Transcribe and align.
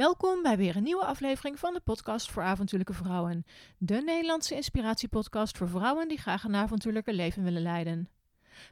Welkom 0.00 0.42
bij 0.42 0.56
weer 0.56 0.76
een 0.76 0.82
nieuwe 0.82 1.04
aflevering 1.04 1.58
van 1.58 1.74
de 1.74 1.80
podcast 1.80 2.30
voor 2.30 2.42
avontuurlijke 2.42 2.92
vrouwen. 2.92 3.44
De 3.78 4.02
Nederlandse 4.02 4.54
inspiratiepodcast 4.54 5.56
voor 5.56 5.68
vrouwen 5.68 6.08
die 6.08 6.18
graag 6.18 6.44
een 6.44 6.54
avontuurlijke 6.54 7.12
leven 7.12 7.42
willen 7.42 7.62
leiden. 7.62 8.08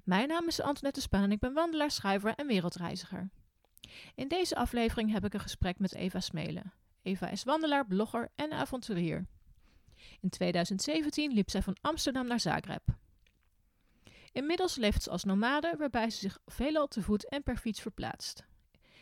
Mijn 0.05 0.29
naam 0.29 0.47
is 0.47 0.61
Antoinette 0.61 1.01
Spaan 1.01 1.23
en 1.23 1.33
ik 1.33 1.39
ben 1.39 1.53
wandelaar, 1.53 1.91
schrijver 1.91 2.35
en 2.35 2.47
wereldreiziger. 2.47 3.31
In 4.15 4.29
deze 4.29 4.57
aflevering 4.57 5.13
heb 5.13 5.25
ik 5.25 5.35
een 5.35 5.41
gesprek 5.41 5.79
met 5.79 5.95
Eva 5.95 6.21
Smelen. 6.21 6.73
Eva 7.03 7.29
is 7.29 7.45
wandelaar, 7.45 7.87
blogger 7.87 8.29
en 8.35 8.53
avonturier. 8.53 9.27
In 10.21 10.31
2017 10.31 11.33
liep 11.33 11.51
zij 11.51 11.63
van 11.63 11.77
Amsterdam 11.81 12.27
naar 12.27 12.41
Zagreb. 12.41 12.83
Inmiddels 14.33 14.77
leeft 14.77 15.03
ze 15.03 15.11
als 15.11 15.25
nomade, 15.25 15.75
waarbij 15.79 16.11
ze 16.11 16.19
zich 16.19 16.39
veelal 16.47 16.87
te 16.87 17.03
voet 17.03 17.29
en 17.29 17.43
per 17.43 17.57
fiets 17.57 17.81
verplaatst. 17.81 18.47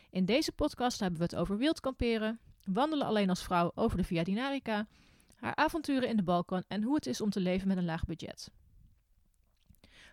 In 0.09 0.25
deze 0.25 0.51
podcast 0.51 0.99
hebben 0.99 1.19
we 1.19 1.25
het 1.25 1.35
over 1.35 1.57
wildkamperen, 1.57 2.39
wandelen 2.63 3.07
alleen 3.07 3.29
als 3.29 3.43
vrouw 3.43 3.71
over 3.75 3.97
de 3.97 4.03
Via 4.03 4.23
Dinarica, 4.23 4.87
haar 5.35 5.55
avonturen 5.55 6.09
in 6.09 6.15
de 6.15 6.23
Balkan 6.23 6.63
en 6.67 6.83
hoe 6.83 6.95
het 6.95 7.05
is 7.05 7.21
om 7.21 7.29
te 7.29 7.39
leven 7.39 7.67
met 7.67 7.77
een 7.77 7.85
laag 7.85 8.05
budget. 8.05 8.51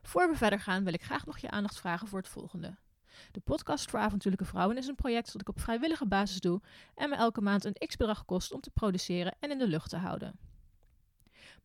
Voor 0.02 0.30
we 0.30 0.36
verder 0.36 0.60
gaan 0.60 0.84
wil 0.84 0.92
ik 0.92 1.02
graag 1.02 1.26
nog 1.26 1.38
je 1.38 1.50
aandacht 1.50 1.78
vragen 1.78 2.08
voor 2.08 2.18
het 2.18 2.28
volgende. 2.28 2.76
De 3.30 3.40
podcast 3.40 3.90
voor 3.90 4.00
avontuurlijke 4.00 4.46
vrouwen 4.46 4.76
is 4.76 4.86
een 4.86 4.94
project 4.94 5.32
dat 5.32 5.40
ik 5.40 5.48
op 5.48 5.60
vrijwillige 5.60 6.06
basis 6.06 6.40
doe 6.40 6.60
en 6.94 7.08
me 7.08 7.16
elke 7.16 7.40
maand 7.40 7.64
een 7.64 7.86
x-bedrag 7.86 8.24
kost 8.24 8.52
om 8.52 8.60
te 8.60 8.70
produceren 8.70 9.36
en 9.40 9.50
in 9.50 9.58
de 9.58 9.68
lucht 9.68 9.90
te 9.90 9.96
houden. 9.96 10.38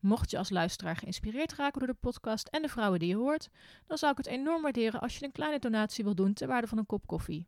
Mocht 0.00 0.30
je 0.30 0.38
als 0.38 0.50
luisteraar 0.50 0.96
geïnspireerd 0.96 1.54
raken 1.54 1.78
door 1.78 1.88
de 1.88 2.00
podcast 2.00 2.48
en 2.48 2.62
de 2.62 2.68
vrouwen 2.68 2.98
die 2.98 3.08
je 3.08 3.16
hoort, 3.16 3.48
dan 3.86 3.98
zou 3.98 4.12
ik 4.12 4.18
het 4.18 4.26
enorm 4.26 4.62
waarderen 4.62 5.00
als 5.00 5.18
je 5.18 5.24
een 5.24 5.32
kleine 5.32 5.58
donatie 5.58 6.04
wil 6.04 6.14
doen 6.14 6.32
ter 6.32 6.48
waarde 6.48 6.66
van 6.66 6.78
een 6.78 6.86
kop 6.86 7.06
koffie. 7.06 7.46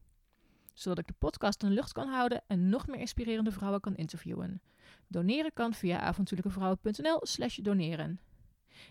Zodat 0.72 0.98
ik 0.98 1.06
de 1.06 1.14
podcast 1.18 1.62
in 1.62 1.68
de 1.68 1.74
lucht 1.74 1.92
kan 1.92 2.08
houden 2.08 2.42
en 2.46 2.68
nog 2.68 2.86
meer 2.86 3.00
inspirerende 3.00 3.52
vrouwen 3.52 3.80
kan 3.80 3.96
interviewen. 3.96 4.62
Doneren 5.06 5.52
kan 5.52 5.74
via 5.74 6.00
avontuurlijkevrouwen.nl 6.00 7.20
slash 7.22 7.56
doneren. 7.56 8.20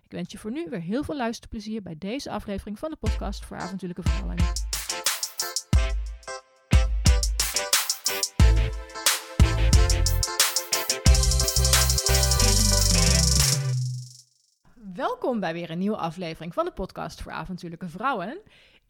Ik 0.04 0.12
wens 0.12 0.32
je 0.32 0.38
voor 0.38 0.52
nu 0.52 0.68
weer 0.70 0.82
heel 0.82 1.04
veel 1.04 1.16
luisterplezier 1.16 1.82
bij 1.82 1.96
deze 1.98 2.30
aflevering 2.32 2.80
van 2.80 2.90
de 2.90 2.96
podcast 2.96 3.46
voor 3.46 3.58
avontuurlijke 3.58 4.10
vrouwen. 4.10 4.36
Welkom 14.94 15.40
bij 15.40 15.54
weer 15.54 15.70
een 15.70 15.78
nieuwe 15.78 15.98
aflevering 15.98 16.54
van 16.54 16.66
de 16.66 16.72
podcast 16.72 17.22
voor 17.22 17.32
avontuurlijke 17.32 17.90
vrouwen. 17.90 18.42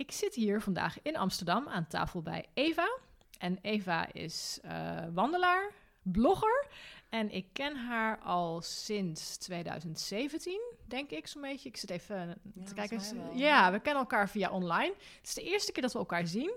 Ik 0.01 0.11
zit 0.11 0.35
hier 0.35 0.61
vandaag 0.61 1.01
in 1.01 1.17
Amsterdam 1.17 1.67
aan 1.67 1.87
tafel 1.87 2.21
bij 2.21 2.45
Eva. 2.53 2.97
En 3.37 3.57
Eva 3.61 4.13
is 4.13 4.59
uh, 4.65 4.97
wandelaar, 5.13 5.71
blogger. 6.01 6.67
En 7.09 7.31
ik 7.31 7.45
ken 7.53 7.75
haar 7.75 8.19
al 8.19 8.61
sinds 8.61 9.37
2017, 9.37 10.61
denk 10.85 11.09
ik 11.09 11.27
zo'n 11.27 11.41
beetje. 11.41 11.69
Ik 11.69 11.77
zit 11.77 11.89
even 11.89 12.37
Ja, 12.55 12.65
te 12.65 12.73
kijken. 12.73 13.01
Ja, 13.37 13.71
we 13.71 13.79
kennen 13.79 14.01
elkaar 14.01 14.29
via 14.29 14.51
online. 14.51 14.93
Het 15.17 15.27
is 15.27 15.33
de 15.33 15.43
eerste 15.43 15.71
keer 15.71 15.81
dat 15.81 15.93
we 15.93 15.99
elkaar 15.99 16.27
zien. 16.27 16.53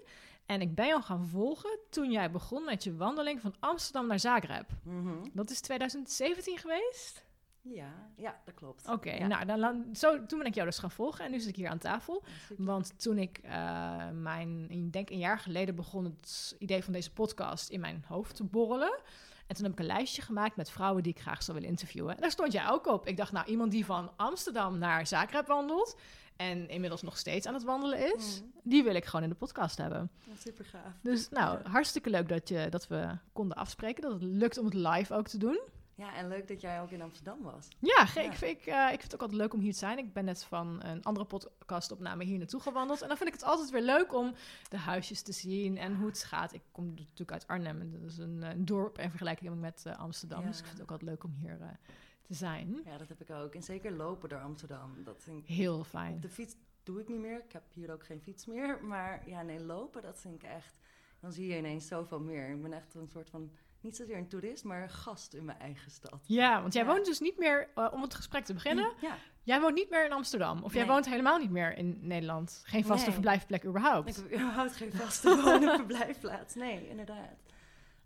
En 0.46 0.60
ik 0.60 0.74
ben 0.74 0.86
jou 0.86 1.02
gaan 1.02 1.26
volgen 1.26 1.78
toen 1.90 2.10
jij 2.10 2.30
begon 2.30 2.64
met 2.64 2.84
je 2.84 2.96
wandeling 2.96 3.40
van 3.40 3.54
Amsterdam 3.60 4.06
naar 4.06 4.20
Zagreb. 4.20 4.70
Mhm. 4.82 5.28
Dat 5.32 5.50
is 5.50 5.60
2017 5.60 6.58
geweest? 6.58 7.23
Ja, 7.68 7.92
ja, 8.16 8.40
dat 8.44 8.54
klopt. 8.54 8.88
Oké, 8.88 9.10
Ja. 9.12 9.26
nou, 9.26 9.44
dan, 9.60 9.84
zo, 9.94 10.26
toen 10.26 10.38
ben 10.38 10.46
ik 10.46 10.54
jou 10.54 10.66
dus 10.66 10.78
gaan 10.78 10.90
volgen 10.90 11.24
en 11.24 11.30
nu 11.30 11.40
zit 11.40 11.48
ik 11.48 11.56
hier 11.56 11.68
aan 11.68 11.78
tafel. 11.78 12.22
Ja. 12.48 12.54
Want 12.64 13.00
toen 13.00 13.18
ik 13.18 13.38
eh, 13.38 14.08
mijn, 14.12 14.70
ik 14.70 14.92
denk 14.92 15.10
een 15.10 15.18
jaar 15.18 15.38
geleden 15.38 15.74
begon 15.74 16.04
het 16.04 16.56
idee 16.58 16.84
van 16.84 16.92
deze 16.92 17.12
podcast 17.12 17.68
in 17.70 17.80
mijn 17.80 18.04
hoofd 18.06 18.36
te 18.36 18.44
borrelen. 18.44 18.98
En 19.46 19.54
toen 19.56 19.64
heb 19.64 19.72
ik 19.72 19.78
een 19.78 19.86
lijstje 19.86 20.22
gemaakt 20.22 20.56
met 20.56 20.70
vrouwen 20.70 21.02
die 21.02 21.12
ik 21.12 21.20
graag 21.20 21.42
zou 21.42 21.56
willen 21.56 21.72
interviewen. 21.72 22.14
En 22.14 22.20
daar 22.20 22.30
stond 22.30 22.52
jij 22.52 22.68
ook 22.68 22.86
op. 22.86 23.06
Ik 23.06 23.16
dacht, 23.16 23.32
nou, 23.32 23.46
iemand 23.46 23.70
die 23.70 23.84
van 23.84 24.10
Amsterdam 24.16 24.78
naar 24.78 25.06
Zagreb 25.06 25.46
wandelt 25.46 25.98
en 26.36 26.68
inmiddels 26.68 27.02
nog 27.02 27.16
steeds 27.18 27.46
aan 27.46 27.54
het 27.54 27.62
wandelen 27.62 28.14
is, 28.16 28.40
Mhm. 28.40 28.50
die 28.62 28.82
wil 28.82 28.94
ik 28.94 29.04
gewoon 29.04 29.22
in 29.22 29.28
de 29.28 29.34
podcast 29.34 29.78
hebben. 29.78 30.10
Ja, 30.24 30.32
super 30.38 30.64
gaaf. 30.64 30.92
Dus 31.02 31.28
nou, 31.28 31.58
Ja. 31.64 31.70
hartstikke 31.70 32.10
leuk 32.10 32.28
dat, 32.28 32.48
je, 32.48 32.66
dat 32.70 32.86
we 32.86 33.08
konden 33.32 33.56
afspreken. 33.56 34.02
Dat 34.02 34.12
het 34.12 34.22
lukt 34.22 34.58
om 34.58 34.64
het 34.64 34.74
live 34.74 35.14
ook 35.14 35.28
te 35.28 35.38
doen. 35.38 35.60
Ja, 35.94 36.16
en 36.16 36.28
leuk 36.28 36.48
dat 36.48 36.60
jij 36.60 36.80
ook 36.80 36.90
in 36.90 37.02
Amsterdam 37.02 37.42
was. 37.42 37.68
Ja. 37.78 38.02
Ik, 38.02 38.32
vind, 38.32 38.58
ik, 38.58 38.66
eh, 38.66 38.82
ik 38.82 39.00
vind 39.00 39.02
het 39.02 39.14
ook 39.14 39.20
altijd 39.20 39.40
leuk 39.40 39.54
om 39.54 39.60
hier 39.60 39.72
te 39.72 39.78
zijn. 39.78 39.98
Ik 39.98 40.12
ben 40.12 40.24
net 40.24 40.44
van 40.44 40.82
een 40.84 41.02
andere 41.02 41.26
podcastopname 41.26 42.24
hier 42.24 42.38
naartoe 42.38 42.60
gewandeld. 42.60 43.02
En 43.02 43.08
dan 43.08 43.16
vind 43.16 43.28
ik 43.28 43.34
het 43.34 43.44
altijd 43.44 43.70
weer 43.70 43.82
leuk 43.82 44.14
om 44.14 44.34
de 44.68 44.78
huisjes 44.78 45.22
te 45.22 45.32
zien 45.32 45.76
en 45.78 45.96
hoe 45.96 46.06
het 46.06 46.24
gaat. 46.24 46.52
Ik 46.52 46.62
kom 46.72 46.86
natuurlijk 46.94 47.32
uit 47.32 47.46
Arnhem 47.46 47.80
en 47.80 47.90
dat 47.90 48.10
is 48.10 48.18
een, 48.18 48.42
eh, 48.42 48.50
een 48.50 48.64
dorp 48.64 48.98
in 48.98 49.10
vergelijking 49.10 49.60
met 49.60 49.82
eh, 49.86 49.98
Amsterdam. 49.98 50.40
Ja. 50.40 50.46
Dus 50.46 50.58
ik 50.58 50.64
vind 50.64 50.78
het 50.78 50.82
ook 50.82 50.90
altijd 50.90 51.10
leuk 51.10 51.24
om 51.24 51.32
hier 51.32 51.78
te 52.22 52.34
zijn. 52.34 52.80
Ja, 52.84 52.98
dat 52.98 53.08
heb 53.08 53.20
ik 53.20 53.30
ook. 53.30 53.54
En 53.54 53.62
zeker 53.62 53.92
lopen 53.92 54.28
door 54.28 54.40
Amsterdam. 54.40 55.04
Dat 55.04 55.22
vind 55.22 55.38
ik... 55.38 55.46
Heel 55.46 55.78
Op 55.78 55.86
fijn. 55.86 56.20
de 56.20 56.28
fiets 56.28 56.56
doe 56.82 57.00
ik 57.00 57.08
niet 57.08 57.18
meer. 57.18 57.38
Ik 57.44 57.52
heb 57.52 57.62
hier 57.72 57.92
ook 57.92 58.04
geen 58.04 58.20
fiets 58.20 58.46
meer. 58.46 58.84
Maar 58.84 59.28
ja, 59.28 59.42
nee, 59.42 59.60
lopen, 59.60 60.02
dat 60.02 60.20
vind 60.20 60.34
ik 60.34 60.42
echt... 60.42 60.74
Dan 61.20 61.32
zie 61.32 61.46
je 61.46 61.56
ineens 61.56 61.86
zoveel 61.86 62.20
meer. 62.20 62.48
Ik 62.50 62.62
ben 62.62 62.72
echt 62.72 62.94
een 62.94 63.08
soort 63.08 63.30
van... 63.30 63.50
Niet 63.84 63.96
zozeer 63.96 64.16
een 64.16 64.28
toerist, 64.28 64.64
maar 64.64 64.82
een 64.82 64.90
gast 64.90 65.34
in 65.34 65.44
mijn 65.44 65.58
eigen 65.58 65.90
stad. 65.90 66.20
Ja, 66.26 66.60
want 66.60 66.72
jij 66.72 66.84
Ja. 66.84 66.88
woont 66.92 67.04
dus 67.04 67.20
niet 67.20 67.38
meer, 67.38 67.68
eh, 67.74 67.88
om 67.92 68.02
het 68.02 68.14
gesprek 68.14 68.44
te 68.44 68.54
beginnen, 68.54 68.92
Ja, 69.00 69.16
jij 69.42 69.60
woont 69.60 69.74
niet 69.74 69.90
meer 69.90 70.04
in 70.04 70.12
Amsterdam. 70.12 70.62
Of 70.62 70.74
jij 70.74 70.86
woont 70.86 71.06
helemaal 71.08 71.38
niet 71.38 71.50
meer 71.50 71.76
in 71.76 71.98
Nederland. 72.00 72.62
Geen 72.66 72.84
vaste 72.84 73.04
Nee. 73.04 73.12
verblijfplek 73.12 73.64
überhaupt. 73.64 74.08
ik 74.08 74.14
heb 74.16 74.24
überhaupt 74.40 74.76
geen 74.76 74.92
vaste 74.92 75.36
verblijfplaats. 75.76 76.54
Nee, 76.54 76.88
inderdaad. 76.88 77.36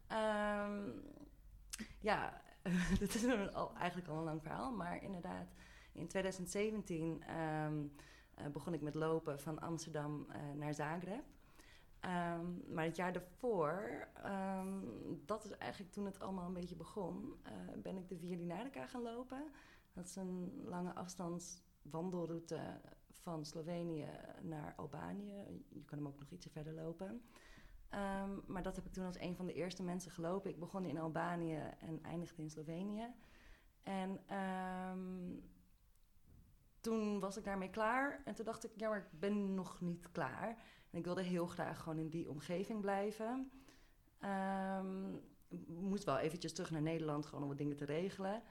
Ehm, 0.07 0.91
ja, 2.01 2.41
dit 3.01 3.15
is 3.15 3.53
al, 3.53 3.75
eigenlijk 3.77 4.09
al 4.09 4.17
een 4.19 4.25
lang 4.25 4.43
verhaal. 4.43 4.73
Maar 4.73 5.03
inderdaad, 5.03 5.47
in 5.93 6.09
2017 6.09 7.23
ehm, 7.27 7.85
eh, 8.35 8.47
begon 8.47 8.75
ik 8.75 8.81
met 8.81 8.95
lopen 8.95 9.41
van 9.41 9.59
Amsterdam 9.59 10.27
eh, 10.31 10.41
naar 10.55 10.75
Zagreb. 10.75 11.23
Ehm, 12.01 12.73
maar 12.75 12.85
het 12.85 12.97
jaar 12.97 13.13
daarvoor, 13.13 14.09
ehm, 14.15 14.79
dat 15.27 15.45
is 15.45 15.51
eigenlijk 15.51 15.93
toen 15.93 16.05
het 16.05 16.21
allemaal 16.21 16.47
een 16.47 16.53
beetje 16.53 16.77
begon, 16.77 17.35
eh, 17.43 17.53
ben 17.83 17.97
ik 17.97 18.09
de 18.09 18.19
Via 18.19 18.37
Dinarica 18.37 18.87
gaan 18.87 19.03
lopen. 19.03 19.51
Dat 19.93 20.05
is 20.05 20.17
een 20.17 20.63
lange 20.65 20.95
afstands 20.95 21.63
wandelroute 21.83 22.81
van 23.11 23.45
Slovenië 23.45 24.09
naar 24.43 24.75
Albanië. 24.77 25.63
Je 25.69 25.85
kan 25.85 25.99
hem 25.99 26.07
ook 26.07 26.19
nog 26.19 26.31
ietsje 26.31 26.51
verder 26.51 26.73
lopen. 26.73 27.23
Ehm, 27.89 28.31
maar 28.47 28.63
dat 28.63 28.77
heb 28.77 28.85
ik 28.85 28.93
toen 28.93 29.05
als 29.05 29.19
een 29.19 29.37
van 29.37 29.47
de 29.47 29.53
eerste 29.53 29.83
mensen 29.83 30.11
gelopen. 30.11 30.51
Ik 30.51 30.59
begon 30.59 30.85
in 30.85 30.99
Albanië 30.99 31.61
en 31.79 32.03
eindigde 32.03 32.43
in 32.43 32.51
Slovenië. 32.51 33.15
En 33.83 34.21
toen 36.81 37.21
was 37.21 37.37
ik 37.37 37.45
daarmee 37.45 37.71
klaar. 37.71 38.23
En 38.25 38.35
toen 38.35 38.45
dacht 38.45 38.65
ik, 38.65 38.71
ja, 38.77 38.89
maar 38.89 38.99
ik 38.99 39.21
ben 39.21 39.55
nog 39.55 39.81
niet 39.81 40.11
klaar. 40.13 40.59
Ik 40.99 41.05
wilde 41.05 41.23
heel 41.23 41.47
graag 41.47 41.83
gewoon 41.83 41.99
in 41.99 42.09
die 42.09 42.29
omgeving 42.29 42.81
blijven. 42.81 43.51
Ik 45.49 45.69
moest 45.69 46.05
wel 46.05 46.19
eventjes 46.19 46.53
terug 46.53 46.71
naar 46.71 46.83
Nederland, 46.83 47.27
gewoon 47.27 47.43
om 47.43 47.49
wat 47.49 47.59
dingen 47.59 47.77
te 47.77 47.85
regelen. 47.85 48.43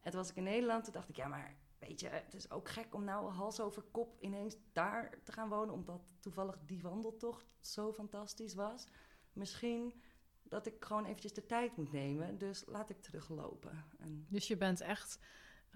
En 0.00 0.10
toen 0.10 0.20
was 0.20 0.30
ik 0.30 0.36
in 0.36 0.42
Nederland, 0.42 0.84
toen 0.84 0.92
dacht 0.92 1.08
ik, 1.08 1.16
ja, 1.16 1.28
maar 1.28 1.56
weet 1.78 2.00
je, 2.00 2.08
het 2.08 2.34
is 2.34 2.50
ook 2.50 2.68
gek 2.68 2.94
om 2.94 3.04
nou 3.04 3.30
hals 3.30 3.60
over 3.60 3.82
kop 3.82 4.16
ineens 4.20 4.56
daar 4.72 5.18
te 5.24 5.32
gaan 5.32 5.48
wonen, 5.48 5.74
omdat 5.74 6.00
toevallig 6.20 6.58
die 6.66 6.82
wandeltocht 6.82 7.46
zo 7.60 7.92
fantastisch 7.92 8.54
was. 8.54 8.86
Misschien 9.32 10.02
dat 10.42 10.66
ik 10.66 10.84
gewoon 10.84 11.04
eventjes 11.04 11.32
de 11.32 11.46
tijd 11.46 11.76
moet 11.76 11.92
nemen, 11.92 12.38
dus 12.38 12.64
laat 12.66 12.90
ik 12.90 13.00
teruglopen. 13.02 13.84
En 13.98 14.26
Dus 14.28 14.48
je 14.48 14.56
bent 14.56 14.80
echt 14.80 15.18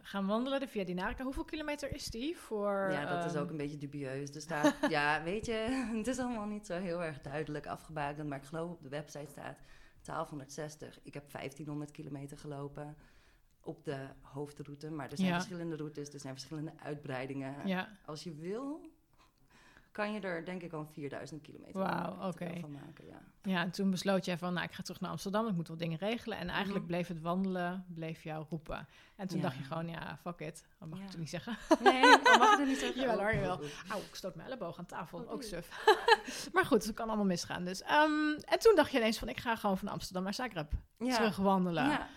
gaan 0.03 0.27
wandelen, 0.27 0.61
de 0.61 0.69
Via 0.69 0.85
Dinarica. 0.85 1.25
Hoeveel 1.25 1.45
kilometer 1.45 1.95
is 1.95 2.07
die 2.07 2.37
voor... 2.37 2.89
ja, 2.93 3.07
dat 3.17 3.25
is 3.25 3.33
ehm, 3.33 3.43
ook 3.43 3.51
een 3.51 3.57
beetje 3.57 3.79
dubieus. 3.79 4.31
Er 4.35 4.41
staat, 4.41 4.77
ja, 4.89 5.23
weet 5.23 5.47
je, 5.47 5.53
het 5.97 6.07
is 6.07 6.19
allemaal 6.19 6.47
niet 6.47 6.67
zo 6.67 6.81
heel 6.81 7.03
erg 7.03 7.21
duidelijk 7.21 7.67
afgebakend, 7.67 8.29
maar 8.29 8.39
ik 8.39 8.45
geloof 8.45 8.71
op 8.71 8.83
de 8.83 8.89
website 8.89 9.31
staat 9.31 9.59
1260. 10.03 10.99
Ik 11.03 11.15
heb 11.15 11.31
1500 11.33 11.91
kilometer 11.91 12.39
gelopen 12.39 12.97
op 13.61 13.85
de 13.85 14.07
hoofdroute, 14.21 14.91
maar 14.91 15.11
er 15.11 15.17
zijn 15.17 15.29
Ja. 15.29 15.35
verschillende 15.35 15.77
routes, 15.77 16.13
er 16.13 16.21
zijn 16.21 16.33
verschillende 16.35 16.73
uitbreidingen. 16.83 17.67
Ja, 17.67 17.89
Als 18.05 18.23
je 18.23 18.35
wil, 18.35 18.81
kan 19.95 20.13
je 20.13 20.21
er 20.21 20.45
denk 20.45 20.63
ik 20.63 20.73
al 20.73 20.87
4000 20.93 21.43
kilometer 21.43 21.73
van- 21.73 22.61
van 22.61 22.73
maken. 22.73 23.07
Ja. 23.07 23.21
ja, 23.43 23.61
en 23.63 23.71
toen 23.71 23.91
besloot 23.91 24.25
jij 24.25 24.39
van, 24.39 24.53
nou, 24.53 24.67
ik 24.67 24.73
ga 24.73 24.83
terug 24.83 25.01
naar 25.01 25.11
Amsterdam, 25.11 25.47
ik 25.49 25.55
moet 25.55 25.69
wat 25.69 25.79
dingen 25.79 25.99
regelen. 25.99 26.39
En 26.39 26.49
eigenlijk 26.49 26.79
Mhm. 26.85 26.87
bleef 26.93 27.09
het 27.09 27.21
wandelen, 27.21 27.85
bleef 27.89 28.23
jou 28.23 28.45
roepen. 28.51 28.87
En 29.17 29.27
toen 29.29 29.37
Ja. 29.37 29.43
dacht 29.43 29.57
je 29.57 29.63
gewoon, 29.65 29.89
ja, 29.89 30.19
fuck 30.23 30.41
it. 30.41 30.65
Dat 30.79 30.89
mag 30.89 30.99
ik 30.99 31.07
toch 31.09 31.19
niet 31.21 31.31
zeggen? 31.31 31.57
Nee, 31.83 32.01
dat 32.03 32.39
mag 32.39 32.59
ik 32.59 32.67
niet 32.67 32.79
zeggen. 32.79 33.01
Jawel 33.03 33.17
Oh, 33.17 33.23
hoor, 33.23 33.31
oh, 33.33 33.35
jawel. 33.41 33.57
oh. 33.57 33.91
Auw, 33.91 34.01
ik 34.01 34.15
stoot 34.15 34.35
mijn 34.35 34.49
elleboog 34.49 34.79
aan 34.79 34.87
tafel, 34.87 35.19
Oh, 35.19 35.31
ook 35.33 35.43
suf. 35.43 35.69
maar 36.53 36.65
goed, 36.65 36.85
het 36.85 36.95
kan 36.95 37.07
allemaal 37.07 37.27
misgaan. 37.27 37.65
Dus, 37.65 37.83
ehm, 37.83 38.31
en 38.45 38.59
toen 38.59 38.75
dacht 38.75 38.91
je 38.91 38.99
ineens 38.99 39.19
van, 39.19 39.29
ik 39.29 39.41
ga 39.41 39.57
gewoon 39.57 39.79
van 39.79 39.89
Amsterdam 39.89 40.23
naar 40.23 40.35
Zagreb 40.35 40.73
terug 40.99 41.37
wandelen. 41.37 41.85
Ja. 41.89 42.09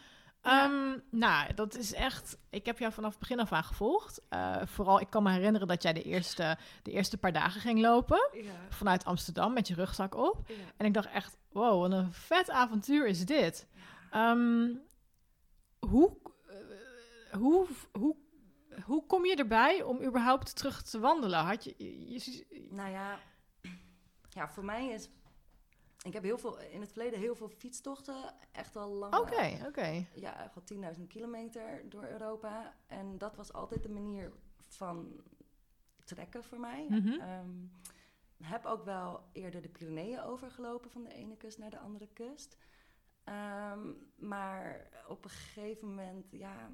Ja. 0.47 0.63
Ehm, 0.63 0.99
nou, 1.09 1.53
dat 1.53 1.75
is 1.75 1.93
echt... 1.93 2.37
Ik 2.49 2.65
heb 2.65 2.79
jou 2.79 2.93
vanaf 2.93 3.09
het 3.09 3.19
begin 3.19 3.39
af 3.39 3.51
aan 3.51 3.63
gevolgd. 3.63 4.21
Eh, 4.29 4.61
vooral, 4.65 4.99
ik 4.99 5.09
kan 5.09 5.23
me 5.23 5.31
herinneren 5.31 5.67
dat 5.67 5.83
jij 5.83 5.93
de 5.93 6.01
eerste, 6.03 6.57
de 6.83 6.91
eerste 6.91 7.17
paar 7.17 7.33
dagen 7.33 7.61
ging 7.61 7.79
lopen. 7.81 8.29
Ja. 8.33 8.51
Vanuit 8.69 9.05
Amsterdam 9.05 9.53
met 9.53 9.67
je 9.67 9.73
rugzak 9.73 10.15
op. 10.15 10.41
Ja. 10.47 10.55
En 10.77 10.85
ik 10.85 10.93
dacht 10.93 11.09
echt, 11.09 11.37
wow, 11.51 11.81
wat 11.81 11.91
een 11.91 12.13
vet 12.13 12.49
avontuur 12.49 13.07
is 13.07 13.25
dit. 13.25 13.67
Ehm, 14.11 14.67
hoe, 15.79 16.17
eh, 16.47 17.37
hoe, 17.37 17.67
hoe, 17.91 18.15
hoe 18.83 19.05
kom 19.05 19.25
je 19.25 19.35
erbij 19.35 19.81
om 19.83 20.03
überhaupt 20.03 20.55
terug 20.55 20.81
te 20.81 20.99
wandelen? 20.99 21.39
Had 21.39 21.63
je, 21.63 21.75
je, 21.77 22.31
je- 22.31 22.67
Nou 22.71 22.89
ja, 22.91 23.19
ja, 24.29 24.49
voor 24.49 24.65
mij 24.65 24.87
is... 24.87 25.09
Ik 26.07 26.13
heb 26.13 26.23
heel 26.23 26.37
veel, 26.37 26.59
in 26.59 26.81
het 26.81 26.91
verleden 26.91 27.19
heel 27.19 27.35
veel 27.35 27.49
fietstochten. 27.49 28.33
Echt 28.51 28.75
al 28.75 28.89
lang. 28.89 29.15
Oké, 29.15 29.59
oké. 29.65 30.05
Ja, 30.15 30.43
echt 30.43 30.69
wel 30.69 30.93
10.000 30.97 31.07
kilometer 31.07 31.89
door 31.89 32.03
Europa. 32.03 32.75
En 32.85 33.17
dat 33.17 33.35
was 33.35 33.53
altijd 33.53 33.83
de 33.83 33.89
manier 33.89 34.31
van 34.57 35.21
trekken 36.03 36.43
voor 36.43 36.59
mij. 36.59 36.85
Mhm. 36.89 37.19
Ehm, 37.19 37.49
heb 38.43 38.65
ook 38.65 38.83
wel 38.83 39.23
eerder 39.31 39.61
de 39.61 39.69
Pyreneeën 39.69 40.21
overgelopen 40.21 40.91
van 40.91 41.03
de 41.03 41.13
ene 41.13 41.37
kust 41.37 41.57
naar 41.57 41.69
de 41.69 41.79
andere 41.79 42.07
kust. 42.13 42.57
Ehm, 43.23 43.91
maar 44.15 44.89
op 45.07 45.23
een 45.23 45.29
gegeven 45.29 45.87
moment, 45.87 46.31
ja, 46.31 46.69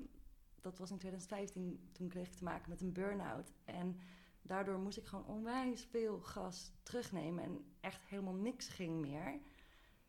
dat 0.61 0.77
was 0.77 0.91
in 0.91 0.97
2015, 0.97 1.89
toen 1.91 2.07
kreeg 2.07 2.27
ik 2.27 2.35
te 2.35 2.43
maken 2.43 2.69
met 2.69 2.81
een 2.81 2.93
burn-out. 2.93 3.53
En 3.65 3.99
daardoor 4.43 4.79
moest 4.79 4.97
ik 4.97 5.05
gewoon 5.05 5.25
onwijs 5.25 5.85
veel 5.85 6.19
gas 6.19 6.71
terugnemen 6.83 7.43
en 7.43 7.65
echt 7.79 8.03
helemaal 8.03 8.33
niks 8.33 8.67
ging 8.67 9.01
meer. 9.01 9.39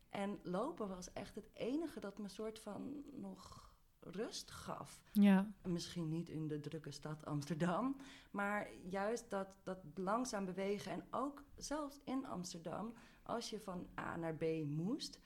En 0.08 0.38
lopen 0.42 0.88
was 0.88 1.12
echt 1.12 1.34
het 1.34 1.50
enige 1.52 2.00
dat 2.00 2.18
me 2.18 2.28
soort 2.28 2.58
van 2.60 3.04
nog 3.12 3.72
rust 4.00 4.50
gaf. 4.50 5.02
Ja, 5.12 5.52
Misschien 5.62 6.08
niet 6.08 6.28
in 6.28 6.48
de 6.48 6.60
drukke 6.60 6.90
stad 6.90 7.24
Amsterdam, 7.24 7.96
maar 8.30 8.68
juist 8.88 9.30
dat, 9.30 9.48
dat 9.62 9.78
langzaam 9.94 10.44
bewegen 10.44 10.92
en 10.92 11.04
ook 11.10 11.42
zelfs 11.56 12.00
in 12.04 12.26
Amsterdam, 12.26 12.94
als 13.22 13.50
je 13.50 13.60
van 13.60 13.86
A 14.00 14.16
naar 14.16 14.34
B 14.34 14.44
moest, 14.66 15.18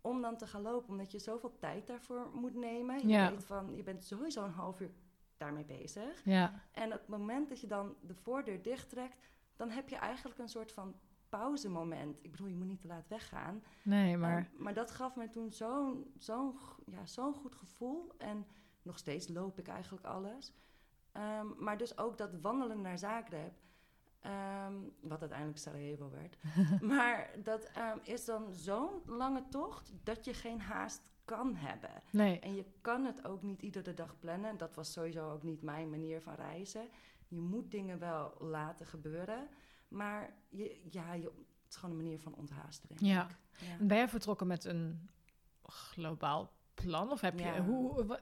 om 0.00 0.20
dan 0.22 0.36
te 0.36 0.46
gaan 0.46 0.62
lopen, 0.62 0.88
omdat 0.88 1.12
je 1.12 1.18
zoveel 1.18 1.56
tijd 1.58 1.86
daarvoor 1.86 2.30
moet 2.34 2.54
nemen. 2.54 2.98
Je 3.00 3.08
Ja. 3.08 3.30
weet 3.30 3.44
van, 3.44 3.76
je 3.76 3.82
bent 3.82 4.04
sowieso 4.04 4.44
een 4.44 4.50
half 4.50 4.80
uur 4.80 4.90
daarmee 5.42 5.64
bezig. 5.64 6.24
ja, 6.24 6.52
En 6.72 6.86
op 6.92 6.98
het 6.98 7.08
moment 7.08 7.48
dat 7.48 7.60
je 7.60 7.66
dan 7.66 7.94
de 8.00 8.14
voordeur 8.14 8.62
dichttrekt, 8.62 9.16
dan 9.56 9.70
heb 9.70 9.88
je 9.88 9.96
eigenlijk 9.96 10.38
een 10.38 10.48
soort 10.48 10.72
van 10.72 10.94
pauzemoment. 11.28 12.18
Ik 12.24 12.30
bedoel, 12.30 12.46
je 12.46 12.54
moet 12.56 12.66
niet 12.66 12.80
te 12.80 12.86
laat 12.86 13.08
weggaan. 13.08 13.62
nee, 13.82 14.16
maar... 14.16 14.36
Ehm, 14.52 14.62
maar 14.62 14.74
dat 14.74 14.90
gaf 14.90 15.16
me 15.16 15.28
toen 15.28 15.52
zo'n 15.52 16.12
zo'n 16.18 16.58
ja, 16.86 17.06
zo'n 17.06 17.34
goed 17.34 17.54
gevoel. 17.54 18.12
En 18.18 18.46
nog 18.82 18.98
steeds 18.98 19.28
loop 19.28 19.58
ik 19.58 19.68
eigenlijk 19.68 20.04
alles. 20.04 20.52
Ehm, 21.12 21.46
maar 21.58 21.78
dus 21.78 21.98
ook 21.98 22.18
dat 22.18 22.40
wandelen 22.40 22.80
naar 22.80 22.98
Zagreb. 22.98 23.52
ehm, 24.20 24.74
wat 25.00 25.20
uiteindelijk 25.20 25.58
Sarajevo 25.58 26.10
werd. 26.10 26.36
maar 26.94 27.30
dat 27.42 27.70
is 28.02 28.24
dan 28.24 28.52
zo'n 28.52 29.02
lange 29.06 29.48
tocht 29.48 29.92
dat 30.02 30.24
je 30.24 30.34
geen 30.34 30.60
haast 30.60 31.02
kan 31.24 31.54
hebben. 31.56 32.02
nee, 32.10 32.38
En 32.38 32.54
je 32.54 32.64
kan 32.80 33.04
het 33.04 33.24
ook 33.26 33.42
niet 33.42 33.62
iedere 33.62 33.94
dag 33.94 34.18
plannen. 34.18 34.56
Dat 34.56 34.74
was 34.74 34.92
sowieso 34.92 35.30
ook 35.30 35.42
niet 35.42 35.62
mijn 35.62 35.90
manier 35.90 36.20
van 36.20 36.34
reizen. 36.34 36.88
Je 37.28 37.40
moet 37.40 37.70
dingen 37.70 37.98
wel 37.98 38.34
laten 38.40 38.86
gebeuren. 38.86 39.48
Maar 39.88 40.32
je, 40.48 40.80
ja, 40.90 41.12
je, 41.14 41.24
het 41.24 41.68
is 41.70 41.76
gewoon 41.76 41.90
een 41.90 42.02
manier 42.02 42.20
van 42.20 42.34
onthaasten, 42.34 42.88
denk 42.88 43.00
Ja. 43.00 43.24
ik. 43.28 43.36
Ja. 43.58 43.76
Ben 43.86 43.96
jij 43.96 44.08
vertrokken 44.08 44.46
met 44.46 44.64
een 44.64 45.08
globaal 45.62 46.52
plan? 46.74 47.10
Of 47.10 47.20
heb 47.20 47.38
je... 47.38 47.60
Hoe, 47.62 48.00
eh, 48.02 48.08
Ja. 48.08 48.16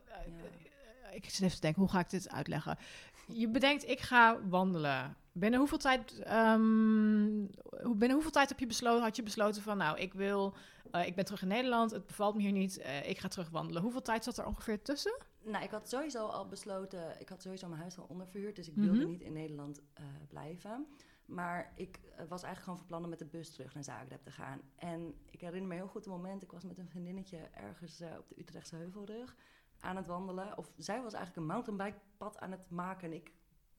eh, 1.08 1.14
ik 1.14 1.24
zit 1.30 1.42
even 1.42 1.54
te 1.54 1.60
denken, 1.60 1.80
hoe 1.80 1.90
ga 1.90 1.98
ik 2.00 2.10
dit 2.10 2.28
uitleggen? 2.30 2.78
Je 3.26 3.48
bedenkt, 3.48 3.88
ik 3.88 4.00
ga 4.00 4.46
wandelen. 4.48 5.16
Binnen 5.32 5.58
hoeveel 5.58 5.78
tijd, 5.78 6.18
ehm, 6.22 7.46
binnen 7.82 8.12
hoeveel 8.12 8.30
tijd 8.30 8.48
heb 8.48 8.58
je 8.58 8.66
besloten, 8.66 9.02
had 9.02 9.16
je 9.16 9.22
besloten 9.22 9.62
van... 9.62 9.76
nou, 9.76 9.98
ik 9.98 10.14
wil... 10.14 10.54
eh, 10.90 11.06
ik 11.06 11.14
ben 11.14 11.24
terug 11.24 11.42
in 11.42 11.48
Nederland, 11.48 11.90
het 11.90 12.06
bevalt 12.06 12.34
me 12.34 12.40
hier 12.40 12.52
niet, 12.52 12.78
eh, 12.78 13.08
ik 13.08 13.18
ga 13.18 13.28
terug 13.28 13.50
wandelen. 13.50 13.82
Hoeveel 13.82 14.02
tijd 14.02 14.24
zat 14.24 14.38
er 14.38 14.46
ongeveer 14.46 14.82
tussen? 14.82 15.16
Nou, 15.42 15.64
ik 15.64 15.70
had 15.70 15.88
sowieso 15.88 16.26
al 16.26 16.46
besloten, 16.46 17.20
ik 17.20 17.28
had 17.28 17.42
sowieso 17.42 17.68
mijn 17.68 17.80
huis 17.80 17.98
al 17.98 18.06
onderverhuurd, 18.08 18.56
dus 18.56 18.68
ik 18.68 18.76
Mhm. 18.76 18.86
wilde 18.86 19.04
niet 19.04 19.20
in 19.20 19.32
Nederland 19.32 19.80
eh, 19.94 20.04
blijven. 20.28 20.86
Maar 21.26 21.72
ik 21.76 21.98
was 22.16 22.42
eigenlijk 22.42 22.62
gewoon 22.62 22.78
van 22.78 22.86
plan 22.86 23.02
om 23.04 23.08
met 23.10 23.18
de 23.18 23.24
bus 23.26 23.50
terug 23.50 23.74
naar 23.74 23.84
Zagreb 23.84 24.22
te 24.22 24.30
gaan. 24.30 24.60
En 24.76 25.14
ik 25.30 25.40
herinner 25.40 25.68
me 25.68 25.74
heel 25.74 25.86
goed 25.86 26.04
het 26.04 26.12
moment, 26.14 26.42
ik 26.42 26.52
was 26.52 26.64
met 26.64 26.78
een 26.78 26.88
vriendinnetje 26.88 27.38
ergens 27.38 28.00
op 28.18 28.28
de 28.28 28.38
Utrechtse 28.40 28.76
Heuvelrug 28.76 29.36
aan 29.80 29.96
het 29.96 30.06
wandelen. 30.06 30.58
Of 30.58 30.72
zij 30.76 31.02
was 31.02 31.12
eigenlijk 31.12 31.36
een 31.46 31.52
mountainbikepad 31.54 32.38
aan 32.38 32.50
het 32.50 32.70
maken 32.70 33.08
en 33.10 33.14
ik 33.16 33.32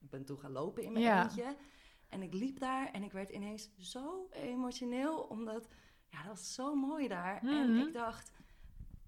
ben 0.09 0.25
toen 0.25 0.39
gaan 0.39 0.51
lopen 0.51 0.83
in 0.83 0.91
mijn 0.91 1.05
Ja. 1.05 1.23
eentje. 1.23 1.55
En 2.09 2.21
ik 2.21 2.33
liep 2.33 2.59
daar 2.59 2.91
en 2.91 3.03
ik 3.03 3.11
werd 3.11 3.29
ineens 3.29 3.71
zo 3.77 4.27
emotioneel, 4.31 5.19
omdat 5.21 5.67
ja, 6.09 6.17
dat 6.17 6.27
was 6.27 6.53
zo 6.53 6.75
mooi 6.75 7.07
daar. 7.07 7.41
En 7.41 7.71
Mhm. 7.73 7.87
ik 7.87 7.93
dacht, 7.93 8.31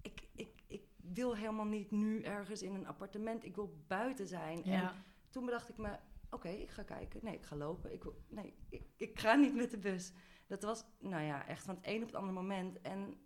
ik, 0.02 0.28
ik, 0.34 0.62
ik 0.66 0.82
wil 0.96 1.36
helemaal 1.36 1.64
niet 1.64 1.90
nu 1.90 2.22
ergens 2.22 2.62
in 2.62 2.74
een 2.74 2.86
appartement. 2.86 3.44
Ik 3.44 3.54
wil 3.54 3.76
buiten 3.86 4.26
zijn. 4.26 4.64
En 4.64 4.92
toen 5.30 5.44
bedacht 5.44 5.68
ik 5.68 5.76
me, 5.76 5.96
oké, 6.30 6.48
ik 6.48 6.70
ga 6.70 6.82
kijken. 6.82 7.20
Nee, 7.22 7.34
ik 7.34 7.44
ga 7.44 7.56
lopen. 7.56 7.92
Ik 7.92 8.02
wil, 8.02 8.22
nee, 8.28 8.54
ik, 8.68 8.82
ik 8.96 9.18
ga 9.20 9.34
niet 9.34 9.54
met 9.54 9.70
de 9.70 9.78
bus. 9.78 10.12
Dat 10.46 10.62
was, 10.62 10.84
nou 10.98 11.22
ja, 11.22 11.46
echt 11.46 11.64
van 11.64 11.74
het 11.74 11.86
een 11.86 12.00
op 12.00 12.06
het 12.06 12.14
andere 12.16 12.32
moment. 12.40 12.80
En 12.80 13.18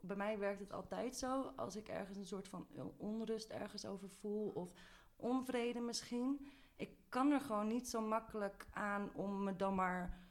bij 0.00 0.16
mij 0.16 0.38
werkt 0.38 0.60
het 0.60 0.72
altijd 0.72 1.16
zo. 1.16 1.42
Als 1.56 1.76
ik 1.76 1.88
ergens 1.88 2.18
een 2.18 2.26
soort 2.26 2.48
van 2.48 2.66
onrust 2.96 3.50
ergens 3.50 3.84
over 3.86 4.08
voel... 4.10 4.48
of 4.48 4.72
onvrede 5.16 5.80
misschien... 5.80 6.46
ik 6.78 6.90
kan 7.08 7.30
er 7.30 7.40
gewoon 7.40 7.66
niet 7.66 7.88
zo 7.88 8.00
makkelijk 8.00 8.66
aan 8.70 9.10
om 9.14 9.44
me 9.44 9.56
dan 9.56 9.74
maar 9.74 10.26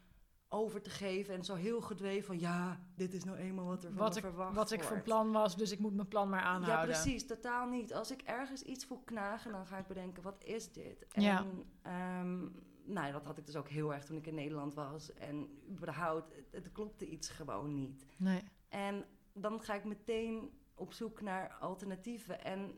over 0.50 0.82
te 0.82 0.90
geven... 0.90 1.34
en 1.34 1.44
zo 1.44 1.56
heel 1.56 1.82
gedweven 1.82 2.26
van, 2.26 2.40
ja, 2.40 2.80
dit 2.96 3.14
is 3.14 3.24
nou 3.24 3.38
eenmaal 3.38 3.66
wat 3.66 3.84
er 3.84 3.90
van 3.90 4.00
Wat 4.00 4.10
me 4.10 4.16
ik, 4.16 4.22
verwacht 4.26 4.56
wat 4.56 4.72
ik 4.72 4.84
van 4.84 5.02
plan 5.02 5.32
was, 5.32 5.56
dus 5.56 5.72
ik 5.72 5.80
moet 5.80 5.96
mijn 5.96 6.08
plan 6.08 6.30
maar 6.30 6.42
aanhouden. 6.42 6.96
Ja, 6.96 7.02
precies. 7.02 7.26
Totaal 7.26 7.68
niet. 7.68 7.94
Als 7.94 8.12
ik 8.12 8.22
ergens 8.22 8.62
iets 8.62 8.86
voel 8.86 9.02
knagen, 9.06 9.52
dan 9.52 9.66
ga 9.66 9.78
ik 9.78 9.88
bedenken, 9.88 10.24
wat 10.24 10.44
is 10.44 10.72
dit? 10.72 11.08
En 11.08 11.22
Ja. 11.22 11.46
ehm, 11.82 12.40
nou, 12.84 13.12
dat 13.12 13.26
had 13.26 13.38
ik 13.38 13.46
dus 13.46 13.56
ook 13.56 13.68
heel 13.68 13.94
erg 13.94 14.06
toen 14.06 14.18
ik 14.18 14.28
in 14.28 14.36
Nederland 14.36 14.74
was. 14.74 15.14
En 15.14 15.60
überhaupt, 15.70 16.36
het, 16.36 16.48
het 16.52 16.72
klopte 16.72 17.08
iets 17.08 17.30
gewoon 17.30 17.74
niet. 17.74 18.06
Nee. 18.18 18.42
En 18.70 19.06
dan 19.34 19.62
ga 19.62 19.74
ik 19.74 19.84
meteen 19.84 20.52
op 20.76 20.94
zoek 20.94 21.22
naar 21.22 21.54
alternatieven. 21.60 22.44
En 22.44 22.72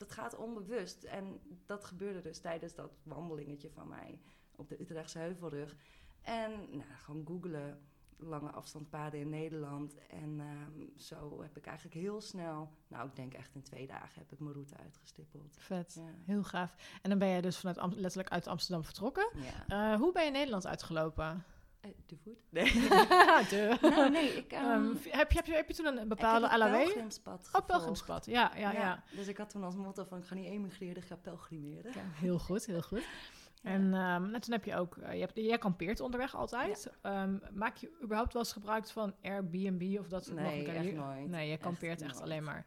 dat 0.00 0.12
gaat 0.12 0.36
onbewust. 0.36 1.04
En 1.04 1.40
dat 1.66 1.84
gebeurde 1.84 2.20
dus 2.20 2.38
tijdens 2.38 2.74
dat 2.74 2.90
wandelingetje 3.02 3.70
van 3.70 3.88
mij 3.88 4.20
op 4.56 4.68
de 4.68 4.80
Utrechtse 4.80 5.18
Heuvelrug. 5.18 5.76
En 6.22 6.50
nou, 6.70 6.82
gewoon 6.98 7.26
googelen, 7.26 7.80
lange 8.16 8.50
afstandspaden 8.50 9.20
in 9.20 9.28
Nederland. 9.28 9.94
En 10.08 10.40
ehm, 10.40 10.98
zo 10.98 11.42
heb 11.42 11.56
ik 11.56 11.66
eigenlijk 11.66 11.96
heel 11.96 12.20
snel, 12.20 12.70
nou 12.88 13.08
ik 13.08 13.16
denk 13.16 13.34
echt 13.34 13.54
in 13.54 13.62
twee 13.62 13.86
dagen, 13.86 14.18
heb 14.20 14.32
ik 14.32 14.38
mijn 14.40 14.52
route 14.54 14.76
uitgestippeld. 14.76 15.56
Vet. 15.58 15.94
Ja. 15.94 16.10
Heel 16.24 16.42
gaaf. 16.44 16.74
En 17.02 17.10
dan 17.10 17.18
ben 17.18 17.28
jij 17.28 17.40
dus 17.40 17.58
vanuit 17.58 17.78
Am- 17.78 17.94
letterlijk 17.96 18.32
uit 18.32 18.46
Amsterdam 18.46 18.84
vertrokken. 18.84 19.28
ja. 19.34 19.92
Eh, 19.92 19.98
hoe 20.00 20.12
ben 20.12 20.24
je 20.24 20.30
Nederland 20.30 20.66
uitgelopen? 20.66 21.44
Eh, 21.80 21.90
de 22.06 22.16
voet? 22.16 22.38
Nee. 22.50 22.64
De. 23.50 23.76
nou, 23.96 24.10
nee, 24.10 24.28
ik... 24.36 24.52
ehm, 24.52 24.64
Ehm, 24.64 24.86
heb, 25.10 25.30
je, 25.30 25.36
heb, 25.36 25.46
je, 25.46 25.52
heb 25.54 25.68
je 25.68 25.74
toen 25.74 25.86
een 25.98 26.08
bepaalde 26.08 26.46
ik 26.46 26.50
heb 26.52 26.60
het 26.60 26.70
LAW? 26.70 26.82
pelgrimspad 26.82 27.48
Oh, 27.52 27.66
pelgrimspad. 27.66 28.26
Ja, 28.26 28.52
ja, 28.56 28.72
ja. 28.72 29.02
Dus 29.16 29.26
ik 29.28 29.36
had 29.36 29.50
toen 29.50 29.64
als 29.64 29.74
motto 29.76 30.04
van, 30.04 30.18
ik 30.18 30.24
ga 30.24 30.34
niet 30.34 30.46
emigreren, 30.46 30.96
ik 30.96 31.08
ga 31.08 31.16
pelgrimeren. 31.16 31.92
Ja, 31.94 32.02
heel 32.14 32.38
goed, 32.38 32.66
heel 32.66 32.82
goed. 32.82 33.02
En 33.62 33.82
ehm, 33.82 34.22
nou, 34.22 34.38
toen 34.38 34.52
heb 34.52 34.64
je 34.64 34.76
ook, 34.76 34.96
eh, 34.96 35.12
je 35.14 35.20
hebt, 35.20 35.32
jij 35.36 35.58
kampeert 35.58 36.00
onderweg 36.00 36.34
altijd. 36.36 36.90
Ehm, 37.02 37.36
maak 37.52 37.76
je 37.76 37.98
überhaupt 38.02 38.32
wel 38.32 38.42
eens 38.42 38.52
gebruik 38.52 38.86
van 38.88 39.14
Airbnb 39.22 39.98
of 39.98 40.08
dat 40.08 40.24
soort 40.24 40.36
Nee, 40.36 40.44
mogelijkheden? 40.44 40.82
echt 40.82 40.90
Je- 40.90 40.96
nooit. 41.16 41.28
Nee, 41.28 41.46
je 41.46 41.52
Echt 41.52 41.62
kampeert 41.62 42.02
echt, 42.02 42.20
alleen 42.20 42.44
maar. 42.44 42.66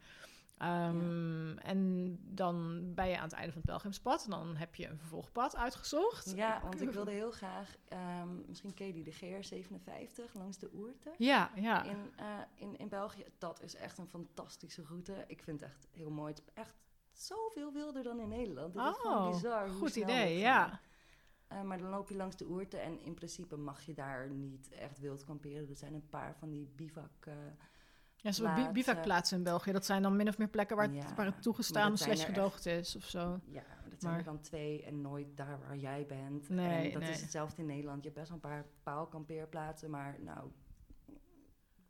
Ehm, 0.58 1.58
En 1.58 2.18
dan 2.34 2.82
ben 2.94 3.08
je 3.08 3.16
aan 3.16 3.22
het 3.24 3.32
einde 3.32 3.52
van 3.52 3.60
het 3.60 3.70
pelgrimspad. 3.70 4.24
En 4.24 4.30
dan 4.30 4.56
heb 4.56 4.74
je 4.74 4.88
een 4.88 4.98
vervolgpad 4.98 5.56
uitgezocht. 5.56 6.32
Ja, 6.36 6.60
want 6.64 6.80
ik 6.80 6.90
wilde 6.90 7.10
heel 7.10 7.30
graag, 7.30 7.76
ehm, 7.88 8.28
misschien 8.46 8.74
ken 8.74 8.86
je 8.86 8.92
die, 8.92 9.04
de 9.04 9.12
GR57 9.12 10.32
langs 10.32 10.58
de 10.58 10.70
Oerte. 10.74 11.14
Ja, 11.18 11.50
ja. 11.54 11.82
In, 11.82 12.12
eh, 12.16 12.26
in, 12.54 12.76
in 12.76 12.88
België, 12.88 13.24
dat 13.38 13.62
is 13.62 13.74
echt 13.74 13.98
een 13.98 14.08
fantastische 14.08 14.82
route. 14.82 15.24
Ik 15.26 15.42
vind 15.42 15.60
het 15.60 15.70
echt 15.70 15.86
heel 15.90 16.10
mooi. 16.10 16.32
Het 16.34 16.42
is 16.46 16.52
echt 16.54 16.74
zoveel 17.12 17.72
wilder 17.72 18.02
dan 18.02 18.20
in 18.20 18.28
Nederland. 18.28 18.74
Het 18.74 18.94
is 18.94 19.00
gewoon 19.00 19.26
Oh, 19.26 19.30
bizar 19.32 19.68
goed 19.68 19.96
idee, 19.96 20.32
dat 20.32 20.42
ja. 20.42 20.80
Eh, 21.46 21.62
maar 21.62 21.78
dan 21.78 21.90
loop 21.90 22.08
je 22.08 22.16
langs 22.16 22.36
de 22.36 22.46
Oerte 22.48 22.76
en 22.78 23.00
in 23.00 23.14
principe 23.14 23.56
mag 23.56 23.82
je 23.82 23.94
daar 23.94 24.30
niet 24.30 24.72
echt 24.72 24.98
wild 24.98 25.24
kamperen. 25.24 25.68
Er 25.68 25.76
zijn 25.76 25.94
een 25.94 26.08
paar 26.08 26.36
van 26.36 26.50
die 26.50 26.68
bivak... 26.76 27.26
Ja, 28.24 28.32
zo'n 28.32 28.44
bi- 28.46 28.52
plaatsen. 28.52 28.72
bivakplaatsen 28.72 29.36
in 29.38 29.42
België. 29.44 29.72
Dat 29.72 29.84
zijn 29.84 30.02
dan 30.02 30.16
min 30.16 30.28
of 30.28 30.38
meer 30.38 30.48
plekken 30.48 30.76
waar 30.76 30.86
het, 30.86 30.94
Ja, 30.94 31.00
waar 31.14 31.24
het 31.24 31.34
maar 31.34 31.42
toegestaan 31.42 31.98
slash 31.98 32.24
gedoogd 32.24 32.66
is 32.66 32.96
of 32.96 33.04
zo. 33.04 33.18
Ja, 33.44 33.62
maar 33.80 33.90
dat 33.90 34.00
zijn 34.00 34.12
Maar- 34.12 34.18
er 34.20 34.24
dan 34.24 34.40
twee 34.40 34.82
en 34.84 35.00
nooit 35.00 35.36
daar 35.36 35.58
waar 35.66 35.76
jij 35.76 36.06
bent. 36.06 36.48
Nee, 36.48 36.86
en 36.86 36.92
dat 36.92 37.02
nee. 37.02 37.10
is 37.10 37.20
hetzelfde 37.20 37.62
in 37.62 37.68
Nederland. 37.68 37.96
Je 38.04 38.08
hebt 38.08 38.14
best 38.14 38.28
wel 38.28 38.38
een 38.42 38.50
paar 38.50 38.66
paalkampeerplaatsen, 38.82 39.90
maar 39.90 40.16
nou, 40.20 40.50
ik 41.06 41.20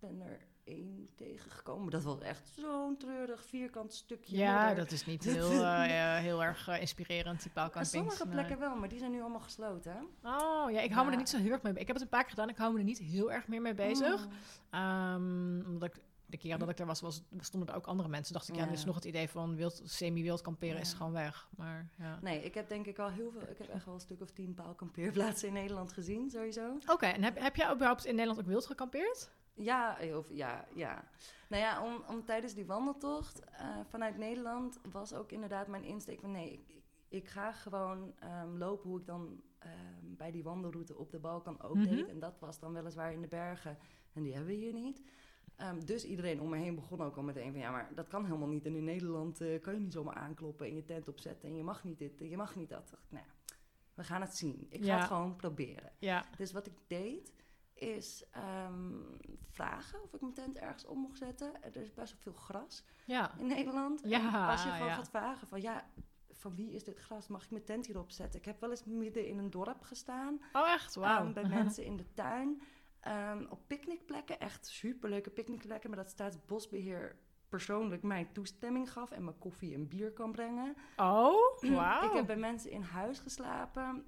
ben 0.01 0.21
er 0.21 0.39
één 0.65 1.09
tegengekomen. 1.15 1.91
Dat 1.91 2.03
was 2.03 2.21
echt 2.21 2.49
zo'n 2.49 2.97
treurig 2.97 3.45
vierkant 3.45 3.95
stukje. 3.95 4.37
Ja, 4.37 4.59
modder. 4.67 4.77
dat 4.85 4.93
is 4.93 5.07
niet 5.07 5.25
heel, 5.35 5.51
eh, 5.51 6.17
eh, 6.17 6.23
heel 6.23 6.43
erg 6.45 6.69
eh, 6.69 6.81
inspirerend, 6.81 7.39
die 7.39 7.47
En 7.49 7.53
paalcampings. 7.55 7.91
sommige 7.91 8.25
nee. 8.25 8.33
plekken 8.35 8.59
wel, 8.59 8.77
maar 8.77 8.89
die 8.89 8.99
zijn 8.99 9.11
nu 9.11 9.21
allemaal 9.21 9.41
gesloten. 9.41 10.07
Oh, 10.23 10.71
ja, 10.71 10.81
ik 10.81 10.93
hou 10.93 11.07
me 11.07 11.13
er 11.13 11.19
niet 11.19 11.29
zo 11.29 11.39
heel 11.39 11.53
erg 11.53 11.63
mee 11.63 11.73
Ik 11.73 11.87
heb 11.87 11.97
het 11.97 12.01
een 12.05 12.09
paar 12.11 12.21
keer 12.23 12.31
gedaan, 12.31 12.49
ik 12.49 12.57
hou 12.57 12.73
me 12.73 12.79
er 12.79 12.85
niet 12.85 12.99
heel 12.99 13.33
erg 13.33 13.49
meer 13.49 13.61
mee 13.63 13.75
bezig. 13.75 14.27
Mm. 14.27 14.33
Ehm, 14.71 15.67
omdat 15.67 15.89
ik 15.97 16.03
de 16.35 16.41
keer 16.41 16.59
dat 16.59 16.69
ik 16.69 16.79
er 16.79 16.87
was, 16.87 17.01
was, 17.01 17.23
stonden 17.39 17.69
er 17.69 17.75
ook 17.75 17.87
andere 17.87 18.09
mensen. 18.09 18.33
Dacht 18.35 18.49
ik, 18.49 18.55
ja, 18.57 18.67
dus 18.67 18.85
nog 18.85 18.95
het 18.95 19.05
idee 19.05 19.29
van 19.29 19.57
wild, 19.57 19.81
semi-wild 19.85 20.41
kamperen 20.41 20.81
is 20.81 20.93
gewoon 20.93 21.13
weg. 21.13 21.49
Maar 21.57 21.89
ja. 21.99 22.19
Nee, 22.23 22.43
ik 22.45 22.55
heb 22.55 22.69
denk 22.69 22.87
ik 22.87 22.99
al 22.99 23.09
heel 23.11 23.31
veel... 23.31 23.41
Ik 23.43 23.59
heb 23.59 23.69
echt 23.69 23.85
wel 23.85 23.95
een 23.95 24.01
stuk 24.01 24.21
of 24.21 24.31
tien 24.31 24.55
paalkampeerplaatsen 24.55 25.49
in 25.49 25.55
Nederland 25.55 25.93
gezien, 25.93 26.31
sowieso. 26.31 26.79
Oké, 26.87 27.07
en 27.07 27.23
heb, 27.23 27.39
heb 27.39 27.57
jij 27.57 27.73
überhaupt 27.73 28.05
in 28.05 28.15
Nederland 28.15 28.41
ook 28.41 28.47
wild 28.47 28.67
gekampeerd? 28.67 29.31
Ja, 29.55 29.99
of, 30.15 30.27
ja, 30.31 30.67
ja. 30.75 31.05
Nou 31.49 31.63
ja, 31.63 31.83
om, 31.85 32.03
om 32.09 32.25
tijdens 32.25 32.55
die 32.55 32.67
wandeltocht 32.67 33.45
eh, 33.45 33.67
vanuit 33.89 34.17
Nederland 34.19 34.79
was 34.93 35.13
ook 35.15 35.33
inderdaad 35.33 35.67
mijn 35.67 35.85
insteek 35.85 36.21
van... 36.21 36.31
nee, 36.31 36.53
ik, 36.53 36.83
ik 37.09 37.29
ga 37.29 37.53
gewoon 37.53 38.15
ehm, 38.19 38.57
lopen 38.57 38.91
hoe 38.91 38.99
ik 39.01 39.07
dan 39.07 39.41
ehm, 39.59 39.73
bij 40.03 40.31
die 40.31 40.43
wandelroute 40.43 40.97
op 40.97 41.11
de 41.11 41.19
Balkan 41.19 41.63
ook 41.63 41.75
Mhm. 41.75 41.89
deed. 41.89 42.09
En 42.09 42.19
dat 42.19 42.39
was 42.41 42.59
dan 42.59 42.73
weliswaar 42.73 43.13
in 43.13 43.21
de 43.21 43.29
bergen. 43.29 43.79
En 44.13 44.23
die 44.23 44.33
hebben 44.35 44.51
we 44.51 44.57
hier 44.59 44.73
niet. 44.73 45.03
Ehm, 45.57 45.81
dus 45.85 46.05
iedereen 46.05 46.41
om 46.41 46.49
me 46.49 46.57
heen 46.57 46.75
begon 46.75 47.01
ook 47.03 47.17
al 47.17 47.23
meteen 47.23 47.51
van... 47.53 47.61
ja, 47.61 47.71
maar 47.71 47.91
dat 47.95 48.09
kan 48.09 48.25
helemaal 48.25 48.49
niet. 48.49 48.67
En 48.67 48.75
in 48.77 48.85
Nederland 48.85 49.41
eh, 49.41 49.61
kan 49.63 49.75
je 49.75 49.81
niet 49.81 49.93
zomaar 49.93 50.15
aankloppen 50.15 50.67
en 50.67 50.75
je 50.75 50.85
tent 50.85 51.09
opzetten... 51.09 51.49
en 51.49 51.57
je 51.57 51.63
mag 51.65 51.85
niet 51.85 51.99
dit 51.99 52.21
en 52.21 52.29
je 52.29 52.37
mag 52.37 52.57
niet 52.57 52.69
dat. 52.69 52.89
Dacht 52.91 53.11
Nou, 53.11 53.25
we 53.95 54.05
gaan 54.05 54.21
het 54.21 54.37
zien. 54.37 54.67
Ik 54.71 54.81
ga 54.81 54.87
Ja. 54.87 54.97
het 54.99 55.07
gewoon 55.07 55.37
proberen. 55.37 55.93
Ja. 55.99 56.25
Dus 56.37 56.53
wat 56.53 56.67
ik 56.67 56.73
deed, 56.87 57.33
is 57.75 58.25
ehm, 58.31 58.93
vragen 59.51 60.03
of 60.03 60.15
ik 60.15 60.21
mijn 60.21 60.33
tent 60.35 60.59
ergens 60.59 60.87
om 60.87 60.99
mocht 60.99 61.19
zetten. 61.19 61.63
Er 61.63 61.77
is 61.77 61.95
best 61.95 62.13
wel 62.13 62.21
veel 62.33 62.43
gras 62.43 62.85
Ja. 63.07 63.39
in 63.39 63.47
Nederland. 63.47 64.03
Als 64.03 64.63
je 64.63 64.71
gewoon 64.71 64.91
gaat 64.93 65.09
vragen 65.09 65.47
van 65.49 65.61
ja, 65.61 65.91
van 66.31 66.55
wie 66.55 66.73
is 66.73 66.85
dit 66.85 66.99
gras? 66.99 67.29
Mag 67.29 67.45
ik 67.45 67.51
mijn 67.51 67.65
tent 67.65 67.87
hierop 67.87 68.11
zetten? 68.11 68.39
Ik 68.41 68.45
heb 68.47 68.61
wel 68.61 68.71
eens 68.71 68.85
midden 68.85 69.27
in 69.27 69.39
een 69.39 69.51
dorp 69.51 69.83
gestaan. 69.83 70.41
Oh, 70.53 70.69
echt? 70.73 70.97
Ehm, 70.97 71.33
bij 71.33 71.49
mensen 71.49 71.85
in 71.85 71.97
de 71.97 72.13
tuin. 72.15 72.63
Ehm, 73.05 73.45
op 73.49 73.61
picknickplekken, 73.67 74.41
echt 74.41 74.67
superleuke 74.67 75.31
picknickplekken. 75.31 75.91
Maar 75.91 75.99
dat 75.99 76.11
Staatsbosbeheer 76.11 77.17
persoonlijk 77.49 78.03
mij 78.03 78.29
toestemming 78.33 78.93
gaf 78.93 79.11
en 79.11 79.25
me 79.25 79.33
koffie 79.33 79.75
en 79.75 79.89
bier 79.89 80.13
kan 80.13 80.33
brengen. 80.33 80.77
Oh, 80.97 81.59
wauw. 81.77 82.07
Ik 82.09 82.13
heb 82.13 82.27
bij 82.27 82.37
mensen 82.37 82.71
in 82.71 82.83
huis 82.83 83.19
geslapen. 83.19 84.07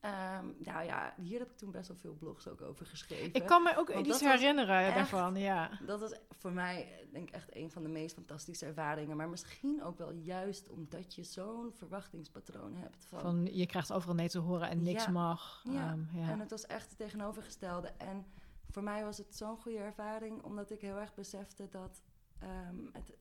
Ehm, 0.00 0.46
nou 0.58 0.84
ja, 0.84 1.14
hier 1.16 1.38
heb 1.38 1.50
ik 1.50 1.56
toen 1.56 1.70
best 1.70 1.88
wel 1.88 1.96
veel 1.96 2.14
blogs 2.14 2.48
ook 2.48 2.60
over 2.62 2.86
geschreven. 2.86 3.34
Ik 3.34 3.46
kan 3.46 3.62
me 3.62 3.76
ook 3.76 3.92
Want 3.92 4.06
iets 4.06 4.20
herinneren 4.20 4.84
echt- 4.84 4.94
daarvan, 4.94 5.36
ja. 5.36 5.70
Dat 5.86 6.00
was 6.00 6.14
voor 6.30 6.52
mij, 6.52 7.06
denk 7.12 7.28
ik, 7.28 7.34
echt 7.34 7.54
een 7.56 7.70
van 7.70 7.82
de 7.82 7.88
meest 7.88 8.14
fantastische 8.14 8.66
ervaringen. 8.66 9.16
Maar 9.16 9.28
misschien 9.28 9.82
ook 9.82 9.98
wel 9.98 10.10
juist 10.12 10.68
omdat 10.68 11.14
je 11.14 11.22
zo'n 11.24 11.72
verwachtingspatroon 11.72 12.74
hebt. 12.74 13.04
Van, 13.06 13.20
Van, 13.20 13.48
je 13.52 13.66
krijgt 13.66 13.92
overal 13.92 14.14
nee 14.14 14.28
te 14.28 14.38
horen 14.38 14.68
en 14.68 14.82
niks 14.82 15.04
Ja. 15.04 15.10
mag. 15.10 15.62
Ja, 15.70 15.72
Ehm, 15.90 16.18
ja. 16.18 16.28
En 16.30 16.40
het 16.40 16.50
was 16.50 16.66
echt 16.66 16.88
het 16.88 16.98
tegenovergestelde. 16.98 17.88
En 17.98 18.26
voor 18.70 18.82
mij 18.82 19.04
was 19.04 19.18
het 19.18 19.36
zo'n 19.36 19.56
goede 19.58 19.78
ervaring, 19.78 20.42
omdat 20.42 20.70
ik 20.70 20.80
heel 20.80 20.96
erg 21.00 21.14
besefte 21.14 21.68
dat 21.70 22.02
ehm, 22.38 22.76
het 22.92 23.16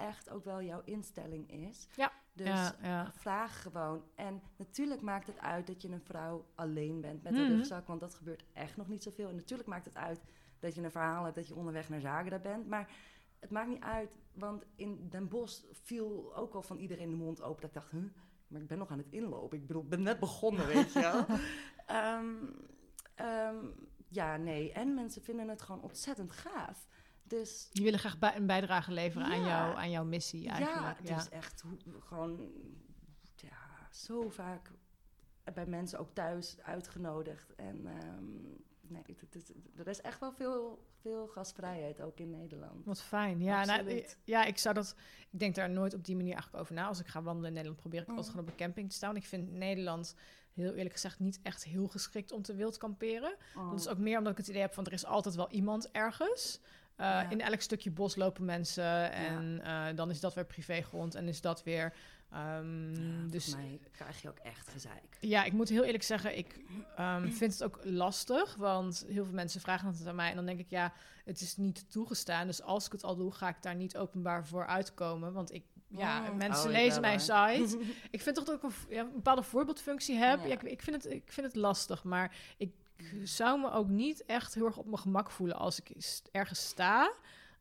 echt 0.00 0.30
ook 0.30 0.44
wel 0.44 0.62
jouw 0.62 0.82
instelling 0.84 1.50
is. 1.52 1.88
Ja, 1.96 2.12
Dus 2.32 2.46
ja, 2.46 2.74
ja. 2.82 3.12
vraag 3.12 3.62
gewoon. 3.62 4.02
En 4.14 4.42
natuurlijk 4.56 5.00
maakt 5.00 5.26
het 5.26 5.38
uit 5.38 5.66
dat 5.66 5.82
je 5.82 5.88
een 5.88 6.00
vrouw 6.04 6.46
alleen 6.54 7.00
bent 7.00 7.22
met 7.22 7.32
Mhm. 7.32 7.40
een 7.42 7.48
rugzak, 7.56 7.86
want 7.86 8.00
dat 8.00 8.14
gebeurt 8.14 8.44
echt 8.52 8.76
nog 8.76 8.88
niet 8.88 9.02
zoveel. 9.02 9.28
En 9.28 9.34
natuurlijk 9.36 9.68
maakt 9.68 9.84
het 9.84 9.96
uit 9.96 10.20
dat 10.58 10.74
je 10.74 10.82
een 10.82 10.90
verhaal 10.90 11.24
hebt 11.24 11.36
dat 11.36 11.48
je 11.48 11.54
onderweg 11.54 11.88
naar 11.88 12.00
Zagreb 12.00 12.42
bent. 12.42 12.66
Maar 12.68 12.90
het 13.38 13.50
maakt 13.50 13.68
niet 13.68 13.82
uit, 13.82 14.10
want 14.32 14.64
in 14.76 15.08
Den 15.08 15.28
Bosch 15.28 15.62
viel 15.72 16.36
ook 16.36 16.54
al 16.54 16.62
van 16.62 16.76
iedereen 16.78 17.10
de 17.10 17.16
mond 17.16 17.42
open. 17.42 17.60
Dat 17.60 17.70
ik 17.70 17.76
dacht, 17.76 17.90
huh, 17.90 18.02
maar 18.46 18.60
ik 18.60 18.66
ben 18.66 18.78
nog 18.78 18.90
aan 18.90 18.98
het 18.98 19.10
inlopen. 19.10 19.58
Ik 19.58 19.66
bedoel, 19.66 19.82
ik 19.82 19.88
ben 19.88 20.02
net 20.02 20.18
begonnen, 20.20 20.66
weet 20.66 20.92
je 20.92 21.00
wel. 21.00 21.24
Ehm, 21.86 22.34
ehm, 23.14 23.56
ja, 24.08 24.36
nee. 24.36 24.72
En 24.72 24.94
mensen 24.94 25.22
vinden 25.22 25.48
het 25.48 25.62
gewoon 25.62 25.82
ontzettend 25.82 26.32
gaaf. 26.32 26.86
Dus 27.30 27.68
Die 27.72 27.84
willen 27.84 27.98
graag 27.98 28.18
bij- 28.18 28.36
een 28.36 28.46
bijdrage 28.46 28.92
leveren 28.92 29.26
aan, 29.26 29.44
jou, 29.44 29.76
aan 29.76 29.90
jouw 29.90 30.04
missie 30.04 30.48
eigenlijk. 30.48 30.98
ja, 31.08 31.14
het 31.16 31.22
is 31.22 31.28
echt 31.28 31.64
gewoon 31.98 32.52
ja, 33.36 33.88
zo 33.90 34.28
vaak 34.28 34.70
bij 35.54 35.66
mensen 35.66 35.98
ook 35.98 36.14
thuis 36.14 36.56
uitgenodigd. 36.62 37.54
En 37.54 37.86
ehm, 37.86 38.24
nee, 38.80 39.02
het, 39.30 39.52
er 39.76 39.88
is 39.88 40.00
echt 40.00 40.20
wel 40.20 40.32
veel, 40.32 40.86
veel 41.00 41.26
gastvrijheid 41.26 42.00
ook 42.00 42.18
in 42.18 42.30
Nederland. 42.30 42.84
Wat 42.84 43.02
fijn. 43.02 43.40
Ja, 43.42 43.64
nou, 43.64 44.04
ja, 44.24 44.44
ik 44.44 44.58
zou 44.58 44.74
dat. 44.74 44.94
Ik 45.30 45.38
denk 45.38 45.54
daar 45.54 45.70
nooit 45.70 45.94
op 45.94 46.04
die 46.04 46.16
manier 46.16 46.32
eigenlijk 46.32 46.62
over 46.62 46.74
na. 46.74 46.86
Als 46.86 47.00
ik 47.00 47.06
ga 47.06 47.22
wandelen 47.22 47.48
in 47.48 47.52
Nederland, 47.54 47.80
probeer 47.80 48.00
ik 48.00 48.06
Mm. 48.06 48.12
altijd 48.16 48.30
gewoon 48.34 48.46
op 48.46 48.52
een 48.52 48.64
camping 48.64 48.88
te 48.90 48.96
staan. 48.96 49.16
Ik 49.16 49.26
vind 49.26 49.52
Nederland 49.52 50.14
heel 50.52 50.72
eerlijk 50.74 50.92
gezegd 50.94 51.18
niet 51.18 51.40
echt 51.42 51.64
heel 51.64 51.88
geschikt 51.88 52.32
om 52.32 52.42
te 52.42 52.54
wild 52.54 52.76
kamperen. 52.76 53.36
Oh. 53.56 53.70
Dat 53.70 53.80
is 53.80 53.88
ook 53.88 53.98
meer 53.98 54.18
omdat 54.18 54.32
ik 54.32 54.38
het 54.38 54.48
idee 54.48 54.60
heb 54.60 54.74
van 54.74 54.86
er 54.86 54.92
is 54.92 55.04
altijd 55.04 55.34
wel 55.34 55.50
iemand 55.50 55.90
ergens. 55.90 56.60
Uh, 57.00 57.06
Ja. 57.06 57.30
In 57.30 57.40
elk 57.40 57.60
stukje 57.60 57.90
bos 57.90 58.16
lopen 58.16 58.44
mensen 58.44 59.12
en 59.12 59.60
uh, 59.64 59.86
dan 59.94 60.10
is 60.10 60.20
dat 60.20 60.34
weer 60.34 60.44
privégrond 60.44 61.14
en 61.14 61.28
is 61.28 61.40
dat 61.40 61.62
weer. 61.62 61.92
Um, 62.34 62.94
ja, 62.94 63.30
dus 63.30 63.54
mij 63.54 63.80
krijg 63.92 64.22
je 64.22 64.28
ook 64.28 64.38
echt 64.38 64.68
gezeik. 64.68 65.16
Ja, 65.20 65.44
ik 65.44 65.52
moet 65.52 65.68
heel 65.68 65.84
eerlijk 65.84 66.02
zeggen, 66.02 66.38
ik 66.38 66.60
um, 66.98 67.32
vind 67.40 67.52
het 67.52 67.64
ook 67.64 67.80
lastig, 67.82 68.54
want 68.54 69.04
heel 69.08 69.24
veel 69.24 69.34
mensen 69.34 69.60
vragen 69.60 69.88
het 69.88 70.06
aan 70.06 70.14
mij 70.14 70.30
en 70.30 70.36
dan 70.36 70.46
denk 70.46 70.58
ik 70.58 70.70
ja, 70.70 70.92
het 71.24 71.40
is 71.40 71.56
niet 71.56 71.90
toegestaan. 71.90 72.46
Dus 72.46 72.62
als 72.62 72.86
ik 72.86 72.92
het 72.92 73.04
al 73.04 73.16
doe, 73.16 73.32
ga 73.32 73.48
ik 73.48 73.62
daar 73.62 73.74
niet 73.74 73.96
openbaar 73.96 74.46
voor 74.46 74.66
uitkomen, 74.66 75.32
want 75.32 75.52
ik 75.52 75.64
ja, 75.96 76.20
Mm. 76.20 76.36
mensen 76.36 76.66
Oh, 76.66 76.72
lezen 76.72 77.00
mijn 77.00 77.20
site. 77.20 77.78
ik 78.10 78.20
vind 78.20 78.36
toch 78.36 78.44
dat 78.44 78.56
ik 78.56 78.62
een, 78.62 78.72
ja, 78.88 79.00
een 79.00 79.12
bepaalde 79.12 79.42
voorbeeldfunctie 79.42 80.16
heb. 80.16 80.40
Ja. 80.40 80.46
Ja, 80.46 80.52
ik, 80.52 80.62
ik, 80.62 80.82
vind 80.82 81.02
het, 81.02 81.12
ik 81.12 81.32
vind 81.32 81.46
het 81.46 81.56
lastig, 81.56 82.04
maar 82.04 82.36
ik 82.56 82.72
zou 83.22 83.60
me 83.60 83.70
ook 83.72 83.88
niet 83.88 84.24
echt 84.24 84.54
heel 84.54 84.64
erg 84.64 84.76
op 84.76 84.86
mijn 84.86 84.98
gemak 84.98 85.30
voelen 85.30 85.56
als 85.56 85.80
ik 85.80 85.90
ergens 86.30 86.68
sta. 86.68 87.12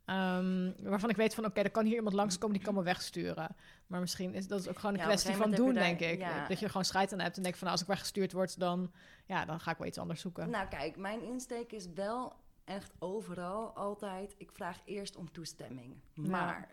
Um, 0.06 0.76
waarvan 0.84 1.10
ik 1.10 1.16
weet 1.16 1.34
van, 1.34 1.46
oké, 1.46 1.62
er 1.62 1.72
kan 1.72 1.86
hier 1.86 1.96
iemand 1.96 2.16
langskomen 2.16 2.56
die 2.56 2.66
kan 2.66 2.74
me 2.74 2.84
wegsturen. 2.84 3.56
Maar 3.88 4.00
misschien 4.00 4.34
is 4.34 4.48
dat 4.48 4.60
is 4.60 4.68
ook 4.68 4.80
gewoon 4.80 4.94
een 4.94 5.00
Ja, 5.00 5.06
kwestie 5.06 5.36
van 5.36 5.52
doen, 5.52 5.74
denk 5.74 6.00
ik. 6.00 6.20
ja. 6.20 6.48
Dat 6.48 6.60
je 6.60 6.66
er 6.66 6.72
gewoon 6.72 6.86
scheid 6.86 7.14
aan 7.14 7.20
hebt 7.20 7.38
en 7.38 7.44
denkt 7.44 7.58
van, 7.58 7.68
nou, 7.68 7.80
als 7.80 7.88
ik 7.88 7.94
weggestuurd 7.94 8.32
word, 8.32 8.60
dan, 8.60 8.92
ja, 9.26 9.46
dan 9.46 9.60
ga 9.60 9.72
ik 9.72 9.78
wel 9.78 9.88
iets 9.88 9.98
anders 9.98 10.22
zoeken. 10.22 10.50
Nou 10.50 10.68
kijk, 10.68 10.98
mijn 10.98 11.24
insteek 11.24 11.72
is 11.72 11.94
wel 11.94 12.34
echt 12.64 12.92
overal 13.00 13.76
altijd... 13.76 14.36
ik 14.38 14.52
vraag 14.52 14.80
eerst 14.86 15.16
om 15.16 15.32
toestemming. 15.32 15.96
Ja. 16.14 16.30
Maar 16.30 16.70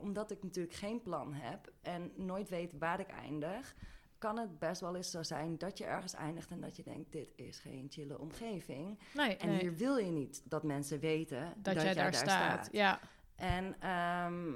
omdat 0.00 0.30
ik 0.30 0.42
natuurlijk 0.42 0.76
geen 0.76 1.02
plan 1.02 1.34
heb... 1.34 1.72
en 1.82 2.12
nooit 2.16 2.48
weet 2.48 2.78
waar 2.78 3.00
ik 3.00 3.08
eindig... 3.08 3.74
kan 4.22 4.38
het 4.38 4.58
best 4.58 4.80
wel 4.80 4.96
eens 4.96 5.10
zo 5.10 5.22
zijn 5.22 5.58
dat 5.58 5.78
je 5.78 5.84
ergens 5.84 6.14
eindigt... 6.14 6.50
en 6.50 6.60
dat 6.60 6.76
je 6.76 6.82
denkt, 6.82 7.12
dit 7.12 7.32
is 7.36 7.58
geen 7.58 7.86
chille 7.90 8.18
omgeving. 8.18 8.98
nee, 9.14 9.36
En 9.36 9.48
nee, 9.48 9.58
hier 9.58 9.74
wil 9.76 9.96
je 9.96 10.10
niet 10.10 10.42
dat 10.50 10.62
mensen 10.62 11.00
weten 11.00 11.54
dat, 11.56 11.82
jij 11.82 11.94
daar 11.94 12.14
staat. 12.14 12.68
Ja, 12.72 13.00
En 13.36 13.80
ehm, 13.80 14.52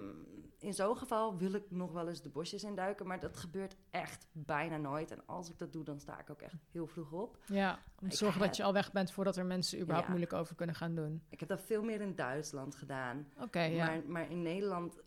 in 0.58 0.74
zo'n 0.74 0.96
geval 0.96 1.36
wil 1.36 1.52
ik 1.54 1.70
nog 1.70 1.92
wel 1.92 2.08
eens 2.08 2.22
de 2.22 2.28
bosjes 2.28 2.64
induiken... 2.64 3.06
maar 3.06 3.20
dat 3.20 3.36
gebeurt 3.36 3.76
echt 3.90 4.26
bijna 4.32 4.76
nooit. 4.76 5.10
En 5.10 5.26
als 5.26 5.50
ik 5.50 5.58
dat 5.58 5.72
doe, 5.72 5.84
dan 5.84 6.00
sta 6.00 6.20
ik 6.20 6.30
ook 6.30 6.42
echt 6.42 6.54
heel 6.70 6.86
vroeg 6.86 7.12
op. 7.12 7.38
ja, 7.46 7.78
om 8.00 8.08
te 8.08 8.16
zorgen 8.16 8.38
heb- 8.40 8.48
dat 8.48 8.56
je 8.56 8.62
al 8.64 8.72
weg 8.72 8.92
bent 8.92 9.10
voordat 9.12 9.36
er 9.36 9.46
mensen 9.46 9.78
überhaupt 9.78 10.06
Ja. 10.06 10.12
moeilijk 10.14 10.36
over 10.40 10.54
kunnen 10.54 10.74
gaan 10.74 10.94
doen. 10.94 11.22
Ik 11.28 11.40
heb 11.40 11.48
dat 11.48 11.62
veel 11.62 11.82
meer 11.82 12.00
in 12.00 12.14
Duitsland 12.14 12.74
gedaan. 12.74 13.28
Oké, 13.40 13.60
ja. 13.62 13.86
Maar, 13.86 14.02
maar 14.06 14.30
in 14.30 14.42
Nederland 14.42 14.98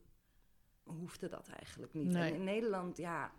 hoefde 0.83 1.27
dat 1.29 1.47
eigenlijk 1.47 1.93
niet. 1.93 2.07
Nee. 2.07 2.29
En 2.31 2.35
in 2.35 2.43
Nederland, 2.43 2.97
ja, 2.97 3.31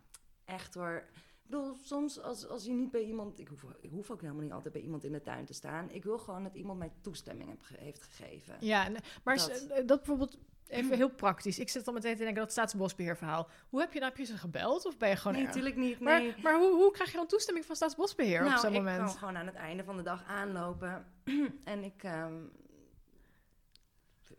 echt 0.50 0.74
hoor. 0.74 1.04
Ik 1.42 1.56
bedoel, 1.56 1.74
soms 1.74 2.20
als, 2.20 2.46
als 2.48 2.64
je 2.64 2.72
niet 2.72 2.90
bij 2.90 3.02
iemand... 3.04 3.38
Ik 3.38 3.48
hoef, 3.48 3.64
ik 3.80 3.90
hoef 3.90 4.10
ook 4.10 4.20
helemaal 4.20 4.42
niet 4.42 4.52
altijd 4.52 4.72
bij 4.72 4.82
iemand 4.82 5.04
in 5.04 5.12
de 5.12 5.22
tuin 5.22 5.44
te 5.44 5.52
staan. 5.52 5.90
Ik 5.90 6.04
wil 6.04 6.18
gewoon 6.18 6.42
dat 6.42 6.54
iemand 6.54 6.78
mij 6.78 6.92
toestemming 7.00 7.48
heb 7.48 7.60
heeft 7.80 8.02
gegeven. 8.02 8.56
Ja, 8.60 8.84
en- 8.84 8.96
maar 9.24 9.36
dat, 9.36 9.68
Dat. 9.68 9.86
bijvoorbeeld 9.98 10.38
even 10.66 10.96
heel 11.02 11.10
praktisch. 11.10 11.58
Ik 11.58 11.68
zit 11.68 11.84
dan 11.84 11.94
meteen 11.94 12.16
te 12.16 12.22
denken 12.22 12.42
dat 12.42 12.50
staatsbosbeheerverhaal. 12.52 13.48
Hoe 13.68 13.80
heb 13.80 13.92
je 13.92 13.98
nou, 13.98 14.10
heb 14.10 14.20
je 14.20 14.26
ze 14.32 14.38
gebeld 14.38 14.86
of 14.86 14.96
ben 14.98 15.08
je 15.08 15.16
gewoon 15.16 15.36
nee, 15.36 15.44
natuurlijk 15.46 15.76
niet. 15.76 16.00
Maar, 16.00 16.20
Nee. 16.20 16.34
maar 16.42 16.58
hoe, 16.58 16.74
hoe 16.74 16.90
krijg 16.92 17.10
je 17.10 17.16
dan 17.16 17.26
toestemming 17.26 17.66
van 17.66 17.76
staatsbosbeheer 17.76 18.40
nou, 18.40 18.52
op 18.52 18.58
zo'n 18.58 18.70
ik 18.72 18.76
moment? 18.76 18.98
kan 18.98 19.10
gewoon 19.18 19.36
aan 19.36 19.46
het 19.46 19.54
einde 19.54 19.84
van 19.84 19.96
de 19.96 20.02
dag 20.02 20.24
aanlopen. 20.24 21.06
en 21.64 21.84
ik... 21.84 22.02
ehm, 22.02 22.34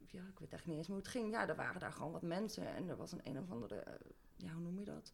ja, 0.16 0.22
ik 0.32 0.40
weet 0.40 0.54
echt 0.54 0.66
niet 0.66 0.78
eens 0.78 0.88
hoe 0.88 0.96
het 0.96 1.08
ging. 1.08 1.32
Ja, 1.32 1.48
er 1.48 1.56
waren 1.56 1.80
daar 1.80 1.92
gewoon 1.94 2.12
wat 2.12 2.22
mensen. 2.22 2.76
En 2.76 2.90
er 2.90 2.98
was 2.98 3.12
een 3.12 3.22
een 3.24 3.40
of 3.40 3.52
andere... 3.52 3.76
eh, 3.76 3.94
ja, 4.38 4.52
hoe 4.54 4.62
noem 4.62 4.80
je 4.80 4.86
dat? 4.86 5.14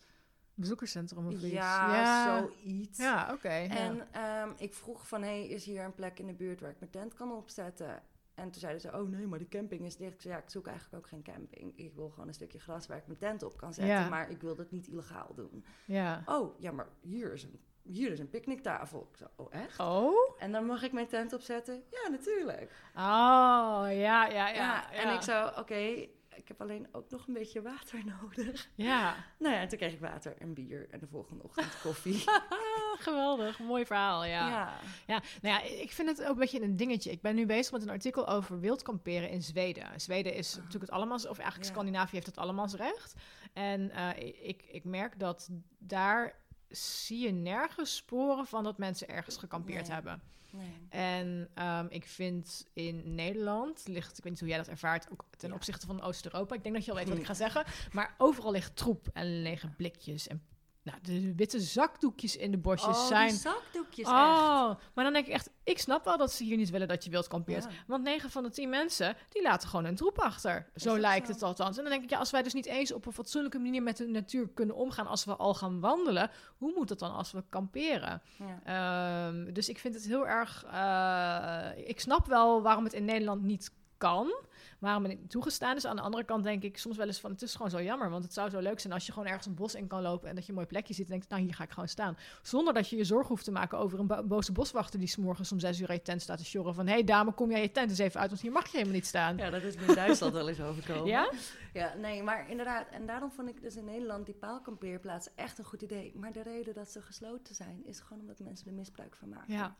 Bezoekerscentrum 0.57 1.27
of 1.27 1.33
iets? 1.33 1.43
Ja, 1.43 1.95
ja. 1.95 2.37
zoiets. 2.37 2.97
Ja, 2.97 3.33
oké. 3.33 3.47
En 3.47 4.07
ehm, 4.11 4.51
ik 4.57 4.73
vroeg 4.73 5.07
van, 5.07 5.21
hey, 5.21 5.47
is 5.47 5.65
hier 5.65 5.83
een 5.83 5.93
plek 5.93 6.19
in 6.19 6.27
de 6.27 6.33
buurt 6.33 6.61
waar 6.61 6.69
ik 6.69 6.79
mijn 6.79 6.91
tent 6.91 7.13
kan 7.13 7.31
opzetten? 7.31 8.01
En 8.35 8.51
toen 8.51 8.61
zeiden 8.61 8.81
ze, 8.81 8.91
oh 8.91 9.09
nee, 9.09 9.27
maar 9.27 9.39
de 9.39 9.47
camping 9.47 9.85
is 9.85 9.97
dicht. 9.97 10.13
Ik 10.13 10.21
zei, 10.21 10.33
ja, 10.33 10.39
ik 10.39 10.49
zoek 10.49 10.67
eigenlijk 10.67 11.03
ook 11.03 11.09
geen 11.09 11.23
camping. 11.23 11.77
Ik 11.77 11.95
wil 11.95 12.09
gewoon 12.09 12.27
een 12.27 12.33
stukje 12.33 12.59
gras 12.59 12.87
waar 12.87 12.97
ik 12.97 13.07
mijn 13.07 13.19
tent 13.19 13.43
op 13.43 13.57
kan 13.57 13.73
zetten. 13.73 13.95
Ja. 13.95 14.09
Maar 14.09 14.29
ik 14.29 14.41
wil 14.41 14.55
dat 14.55 14.71
niet 14.71 14.87
illegaal 14.87 15.33
doen. 15.35 15.65
ja. 15.85 16.23
Oh, 16.25 16.59
ja, 16.59 16.71
maar 16.71 16.87
hier 17.01 17.33
is 17.33 17.43
een 17.43 17.59
hier 17.87 18.11
is 18.11 18.19
een 18.19 18.29
picknicktafel. 18.29 19.09
Ik 19.11 19.17
zo, 19.17 19.25
oh 19.35 19.53
echt? 19.53 19.79
Oh? 19.79 20.35
En 20.37 20.51
dan 20.51 20.65
mag 20.65 20.83
ik 20.83 20.91
mijn 20.91 21.07
tent 21.07 21.33
opzetten? 21.33 21.83
Ja, 21.91 22.09
natuurlijk. 22.09 22.71
Oh, 22.95 23.85
ja, 23.89 23.89
ja, 23.89 24.27
ja. 24.27 24.49
Ja, 24.49 24.91
en 24.91 25.13
ik 25.13 25.21
zo, 25.21 25.47
oké, 25.57 26.07
ik 26.37 26.47
heb 26.47 26.61
alleen 26.61 26.87
ook 26.91 27.09
nog 27.09 27.27
een 27.27 27.33
beetje 27.33 27.61
water 27.61 27.99
nodig. 28.21 28.69
Ja. 28.75 29.15
Nou 29.39 29.53
ja, 29.55 29.61
en 29.61 29.67
toen 29.67 29.77
kreeg 29.77 29.93
ik 29.93 29.99
water 29.99 30.37
en 30.37 30.53
bier 30.53 30.87
en 30.91 30.99
de 30.99 31.07
volgende 31.07 31.43
ochtend 31.43 31.81
koffie. 31.83 32.23
Geweldig, 32.99 33.59
mooi 33.59 33.85
verhaal, 33.85 34.23
ja. 34.25 34.49
ja. 34.49 34.73
Ja, 35.07 35.21
nou 35.41 35.53
ja, 35.55 35.61
ik 35.81 35.91
vind 35.91 36.09
het 36.09 36.23
ook 36.23 36.29
een 36.33 36.39
beetje 36.39 36.61
een 36.61 36.77
dingetje. 36.77 37.11
Ik 37.11 37.21
ben 37.21 37.35
nu 37.35 37.45
bezig 37.45 37.71
met 37.71 37.81
een 37.81 37.89
artikel 37.89 38.27
over 38.27 38.59
wildkamperen 38.59 39.29
in 39.29 39.43
Zweden. 39.43 40.01
Zweden 40.01 40.33
is 40.33 40.55
natuurlijk 40.55 40.81
het 40.81 40.91
allemaal, 40.91 41.17
of 41.17 41.37
eigenlijk 41.37 41.63
Ja. 41.63 41.71
Scandinavië 41.73 42.15
heeft 42.15 42.25
het 42.27 42.37
allemansrecht. 42.37 43.13
En 43.53 43.91
eh, 43.91 44.09
ik, 44.47 44.63
ik 44.71 44.83
merk 44.83 45.19
dat 45.19 45.49
daar 45.77 46.35
zie 46.69 47.19
je 47.25 47.31
nergens 47.31 47.95
sporen 47.95 48.45
van 48.45 48.63
dat 48.63 48.77
mensen 48.77 49.07
ergens 49.07 49.37
gekampeerd 49.37 49.83
Nee. 49.87 49.91
hebben. 49.93 50.21
Nee. 50.51 50.87
En 50.89 51.49
ehm, 51.53 51.85
ik 51.89 52.05
vind 52.05 52.65
in 52.73 53.15
Nederland 53.15 53.87
ligt, 53.87 54.17
ik 54.17 54.23
weet 54.23 54.31
niet 54.31 54.39
hoe 54.39 54.49
jij 54.49 54.57
dat 54.57 54.67
ervaart, 54.67 55.11
ook 55.11 55.25
ten 55.37 55.49
Ja. 55.49 55.55
opzichte 55.55 55.85
van 55.85 56.01
Oost-Europa. 56.01 56.55
Ik 56.55 56.63
denk 56.63 56.75
dat 56.75 56.85
je 56.85 56.91
al 56.91 56.97
weet 56.97 57.09
wat 57.09 57.17
ik 57.17 57.25
ga 57.33 57.33
zeggen. 57.33 57.65
Maar 57.91 58.15
overal 58.17 58.51
ligt 58.51 58.75
troep 58.75 59.07
en 59.13 59.41
lege 59.41 59.67
blikjes 59.67 60.27
en 60.27 60.41
nou, 60.87 60.99
de 61.01 61.35
witte 61.35 61.59
zakdoekjes 61.59 62.35
in 62.37 62.51
de 62.51 62.57
bosjes 62.57 62.97
oh, 62.97 63.05
zijn 63.07 63.31
zakdoekjes 63.31 64.05
echt. 64.05 64.15
Oh, 64.15 64.75
maar 64.93 65.03
dan 65.03 65.13
denk 65.13 65.27
ik 65.27 65.33
echt, 65.33 65.49
ik 65.63 65.79
snap 65.79 66.05
wel 66.05 66.17
dat 66.17 66.31
ze 66.33 66.43
hier 66.43 66.57
niet 66.57 66.69
willen 66.69 66.87
dat 66.87 67.03
je 67.03 67.09
wild 67.09 67.27
kampeert. 67.27 67.63
Ja. 67.63 67.69
Want 67.87 68.03
9 68.03 68.29
van 68.29 68.43
de 68.43 68.49
10 68.49 68.69
mensen, 68.69 69.15
die 69.29 69.41
laten 69.41 69.69
gewoon 69.69 69.85
een 69.85 69.95
troep 69.95 70.19
achter. 70.19 70.69
Zo 70.75 70.89
dat 70.89 70.99
lijkt 70.99 71.27
zo? 71.27 71.33
het 71.33 71.43
althans. 71.43 71.77
En 71.77 71.83
dan 71.83 71.91
denk 71.91 72.03
ik, 72.03 72.09
ja, 72.09 72.17
als 72.17 72.31
wij 72.31 72.43
dus 72.43 72.53
niet 72.53 72.65
eens 72.65 72.93
op 72.93 73.05
een 73.05 73.13
fatsoenlijke 73.13 73.59
manier 73.59 73.83
met 73.83 73.97
de 73.97 74.07
natuur 74.07 74.49
kunnen 74.49 74.75
omgaan 74.75 75.07
als 75.07 75.25
we 75.25 75.35
al 75.35 75.53
gaan 75.53 75.79
wandelen, 75.79 76.31
hoe 76.57 76.73
moet 76.75 76.89
het 76.89 76.99
dan 76.99 77.11
als 77.13 77.31
we 77.31 77.43
kamperen? 77.49 78.21
Ja. 78.37 79.27
Ehm, 79.27 79.53
dus 79.53 79.69
ik 79.69 79.79
vind 79.79 79.93
het 79.93 80.05
heel 80.05 80.27
erg. 80.27 80.63
eh, 80.71 81.87
ik 81.87 81.99
snap 81.99 82.25
wel 82.27 82.61
waarom 82.61 82.83
het 82.83 82.93
in 82.93 83.05
Nederland 83.05 83.43
niet 83.43 83.71
kan. 83.97 84.33
Waarom 84.79 85.03
het 85.03 85.19
niet 85.19 85.29
toegestaan 85.29 85.75
is. 85.75 85.85
Aan 85.85 85.95
de 85.95 86.01
andere 86.01 86.23
kant 86.23 86.43
denk 86.43 86.63
ik 86.63 86.77
soms 86.77 86.97
wel 86.97 87.07
eens 87.07 87.19
van... 87.19 87.31
het 87.31 87.41
is 87.41 87.55
gewoon 87.55 87.69
zo 87.71 87.81
jammer. 87.81 88.09
Want 88.09 88.23
het 88.23 88.33
zou 88.33 88.49
zo 88.49 88.59
leuk 88.59 88.79
zijn 88.79 88.93
als 88.93 89.05
je 89.05 89.11
gewoon 89.11 89.27
ergens 89.27 89.45
een 89.45 89.55
bos 89.55 89.75
in 89.75 89.87
kan 89.87 90.01
lopen... 90.01 90.29
en 90.29 90.35
dat 90.35 90.43
je 90.43 90.49
een 90.49 90.55
mooi 90.55 90.67
plekje 90.67 90.93
ziet 90.93 91.05
en 91.05 91.11
denkt... 91.11 91.29
nou, 91.29 91.41
hier 91.41 91.53
ga 91.53 91.63
ik 91.63 91.69
gewoon 91.71 91.89
staan. 91.89 92.17
Zonder 92.41 92.73
dat 92.73 92.89
je 92.89 92.97
je 92.97 93.03
zorgen 93.03 93.27
hoeft 93.27 93.43
te 93.43 93.51
maken 93.51 93.77
over 93.77 93.99
een 93.99 94.07
bo- 94.07 94.23
boze 94.23 94.51
boswachter... 94.51 94.99
die 94.99 95.07
's 95.07 95.15
morgens 95.15 95.51
om 95.51 95.59
zes 95.59 95.79
uur 95.79 95.89
aan 95.89 95.95
je 95.95 96.01
tent 96.01 96.21
staat 96.21 96.37
te 96.37 96.45
sjorren 96.45 96.73
van... 96.73 96.87
hé 96.87 96.93
hey, 96.93 97.03
dame, 97.03 97.31
kom 97.31 97.51
jij 97.51 97.61
je 97.61 97.71
tent 97.71 97.89
eens 97.89 97.99
even 97.99 98.19
uit... 98.19 98.29
want 98.29 98.41
hier 98.41 98.51
mag 98.51 98.65
je 98.65 98.71
helemaal 98.71 98.93
niet 98.93 99.05
staan. 99.05 99.37
ja, 99.37 99.49
dat 99.49 99.63
is 99.63 99.75
me 99.75 99.85
in 99.85 99.95
Duitsland 99.95 100.33
wel 100.33 100.49
eens 100.49 100.61
overkomen. 100.61 101.05
Ja? 101.05 101.31
Ja, 101.73 101.93
nee, 101.93 102.23
maar 102.23 102.49
inderdaad. 102.49 102.87
En 102.91 103.05
daarom 103.05 103.31
vond 103.31 103.49
ik 103.49 103.61
dus 103.61 103.75
in 103.75 103.85
Nederland 103.85 104.25
die 104.25 104.35
paalkampeerplaatsen 104.35 105.31
echt 105.35 105.57
een 105.57 105.65
goed 105.65 105.81
idee. 105.81 106.11
Maar 106.15 106.31
de 106.31 106.41
reden 106.41 106.73
dat 106.73 106.89
ze 106.89 107.01
gesloten 107.01 107.55
zijn, 107.55 107.85
is 107.85 107.99
gewoon 107.99 108.21
omdat 108.21 108.39
mensen 108.39 108.67
er 108.67 108.73
misbruik 108.73 109.15
van 109.15 109.29
maken. 109.29 109.53
Ja. 109.53 109.75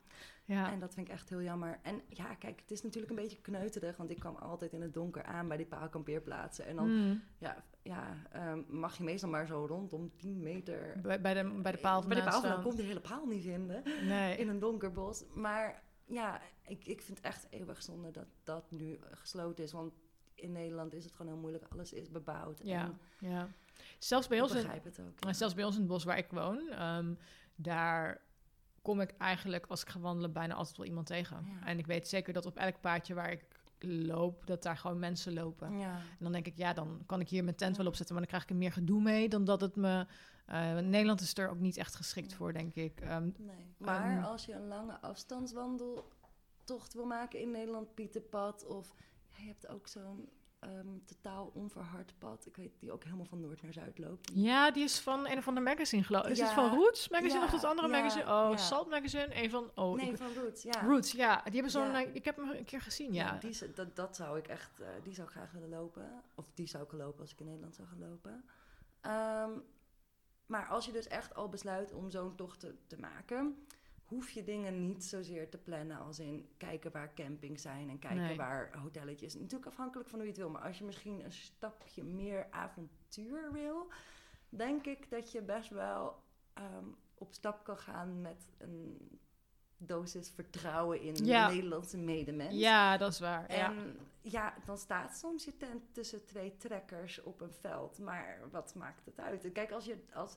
Ja. 0.48 0.72
En 0.72 0.80
dat 0.80 0.94
vind 0.94 1.08
ik 1.08 1.14
echt 1.14 1.30
heel 1.30 1.42
jammer. 1.42 1.80
En 1.84 2.02
ja, 2.10 2.36
kijk, 2.36 2.60
het 2.60 2.72
is 2.72 2.84
natuurlijk 2.84 3.10
een 3.12 3.18
beetje 3.24 3.42
kneuterig, 3.42 3.98
want 3.98 4.10
ik 4.10 4.20
kwam 4.20 4.36
altijd 4.36 4.74
in 4.74 4.82
het 4.82 4.94
donker 4.94 5.24
aan 5.24 5.48
bij 5.48 5.58
die 5.58 5.66
paalkampeerplaatsen. 5.66 6.66
En 6.66 6.76
dan 6.76 6.88
Mm. 6.88 7.22
ja, 7.38 7.64
ja, 7.82 8.18
ehm, 8.32 8.62
mag 8.68 8.98
je 8.98 9.04
meestal 9.04 9.30
maar 9.30 9.46
zo 9.46 9.66
rondom 9.66 10.12
10 10.18 10.42
meter... 10.42 11.00
Bij, 11.02 11.22
bij, 11.22 11.34
de, 11.34 11.60
bij 11.62 11.72
de 11.72 11.78
paal 11.78 12.08
Bij 12.08 12.18
de 12.18 12.24
paal 12.24 12.62
kon 12.62 12.72
je 12.72 12.78
de 12.78 12.84
hele 12.84 13.00
paal 13.00 13.26
niet 13.26 13.44
vinden. 13.44 13.84
Nee. 14.06 14.38
In 14.38 14.48
een 14.48 14.60
donker 14.60 14.92
bos. 14.92 15.24
Maar 15.34 15.84
ja, 16.06 16.42
ik, 16.68 16.86
ik 16.86 17.02
vind 17.02 17.18
het 17.18 17.26
echt 17.26 17.48
eeuwig 17.50 17.84
zonde 17.84 18.12
dat 18.12 18.28
dat 18.44 18.72
nu 18.72 19.00
gesloten 19.12 19.64
is. 19.64 19.72
Want 19.72 19.94
in 20.36 20.52
Nederland 20.52 20.94
is 20.94 21.04
het 21.04 21.14
gewoon 21.14 21.32
heel 21.32 21.42
moeilijk. 21.42 21.66
Alles 21.70 21.94
is 21.94 22.10
bebouwd. 22.12 22.60
Ja, 22.64 22.84
En 22.84 23.00
ja. 23.30 23.48
Zelfs 23.98 24.28
bij 24.28 24.38
ik 24.38 24.44
ons 24.44 24.54
in, 24.54 24.62
begrijp 24.62 24.84
het 24.84 25.00
ook. 25.00 25.20
En 25.20 25.36
zelfs 25.36 25.54
bij 25.54 25.64
ons 25.64 25.76
in 25.76 25.82
het 25.82 25.90
bos 25.90 26.04
waar 26.04 26.18
ik 26.18 26.32
woon, 26.32 26.70
ehm, 26.70 27.14
daar 27.56 28.22
kom 28.88 29.02
ik 29.02 29.14
eigenlijk 29.18 29.66
als 29.66 29.82
ik 29.82 29.90
ga 29.90 30.00
wandelen 30.00 30.32
bijna 30.34 30.54
altijd 30.54 30.78
wel 30.78 30.86
iemand 30.86 31.06
tegen. 31.08 31.46
Ja. 31.46 31.66
En 31.68 31.78
ik 31.80 31.86
weet 31.88 32.08
zeker 32.08 32.34
dat 32.34 32.46
op 32.46 32.58
elk 32.58 32.82
paadje 32.82 33.14
waar 33.14 33.32
ik 33.32 33.46
loop, 33.80 34.46
dat 34.48 34.64
daar 34.64 34.78
gewoon 34.78 35.00
mensen 35.00 35.34
lopen. 35.34 35.78
Ja. 35.80 35.96
En 35.96 36.18
dan 36.20 36.32
denk 36.32 36.46
ik, 36.48 36.58
ja, 36.58 36.74
dan 36.74 37.04
kan 37.06 37.20
ik 37.20 37.30
hier 37.30 37.44
mijn 37.44 37.56
tent 37.56 37.78
wel 37.78 37.88
opzetten, 37.88 38.16
maar 38.16 38.24
dan 38.24 38.32
krijg 38.32 38.44
ik 38.44 38.50
er 38.50 38.64
meer 38.64 38.72
gedoe 38.72 39.02
mee 39.02 39.30
dan 39.30 39.46
dat 39.46 39.62
het 39.62 39.76
me... 39.76 40.06
eh, 40.46 40.78
Nederland 40.78 41.22
is 41.22 41.38
er 41.38 41.50
ook 41.50 41.60
niet 41.60 41.78
echt 41.78 41.96
geschikt 41.96 42.34
voor, 42.34 42.54
denk 42.54 42.76
ik. 42.76 43.02
Ehm, 43.02 43.30
Nee. 43.38 43.74
Maar 43.78 44.18
Ehm. 44.18 44.24
als 44.24 44.46
je 44.46 44.54
een 44.54 44.68
lange 44.68 45.00
afstandswandeltocht 45.02 46.94
wil 46.94 47.06
maken 47.06 47.40
in 47.40 47.52
Nederland, 47.52 47.94
Pieterpad 47.94 48.66
of 48.66 48.94
ja, 49.32 49.42
je 49.42 49.48
hebt 49.48 49.68
ook 49.68 49.88
zo'n 49.88 50.30
ehm, 50.60 50.98
totaal 51.06 51.52
onverhard 51.54 52.14
pad, 52.18 52.46
ik 52.46 52.56
weet 52.56 52.80
die 52.80 52.92
ook 52.92 53.04
helemaal 53.04 53.26
van 53.26 53.40
noord 53.40 53.62
naar 53.62 53.74
zuid 53.74 53.98
loopt. 53.98 54.32
ja, 54.34 54.72
die 54.72 54.84
is 54.84 55.00
van 55.00 55.28
een 55.28 55.38
of 55.38 55.48
ander 55.48 55.64
magazine, 55.64 56.04
geloof 56.04 56.26
ik. 56.26 56.32
Is 56.32 56.40
het 56.40 56.50
van 56.50 56.74
Roots 56.74 57.10
magazine 57.10 57.40
Ja, 57.40 57.46
of 57.46 57.52
dat 57.52 57.64
andere 57.64 57.88
ja, 57.88 57.98
magazine? 57.98 58.24
Oh. 58.26 58.58
Salt 58.58 58.90
magazine? 58.90 59.44
Een 59.44 59.50
van... 59.50 59.72
Oh, 59.76 59.96
nee, 59.96 60.10
ik- 60.10 60.18
van 60.18 60.34
Roots, 60.34 60.64
ja. 60.64 60.82
Roots, 60.82 61.12
ja. 61.12 61.42
Die 61.44 61.54
hebben 61.54 61.72
zo'n... 61.72 61.94
Eh, 61.94 62.16
ik 62.16 62.26
heb 62.26 62.36
hem 62.36 62.50
een 62.50 62.66
keer 62.66 62.82
gezien, 62.82 63.14
ja. 63.14 63.38
die, 63.38 63.74
dat, 63.76 63.96
dat 63.96 64.16
zou 64.16 64.38
ik 64.38 64.48
echt, 64.48 64.80
eh, 64.80 64.88
die 65.04 65.14
zou 65.14 65.28
ik 65.28 65.34
graag 65.34 65.52
willen 65.52 65.70
lopen. 65.70 66.24
Of 66.36 66.52
die 66.54 66.68
zou 66.68 66.84
ik 66.84 66.92
lopen 66.92 67.22
als 67.22 67.32
ik 67.32 67.40
in 67.40 67.46
Nederland 67.46 67.76
zou 67.76 67.88
gaan 67.88 68.10
lopen. 68.10 68.46
Ehm, 69.02 69.52
maar 70.46 70.68
als 70.68 70.86
je 70.86 70.92
dus 70.92 71.08
echt 71.08 71.36
al 71.36 71.50
besluit 71.50 71.94
om 71.94 72.10
zo'n 72.10 72.36
tocht 72.36 72.60
te, 72.60 72.76
te 72.88 73.00
maken, 73.00 73.66
hoef 74.08 74.30
je 74.30 74.44
dingen 74.44 74.88
niet 74.88 75.04
zozeer 75.04 75.50
te 75.50 75.58
plannen 75.58 75.98
als 76.00 76.20
in 76.20 76.50
kijken 76.58 76.92
waar 76.92 77.14
campings 77.14 77.62
zijn 77.62 77.90
en 77.90 78.00
kijken 78.00 78.22
Nee. 78.22 78.38
waar 78.38 78.78
hotelletjes. 78.78 79.34
Natuurlijk 79.34 79.66
afhankelijk 79.66 80.10
van 80.10 80.20
hoe 80.20 80.28
je 80.28 80.34
het 80.34 80.42
wil, 80.42 80.50
maar 80.52 80.62
als 80.62 80.78
je 80.78 80.84
misschien 80.84 81.26
een 81.26 81.32
stapje 81.32 82.04
meer 82.04 82.48
avontuur 82.52 83.52
wil, 83.52 83.92
denk 84.50 84.86
ik 84.86 85.10
dat 85.10 85.32
je 85.32 85.42
best 85.42 85.70
wel 85.70 86.16
ehm, 86.54 86.86
op 87.14 87.34
stap 87.34 87.64
kan 87.64 87.78
gaan 87.78 88.22
met 88.22 88.48
een 88.58 88.98
dosis 89.78 90.30
vertrouwen 90.30 91.02
in 91.02 91.16
Ja. 91.26 91.48
de 91.48 91.54
Nederlandse 91.54 91.98
medemens. 91.98 92.56
Ja, 92.56 92.98
dat 92.98 93.12
is 93.12 93.20
waar. 93.20 93.52
ja. 93.56 93.72
En 93.72 93.98
ja, 94.22 94.54
dan 94.66 94.78
staat 94.78 95.18
soms 95.18 95.46
je 95.46 95.58
tent 95.58 95.94
tussen 95.94 96.26
twee 96.26 96.58
trekkers 96.58 97.22
op 97.24 97.42
een 97.42 97.54
veld. 97.54 98.00
Maar 98.00 98.40
wat 98.52 98.76
maakt 98.76 99.06
het 99.06 99.20
uit? 99.20 99.52
Kijk, 99.52 99.72
als, 99.72 99.86
je, 99.86 100.04
als, 100.14 100.36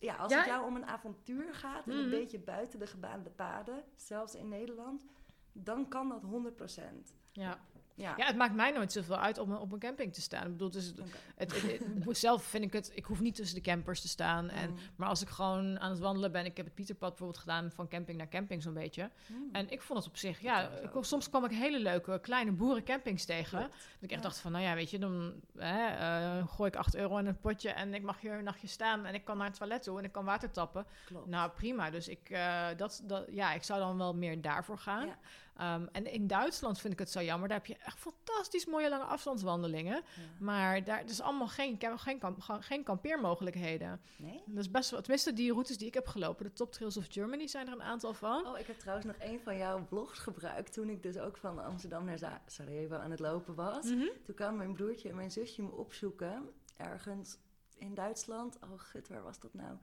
ja, 0.00 0.14
als 0.16 0.32
Ja, 0.32 0.38
het 0.38 0.46
jou 0.46 0.66
om 0.66 0.76
een 0.76 0.86
avontuur 0.86 1.54
gaat... 1.54 1.86
en 1.86 1.92
Mhm. 1.94 2.04
een 2.04 2.10
beetje 2.10 2.38
buiten 2.38 2.78
de 2.78 2.86
gebaande 2.86 3.30
paden, 3.30 3.84
zelfs 3.96 4.34
in 4.34 4.48
Nederland... 4.48 5.04
dan 5.52 5.88
kan 5.88 6.08
dat 6.08 6.22
100%. 6.22 7.14
ja. 7.32 7.60
Ja, 8.00 8.14
Ja, 8.16 8.26
het 8.26 8.36
maakt 8.36 8.54
mij 8.54 8.70
nooit 8.70 8.92
zoveel 8.92 9.16
uit 9.18 9.38
om 9.38 9.52
op 9.52 9.72
een 9.72 9.78
camping 9.78 10.14
te 10.14 10.20
staan. 10.20 10.44
Ik 10.46 10.50
bedoel, 10.52 10.70
dus 10.70 10.86
het, 10.86 10.98
Oké. 11.00 11.08
het, 11.36 11.62
het- 11.62 11.86
het- 12.04 12.18
zelf 12.18 12.42
vind 12.42 12.64
ik 12.64 12.72
het... 12.72 12.90
Ik 12.94 13.04
hoef 13.04 13.20
niet 13.20 13.34
tussen 13.34 13.56
de 13.56 13.62
campers 13.62 14.00
te 14.00 14.08
staan. 14.08 14.48
En, 14.48 14.70
Mm. 14.70 14.76
maar 14.96 15.08
als 15.08 15.22
ik 15.22 15.28
gewoon 15.28 15.80
aan 15.80 15.90
het 15.90 15.98
wandelen 15.98 16.32
ben... 16.32 16.44
Ik 16.44 16.56
heb 16.56 16.66
het 16.66 16.74
Pieterpad 16.74 17.08
bijvoorbeeld 17.08 17.38
gedaan 17.40 17.70
van 17.70 17.88
camping 17.88 18.18
naar 18.18 18.28
camping 18.28 18.62
zo'n 18.62 18.74
beetje. 18.74 19.10
Mm. 19.26 19.48
En 19.52 19.70
ik 19.70 19.82
vond 19.82 19.98
het 19.98 20.08
op 20.08 20.16
zich... 20.16 20.40
Ja, 20.40 20.68
ik, 20.68 20.90
soms 21.00 21.28
kwam 21.28 21.44
ik 21.44 21.50
hele 21.50 21.78
leuke 21.80 22.18
kleine 22.22 22.52
boerencampings 22.52 23.24
tegen. 23.24 23.58
Dat 23.60 23.70
ik 24.00 24.10
echt 24.10 24.22
Ja. 24.22 24.28
dacht 24.28 24.38
van, 24.38 24.52
nou 24.52 24.64
ja, 24.64 24.74
weet 24.74 24.90
je, 24.90 24.98
dan 24.98 25.32
hè, 25.56 25.86
eh, 25.86 26.46
gooi 26.48 26.70
ik 26.70 26.76
8 26.76 26.94
euro 26.96 27.16
in 27.16 27.26
een 27.26 27.40
potje... 27.40 27.70
en 27.70 27.94
ik 27.94 28.02
mag 28.02 28.20
hier 28.20 28.32
een 28.32 28.44
nachtje 28.44 28.66
staan 28.66 29.04
en 29.04 29.14
ik 29.14 29.24
kan 29.24 29.36
naar 29.36 29.46
het 29.46 29.56
toilet 29.56 29.82
toe... 29.82 29.98
en 29.98 30.04
ik 30.04 30.12
kan 30.12 30.24
water 30.24 30.50
tappen. 30.50 30.86
Klopt. 31.06 31.26
Nou, 31.26 31.50
prima. 31.50 31.90
Dus 31.90 32.08
ik, 32.08 32.30
eh, 32.30 32.66
dat, 32.76 33.02
dat, 33.04 33.24
ja, 33.30 33.52
ik 33.52 33.62
zou 33.62 33.80
dan 33.80 33.98
wel 33.98 34.14
meer 34.14 34.40
daarvoor 34.40 34.78
gaan. 34.78 35.06
Ja. 35.06 35.18
Ehm, 35.60 35.86
en 35.92 36.12
in 36.12 36.26
Duitsland 36.26 36.80
vind 36.80 36.92
ik 36.92 36.98
het 36.98 37.10
zo 37.10 37.22
jammer. 37.22 37.48
Daar 37.48 37.56
heb 37.58 37.66
je 37.66 37.76
echt 37.76 37.98
fantastisch 37.98 38.66
mooie 38.66 38.88
lange 38.88 39.04
afstandswandelingen. 39.04 39.94
Ja. 39.94 40.02
Maar 40.38 40.84
daar 40.84 41.04
is 41.04 41.20
allemaal 41.20 41.48
geen, 41.48 41.78
geen, 41.96 42.18
kamp- 42.18 42.40
geen 42.60 42.82
kampeermogelijkheden. 42.84 44.00
Nee? 44.16 44.42
Dat 44.46 44.58
is 44.58 44.70
best 44.70 44.90
wel, 44.90 45.00
tenminste, 45.00 45.32
die 45.32 45.52
routes 45.52 45.78
die 45.78 45.86
ik 45.86 45.94
heb 45.94 46.06
gelopen, 46.06 46.44
de 46.44 46.52
Top 46.52 46.72
Trails 46.72 46.96
of 46.96 47.06
Germany, 47.08 47.46
zijn 47.46 47.66
er 47.66 47.72
een 47.72 47.82
aantal 47.82 48.14
van. 48.14 48.46
Oh, 48.46 48.58
ik 48.58 48.66
heb 48.66 48.78
trouwens 48.78 49.06
nog 49.06 49.16
een 49.18 49.40
van 49.40 49.56
jouw 49.56 49.84
vlogs 49.84 50.18
gebruikt... 50.18 50.72
toen 50.72 50.88
ik 50.88 51.02
dus 51.02 51.18
ook 51.18 51.36
van 51.36 51.64
Amsterdam 51.64 52.04
naar 52.04 52.40
Sarajevo 52.46 52.94
aan 52.96 53.10
het 53.10 53.20
lopen 53.20 53.54
was. 53.54 53.84
Mhm. 53.84 54.06
Toen 54.24 54.34
kwamen 54.34 54.56
mijn 54.56 54.72
broertje 54.72 55.08
en 55.08 55.16
mijn 55.16 55.30
zusje 55.30 55.62
me 55.62 55.70
opzoeken. 55.70 56.50
Ergens 56.76 57.38
in 57.76 57.94
Duitsland. 57.94 58.58
Oh, 58.62 58.78
gut, 58.80 59.08
waar 59.08 59.22
was 59.22 59.40
dat 59.40 59.54
nou? 59.54 59.76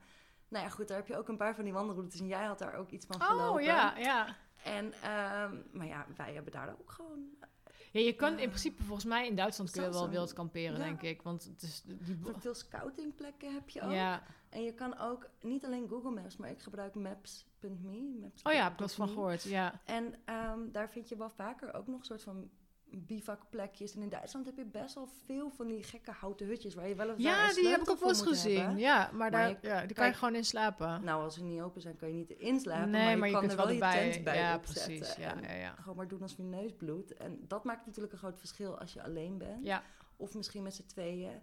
Nou 0.48 0.64
ja, 0.64 0.70
goed, 0.70 0.88
daar 0.88 0.96
heb 0.96 1.06
je 1.06 1.16
ook 1.16 1.28
een 1.28 1.36
paar 1.36 1.54
van 1.54 1.64
die 1.64 1.72
wandelroutes. 1.72 2.20
En 2.20 2.26
jij 2.26 2.44
had 2.44 2.58
daar 2.58 2.74
ook 2.74 2.90
iets 2.90 3.06
van 3.06 3.20
gelopen. 3.22 3.60
Oh 3.60 3.60
ja, 3.60 3.96
ja. 3.96 4.36
En, 4.64 4.92
ehm, 5.02 5.56
maar 5.72 5.86
ja, 5.86 6.06
wij 6.16 6.34
hebben 6.34 6.52
daar 6.52 6.76
ook 6.80 6.90
gewoon... 6.90 7.28
ja. 7.40 8.00
Je 8.00 8.14
kan 8.14 8.38
in 8.38 8.48
principe, 8.48 8.82
volgens 8.82 9.06
mij 9.06 9.26
in 9.26 9.36
Duitsland 9.36 9.70
kun 9.70 9.82
je 9.82 9.86
Zelfs 9.92 10.04
wel 10.04 10.14
wild 10.14 10.32
kamperen, 10.32 10.78
Ja. 10.78 10.84
denk 10.84 11.02
ik. 11.02 11.22
Want 11.22 11.44
het 11.44 11.62
is 11.62 11.82
die. 11.82 12.18
Veel 12.38 12.54
scoutingplekken 12.54 13.52
heb 13.54 13.68
je 13.68 13.80
ook. 13.80 13.90
Ja. 13.90 14.22
En 14.48 14.62
je 14.62 14.74
kan 14.74 14.98
ook, 14.98 15.28
niet 15.40 15.64
alleen 15.64 15.88
Google 15.88 16.10
Maps, 16.10 16.36
maar 16.36 16.50
ik 16.50 16.60
gebruik 16.60 16.94
Maps.me. 16.94 18.16
Maps 18.20 18.42
Oh 18.42 18.52
ja, 18.52 18.62
heb 18.62 18.72
ik 18.72 18.80
eens 18.80 18.94
van 18.94 19.08
gehoord. 19.08 19.42
Ja. 19.42 19.80
En 19.84 20.14
ehm, 20.24 20.58
daar 20.72 20.90
vind 20.90 21.08
je 21.08 21.16
wel 21.16 21.30
vaker 21.30 21.74
ook 21.74 21.86
nog 21.86 21.98
een 21.98 22.04
soort 22.04 22.22
van 22.22 22.50
bivakplekjes. 22.90 23.94
En 23.94 24.02
in 24.02 24.08
Duitsland 24.08 24.46
heb 24.46 24.56
je 24.56 24.64
best 24.64 24.94
wel 24.94 25.08
veel 25.26 25.50
van 25.50 25.66
die 25.66 25.82
gekke 25.82 26.10
houten 26.10 26.46
hutjes 26.46 26.74
waar 26.74 26.88
je 26.88 26.94
wel 26.94 27.06
wel 27.06 27.18
Ja, 27.18 27.52
die 27.52 27.68
heb 27.68 27.80
ik 27.80 27.90
ook 27.90 27.98
wel 28.00 28.08
eens 28.08 28.22
gezien. 28.22 28.58
hebben. 28.60 28.78
Ja, 28.78 28.96
maar, 28.98 29.14
Maar 29.14 29.30
daar, 29.30 29.48
je- 29.48 29.56
ja, 29.62 29.86
die 29.86 29.96
kan 29.96 30.06
je 30.06 30.12
gewoon 30.12 30.34
in 30.34 30.44
slapen. 30.44 31.04
Nou, 31.04 31.22
als 31.22 31.34
ze 31.34 31.42
niet 31.42 31.60
open 31.60 31.80
zijn, 31.80 31.96
kan 31.96 32.08
je 32.08 32.14
niet 32.14 32.30
inslapen. 32.30 32.90
nee, 32.90 33.02
maar 33.02 33.10
je, 33.10 33.16
maar 33.16 33.26
je 33.28 33.32
kan 33.34 33.40
kunt 33.46 33.52
er 33.52 33.58
wel 33.66 33.74
je 33.74 34.10
tent 34.10 34.24
bij 34.24 34.36
ja, 34.36 34.58
precies. 34.58 35.14
Ja, 35.16 35.34
ja, 35.42 35.52
ja. 35.52 35.74
Gewoon 35.80 35.96
maar 35.96 36.08
doen 36.08 36.22
als 36.22 36.34
je 36.36 36.42
neus 36.42 36.72
bloedt. 36.76 37.14
En 37.16 37.44
dat 37.46 37.64
maakt 37.64 37.86
natuurlijk 37.86 38.12
een 38.12 38.18
groot 38.18 38.38
verschil 38.38 38.78
als 38.78 38.92
je 38.92 39.02
alleen 39.02 39.38
bent. 39.38 39.64
Ja, 39.66 39.82
Of 40.16 40.34
misschien 40.34 40.62
met 40.62 40.74
z'n 40.74 40.86
tweeën. 40.86 41.40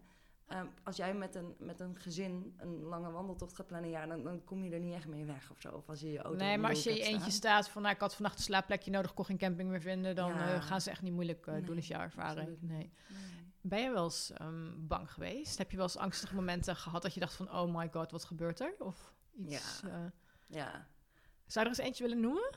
Ehm, 0.48 0.66
als 0.84 0.96
jij 0.96 1.14
met 1.14 1.36
een, 1.36 1.56
met 1.60 1.80
een 1.80 1.96
gezin 1.96 2.54
een 2.58 2.82
lange 2.84 3.12
wandeltocht 3.12 3.56
gaat 3.56 3.68
plannen, 3.68 3.90
ja, 3.90 4.06
dan, 4.06 4.24
dan 4.24 4.44
kom 4.44 4.64
je 4.64 4.72
er 4.72 4.80
niet 4.80 4.94
echt 4.94 5.08
mee 5.08 5.26
weg 5.26 5.52
of 5.52 5.60
zo. 5.62 5.70
Of 5.70 5.90
als 5.90 6.00
je 6.00 6.12
je 6.12 6.22
auto 6.22 6.38
Nee, 6.44 6.58
maar 6.58 6.70
als 6.70 6.84
je 6.84 6.90
eentje 7.00 7.20
staan. 7.20 7.32
staat 7.32 7.70
van, 7.70 7.82
nou, 7.82 7.94
ik 7.94 8.02
had 8.02 8.16
vannacht 8.16 8.38
een 8.38 8.44
slaapplekje 8.44 8.92
nodig, 8.92 9.14
kon 9.14 9.26
geen 9.26 9.38
camping 9.38 9.70
meer 9.70 9.82
vinden, 9.82 10.16
dan 10.16 10.30
Ja. 10.34 10.54
eh, 10.54 10.62
gaan 10.62 10.82
ze 10.82 10.90
echt 10.90 11.02
niet 11.02 11.14
moeilijk 11.14 11.48
eh, 11.48 11.66
doen, 11.66 11.78
is 11.78 11.88
jouw 11.88 12.02
ervaring. 12.02 12.58
Nee. 12.62 12.78
Nee. 12.78 12.92
Ben 13.62 13.82
je 13.82 13.92
wel 13.92 14.04
eens 14.04 14.32
ehm, 14.32 14.72
bang 14.88 15.12
geweest? 15.12 15.58
Heb 15.58 15.72
je 15.72 15.78
wel 15.78 15.86
eens 15.86 15.98
angstige 15.98 16.36
momenten 16.36 16.76
gehad 16.76 17.02
dat 17.02 17.14
je 17.14 17.20
dacht 17.20 17.34
van, 17.34 17.52
oh 17.52 17.76
my 17.76 17.90
god, 17.92 18.12
wat 18.12 18.24
gebeurt 18.26 18.60
er? 18.60 18.76
Of 18.80 19.14
iets? 19.36 19.82
Ja. 19.84 19.90
eh, 19.90 20.06
Ja. 20.48 20.72
zou 21.46 21.66
je 21.66 21.72
er 21.72 21.78
eens 21.78 21.78
eentje 21.78 22.04
willen 22.04 22.20
noemen? 22.20 22.50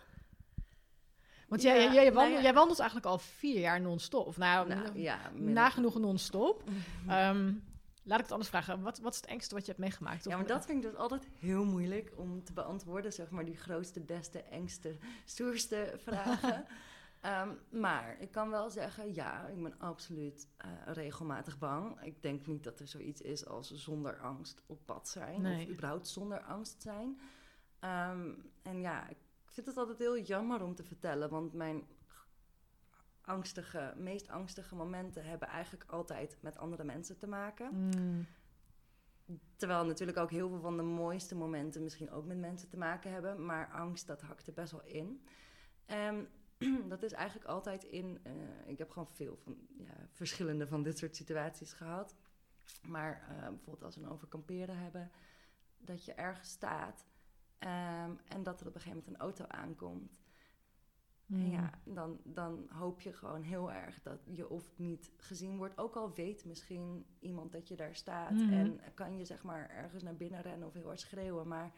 Want 1.49 1.63
Ja, 1.63 1.73
jij, 1.75 1.83
jij, 1.85 1.93
jij, 1.95 2.03
nou 2.05 2.15
wandelt, 2.15 2.37
ja. 2.37 2.43
jij 2.43 2.55
wandelt 2.55 2.79
eigenlijk 2.79 3.09
al 3.11 3.19
vier 3.19 3.61
jaar 3.61 3.81
non-stop. 3.81 4.27
Of 4.27 4.37
nou, 4.37 4.69
Nou, 4.69 4.99
ja, 4.99 5.31
nagenoeg 5.35 5.99
non-stop. 5.99 6.63
Ehm, 7.09 7.53
laat 8.09 8.19
ik 8.19 8.25
het 8.25 8.33
anders 8.33 8.51
vragen. 8.51 8.83
Wat, 8.83 8.99
wat 8.99 9.13
is 9.13 9.21
het 9.21 9.31
engste 9.31 9.55
wat 9.55 9.65
je 9.65 9.71
hebt 9.71 9.83
meegemaakt? 9.83 10.25
Ja, 10.25 10.37
maar 10.37 10.47
dat 10.47 10.67
vind 10.67 10.85
ik 10.85 10.91
dus 10.91 11.01
altijd 11.01 11.29
heel 11.39 11.65
moeilijk 11.65 12.13
om 12.17 12.45
te 12.45 12.53
beantwoorden. 12.53 13.13
Zeg 13.13 13.31
maar 13.31 13.45
die 13.45 13.57
grootste, 13.57 14.01
beste, 14.01 14.43
engste, 14.43 14.97
stoerste 15.25 15.95
vragen. 16.07 16.65
Ehm, 17.21 17.55
maar 17.71 18.17
ik 18.21 18.31
kan 18.31 18.51
wel 18.51 18.71
zeggen, 18.71 19.15
ja, 19.15 19.47
ik 19.47 19.63
ben 19.63 19.79
absoluut 19.79 20.49
eh, 20.57 20.71
regelmatig 20.87 21.59
bang. 21.59 22.03
Ik 22.03 22.23
denk 22.23 22.47
niet 22.47 22.65
dat 22.65 22.81
er 22.81 22.89
zoiets 22.89 23.21
is 23.21 23.47
als 23.47 23.75
zonder 23.75 24.19
angst 24.19 24.63
op 24.67 24.87
pad 24.87 25.09
zijn. 25.09 25.43
Nee. 25.43 25.65
Of 25.65 25.71
überhaupt 25.71 26.09
zonder 26.09 26.41
angst 26.41 26.83
zijn. 26.83 27.21
Ehm, 27.79 28.33
en 28.63 28.81
ja, 28.81 29.09
ik 29.09 29.17
vind 29.47 29.67
het 29.67 29.77
altijd 29.77 29.99
heel 29.99 30.19
jammer 30.19 30.63
om 30.63 30.75
te 30.75 30.85
vertellen. 30.85 31.31
Want 31.31 31.53
mijn 31.53 31.87
angstige, 33.29 33.95
meest 33.97 34.29
angstige 34.29 34.75
momenten 34.75 35.25
hebben 35.25 35.49
eigenlijk 35.49 35.91
altijd 35.91 36.37
met 36.41 36.59
andere 36.59 36.85
mensen 36.85 37.19
te 37.19 37.27
maken. 37.27 37.71
Mm, 37.75 38.27
Terwijl 39.57 39.85
natuurlijk 39.85 40.19
ook 40.19 40.31
heel 40.31 40.49
veel 40.49 40.61
van 40.61 40.77
de 40.77 40.83
mooiste 40.83 41.35
momenten 41.35 41.83
misschien 41.83 42.11
ook 42.11 42.25
met 42.27 42.39
mensen 42.39 42.69
te 42.69 42.77
maken 42.77 43.13
hebben. 43.13 43.45
Maar 43.45 43.71
angst, 43.73 44.07
dat 44.07 44.21
hakt 44.23 44.47
er 44.47 44.53
best 44.53 44.73
wel 44.73 44.85
in. 44.85 45.23
En 45.87 46.29
dat 46.89 47.03
is 47.03 47.13
eigenlijk 47.13 47.49
altijd 47.49 47.85
in... 47.85 48.19
eh, 48.23 48.33
ik 48.67 48.79
heb 48.79 48.91
gewoon 48.91 49.09
veel 49.09 49.37
van 49.37 49.57
ja, 49.79 50.09
verschillende 50.13 50.67
van 50.67 50.83
dit 50.83 50.99
soort 50.99 51.17
situaties 51.17 51.73
gehad. 51.73 52.15
Maar 52.83 53.27
eh, 53.29 53.49
bijvoorbeeld 53.49 53.85
als 53.85 53.97
we 53.97 54.03
het 54.03 54.11
over 54.11 54.29
kamperen 54.29 54.79
hebben... 54.79 55.11
dat 55.79 56.05
je 56.05 56.15
ergens 56.15 56.49
staat 56.49 57.07
ehm, 57.59 58.13
en 58.29 58.43
dat 58.43 58.61
er 58.61 58.67
op 58.67 58.75
een 58.75 58.81
gegeven 58.81 58.99
moment 59.05 59.15
een 59.15 59.27
auto 59.27 59.45
aankomt. 59.47 60.21
En 61.29 61.37
mm. 61.37 61.51
ja, 61.51 61.71
dan, 61.85 62.19
dan 62.25 62.67
hoop 62.69 63.01
je 63.01 63.13
gewoon 63.13 63.43
heel 63.43 63.73
erg 63.73 64.03
dat 64.03 64.19
je 64.25 64.49
of 64.49 64.73
niet 64.77 65.11
gezien 65.17 65.57
wordt. 65.57 65.79
Ook 65.79 65.97
al 65.97 66.13
weet 66.15 66.45
misschien 66.45 67.07
iemand 67.19 67.53
dat 67.53 67.69
je 67.69 67.77
daar 67.77 67.95
staat. 67.95 68.31
Mhm. 68.31 68.53
En 68.53 68.81
kan 68.95 69.17
je 69.17 69.25
zeg 69.25 69.43
maar 69.43 69.71
ergens 69.71 70.03
naar 70.03 70.17
binnen 70.17 70.43
rennen 70.43 70.69
of 70.69 70.75
heel 70.75 70.87
hard 70.87 71.01
schreeuwen. 71.01 71.49
Maar 71.49 71.73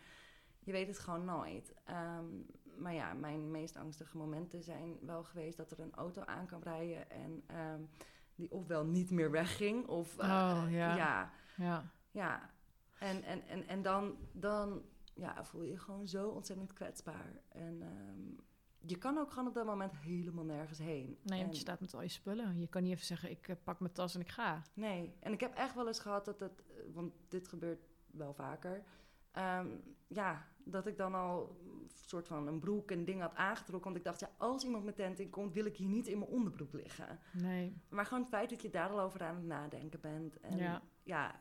je 0.59 0.73
weet 0.73 0.87
het 0.87 0.99
gewoon 0.99 1.25
nooit. 1.25 1.75
Ehm, 1.85 2.25
maar 2.77 2.95
ja, 2.95 3.13
mijn 3.13 3.51
meest 3.51 3.77
angstige 3.77 4.17
momenten 4.17 4.63
zijn 4.63 4.99
wel 5.01 5.25
geweest 5.25 5.57
dat 5.57 5.71
er 5.71 5.81
een 5.81 5.95
auto 5.95 6.23
aan 6.25 6.47
kan 6.47 6.63
rijden. 6.63 7.11
En 7.11 7.43
ehm, 7.47 7.81
die 8.35 8.51
ofwel 8.51 8.85
niet 8.85 9.11
meer 9.11 9.31
wegging. 9.31 9.87
Of 9.87 10.19
eh, 10.19 10.27
Oh, 10.27 10.71
ja. 10.71 10.97
ja, 10.97 11.31
Ja. 11.57 11.85
ja. 12.11 12.51
En, 12.99 13.23
en, 13.23 13.47
en, 13.47 13.69
en 13.69 13.83
dan, 13.83 14.17
dan 14.33 14.83
ja, 15.15 15.45
voel 15.45 15.63
je 15.63 15.71
je 15.71 15.79
gewoon 15.79 16.09
zo 16.09 16.29
ontzettend 16.29 16.73
kwetsbaar. 16.73 17.41
En 17.49 17.83
ehm, 17.83 18.49
je 18.87 18.97
kan 18.99 19.19
ook 19.19 19.31
gewoon 19.31 19.49
op 19.49 19.55
dat 19.55 19.67
moment 19.67 19.97
helemaal 19.97 20.45
nergens 20.45 20.79
heen. 20.79 21.07
Nee, 21.23 21.39
want 21.39 21.43
En- 21.43 21.51
je 21.55 21.61
staat 21.61 21.81
met 21.81 21.95
al 21.95 22.03
je 22.03 22.09
spullen. 22.09 22.59
Je 22.59 22.67
kan 22.69 22.83
niet 22.83 22.93
even 22.93 23.07
zeggen, 23.07 23.31
ik 23.31 23.49
eh, 23.49 23.57
pak 23.65 23.81
mijn 23.81 23.93
tas 23.93 24.15
en 24.15 24.21
ik 24.21 24.29
ga. 24.29 24.63
Nee, 24.75 25.15
en 25.21 25.33
ik 25.33 25.41
heb 25.41 25.55
echt 25.55 25.75
wel 25.75 25.87
eens 25.87 26.01
gehad 26.01 26.25
dat 26.25 26.41
het, 26.41 26.63
eh, 26.69 26.83
want 26.93 27.13
dit 27.29 27.49
gebeurt 27.49 27.81
wel 28.11 28.35
vaker. 28.35 28.83
ehm, 29.31 29.67
ja, 30.09 30.47
dat 30.65 30.87
ik 30.87 30.97
dan 30.97 31.15
al 31.15 31.57
een 31.65 31.91
soort 32.07 32.27
van 32.27 32.47
een 32.47 32.61
broek 32.61 32.91
en 32.91 33.05
ding 33.05 33.21
had 33.21 33.35
aangetrokken. 33.35 33.85
Want 33.93 33.97
ik 33.97 34.05
dacht, 34.05 34.21
ja, 34.21 34.31
als 34.37 34.65
iemand 34.65 34.85
mijn 34.85 34.97
tent 34.97 35.19
inkomt, 35.19 35.53
wil 35.55 35.65
ik 35.65 35.77
hier 35.77 35.89
niet 35.89 36.07
in 36.07 36.19
mijn 36.19 36.31
onderbroek 36.31 36.73
liggen. 36.73 37.19
Nee. 37.33 37.77
Maar 37.89 38.05
gewoon 38.07 38.21
het 38.23 38.33
feit 38.33 38.51
dat 38.51 38.63
je 38.63 38.71
daar 38.71 38.89
al 38.91 39.01
over 39.01 39.23
aan 39.23 39.35
het 39.35 39.45
nadenken 39.45 40.01
bent. 40.01 40.41
En 40.41 40.57
Ja. 40.57 40.83
ja, 41.03 41.41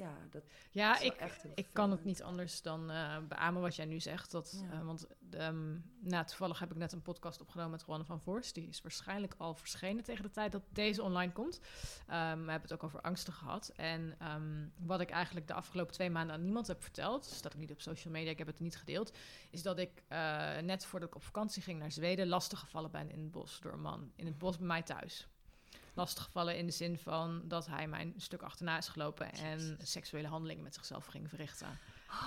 ja, 0.00 0.16
dat 0.30 0.42
Ja, 0.70 0.94
is 0.98 1.02
ik, 1.06 1.12
echt 1.12 1.46
ik 1.54 1.66
kan 1.72 1.90
het 1.90 2.04
niet 2.04 2.22
anders 2.22 2.62
dan 2.62 2.90
eh 2.90 3.16
beamen 3.28 3.62
wat 3.62 3.76
jij 3.76 3.84
nu 3.84 4.00
zegt. 4.00 4.30
Dat, 4.30 4.62
Ja. 4.70 4.72
eh, 4.78 4.84
want 4.84 5.06
ehm, 5.30 5.70
nou, 6.00 6.24
toevallig 6.26 6.58
heb 6.58 6.70
ik 6.70 6.76
net 6.76 6.92
een 6.92 7.02
podcast 7.02 7.40
opgenomen 7.40 7.70
met 7.70 7.84
Juan 7.86 8.04
van 8.06 8.20
Voorst. 8.20 8.54
Die 8.54 8.68
is 8.68 8.80
waarschijnlijk 8.82 9.34
al 9.38 9.54
verschenen 9.54 10.04
tegen 10.04 10.22
de 10.22 10.30
tijd 10.30 10.52
dat 10.52 10.62
deze 10.68 11.02
online 11.02 11.32
komt. 11.32 11.60
Ehm, 12.06 12.44
we 12.44 12.50
hebben 12.50 12.62
het 12.62 12.72
ook 12.72 12.82
over 12.84 13.00
angsten 13.00 13.32
gehad. 13.32 13.72
En 13.76 14.14
ehm, 14.18 14.66
wat 14.78 15.00
ik 15.00 15.10
eigenlijk 15.10 15.46
de 15.46 15.54
afgelopen 15.54 15.94
twee 15.94 16.10
maanden 16.10 16.34
aan 16.34 16.42
niemand 16.44 16.66
heb 16.66 16.82
verteld... 16.82 17.28
dus 17.28 17.42
dat 17.42 17.52
ik 17.52 17.58
niet 17.58 17.70
op 17.72 17.80
social 17.80 18.12
media, 18.12 18.30
ik 18.30 18.38
heb 18.38 18.46
het 18.46 18.60
niet 18.60 18.76
gedeeld... 18.76 19.12
is 19.50 19.62
dat 19.62 19.78
ik 19.78 20.02
eh, 20.08 20.58
net 20.58 20.84
voordat 20.84 21.08
ik 21.08 21.14
op 21.14 21.22
vakantie 21.22 21.62
ging 21.62 21.78
naar 21.78 21.92
Zweden... 21.92 22.26
lastiggevallen 22.26 22.90
ben 22.90 23.10
in 23.10 23.18
het 23.20 23.30
bos 23.30 23.60
door 23.60 23.72
een 23.72 23.80
man. 23.80 24.12
In 24.16 24.26
het 24.26 24.38
bos 24.38 24.56
bij 24.58 24.66
mij 24.66 24.82
thuis. 24.82 25.28
Lastiggevallen 25.94 26.56
in 26.56 26.66
de 26.66 26.72
zin 26.72 26.98
van 26.98 27.42
dat 27.44 27.66
hij 27.66 27.86
mij 27.88 28.00
een 28.02 28.14
stuk 28.16 28.42
achterna 28.42 28.76
is 28.76 28.88
gelopen... 28.88 29.32
en 29.32 29.78
seksuele 29.82 30.28
handelingen 30.28 30.62
met 30.62 30.74
zichzelf 30.74 31.06
ging 31.06 31.28
verrichten. 31.28 31.78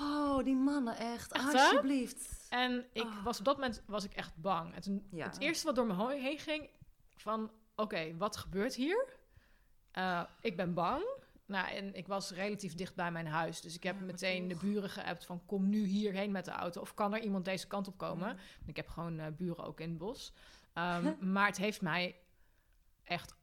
Oh, 0.01 0.43
die 0.43 0.55
mannen, 0.55 0.97
echt. 0.97 1.31
Echt, 1.31 1.51
hè? 1.53 1.59
alsjeblieft. 1.59 2.47
En 2.49 2.85
ik 2.93 3.03
Ah. 3.03 3.23
was 3.23 3.39
op 3.39 3.45
dat 3.45 3.55
moment 3.55 3.81
was 3.85 4.03
ik 4.03 4.13
echt 4.13 4.35
bang. 4.35 4.73
En 4.75 4.81
toen, 4.81 5.07
Ja. 5.11 5.25
het 5.25 5.39
eerste 5.39 5.65
wat 5.65 5.75
door 5.75 5.85
me 5.87 6.13
heen 6.19 6.39
ging, 6.39 6.69
van 7.15 7.51
oké, 7.75 8.17
wat 8.17 8.37
gebeurt 8.37 8.75
hier? 8.75 9.05
Eh, 9.91 10.23
ik 10.41 10.55
ben 10.57 10.73
bang. 10.73 11.03
Nou, 11.45 11.67
en 11.69 11.93
ik 11.95 12.07
was 12.07 12.31
relatief 12.31 12.75
dicht 12.75 12.95
bij 12.95 13.11
mijn 13.11 13.27
huis. 13.27 13.61
Dus 13.61 13.75
ik 13.75 13.83
heb 13.83 13.99
Ja, 13.99 14.05
meteen 14.05 14.47
de 14.47 14.55
buren 14.55 14.89
geappt 14.89 15.25
van 15.25 15.45
kom 15.45 15.69
nu 15.69 15.85
hierheen 15.85 16.31
met 16.31 16.45
de 16.45 16.51
auto. 16.51 16.81
Of 16.81 16.93
kan 16.93 17.13
er 17.13 17.21
iemand 17.21 17.45
deze 17.45 17.67
kant 17.67 17.87
op 17.87 17.97
komen? 17.97 18.27
Ja. 18.27 18.35
Ik 18.65 18.75
heb 18.75 18.87
gewoon 18.87 19.19
eh, 19.19 19.27
buren 19.37 19.63
ook 19.65 19.79
in 19.79 19.89
het 19.89 19.97
bos. 19.97 20.33
Ehm, 20.73 21.13
maar 21.33 21.47
het 21.47 21.57
heeft 21.57 21.81
mij 21.81 22.15
echt 23.03 23.35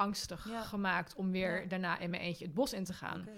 angstig 0.00 0.48
Ja. 0.48 0.62
gemaakt 0.62 1.14
om 1.14 1.30
weer 1.30 1.60
Ja. 1.62 1.66
daarna 1.68 1.98
in 1.98 2.10
mijn 2.10 2.22
eentje 2.22 2.44
het 2.44 2.54
bos 2.54 2.72
in 2.72 2.84
te 2.84 2.92
gaan. 2.92 3.28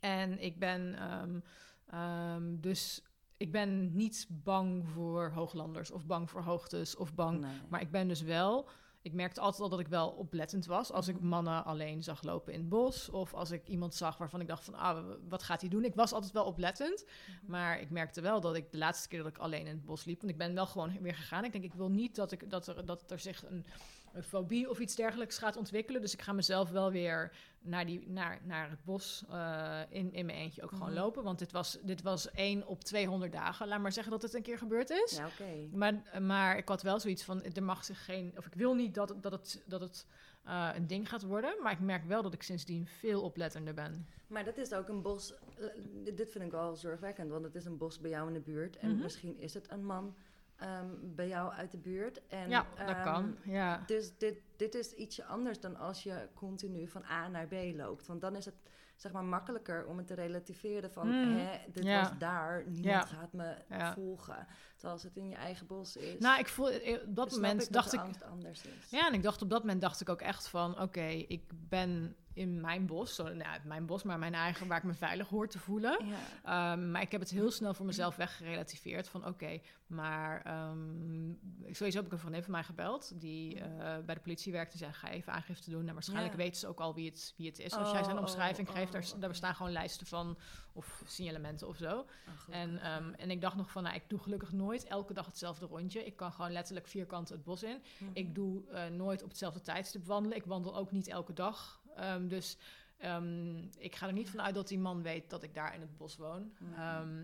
En 0.00 0.38
ik 0.42 0.58
ben 0.58 0.94
ehm, 0.98 1.40
ehm, 1.86 2.56
dus 2.60 3.02
ik 3.36 3.52
ben 3.52 3.96
niet 3.96 4.26
bang 4.30 4.88
voor 4.88 5.30
hooglanders 5.30 5.90
of 5.90 6.06
bang 6.06 6.30
voor 6.30 6.42
hoogtes 6.42 6.96
of 6.96 7.14
bang. 7.14 7.40
Nee. 7.40 7.50
Maar 7.68 7.80
ik 7.80 7.90
ben 7.90 8.08
dus 8.08 8.22
wel. 8.22 8.68
Ik 9.02 9.12
merkte 9.12 9.40
altijd 9.40 9.62
al 9.62 9.68
dat 9.68 9.80
ik 9.80 9.88
wel 9.88 10.08
oplettend 10.10 10.66
was 10.66 10.92
als 10.92 11.08
ik 11.08 11.16
Mhm. 11.18 11.26
mannen 11.26 11.64
alleen 11.64 12.02
zag 12.02 12.22
lopen 12.22 12.52
in 12.52 12.58
het 12.60 12.68
bos. 12.68 13.10
Of 13.10 13.34
als 13.34 13.50
ik 13.50 13.68
iemand 13.68 13.94
zag 13.94 14.16
waarvan 14.18 14.40
ik 14.40 14.46
dacht 14.48 14.64
van, 14.64 14.74
ah, 14.74 15.04
wat 15.28 15.42
gaat 15.42 15.60
hij 15.60 15.70
doen? 15.70 15.84
Ik 15.84 15.94
was 15.94 16.12
altijd 16.12 16.32
wel 16.32 16.44
oplettend. 16.44 17.04
Mhm. 17.04 17.50
Maar 17.50 17.80
ik 17.80 17.90
merkte 17.90 18.20
wel 18.20 18.40
dat 18.40 18.56
ik 18.56 18.72
de 18.72 18.78
laatste 18.78 19.08
keer 19.08 19.18
dat 19.18 19.28
ik 19.28 19.38
alleen 19.38 19.66
in 19.66 19.74
het 19.76 19.84
bos 19.84 20.04
liep... 20.04 20.20
want 20.20 20.32
ik 20.32 20.38
ben 20.38 20.54
wel 20.54 20.66
gewoon 20.66 21.00
weer 21.00 21.14
gegaan. 21.14 21.44
Ik 21.44 21.52
denk, 21.52 21.64
ik 21.64 21.74
wil 21.74 21.90
niet 21.90 22.14
dat, 22.14 22.32
ik, 22.32 22.50
dat, 22.50 22.66
er, 22.66 22.84
dat 22.84 23.10
er 23.10 23.18
zich 23.18 23.44
een, 23.44 23.66
een 24.14 24.22
fobie 24.22 24.70
of 24.70 24.78
iets 24.78 24.94
dergelijks 24.94 25.38
gaat 25.38 25.56
ontwikkelen. 25.56 26.00
Dus 26.00 26.12
ik 26.12 26.22
ga 26.22 26.32
mezelf 26.32 26.70
wel 26.70 26.90
weer 26.92 27.32
naar, 27.60 27.86
die, 27.86 28.08
naar, 28.10 28.40
naar 28.44 28.70
het 28.70 28.84
bos 28.84 29.24
eh, 29.30 29.80
in, 29.88 30.12
in 30.12 30.26
mijn 30.26 30.38
eentje 30.38 30.62
ook 30.62 30.70
gewoon 30.70 30.88
Mhm. 30.90 30.98
lopen. 30.98 31.22
Want 31.22 31.38
dit 31.38 31.52
was, 31.52 31.78
dit 31.82 32.02
was 32.02 32.30
één 32.30 32.66
op 32.66 32.84
200 32.84 33.32
dagen. 33.32 33.68
Laat 33.68 33.80
maar 33.80 33.92
zeggen 33.92 34.12
dat 34.12 34.22
het 34.22 34.34
een 34.34 34.42
keer 34.42 34.58
gebeurd 34.58 34.90
is. 34.90 35.16
Ja, 35.16 35.26
oké. 35.26 35.76
Maar, 35.76 36.22
maar 36.22 36.56
ik 36.56 36.68
had 36.68 36.82
wel 36.82 37.00
zoiets 37.00 37.22
van, 37.24 37.42
er 37.42 37.62
mag 37.62 37.84
zich 37.84 38.04
geen... 38.04 38.32
Of 38.36 38.46
ik 38.46 38.54
wil 38.54 38.74
niet 38.74 38.94
dat, 38.94 39.14
dat 39.20 39.32
het, 39.32 39.62
dat 39.66 39.80
het 39.80 40.06
eh, 40.44 40.68
een 40.74 40.86
ding 40.86 41.08
gaat 41.08 41.22
worden. 41.22 41.54
Maar 41.62 41.72
ik 41.72 41.80
merk 41.80 42.04
wel 42.04 42.22
dat 42.22 42.34
ik 42.34 42.42
sindsdien 42.42 42.86
veel 42.86 43.22
oplettender 43.22 43.74
ben. 43.74 44.06
Maar 44.26 44.44
dat 44.44 44.56
is 44.56 44.72
ook 44.72 44.88
een 44.88 45.02
bos. 45.02 45.34
eh, 45.58 45.66
Dit 46.14 46.30
vind 46.30 46.44
ik 46.44 46.50
wel 46.50 46.76
zorgwekkend, 46.76 47.30
want 47.30 47.44
het 47.44 47.54
is 47.54 47.64
een 47.64 47.76
bos 47.78 47.98
bij 48.00 48.10
jou 48.10 48.26
in 48.28 48.34
de 48.34 48.40
buurt. 48.40 48.76
En 48.76 48.90
Mhm. 48.90 49.02
misschien 49.02 49.38
is 49.38 49.54
het 49.54 49.70
een 49.70 49.84
man 49.84 50.14
ehm, 50.56 50.86
bij 51.02 51.28
jou 51.28 51.52
uit 51.52 51.70
de 51.70 51.78
buurt. 51.78 52.26
En, 52.26 52.48
ja, 52.48 52.66
dat 52.76 52.88
ehm, 52.88 53.02
kan. 53.02 53.36
Ja. 53.44 53.82
Dus 53.86 54.18
dit, 54.18 54.36
dit 54.56 54.74
is 54.74 54.92
ietsje 54.92 55.24
anders 55.24 55.60
dan 55.60 55.76
als 55.76 56.02
je 56.02 56.28
continu 56.34 56.88
van 56.88 57.04
A 57.04 57.28
naar 57.28 57.46
B 57.46 57.52
loopt. 57.74 58.06
Want 58.06 58.20
dan 58.20 58.36
is 58.36 58.44
het 58.44 58.54
zeg 58.96 59.12
maar 59.12 59.24
makkelijker 59.24 59.86
om 59.86 59.96
het 59.98 60.06
te 60.06 60.14
relativeren 60.14 60.92
van... 60.92 61.08
Mm. 61.08 61.36
Hè, 61.36 61.58
dit 61.72 61.84
Ja. 61.84 62.00
was 62.00 62.18
daar, 62.18 62.64
niemand 62.66 62.84
Ja. 63.10 63.16
gaat 63.16 63.32
me 63.32 63.56
volgen. 63.94 64.46
Terwijl 64.74 64.92
als 64.92 65.02
het 65.02 65.16
in 65.16 65.28
je 65.28 65.36
eigen 65.36 65.66
bos 65.66 65.96
is... 65.96 66.18
Nou, 66.18 66.38
ik 66.38 66.48
voel, 66.48 66.70
eh, 66.70 66.92
op 67.06 67.16
dat 67.16 67.30
moment 67.30 67.60
dat 67.60 67.72
dacht 67.72 67.92
ik... 67.92 68.00
anders 68.30 68.62
is. 68.62 68.90
Ja, 68.90 69.06
en 69.06 69.14
ik 69.14 69.22
dacht 69.22 69.42
op 69.42 69.50
dat 69.50 69.60
moment 69.60 69.80
dacht 69.80 70.00
ik 70.00 70.08
ook 70.08 70.20
echt 70.20 70.48
van... 70.48 70.80
Oké, 70.80 71.06
ik 71.06 71.42
ben 71.68 72.16
in 72.32 72.60
mijn 72.60 72.86
bos, 72.86 73.14
zo, 73.14 73.28
nou, 73.28 73.60
mijn 73.64 73.86
bos, 73.86 74.02
maar 74.02 74.18
mijn 74.18 74.34
eigen... 74.34 74.66
waar 74.66 74.78
ik 74.78 74.84
me 74.84 74.94
veilig 74.94 75.28
hoor 75.28 75.48
te 75.48 75.58
voelen. 75.58 76.06
Ja. 76.06 76.72
Ehm, 76.72 76.90
maar 76.90 77.02
ik 77.02 77.12
heb 77.12 77.20
het 77.20 77.30
heel 77.30 77.50
snel 77.50 77.74
voor 77.74 77.86
mezelf 77.86 78.16
weggerelativeerd. 78.16 79.08
Van 79.08 79.26
oké, 79.26 79.60
maar 79.86 80.42
ehm, 80.44 81.32
sowieso 81.70 81.96
heb 81.96 82.06
ik 82.06 82.12
een 82.12 82.18
vriendin 82.18 82.42
van 82.42 82.52
mij 82.52 82.64
gebeld. 82.64 83.20
Die 83.20 83.60
eh, 83.60 83.98
bij 84.04 84.14
de 84.14 84.20
politie 84.20 84.52
werkt. 84.52 84.70
Die 84.70 84.80
zei, 84.80 84.92
ga 84.92 85.10
even 85.10 85.32
aangifte 85.32 85.70
doen. 85.70 85.88
En 85.88 85.94
waarschijnlijk 85.94 86.32
Ja. 86.32 86.38
weten 86.38 86.60
ze 86.60 86.66
ook 86.66 86.80
al 86.80 86.94
wie 86.94 87.08
het, 87.08 87.34
wie 87.36 87.46
het 87.48 87.58
is. 87.58 87.72
Als 87.72 87.90
jij 87.90 87.98
Oh, 87.98 88.04
zijn 88.04 88.16
oh, 88.16 88.22
omschrijving 88.22 88.70
geeft, 88.70 88.92
daar, 88.92 89.10
oh, 89.14 89.20
daar 89.20 89.28
bestaan 89.28 89.54
gewoon 89.54 89.72
lijsten 89.72 90.06
van. 90.06 90.38
Of 90.76 91.02
signalementen 91.06 91.68
of 91.68 91.76
zo. 91.76 91.98
Oh. 91.98 92.54
En, 92.54 92.78
ehm, 92.78 93.12
en 93.12 93.30
ik 93.30 93.40
dacht 93.40 93.56
nog 93.56 93.70
van, 93.70 93.82
nou, 93.82 93.94
ik 93.94 94.02
doe 94.08 94.18
gelukkig 94.18 94.52
nooit 94.52 94.84
elke 94.84 95.12
dag 95.12 95.26
hetzelfde 95.26 95.66
rondje. 95.66 96.04
Ik 96.04 96.16
kan 96.16 96.32
gewoon 96.32 96.52
letterlijk 96.52 96.86
vierkant 96.86 97.28
het 97.28 97.44
bos 97.44 97.62
in. 97.62 97.82
Ik 98.12 98.34
doe 98.34 98.68
eh, 98.68 98.86
nooit 98.86 99.22
op 99.22 99.28
hetzelfde 99.28 99.60
tijdstip 99.60 100.06
wandelen. 100.06 100.36
Ik 100.36 100.44
wandel 100.44 100.76
ook 100.76 100.90
niet 100.90 101.08
elke 101.08 101.32
dag. 101.32 101.82
Ehm, 101.96 102.28
dus 102.28 102.56
ehm, 102.96 103.58
ik 103.78 103.94
ga 103.94 104.06
er 104.06 104.12
niet 104.12 104.30
vanuit 104.30 104.54
dat 104.54 104.68
die 104.68 104.78
man 104.78 105.02
weet 105.02 105.30
dat 105.30 105.42
ik 105.42 105.54
daar 105.54 105.74
in 105.74 105.80
het 105.80 105.96
bos 105.96 106.16
woon. 106.16 106.52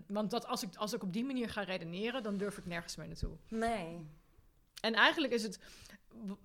Want 0.07 0.31
dat 0.31 0.45
als, 0.45 0.63
ik, 0.63 0.75
als 0.75 0.93
ik 0.93 1.03
op 1.03 1.13
die 1.13 1.25
manier 1.25 1.49
ga 1.49 1.61
redeneren, 1.61 2.23
dan 2.23 2.37
durf 2.37 2.57
ik 2.57 2.65
nergens 2.65 2.95
meer 2.95 3.07
naartoe. 3.07 3.37
Nee. 3.47 4.05
En 4.81 4.93
eigenlijk 4.93 5.33
is 5.33 5.43
het... 5.43 5.59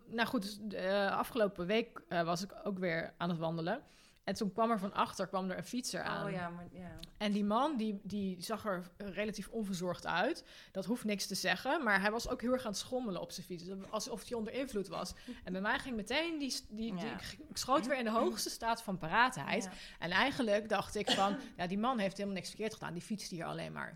Nou 0.06 0.28
goed, 0.28 0.70
dus, 0.70 0.80
eh, 0.80 1.10
afgelopen 1.10 1.66
week 1.66 2.02
eh, 2.08 2.22
was 2.22 2.42
ik 2.42 2.54
ook 2.64 2.78
weer 2.78 3.14
aan 3.16 3.28
het 3.28 3.38
wandelen. 3.38 3.82
En 4.26 4.34
toen 4.34 4.52
kwam 4.52 4.70
er 4.70 4.78
van 4.78 4.92
achter 4.92 5.26
kwam 5.26 5.50
er 5.50 5.56
een 5.56 5.64
fietser 5.64 6.02
aan. 6.02 6.26
Oh 6.26 6.32
ja, 6.32 6.48
maar 6.48 6.66
ja. 6.72 6.98
En 7.18 7.32
die 7.32 7.44
man, 7.44 7.76
die, 7.76 8.00
die 8.02 8.42
zag 8.42 8.64
er 8.64 8.90
relatief 8.96 9.48
onverzorgd 9.48 10.06
uit. 10.06 10.44
Dat 10.72 10.84
hoeft 10.84 11.04
niks 11.04 11.26
te 11.26 11.34
zeggen. 11.34 11.84
Maar 11.84 12.00
hij 12.00 12.10
was 12.10 12.28
ook 12.28 12.40
heel 12.40 12.52
erg 12.52 12.64
aan 12.64 12.70
het 12.70 12.80
schommelen 12.80 13.20
op 13.20 13.30
zijn 13.30 13.46
fiets. 13.46 13.64
Alsof 13.90 14.28
hij 14.28 14.38
onder 14.38 14.52
invloed 14.52 14.88
was. 14.88 15.14
En 15.44 15.52
bij 15.52 15.60
mij 15.60 15.78
ging 15.78 15.96
meteen 15.96 16.38
die... 16.38 16.54
die, 16.68 16.94
die 16.94 17.04
Ja. 17.04 17.18
ik 17.48 17.56
schoot 17.56 17.86
weer 17.86 17.98
in 17.98 18.04
de 18.04 18.10
hoogste 18.10 18.50
staat 18.50 18.82
van 18.82 18.98
paraatheid. 18.98 19.68
En 19.98 20.10
eigenlijk 20.10 20.68
dacht 20.68 20.94
ik 20.94 21.10
van... 21.10 21.36
Ja, 21.56 21.66
die 21.66 21.78
man 21.78 21.98
heeft 21.98 22.16
helemaal 22.16 22.36
niks 22.36 22.48
verkeerd 22.48 22.74
gedaan. 22.74 22.92
Die 22.92 23.02
fietst 23.02 23.30
hier 23.30 23.44
alleen 23.44 23.72
maar. 23.72 23.94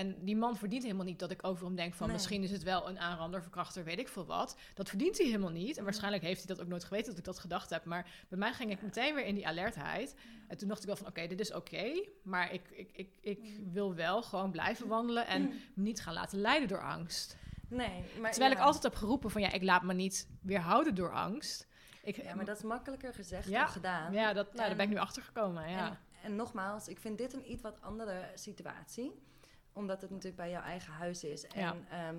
En 0.00 0.24
die 0.24 0.36
man 0.36 0.56
verdient 0.56 0.82
helemaal 0.82 1.04
niet 1.04 1.18
dat 1.18 1.30
ik 1.30 1.44
over 1.46 1.66
hem 1.66 1.74
denk 1.76 1.94
van... 1.94 2.06
Nee. 2.06 2.16
misschien 2.16 2.42
is 2.42 2.50
het 2.50 2.62
wel 2.62 2.88
een 2.88 2.98
aanrander, 2.98 3.42
verkrachter, 3.42 3.84
weet 3.84 3.98
ik 3.98 4.08
veel 4.08 4.26
wat. 4.26 4.56
Dat 4.74 4.88
verdient 4.88 5.16
hij 5.18 5.26
helemaal 5.26 5.50
niet. 5.50 5.76
En 5.78 5.84
waarschijnlijk 5.84 6.22
heeft 6.22 6.38
hij 6.46 6.54
dat 6.54 6.64
ook 6.64 6.70
nooit 6.70 6.84
geweten 6.84 7.08
dat 7.08 7.18
ik 7.18 7.24
dat 7.24 7.38
gedacht 7.38 7.70
heb. 7.70 7.84
Maar 7.84 8.06
bij 8.28 8.38
mij 8.38 8.52
ging 8.52 8.70
ik 8.70 8.82
meteen 8.82 9.14
weer 9.14 9.24
in 9.24 9.34
die 9.34 9.46
alertheid. 9.46 10.14
En 10.48 10.56
toen 10.58 10.68
dacht 10.68 10.80
ik 10.80 10.86
wel 10.86 10.96
van, 10.96 11.06
oké, 11.06 11.26
dit 11.26 11.40
is 11.40 11.52
oké. 11.52 12.04
maar 12.22 12.52
ik, 12.52 12.62
ik, 12.70 12.90
ik, 12.92 13.08
ik 13.20 13.38
Mm. 13.58 13.72
wil 13.72 13.94
wel 13.94 14.22
gewoon 14.22 14.50
blijven 14.50 14.88
wandelen... 14.88 15.26
en 15.26 15.42
me 15.74 15.82
niet 15.82 16.00
gaan 16.00 16.14
laten 16.14 16.38
leiden 16.40 16.68
door 16.68 16.82
angst. 16.82 17.36
Nee, 17.68 18.02
maar 18.20 18.30
Terwijl 18.30 18.52
ja. 18.52 18.58
ik 18.58 18.64
altijd 18.64 18.82
heb 18.82 18.94
geroepen 18.94 19.30
van... 19.30 19.40
ja, 19.40 19.52
ik 19.52 19.62
laat 19.62 19.82
me 19.82 19.94
niet 19.94 20.28
weerhouden 20.42 20.94
door 20.94 21.12
angst. 21.12 21.66
Ik, 22.02 22.16
Ja, 22.22 22.34
maar 22.34 22.44
dat 22.44 22.56
is 22.56 22.62
makkelijker 22.62 23.14
gezegd 23.14 23.48
Ja. 23.48 23.60
dan 23.60 23.68
gedaan. 23.68 24.12
ja, 24.12 24.32
dat, 24.32 24.44
nou, 24.46 24.56
daar 24.56 24.70
En- 24.70 24.76
ben 24.76 24.86
ik 24.86 24.92
nu 24.92 24.98
achter 24.98 25.22
gekomen, 25.22 25.70
ja. 25.70 25.88
En, 25.88 25.98
en 26.22 26.36
nogmaals, 26.36 26.88
ik 26.88 26.98
vind 26.98 27.18
dit 27.18 27.32
een 27.32 27.50
iets 27.52 27.62
wat 27.62 27.80
andere 27.80 28.30
situatie. 28.34 29.28
Omdat 29.72 30.00
het 30.00 30.10
natuurlijk 30.10 30.36
bij 30.36 30.50
jouw 30.50 30.62
eigen 30.62 30.92
huis 30.92 31.24
is. 31.24 31.46
En 31.46 31.60
Ja. 31.60 31.76
ja, 31.90 32.14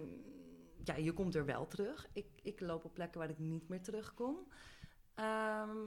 ja 0.84 0.96
je 0.96 1.14
komt 1.14 1.36
er 1.36 1.46
wel 1.46 1.68
terug. 1.68 2.08
Ik, 2.12 2.26
ik 2.42 2.60
loop 2.60 2.86
op 2.86 2.94
plekken 2.94 3.20
waar 3.20 3.30
ik 3.30 3.40
niet 3.40 3.68
meer 3.70 3.82
terugkom. 3.82 4.48
Ehm, 5.16 5.78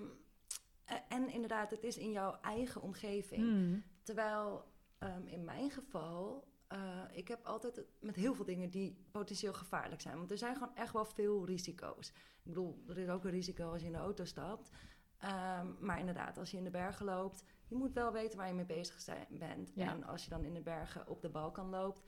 e- 0.85 1.03
en 1.09 1.29
inderdaad, 1.29 1.71
het 1.71 1.85
is 1.85 1.97
in 1.99 2.11
jouw 2.11 2.39
eigen 2.41 2.81
omgeving. 2.83 3.43
Hmm. 3.43 3.83
Terwijl 4.03 4.73
ehm, 4.99 5.27
in 5.27 5.45
mijn 5.45 5.71
geval, 5.71 6.49
eh, 6.67 7.03
ik 7.13 7.29
heb 7.29 7.45
altijd 7.47 7.85
met 8.01 8.17
heel 8.17 8.35
veel 8.35 8.45
dingen 8.45 8.71
die 8.71 9.05
potentieel 9.11 9.53
gevaarlijk 9.53 10.01
zijn. 10.01 10.17
Want 10.17 10.31
er 10.31 10.39
zijn 10.39 10.55
gewoon 10.57 10.77
echt 10.77 10.93
wel 10.93 11.05
veel 11.05 11.47
risico's. 11.47 12.09
Ik 12.09 12.51
bedoel, 12.51 12.83
er 12.89 12.99
is 12.99 13.09
ook 13.09 13.25
een 13.25 13.31
risico 13.31 13.71
als 13.73 13.81
je 13.81 13.87
in 13.87 13.93
de 13.93 13.99
auto 13.99 14.25
stapt. 14.25 14.71
Ehm, 15.19 15.67
maar 15.81 15.99
inderdaad, 15.99 16.39
als 16.39 16.51
je 16.51 16.57
in 16.57 16.65
de 16.65 16.71
bergen 16.71 17.05
loopt, 17.07 17.45
je 17.75 17.81
moet 17.81 17.93
wel 17.93 18.13
weten 18.13 18.39
waar 18.39 18.49
je 18.49 18.55
mee 18.55 18.65
bezig 18.65 19.05
bent. 19.29 19.73
Ja. 19.75 19.91
En 19.91 20.05
als 20.05 20.25
je 20.25 20.31
dan 20.31 20.45
in 20.45 20.55
de 20.55 20.61
bergen 20.61 21.09
op 21.09 21.23
de 21.23 21.29
Balkan 21.29 21.69
loopt, 21.69 22.03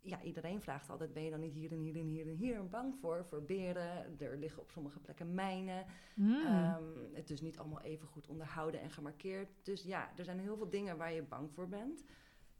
ja, 0.00 0.22
iedereen 0.22 0.60
vraagt 0.60 0.90
altijd, 0.90 1.12
ben 1.12 1.22
je 1.22 1.30
dan 1.30 1.40
niet 1.40 1.54
hier 1.54 1.72
en 1.72 1.78
hier 1.78 1.96
en 1.96 2.06
hier 2.06 2.26
en 2.26 2.34
hier 2.34 2.68
bang 2.68 2.94
voor? 3.00 3.24
Voor 3.24 3.42
beren, 3.42 4.20
er 4.20 4.38
liggen 4.38 4.62
op 4.62 4.70
sommige 4.70 5.00
plekken 5.00 5.34
mijnen. 5.34 5.86
Hmm. 6.14 6.46
Ehm, 6.46 6.82
het 7.12 7.30
is 7.30 7.40
niet 7.40 7.58
allemaal 7.58 7.80
even 7.80 8.08
goed 8.08 8.26
onderhouden 8.26 8.80
en 8.80 8.90
gemarkeerd. 8.90 9.48
Dus 9.62 9.82
ja, 9.82 10.10
er 10.16 10.24
zijn 10.24 10.40
heel 10.40 10.56
veel 10.56 10.70
dingen 10.70 10.96
waar 10.96 11.12
je 11.12 11.22
bang 11.22 11.52
voor 11.52 11.68
bent. 11.68 12.04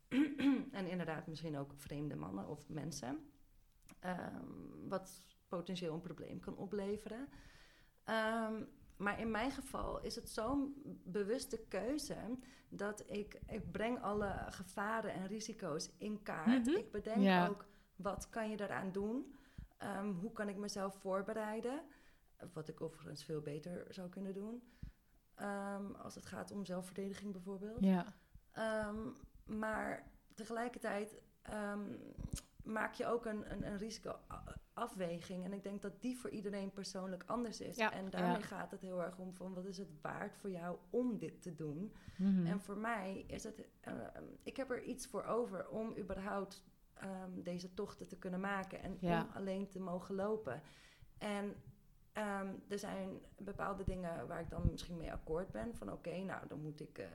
en 0.78 0.86
inderdaad, 0.86 1.26
misschien 1.26 1.58
ook 1.58 1.72
vreemde 1.74 2.16
mannen 2.16 2.48
of 2.48 2.68
mensen. 2.68 3.30
Ehm, 4.00 4.88
wat 4.88 5.22
potentieel 5.46 5.94
een 5.94 6.00
probleem 6.00 6.40
kan 6.40 6.56
opleveren. 6.56 7.28
Ehm, 8.04 8.62
maar 8.98 9.20
in 9.20 9.30
mijn 9.30 9.50
geval 9.50 10.00
is 10.02 10.14
het 10.14 10.30
zo'n 10.30 10.82
bewuste 11.04 11.58
keuze 11.68 12.16
dat 12.68 13.02
ik, 13.10 13.40
ik 13.46 13.70
breng 13.72 14.02
alle 14.02 14.34
gevaren 14.48 15.12
en 15.12 15.26
risico's 15.26 15.90
in 15.98 16.22
kaart. 16.22 16.66
Mhm. 16.66 16.76
Ik 16.76 16.90
bedenk 16.92 17.22
Ja. 17.22 17.46
ook 17.48 17.64
wat 17.96 18.28
kan 18.30 18.50
je 18.50 18.56
daaraan 18.56 18.92
doen. 18.92 19.34
Ehm, 19.76 20.10
hoe 20.12 20.32
kan 20.32 20.48
ik 20.48 20.56
mezelf 20.56 20.94
voorbereiden? 20.94 21.82
Wat 22.52 22.68
ik 22.68 22.80
overigens 22.80 23.24
veel 23.24 23.40
beter 23.40 23.86
zou 23.88 24.08
kunnen 24.08 24.34
doen. 24.34 24.62
Ehm, 25.34 25.92
als 25.94 26.14
het 26.14 26.26
gaat 26.26 26.50
om 26.50 26.64
zelfverdediging 26.64 27.32
bijvoorbeeld. 27.32 27.84
ja. 27.84 28.14
Ehm, 28.52 28.96
maar 29.44 30.10
tegelijkertijd 30.34 31.22
maak 32.68 32.94
je 32.94 33.06
ook 33.06 33.26
een, 33.26 33.52
een, 33.52 33.66
een 33.66 33.78
risicoafweging. 33.78 35.44
En 35.44 35.52
ik 35.52 35.62
denk 35.62 35.82
dat 35.82 36.00
die 36.00 36.18
voor 36.18 36.30
iedereen 36.30 36.72
persoonlijk 36.72 37.22
anders 37.26 37.60
is. 37.60 37.76
Ja, 37.76 37.92
en 37.92 38.10
daarmee 38.10 38.38
ja. 38.38 38.46
gaat 38.46 38.70
het 38.70 38.80
heel 38.80 39.02
erg 39.02 39.18
om 39.18 39.34
van 39.34 39.54
wat 39.54 39.64
is 39.64 39.78
het 39.78 40.00
waard 40.00 40.36
voor 40.36 40.50
jou 40.50 40.76
om 40.90 41.18
dit 41.18 41.42
te 41.42 41.54
doen. 41.54 41.92
Mhm. 42.16 42.46
En 42.46 42.60
voor 42.60 42.76
mij 42.76 43.24
is 43.26 43.44
het, 43.44 43.68
ehm, 43.80 44.24
ik 44.42 44.56
heb 44.56 44.70
er 44.70 44.82
iets 44.82 45.06
voor 45.06 45.24
over 45.24 45.68
om 45.68 45.96
überhaupt 45.98 46.66
ehm, 46.94 47.42
deze 47.42 47.74
tochten 47.74 48.06
te 48.08 48.18
kunnen 48.18 48.40
maken 48.40 48.82
en 48.82 48.96
Ja. 49.00 49.22
om 49.22 49.28
alleen 49.34 49.68
te 49.68 49.80
mogen 49.80 50.14
lopen. 50.14 50.62
En 51.18 51.54
ehm, 52.12 52.54
er 52.68 52.78
zijn 52.78 53.20
bepaalde 53.36 53.84
dingen 53.84 54.26
waar 54.26 54.40
ik 54.40 54.50
dan 54.50 54.68
misschien 54.70 54.96
mee 54.96 55.12
akkoord 55.12 55.50
ben. 55.50 55.74
Van 55.74 55.92
oké, 55.92 56.18
nou 56.18 56.46
dan 56.48 56.60
moet 56.60 56.80
ik, 56.80 56.98
eh, 56.98 57.06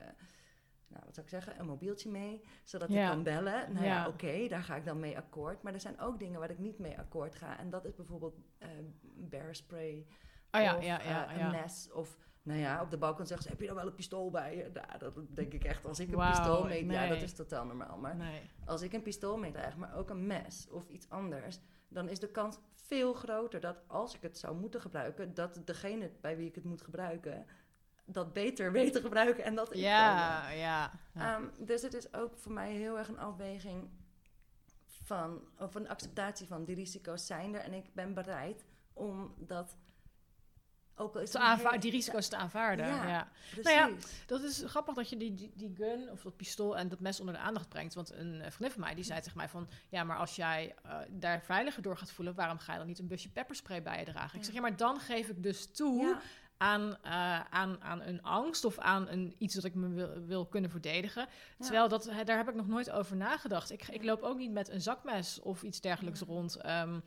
nou 0.94 1.04
wat 1.04 1.14
zou 1.14 1.26
ik 1.26 1.32
zeggen, 1.32 1.60
een 1.60 1.66
mobieltje 1.66 2.10
mee, 2.10 2.44
zodat 2.64 2.88
Ja. 2.92 3.02
ik 3.04 3.08
kan 3.10 3.22
bellen. 3.22 3.72
Nou 3.72 3.84
ja, 3.86 3.94
Ja. 3.94 4.08
oké, 4.08 4.48
daar 4.48 4.62
ga 4.62 4.76
ik 4.76 4.84
dan 4.84 4.98
mee 5.00 5.16
akkoord. 5.16 5.62
Maar 5.62 5.72
er 5.74 5.80
zijn 5.80 6.00
ook 6.00 6.18
dingen 6.18 6.40
waar 6.40 6.50
ik 6.50 6.58
niet 6.58 6.78
mee 6.78 6.98
akkoord 6.98 7.34
ga. 7.34 7.58
En 7.58 7.70
dat 7.70 7.84
is 7.84 7.94
bijvoorbeeld 7.94 8.36
eh 8.58 8.68
bear 9.16 9.54
spray 9.54 10.06
Oh 10.50 10.60
ja, 10.60 10.76
of 10.76 10.84
ja, 10.84 11.00
ja, 11.02 11.28
eh, 11.30 11.38
ja. 11.38 11.44
een 11.44 11.50
mes. 11.60 11.92
Of 11.92 12.18
nou 12.42 12.58
ja, 12.60 12.82
op 12.82 12.90
de 12.90 12.98
balkon 12.98 13.26
zeggen 13.26 13.44
ze, 13.44 13.50
heb 13.50 13.60
je 13.60 13.66
dan 13.66 13.76
wel 13.76 13.86
een 13.86 13.94
pistool 13.94 14.30
bij 14.30 14.56
je? 14.56 14.70
Nou, 14.72 14.98
dat 14.98 15.14
denk 15.36 15.52
ik 15.52 15.64
echt, 15.64 15.84
als 15.86 16.00
ik 16.00 16.12
een 16.12 16.28
pistool 16.28 16.64
mee... 16.64 16.86
Ja, 16.90 17.06
dat 17.08 17.22
is 17.22 17.32
totaal 17.34 17.64
normaal. 17.66 17.98
Maar 17.98 18.16
Nee. 18.16 18.50
als 18.64 18.82
ik 18.82 18.92
een 18.92 19.02
pistool 19.02 19.36
meedraag, 19.38 19.76
maar 19.76 19.94
ook 19.96 20.10
een 20.10 20.26
mes 20.26 20.68
of 20.70 20.88
iets 20.88 21.08
anders... 21.08 21.60
dan 21.88 22.08
is 22.08 22.18
de 22.20 22.28
kans 22.30 22.58
veel 22.74 23.12
groter 23.14 23.60
dat 23.60 23.76
als 23.86 24.14
ik 24.14 24.22
het 24.22 24.38
zou 24.38 24.56
moeten 24.56 24.80
gebruiken... 24.80 25.34
dat 25.34 25.60
degene 25.64 26.10
bij 26.20 26.36
wie 26.36 26.46
ik 26.48 26.54
het 26.54 26.64
moet 26.64 26.82
gebruiken... 26.82 27.46
dat 28.04 28.32
beter 28.32 28.72
weet 28.78 28.92
te 28.92 29.00
gebruiken 29.00 29.44
en 29.44 29.54
dat. 29.54 29.70
Ja, 29.72 30.50
ja. 30.50 30.90
ja. 31.14 31.34
Ehm, 31.36 31.44
dus 31.58 31.82
het 31.82 31.94
is 31.94 32.14
ook 32.14 32.38
voor 32.38 32.52
mij 32.52 32.72
heel 32.72 32.98
erg 32.98 33.08
een 33.08 33.18
afweging 33.18 33.88
van, 35.02 35.40
of 35.58 35.74
een 35.74 35.88
acceptatie 35.88 36.46
van 36.46 36.64
die 36.64 36.74
risico's 36.74 37.26
zijn 37.26 37.54
er. 37.54 37.60
En 37.60 37.72
ik 37.72 37.94
ben 37.94 38.14
bereid 38.14 38.64
om 38.92 39.34
dat 39.38 39.76
ook 40.96 41.16
is 41.16 41.30
te 41.30 41.36
het 41.38 41.46
een 41.46 41.52
aanva- 41.52 41.68
hele- 41.68 41.80
die 41.80 41.90
risico's 41.90 42.28
te 42.28 42.36
aanvaarden. 42.36 42.86
Ja. 42.86 43.08
Ja. 43.08 43.28
Nou 43.62 43.76
ja. 43.76 43.90
Dat 44.26 44.42
is 44.42 44.62
grappig 44.66 44.94
dat 44.94 45.08
je 45.10 45.16
die, 45.16 45.34
die, 45.34 45.52
die 45.54 45.74
gun 45.76 46.10
of 46.10 46.22
dat 46.22 46.36
pistool 46.36 46.76
en 46.76 46.88
dat 46.88 47.00
mes 47.00 47.20
onder 47.20 47.34
de 47.34 47.40
aandacht 47.40 47.68
brengt. 47.68 47.94
Want 47.94 48.12
een 48.12 48.40
eh, 48.40 48.50
vriendin 48.50 48.70
van 48.70 48.80
mij 48.80 48.94
die 48.94 49.04
zei 49.04 49.20
tegen 49.20 49.36
mij 49.36 49.48
van... 49.48 49.68
ja, 49.88 50.04
maar 50.04 50.16
als 50.16 50.36
jij 50.36 50.74
eh, 50.82 50.98
daar 51.10 51.42
veiliger 51.42 51.82
door 51.82 51.96
gaat 51.96 52.10
voelen... 52.12 52.34
waarom 52.34 52.58
ga 52.58 52.72
je 52.72 52.78
dan 52.78 52.86
niet 52.86 52.98
een 52.98 53.06
busje 53.06 53.30
pepperspray 53.30 53.82
bij 53.82 53.98
je 53.98 54.04
dragen? 54.04 54.38
Ik 54.38 54.44
zeg, 54.44 54.54
ja, 54.54 54.60
maar 54.60 54.76
dan 54.76 55.00
geef 55.00 55.28
ik 55.28 55.42
dus 55.42 55.66
toe... 55.72 56.02
Ja. 56.02 56.20
Aan, 56.56 56.96
eh, 57.02 57.40
aan, 57.40 57.82
aan 57.82 58.00
een 58.02 58.22
angst 58.22 58.64
of 58.64 58.78
aan 58.78 59.08
een, 59.08 59.34
iets 59.38 59.54
dat 59.54 59.64
ik 59.64 59.74
me 59.74 59.88
wil, 59.88 60.20
wil 60.26 60.46
kunnen 60.46 60.70
verdedigen. 60.70 61.28
Terwijl 61.58 61.88
dat, 61.88 62.10
daar 62.24 62.36
heb 62.36 62.48
ik 62.48 62.54
nog 62.54 62.66
nooit 62.68 62.90
over 62.90 63.16
nagedacht. 63.16 63.70
Ik, 63.70 63.88
ik 63.88 64.04
loop 64.04 64.22
ook 64.22 64.38
niet 64.38 64.52
met 64.52 64.68
een 64.68 64.80
zakmes 64.80 65.40
of 65.40 65.62
iets 65.62 65.80
dergelijks 65.80 66.20
Ja. 66.20 66.26
rond. 66.26 66.56
Ehm, 66.56 66.98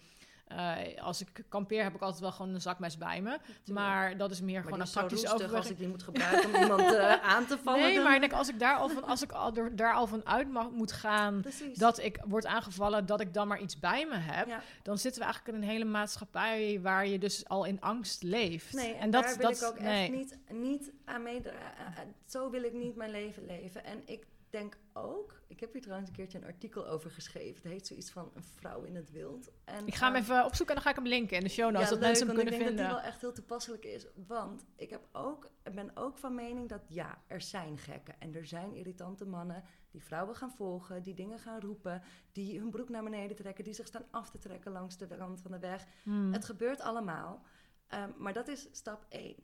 eh, 0.48 1.04
als 1.04 1.22
ik 1.22 1.44
kampeer 1.50 1.84
heb 1.84 1.96
ik 1.96 2.02
altijd 2.02 2.22
wel 2.22 2.32
gewoon 2.32 2.54
een 2.54 2.62
zakmes 2.62 2.98
bij 2.98 3.22
me. 3.22 3.38
Maar 3.74 4.18
dat 4.18 4.32
is 4.32 4.42
meer 4.42 4.54
Maar 4.54 4.64
gewoon 4.64 4.80
een 4.82 4.92
praktische 4.92 5.26
overweging. 5.28 5.58
als 5.58 5.70
ik 5.70 5.78
die 5.78 5.88
moet 5.88 6.04
gebruiken 6.10 6.56
om 6.56 6.62
iemand 6.62 6.82
eh, 6.96 7.14
aan 7.24 7.46
te 7.46 7.58
vallen. 7.58 7.80
Nee, 7.82 7.94
dan- 7.96 8.04
maar 8.04 8.14
ik 8.14 8.20
denk, 8.20 8.34
als 8.34 8.50
ik 8.50 8.60
daar 8.60 8.76
al 8.76 8.90
van, 8.90 9.04
als 9.04 9.22
ik 9.22 9.32
al, 9.32 9.56
er, 9.56 9.76
daar 9.76 9.94
al 9.94 10.08
van 10.08 10.26
uit 10.26 10.50
mag, 10.52 10.70
moet 10.70 10.92
gaan 10.92 11.42
Precies. 11.42 11.78
dat 11.78 12.00
ik 12.00 12.20
word 12.26 12.46
aangevallen, 12.46 13.06
dat 13.06 13.22
ik 13.22 13.34
dan 13.34 13.48
maar 13.48 13.60
iets 13.60 13.80
bij 13.80 14.06
me 14.06 14.16
heb, 14.16 14.48
Ja. 14.48 14.62
dan 14.84 14.98
zitten 14.98 15.22
we 15.22 15.26
eigenlijk 15.28 15.58
in 15.58 15.64
een 15.64 15.70
hele 15.70 15.86
maatschappij 15.86 16.80
waar 16.82 17.08
je 17.08 17.20
dus 17.20 17.48
al 17.48 17.66
in 17.66 17.82
angst 17.82 18.24
leeft. 18.24 18.74
Nee, 18.74 18.94
en, 18.94 19.00
en 19.00 19.12
dat, 19.12 19.24
daar 19.24 19.38
wil 19.38 19.50
dat, 19.50 19.62
ik 19.62 19.68
ook 19.68 19.80
nee. 19.80 20.02
echt 20.02 20.12
niet, 20.12 20.38
niet 20.52 20.92
aan 21.06 21.24
meedragen. 21.24 22.16
Zo 22.26 22.50
wil 22.50 22.64
ik 22.64 22.74
niet 22.74 22.96
mijn 22.96 23.12
leven 23.12 23.46
leven. 23.46 23.84
En 23.86 24.02
ik 24.06 24.26
denk 24.60 24.78
ook... 24.94 25.36
Ik 25.48 25.60
heb 25.60 25.74
hier 25.74 25.82
trouwens 25.82 26.10
een 26.10 26.16
keertje 26.16 26.38
een 26.38 26.46
artikel 26.46 26.88
over 26.88 27.12
geschreven. 27.12 27.62
Het 27.62 27.72
heet 27.72 27.88
zoiets 27.88 28.12
van 28.12 28.32
een 28.34 28.44
vrouw 28.44 28.84
in 28.84 28.96
het 28.96 29.12
wild. 29.12 29.52
En, 29.66 29.88
Ik 29.88 29.96
ga 29.96 30.06
hem 30.06 30.16
ehm, 30.16 30.24
even 30.24 30.46
opzoeken 30.46 30.76
en 30.76 30.82
dan 30.82 30.94
ga 30.94 30.98
ik 30.98 31.04
hem 31.04 31.14
linken 31.14 31.38
in 31.38 31.44
de 31.44 31.50
show 31.50 31.72
notes, 31.72 31.90
dat 31.90 31.98
leuk, 31.98 32.08
mensen 32.08 32.28
hem 32.28 32.36
kunnen 32.36 32.54
ik 32.54 32.60
denk 32.60 32.70
vinden. 32.70 32.86
dat 32.86 32.94
die 32.96 33.04
wel 33.04 33.12
echt 33.12 33.22
heel 33.22 33.34
toepasselijk 33.34 33.86
is. 33.86 34.08
Want 34.28 34.66
ik 34.76 34.90
heb 34.90 35.08
ook, 35.12 35.50
ben 35.74 35.92
ook 35.94 36.18
van 36.18 36.36
mening 36.36 36.70
dat 36.70 36.82
ja, 36.88 37.22
er 37.28 37.42
zijn 37.42 37.78
gekken. 37.78 38.16
En 38.20 38.36
er 38.36 38.46
zijn 38.46 38.74
irritante 38.74 39.26
mannen 39.26 39.64
die 39.92 40.04
vrouwen 40.04 40.36
gaan 40.36 40.52
volgen, 40.52 41.04
die 41.04 41.14
dingen 41.14 41.40
gaan 41.40 41.60
roepen, 41.60 42.02
die 42.32 42.60
hun 42.60 42.70
broek 42.70 42.90
naar 42.90 43.04
beneden 43.04 43.36
trekken, 43.36 43.64
die 43.64 43.74
zich 43.74 43.88
staan 43.88 44.06
af 44.12 44.30
te 44.30 44.38
trekken 44.38 44.72
langs 44.72 44.98
de 44.98 45.08
rand 45.08 45.42
van 45.42 45.52
de 45.52 45.60
weg. 45.60 45.86
Hmm. 46.04 46.34
Het 46.34 46.46
gebeurt 46.46 46.82
allemaal. 46.82 47.44
Ehm, 47.88 48.10
maar 48.18 48.34
dat 48.34 48.48
is 48.48 48.68
stap 48.72 49.06
1. 49.10 49.36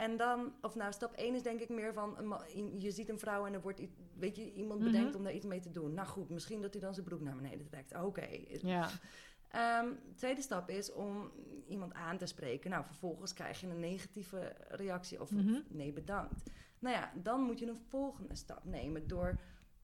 En 0.00 0.16
dan, 0.16 0.52
of 0.60 0.74
nou, 0.74 0.92
stap 0.92 1.12
1 1.12 1.34
is 1.34 1.42
denk 1.42 1.60
ik 1.60 1.68
meer 1.68 1.92
van, 1.92 2.16
je 2.78 2.90
ziet 2.90 3.08
een 3.08 3.18
vrouw 3.18 3.46
en 3.46 3.52
er 3.52 3.60
wordt, 3.60 3.80
weet 4.18 4.36
je, 4.36 4.52
iemand 4.52 4.80
Mhm. 4.80 4.90
bedenkt 4.90 5.14
om 5.14 5.22
daar 5.22 5.32
iets 5.32 5.46
mee 5.46 5.60
te 5.60 5.70
doen. 5.70 5.94
Nou 5.94 6.08
goed, 6.08 6.28
misschien 6.30 6.62
dat 6.62 6.72
hij 6.72 6.82
dan 6.82 6.94
zijn 6.94 7.06
broek 7.06 7.20
naar 7.20 7.36
beneden 7.36 7.66
trekt. 7.66 7.94
Oké. 8.02 8.26
Ja. 8.62 8.88
Ehm, 9.48 9.86
tweede 10.16 10.40
stap 10.42 10.68
is 10.68 10.92
om 10.92 11.30
iemand 11.68 11.94
aan 11.94 12.16
te 12.18 12.26
spreken. 12.26 12.70
Nou, 12.70 12.84
vervolgens 12.84 13.32
krijg 13.32 13.60
je 13.60 13.66
een 13.66 13.80
negatieve 13.80 14.56
reactie 14.68 15.20
of 15.20 15.30
Mhm. 15.30 15.60
nee, 15.68 15.92
bedankt. 15.92 16.50
Nou 16.78 16.96
ja, 16.96 17.12
dan 17.22 17.40
moet 17.40 17.58
je 17.58 17.66
een 17.66 17.76
volgende 17.88 18.34
stap 18.34 18.64
nemen 18.64 19.06
door, 19.08 19.38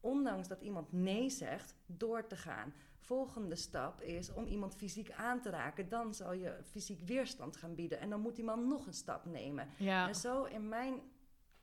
ondanks 0.07 0.49
dat 0.49 0.61
iemand 0.61 0.93
nee 0.93 1.31
zegt, 1.31 1.75
door 1.87 2.27
te 2.27 2.37
gaan. 2.37 2.73
Volgende 2.99 3.55
stap 3.57 4.01
is 4.03 4.33
om 4.33 4.47
iemand 4.47 4.75
fysiek 4.77 5.11
aan 5.13 5.41
te 5.41 5.51
raken. 5.51 5.89
Dan 5.89 6.15
zal 6.15 6.33
je 6.33 6.57
fysiek 6.71 7.01
weerstand 7.01 7.57
gaan 7.57 7.75
bieden. 7.75 8.01
En 8.01 8.11
dan 8.11 8.21
moet 8.21 8.39
iemand 8.39 8.67
nog 8.67 8.87
een 8.87 8.93
stap 8.95 9.25
nemen. 9.25 9.69
Ja. 9.79 10.09
En 10.09 10.15
zo, 10.15 10.45
in 10.45 10.69
mijn 10.69 11.01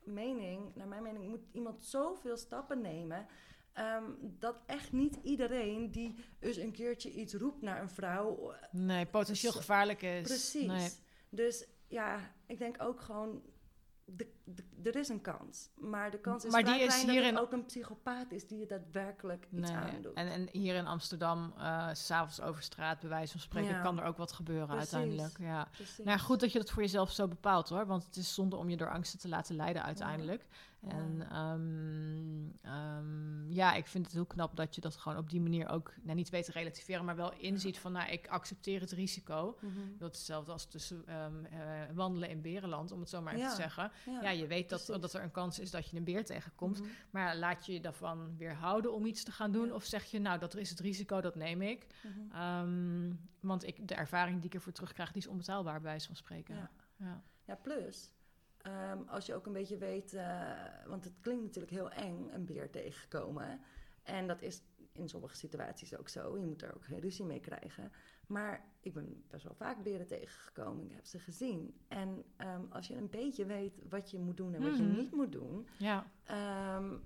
mening, 0.04 0.74
naar 0.74 0.88
mijn 0.88 1.02
mening, 1.02 1.28
moet 1.28 1.44
iemand 1.52 1.84
zoveel 1.84 2.36
stappen 2.36 2.80
nemen. 2.80 3.26
ehm, 3.72 4.04
dat 4.20 4.56
echt 4.66 4.92
niet 4.92 5.18
iedereen 5.22 5.90
die 5.90 6.14
eens 6.40 6.56
een 6.56 6.72
keertje 6.72 7.10
iets 7.12 7.34
roept 7.34 7.62
naar 7.62 7.80
een 7.80 7.88
vrouw. 7.88 8.50
eh, 8.52 8.58
Nee, 8.72 9.06
potentieel 9.06 9.52
gevaarlijk 9.52 10.02
is. 10.02 10.22
Precies. 10.22 10.66
Nee. 10.66 10.88
Dus 11.28 11.66
ja, 11.88 12.18
ik 12.46 12.58
denk 12.58 12.82
ook 12.82 13.00
gewoon. 13.00 13.42
De, 14.04 14.26
de- 14.44 14.64
er 14.90 14.96
is 14.96 15.08
een 15.08 15.20
kans. 15.20 15.68
Maar 15.74 16.10
de 16.10 16.18
kans 16.18 16.44
is 16.44 16.52
Maar 16.52 16.64
die 16.64 16.80
is 16.80 17.06
dat 17.06 17.14
het 17.16 17.38
ook 17.38 17.52
een 17.52 17.64
psychopaat 17.64 18.32
is 18.32 18.46
die 18.46 18.58
je 18.58 18.66
daadwerkelijk 18.66 19.46
iets 19.50 19.70
Nee. 19.70 19.78
aandoet. 19.78 20.14
En, 20.14 20.28
en 20.28 20.48
hier 20.52 20.74
in 20.74 20.86
Amsterdam, 20.86 21.52
eh, 21.58 21.88
s 21.92 22.06
s'avonds 22.06 22.40
over 22.40 22.62
straat, 22.62 23.00
bij 23.00 23.08
wijze 23.08 23.32
van 23.32 23.40
spreken, 23.40 23.70
Ja. 23.70 23.82
kan 23.82 23.98
er 23.98 24.04
ook 24.04 24.16
wat 24.16 24.32
gebeuren 24.32 24.66
Precies. 24.68 24.92
uiteindelijk. 24.94 25.38
Ja. 25.38 25.68
Precies. 25.70 26.04
Nou 26.04 26.18
goed 26.18 26.40
dat 26.40 26.52
je 26.52 26.58
dat 26.58 26.70
voor 26.70 26.82
jezelf 26.82 27.10
zo 27.12 27.28
bepaalt 27.28 27.68
hoor. 27.68 27.86
Want 27.86 28.04
het 28.04 28.16
is 28.16 28.34
zonde 28.34 28.56
om 28.56 28.68
je 28.68 28.76
door 28.76 28.90
angsten 28.90 29.18
te 29.18 29.28
laten 29.28 29.56
leiden 29.56 29.82
uiteindelijk. 29.82 30.42
Ja. 30.42 30.56
En 30.88 31.26
ehm, 31.30 32.72
ehm, 32.72 33.52
ja, 33.52 33.74
ik 33.74 33.86
vind 33.86 34.04
het 34.04 34.14
heel 34.14 34.26
knap 34.26 34.56
dat 34.56 34.74
je 34.74 34.80
dat 34.80 34.96
gewoon 34.96 35.18
op 35.18 35.30
die 35.30 35.40
manier 35.40 35.68
ook 35.68 35.92
nou, 36.02 36.16
niet 36.16 36.28
weet 36.30 36.44
te 36.44 36.52
relativeren, 36.52 37.04
maar 37.04 37.16
wel 37.16 37.32
inziet 37.32 37.78
van 37.78 37.92
nou, 37.92 38.10
ik 38.10 38.28
accepteer 38.28 38.80
het 38.80 38.90
risico. 38.90 39.58
Mhm. 39.60 39.72
Dat 39.98 40.12
is 40.12 40.18
hetzelfde 40.18 40.52
als 40.52 40.66
tussen 40.66 41.06
ehm, 41.06 41.44
eh, 41.44 41.60
wandelen 41.94 42.28
in 42.28 42.40
Berenland, 42.40 42.92
om 42.92 43.00
het 43.00 43.08
zo 43.08 43.22
maar 43.22 43.32
even 43.32 43.44
Ja. 43.44 43.50
te 43.54 43.60
zeggen. 43.60 43.90
Ja, 44.06 44.22
Ja, 44.22 44.30
je 44.30 44.46
weet 44.46 44.68
dat, 44.68 44.86
dat 44.86 45.14
er 45.14 45.22
een 45.22 45.30
kans 45.30 45.58
is 45.58 45.70
dat 45.70 45.90
je 45.90 45.96
een 45.96 46.04
beer 46.04 46.24
tegenkomt. 46.24 46.80
Mhm. 46.80 46.88
Maar 47.10 47.36
laat 47.36 47.66
je 47.66 47.72
je 47.72 47.80
daarvan 47.80 48.36
weerhouden 48.36 48.92
om 48.92 49.06
iets 49.06 49.24
te 49.24 49.32
gaan 49.32 49.52
doen? 49.52 49.66
Ja. 49.66 49.74
Of 49.74 49.84
zeg 49.84 50.04
je, 50.04 50.18
nou, 50.18 50.38
dat 50.38 50.56
is 50.56 50.70
het 50.70 50.80
risico, 50.80 51.20
dat 51.20 51.34
neem 51.34 51.62
ik. 51.62 51.86
Mhm. 52.30 53.12
Want 53.40 53.66
ik, 53.66 53.88
de 53.88 53.94
ervaring 53.94 54.36
die 54.36 54.46
ik 54.46 54.54
ervoor 54.54 54.72
terugkrijg, 54.72 55.12
die 55.12 55.22
is 55.22 55.28
onbetaalbaar, 55.28 55.80
bij 55.80 55.90
wijze 55.90 56.06
van 56.06 56.16
spreken. 56.16 56.70
Ja, 57.46 57.54
plus, 57.62 58.10
ehm, 58.64 58.98
als 59.06 59.26
je 59.26 59.34
ook 59.34 59.46
een 59.46 59.52
beetje 59.52 59.76
weet, 59.76 60.12
eh, 60.14 60.52
want 60.86 61.04
het 61.04 61.14
klinkt 61.20 61.42
natuurlijk 61.44 61.72
heel 61.72 61.90
eng, 61.90 62.28
een 62.32 62.44
beer 62.44 62.70
tegenkomen. 62.70 63.60
En 64.02 64.26
dat 64.26 64.42
is 64.42 64.62
in 64.92 65.08
sommige 65.08 65.36
situaties 65.36 65.96
ook 65.96 66.08
zo. 66.08 66.38
Je 66.38 66.46
moet 66.46 66.62
er 66.62 66.74
ook 66.74 66.84
geen 66.84 67.00
ruzie 67.00 67.24
mee 67.24 67.40
krijgen. 67.40 67.92
Maar 68.26 68.64
ik 68.80 68.92
ben 68.94 69.24
best 69.30 69.44
wel 69.44 69.54
vaak 69.54 69.82
beren 69.82 70.06
tegengekomen. 70.06 70.84
Ik 70.84 70.92
heb 70.94 71.04
ze 71.04 71.18
gezien. 71.18 71.80
En 71.88 72.24
ehm, 72.36 72.62
als 72.70 72.86
je 72.88 72.96
een 72.96 73.10
beetje 73.10 73.46
weet 73.46 73.80
wat 73.88 74.10
je 74.10 74.18
moet 74.18 74.36
doen 74.36 74.54
en 74.54 74.62
wat 74.62 74.72
Mhm. 74.72 74.82
je 74.82 74.96
niet 74.96 75.12
moet 75.12 75.32
doen, 75.32 75.68
ja. 75.78 76.06
ehm, 76.24 76.96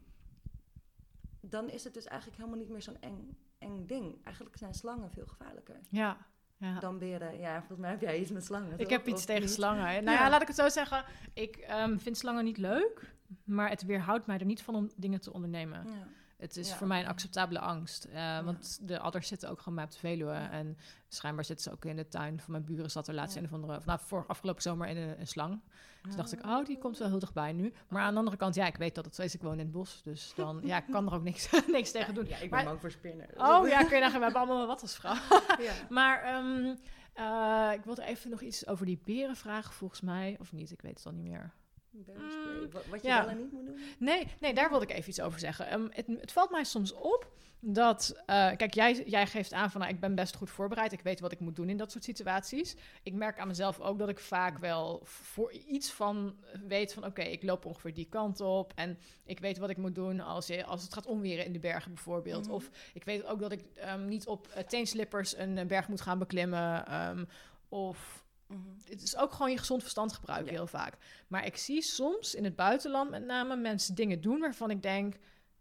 dan 1.40 1.71
is 1.71 1.85
het 1.85 1.94
dus 1.94 2.05
eigenlijk 2.05 2.40
helemaal 2.40 2.61
niet 2.61 2.68
meer 2.71 2.83
zo'n 2.83 3.01
eng, 3.01 3.37
eng 3.59 3.87
ding. 3.87 4.25
Eigenlijk 4.25 4.57
zijn 4.57 4.75
slangen 4.75 5.11
veel 5.11 5.27
gevaarlijker 5.27 5.81
ja. 5.90 6.27
Ja. 6.59 6.79
dan 6.79 6.99
beren. 6.99 7.38
Ja, 7.38 7.59
volgens 7.59 7.79
mij 7.79 7.90
heb 7.90 8.01
jij 8.01 8.21
iets 8.21 8.31
met 8.31 8.44
slangen. 8.44 8.73
Ik 8.73 8.79
toch? 8.79 8.90
heb 8.90 9.07
iets 9.07 9.21
Of 9.21 9.25
tegen 9.25 9.42
niet? 9.42 9.51
slangen. 9.51 9.85
Nou 9.85 10.16
ja. 10.16 10.25
Ja. 10.25 10.31
laat 10.31 10.40
ik 10.42 10.47
het 10.47 10.57
zo 10.57 10.68
zeggen. 10.68 11.05
Ik 11.35 11.57
ehm, 11.57 11.99
vind 11.99 12.16
slangen 12.16 12.44
niet 12.44 12.59
leuk, 12.59 13.14
maar 13.44 13.68
het 13.71 13.85
weerhoudt 13.85 14.27
mij 14.27 14.38
er 14.38 14.44
niet 14.44 14.62
van 14.62 14.75
om 14.75 14.90
dingen 14.97 15.21
te 15.21 15.33
ondernemen. 15.33 15.85
Ja. 15.87 16.07
Het 16.38 16.57
is 16.57 16.68
Ja, 16.68 16.77
voor 16.77 16.87
mij 16.87 17.01
een 17.01 17.07
acceptabele 17.09 17.59
angst. 17.61 18.05
eh, 18.05 18.40
Want 18.44 18.79
de 18.88 18.98
adders 18.98 19.29
zitten 19.29 19.51
ook 19.51 19.59
gewoon 19.59 19.74
bij 19.74 19.85
op 19.85 19.90
de 19.90 19.98
Veluwe. 19.98 20.33
En 20.33 20.77
schijnbaar 21.09 21.44
zitten 21.44 21.64
ze 21.64 21.72
ook 21.77 21.85
in 21.85 21.96
de 21.96 22.09
tuin 22.09 22.40
van 22.40 22.51
mijn 22.53 22.64
buren. 22.64 22.90
Zat 22.90 23.09
er 23.09 23.14
laatst 23.14 23.35
Ja. 23.35 23.40
een 23.40 23.46
of 23.46 23.53
andere... 23.53 23.77
of 23.77 23.85
Nou, 23.87 23.98
voor 24.03 24.24
afgelopen 24.27 24.62
zomer 24.62 24.88
in 24.88 24.96
een, 24.96 25.20
een 25.20 25.27
slang. 25.27 25.61
Toen 26.03 26.16
dacht 26.16 26.33
ik, 26.33 26.40
Ah. 26.42 26.59
oh, 26.59 26.64
die 26.66 26.79
komt 26.79 26.98
wel 26.98 27.09
heel 27.09 27.18
dichtbij 27.18 27.53
nu. 27.53 27.72
Maar 27.88 28.03
aan 28.03 28.12
de 28.12 28.18
andere 28.18 28.37
kant, 28.37 28.55
ja, 28.55 28.66
ik 28.66 28.77
weet 28.77 28.94
dat 28.94 29.05
het 29.05 29.14
zo 29.14 29.22
is. 29.22 29.35
Ik 29.35 29.42
woon 29.42 29.53
in 29.53 29.59
het 29.59 29.70
bos. 29.70 30.03
Dus 30.03 30.33
dan, 30.37 30.61
ja, 30.64 30.77
ik 30.77 30.85
kan 30.90 31.07
er 31.07 31.12
ook 31.14 31.22
niks, 31.22 31.51
niks 31.66 31.90
tegen 31.90 32.14
doen. 32.14 32.27
Ja, 32.29 32.35
ik 32.37 32.40
ben 32.40 32.51
Maar- 32.51 32.64
bang 32.64 32.81
voor 32.81 32.90
spinnen. 32.90 33.27
Oh 33.37 33.68
ja, 33.68 33.83
kun 33.85 33.96
je 33.96 34.03
nagaan, 34.03 34.18
we 34.18 34.24
hebben 34.24 34.40
allemaal 34.42 34.66
wat 34.66 34.83
als 34.83 34.94
vrouw. 34.96 35.14
ja. 35.66 35.72
Maar 35.88 36.22
ehm, 36.22 36.74
eh, 37.12 37.70
ik 37.74 37.85
wilde 37.85 38.03
even 38.05 38.31
nog 38.31 38.40
iets 38.40 38.66
over 38.66 38.87
die 38.87 39.01
beren 39.05 39.37
vragen, 39.37 39.72
volgens 39.74 40.01
mij. 40.01 40.37
Of 40.40 40.53
niet, 40.53 40.70
ik 40.70 40.81
weet 40.83 40.96
het 40.96 41.07
al 41.07 41.12
niet 41.12 41.29
meer. 41.31 41.53
Mm, 41.90 42.70
Wat, 42.70 42.87
wat 42.87 43.03
je 43.03 43.09
ja. 43.09 43.20
wel 43.20 43.31
en 43.31 43.38
niet 43.38 43.53
moet 43.53 43.66
doen. 43.66 43.79
Nee, 43.98 44.27
nee, 44.40 44.55
daar 44.55 44.68
wilde 44.70 44.85
ik 44.85 44.92
even 44.92 45.09
iets 45.09 45.20
over 45.20 45.38
zeggen. 45.38 45.66
Ehm, 45.66 45.87
het, 45.90 46.07
het 46.07 46.33
valt 46.33 46.51
mij 46.51 46.64
soms 46.64 46.92
op 46.92 47.31
dat... 47.61 48.22
eh, 48.27 48.51
kijk, 48.57 48.74
jij, 48.74 49.03
jij 49.07 49.27
geeft 49.27 49.53
aan 49.53 49.70
van... 49.70 49.81
Nou, 49.81 49.92
ik 49.92 50.01
ben 50.01 50.14
best 50.14 50.37
goed 50.37 50.51
voorbereid. 50.51 50.92
Ik 50.92 51.01
weet 51.01 51.20
wat 51.20 51.33
ik 51.33 51.40
moet 51.40 51.57
doen 51.57 51.68
in 51.68 51.77
dat 51.77 51.90
soort 51.90 52.05
situaties. 52.05 52.77
Ik 53.03 53.12
merk 53.14 53.38
aan 53.38 53.46
mezelf 53.48 53.81
ook 53.81 53.98
dat 53.98 54.09
ik 54.09 54.18
vaak 54.18 54.59
wel 54.59 55.01
voor 55.05 55.53
iets 55.53 55.90
van 55.92 56.37
weet 56.68 56.92
van... 56.92 57.05
Oké, 57.05 57.22
ik 57.22 57.42
loop 57.42 57.64
ongeveer 57.64 57.94
die 57.94 58.09
kant 58.09 58.40
op. 58.40 58.72
En 58.74 58.98
ik 59.24 59.40
weet 59.40 59.59
wat 59.59 59.70
ik 59.70 59.77
moet 59.77 59.94
doen 59.94 60.20
als, 60.20 60.46
je, 60.46 60.64
als 60.64 60.83
het 60.83 60.94
gaat 60.94 61.07
omweren 61.07 61.44
in 61.44 61.53
de 61.53 61.59
bergen 61.59 61.94
bijvoorbeeld. 61.94 62.44
Mhm. 62.44 62.55
Of 62.55 62.70
ik 62.94 63.05
weet 63.05 63.24
ook 63.24 63.40
dat 63.40 63.53
ik 63.53 63.64
ehm, 63.74 64.09
niet 64.09 64.27
op 64.27 64.48
uh, 64.48 64.62
teenslippers 64.62 65.37
een 65.37 65.59
eh, 65.59 65.66
berg 65.66 65.88
moet 65.88 66.01
gaan 66.01 66.18
beklimmen. 66.18 66.87
ehm, 66.87 67.24
of 67.68 68.27
Mhm. 68.48 68.61
het 68.84 69.02
is 69.02 69.16
ook 69.16 69.32
gewoon 69.32 69.50
je 69.50 69.58
gezond 69.58 69.80
verstand 69.82 70.12
gebruiken 70.12 70.52
Ja. 70.52 70.58
heel 70.58 70.66
vaak. 70.66 70.94
Maar 71.28 71.46
ik 71.46 71.56
zie 71.56 71.82
soms 71.82 72.34
in 72.34 72.44
het 72.44 72.56
buitenland 72.56 73.11
met 73.11 73.24
name 73.24 73.56
mensen 73.56 73.94
dingen 73.94 74.20
doen 74.20 74.40
waarvan 74.40 74.70
ik 74.70 74.82
denk, 74.82 75.14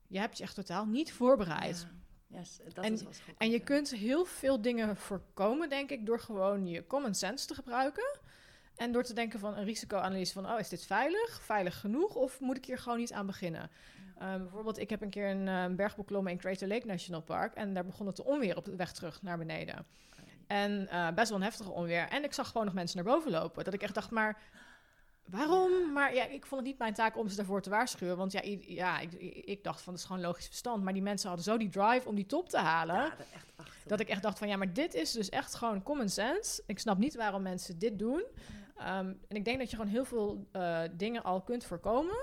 je 0.08 0.19
hebt 0.19 0.38
je 0.38 0.43
echt 0.43 0.56
totaal 0.56 0.86
niet 0.86 1.13
voorbereid. 1.13 1.88
Ja, 2.28 2.38
yes, 2.39 2.60
dat 2.73 2.86
En- 2.86 2.93
is 2.93 3.00
schokkend, 3.00 3.38
En 3.38 3.50
je 3.50 3.58
ja. 3.58 3.63
kunt 3.63 3.89
heel 3.89 4.26
veel 4.26 4.62
dingen 4.62 4.97
voorkomen, 4.97 5.69
denk 5.69 5.89
ik, 5.89 6.06
door 6.06 6.19
gewoon 6.19 6.67
je 6.67 6.88
common 6.88 7.13
sense 7.13 7.47
te 7.47 7.54
gebruiken. 7.54 8.19
En 8.76 8.91
door 8.91 9.04
te 9.04 9.13
denken 9.13 9.39
van 9.39 9.58
een 9.58 9.63
risicoanalyse 9.63 10.34
van, 10.34 10.52
oh, 10.52 10.60
is 10.60 10.69
dit 10.69 10.86
veilig? 10.86 11.41
Veilig 11.41 11.80
genoeg? 11.80 12.15
Of 12.15 12.39
moet 12.39 12.58
ik 12.58 12.65
hier 12.65 12.78
gewoon 12.78 12.97
niet 12.97 13.13
aan 13.13 13.26
beginnen? 13.26 13.69
Um, 14.21 14.38
bijvoorbeeld, 14.38 14.78
ik 14.78 14.89
heb 14.89 15.02
een 15.02 15.10
keer 15.10 15.30
een 15.30 15.47
uh, 15.71 15.76
berg 15.76 15.95
beklommen 15.95 16.32
in 16.32 16.38
Crater 16.38 16.67
Lake 16.67 16.86
National 16.86 17.21
Park. 17.21 17.54
En 17.54 17.73
daar 17.73 17.86
begon 17.86 18.06
het 18.06 18.15
te 18.15 18.23
onweer 18.23 18.56
op 18.58 18.65
de 18.65 18.76
weg 18.76 18.91
terug 18.93 19.21
naar 19.21 19.38
beneden. 19.38 19.86
En 20.48 20.88
uh, 20.92 21.10
best 21.12 21.30
wel 21.30 21.38
een 21.38 21.44
heftige 21.44 21.72
onweer. 21.72 22.08
En 22.10 22.24
ik 22.24 22.34
zag 22.34 22.48
gewoon 22.48 22.66
nog 22.66 22.74
mensen 22.76 23.04
naar 23.04 23.14
boven 23.14 23.32
lopen. 23.32 23.64
Dat 23.64 23.74
ik 23.74 23.82
echt 23.82 23.94
dacht, 23.94 24.12
maar 24.12 24.38
waarom? 25.26 25.92
Maar 25.94 26.16
ja, 26.16 26.26
ik 26.26 26.46
vond 26.46 26.62
het 26.62 26.70
niet 26.70 26.80
mijn 26.80 26.94
taak 26.94 27.18
om 27.18 27.28
ze 27.28 27.36
daarvoor 27.36 27.62
te 27.62 27.70
waarschuwen. 27.70 28.18
Want 28.18 28.32
ja, 28.32 28.42
ja 28.62 29.00
ik, 29.00 29.14
ik, 29.46 29.64
dacht 29.64 29.82
van, 29.82 29.94
dat 29.94 30.02
is 30.02 30.08
gewoon 30.08 30.22
logisch 30.22 30.46
verstand. 30.46 30.84
Maar 30.84 30.94
die 30.94 31.02
mensen 31.02 31.28
hadden 31.28 31.46
zo 31.46 31.58
die 31.58 31.70
drive 31.70 32.08
om 32.08 32.16
die 32.16 32.26
top 32.26 32.50
te 32.50 32.58
halen. 32.58 32.96
Ja, 32.96 33.10
dat, 33.10 33.28
echt 33.34 33.46
dat 33.86 34.00
ik 34.00 34.10
echt 34.10 34.22
dacht 34.22 34.40
van, 34.40 34.48
ja, 34.48 34.58
maar 34.58 34.74
dit 34.74 34.94
is 34.94 35.12
dus 35.12 35.30
echt 35.30 35.56
gewoon 35.56 35.84
common 35.84 36.10
sense. 36.10 36.64
Ik 36.66 36.80
snap 36.80 36.98
niet 36.98 37.16
waarom 37.16 37.42
mensen 37.42 37.80
dit 37.80 38.00
doen. 38.00 38.24
Um, 38.80 39.20
en 39.28 39.36
ik 39.36 39.46
denk 39.46 39.60
dat 39.60 39.70
je 39.70 39.76
gewoon 39.76 39.92
heel 39.92 40.06
veel 40.06 40.48
uh, 40.54 40.82
dingen 40.92 41.24
al 41.24 41.42
kunt 41.42 41.66
voorkomen 41.66 42.18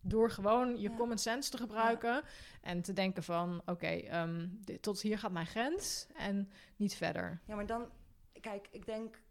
door 0.00 0.30
gewoon 0.30 0.76
je 0.76 0.90
ja. 0.90 0.96
common 0.96 1.18
sense 1.18 1.50
te 1.50 1.56
gebruiken 1.56 2.12
ja. 2.12 2.22
en 2.60 2.82
te 2.82 2.92
denken 2.92 3.22
van, 3.22 3.60
oké, 3.60 3.70
okay, 3.70 4.22
um, 4.22 4.60
tot 4.80 5.00
hier 5.00 5.18
gaat 5.18 5.32
mijn 5.32 5.46
grens 5.46 6.06
en 6.16 6.50
niet 6.76 6.94
verder. 6.94 7.40
Ja, 7.46 7.54
maar 7.54 7.66
dan, 7.66 7.88
kijk, 8.40 8.68
ik 8.70 8.86
denk, 8.86 9.22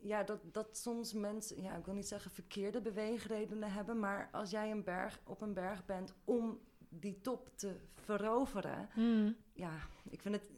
ja, 0.00 0.22
dat, 0.22 0.40
dat 0.52 0.76
soms 0.76 1.12
mensen, 1.12 1.62
ja, 1.62 1.76
ik 1.76 1.84
wil 1.84 1.94
niet 1.94 2.08
zeggen 2.08 2.30
verkeerde 2.30 2.80
beweegredenen 2.80 3.72
hebben, 3.72 3.98
maar 3.98 4.28
als 4.32 4.50
jij 4.50 4.70
een 4.70 4.84
berg 4.84 5.20
op 5.24 5.40
een 5.40 5.54
berg 5.54 5.84
bent 5.84 6.14
om 6.24 6.60
die 6.88 7.20
top 7.20 7.50
te 7.54 7.76
veroveren, 7.94 8.88
mm. 8.94 9.36
ja, 9.52 9.72
ik 10.10 10.22
vind 10.22 10.34
het, 10.34 10.50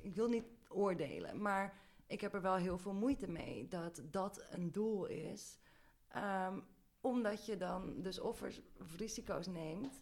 ik 0.00 0.14
wil 0.14 0.28
niet 0.28 0.44
oordelen, 0.68 1.42
maar 1.42 1.74
ik 2.06 2.20
heb 2.20 2.34
er 2.34 2.42
wel 2.42 2.54
heel 2.54 2.78
veel 2.78 2.94
moeite 2.94 3.28
mee 3.28 3.68
dat 3.68 4.02
dat 4.10 4.46
een 4.50 4.72
doel 4.72 5.06
is. 5.06 5.58
Um, 6.16 6.64
omdat 7.06 7.46
je 7.46 7.56
dan 7.56 7.94
dus 8.02 8.20
offers 8.20 8.60
of 8.80 8.96
risico's 8.96 9.46
neemt. 9.46 10.00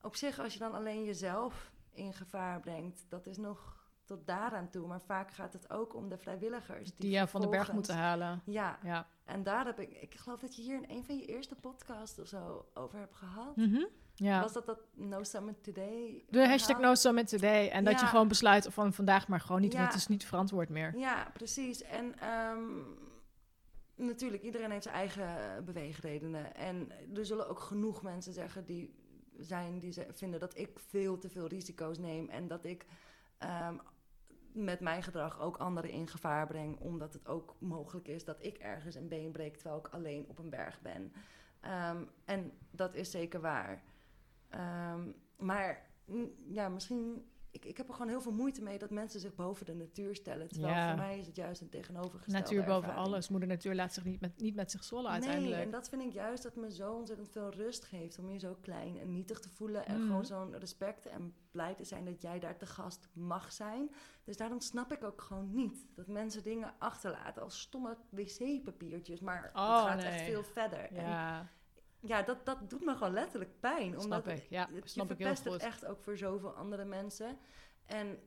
Op 0.00 0.16
zich, 0.16 0.38
als 0.38 0.52
je 0.52 0.58
dan 0.58 0.72
alleen 0.72 1.04
jezelf 1.04 1.72
in 1.92 2.12
gevaar 2.12 2.60
brengt, 2.60 3.04
dat 3.08 3.26
is 3.26 3.36
nog 3.36 3.80
tot 4.04 4.26
daaraan 4.26 4.68
toe. 4.70 4.86
Maar 4.86 5.00
vaak 5.00 5.30
gaat 5.30 5.52
het 5.52 5.70
ook 5.70 5.94
om 5.94 6.08
de 6.08 6.18
vrijwilligers. 6.18 6.88
Die, 6.88 7.00
die 7.00 7.10
je 7.10 7.26
van 7.26 7.40
de 7.40 7.48
berg 7.48 7.72
moeten 7.72 7.96
halen. 7.96 8.42
Ja. 8.44 8.78
ja. 8.82 9.06
En 9.24 9.42
daar 9.42 9.64
heb 9.64 9.80
ik, 9.80 9.90
ik 10.00 10.14
geloof 10.14 10.40
dat 10.40 10.56
je 10.56 10.62
hier 10.62 10.76
in 10.76 10.96
een 10.96 11.04
van 11.04 11.16
je 11.16 11.26
eerste 11.26 11.54
podcasts 11.54 12.18
of 12.18 12.26
zo 12.26 12.66
over 12.74 12.98
hebt 12.98 13.14
gehad. 13.14 13.56
Mm 13.56 13.74
-hmm. 13.74 13.88
Ja. 14.14 14.40
Was 14.40 14.52
dat 14.52 14.66
dat 14.66 14.80
No 14.94 15.22
Summit 15.22 15.62
Today? 15.62 16.24
De 16.30 16.48
hashtag 16.48 16.78
No 16.78 16.94
Summit 16.94 17.28
Today. 17.28 17.68
En 17.68 17.84
dat 17.84 18.00
je 18.00 18.06
gewoon 18.06 18.28
besluit 18.28 18.66
van 18.70 18.92
vandaag 18.92 19.28
maar 19.28 19.40
gewoon 19.40 19.60
niet, 19.60 19.72
ja. 19.72 19.78
want 19.78 19.92
het 19.92 20.00
is 20.00 20.08
niet 20.08 20.24
verantwoord 20.26 20.68
meer. 20.68 20.96
Ja, 20.96 21.30
precies. 21.34 21.82
En 21.82 22.14
um, 22.28 22.84
natuurlijk, 23.94 24.42
iedereen 24.42 24.70
heeft 24.70 24.82
zijn 24.82 24.94
eigen 24.94 25.64
beweegredenen. 25.64 26.54
En 26.54 26.90
er 27.14 27.26
zullen 27.26 27.48
ook 27.48 27.60
genoeg 27.60 28.02
mensen 28.02 28.32
zeggen 28.32 28.64
die 28.64 28.94
zijn 29.38 29.78
die 29.78 29.92
ze 29.92 30.06
vinden 30.10 30.40
dat 30.40 30.58
ik 30.58 30.78
veel 30.78 31.18
te 31.18 31.28
veel 31.28 31.46
risico's 31.46 31.98
neem 31.98 32.28
en 32.28 32.48
dat 32.48 32.64
ik 32.64 32.86
um, 33.68 33.80
met 34.52 34.80
mijn 34.80 35.02
gedrag 35.02 35.40
ook 35.40 35.56
anderen 35.56 35.90
in 35.90 36.08
gevaar 36.08 36.46
breng, 36.46 36.78
omdat 36.78 37.12
het 37.12 37.26
ook 37.26 37.56
mogelijk 37.58 38.08
is 38.08 38.24
dat 38.24 38.44
ik 38.44 38.58
ergens 38.58 38.94
een 38.94 39.08
been 39.08 39.32
breek 39.32 39.56
terwijl 39.56 39.78
ik 39.78 39.88
alleen 39.88 40.28
op 40.28 40.38
een 40.38 40.50
berg 40.50 40.80
ben. 40.80 41.12
Um, 41.90 42.08
en 42.24 42.52
dat 42.70 42.94
is 42.94 43.10
zeker 43.10 43.40
waar. 43.40 43.82
Um, 44.94 45.14
maar 45.38 45.90
ja, 46.48 46.68
misschien 46.68 47.31
ik, 47.62 47.68
ik 47.70 47.76
heb 47.76 47.88
er 47.88 47.94
gewoon 47.94 48.08
heel 48.08 48.20
veel 48.20 48.32
moeite 48.32 48.62
mee 48.62 48.78
dat 48.78 48.90
mensen 48.90 49.20
zich 49.20 49.34
boven 49.34 49.66
de 49.66 49.74
natuur 49.74 50.14
stellen. 50.14 50.48
Terwijl 50.48 50.74
Ja. 50.74 50.88
voor 50.88 50.98
mij 51.04 51.18
is 51.18 51.26
het 51.26 51.36
juist 51.36 51.60
een 51.60 51.68
tegenovergestelde 51.68 52.38
Natuur 52.38 52.64
boven 52.64 52.88
ervaring. 52.88 53.06
alles. 53.06 53.28
Moeder 53.28 53.48
natuur 53.48 53.74
laat 53.74 53.92
zich 53.94 54.04
niet 54.04 54.20
met, 54.20 54.40
niet 54.40 54.54
met 54.54 54.70
zich 54.70 54.84
zollen 54.84 55.10
uiteindelijk. 55.10 55.54
Nee, 55.56 55.64
en 55.64 55.70
dat 55.70 55.88
vind 55.88 56.02
ik 56.02 56.12
juist 56.12 56.42
dat 56.42 56.56
me 56.56 56.72
zo 56.72 56.92
ontzettend 56.92 57.28
veel 57.30 57.50
rust 57.50 57.84
geeft. 57.84 58.18
Om 58.18 58.30
je 58.30 58.38
zo 58.38 58.56
klein 58.60 58.98
en 58.98 59.12
nietig 59.12 59.38
te 59.40 59.48
voelen. 59.48 59.86
En 59.86 59.96
Mhm. 59.98 60.06
gewoon 60.06 60.24
zo'n 60.26 60.58
respect 60.58 61.06
en 61.06 61.34
blij 61.50 61.74
te 61.74 61.84
zijn 61.84 62.04
dat 62.04 62.22
jij 62.22 62.38
daar 62.38 62.56
te 62.56 62.66
gast 62.66 63.08
mag 63.12 63.52
zijn. 63.52 63.90
Dus 64.24 64.36
daarom 64.36 64.60
snap 64.60 64.92
ik 64.92 65.04
ook 65.04 65.20
gewoon 65.20 65.54
niet 65.54 65.86
dat 65.94 66.06
mensen 66.06 66.42
dingen 66.42 66.74
achterlaten 66.78 67.42
als 67.42 67.60
stomme 67.60 67.96
wc-papiertjes. 68.10 69.20
Maar 69.20 69.50
Oh, 69.54 69.78
het 69.84 69.88
gaat 69.88 70.02
echt 70.12 70.22
veel 70.22 70.44
verder. 70.44 70.92
En 70.92 71.48
Ja, 72.04 72.22
dat, 72.22 72.46
dat 72.46 72.70
doet 72.70 72.84
me 72.84 72.96
gewoon 72.96 73.12
letterlijk 73.12 73.60
pijn. 73.60 73.86
Omdat 73.86 74.02
snap 74.02 74.28
ik. 74.28 74.46
Ja, 74.48 74.68
het- 74.72 74.90
snap 74.90 75.06
je 75.08 75.12
ik 75.14 75.20
verpest 75.20 75.44
het 75.44 75.62
echt 75.62 75.84
ook 75.86 76.02
voor 76.02 76.16
zoveel 76.16 76.50
andere 76.54 76.84
mensen. 76.84 77.38
En 77.86 78.18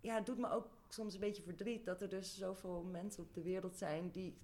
ja, 0.00 0.14
het 0.14 0.26
doet 0.26 0.38
me 0.38 0.50
ook 0.50 0.68
soms 0.88 1.14
een 1.14 1.20
beetje 1.20 1.42
verdriet 1.42 1.84
dat 1.84 2.00
er 2.00 2.08
dus 2.08 2.36
zoveel 2.36 2.82
mensen 2.82 3.22
op 3.22 3.34
de 3.34 3.42
wereld 3.42 3.76
zijn 3.76 4.10
die, 4.10 4.38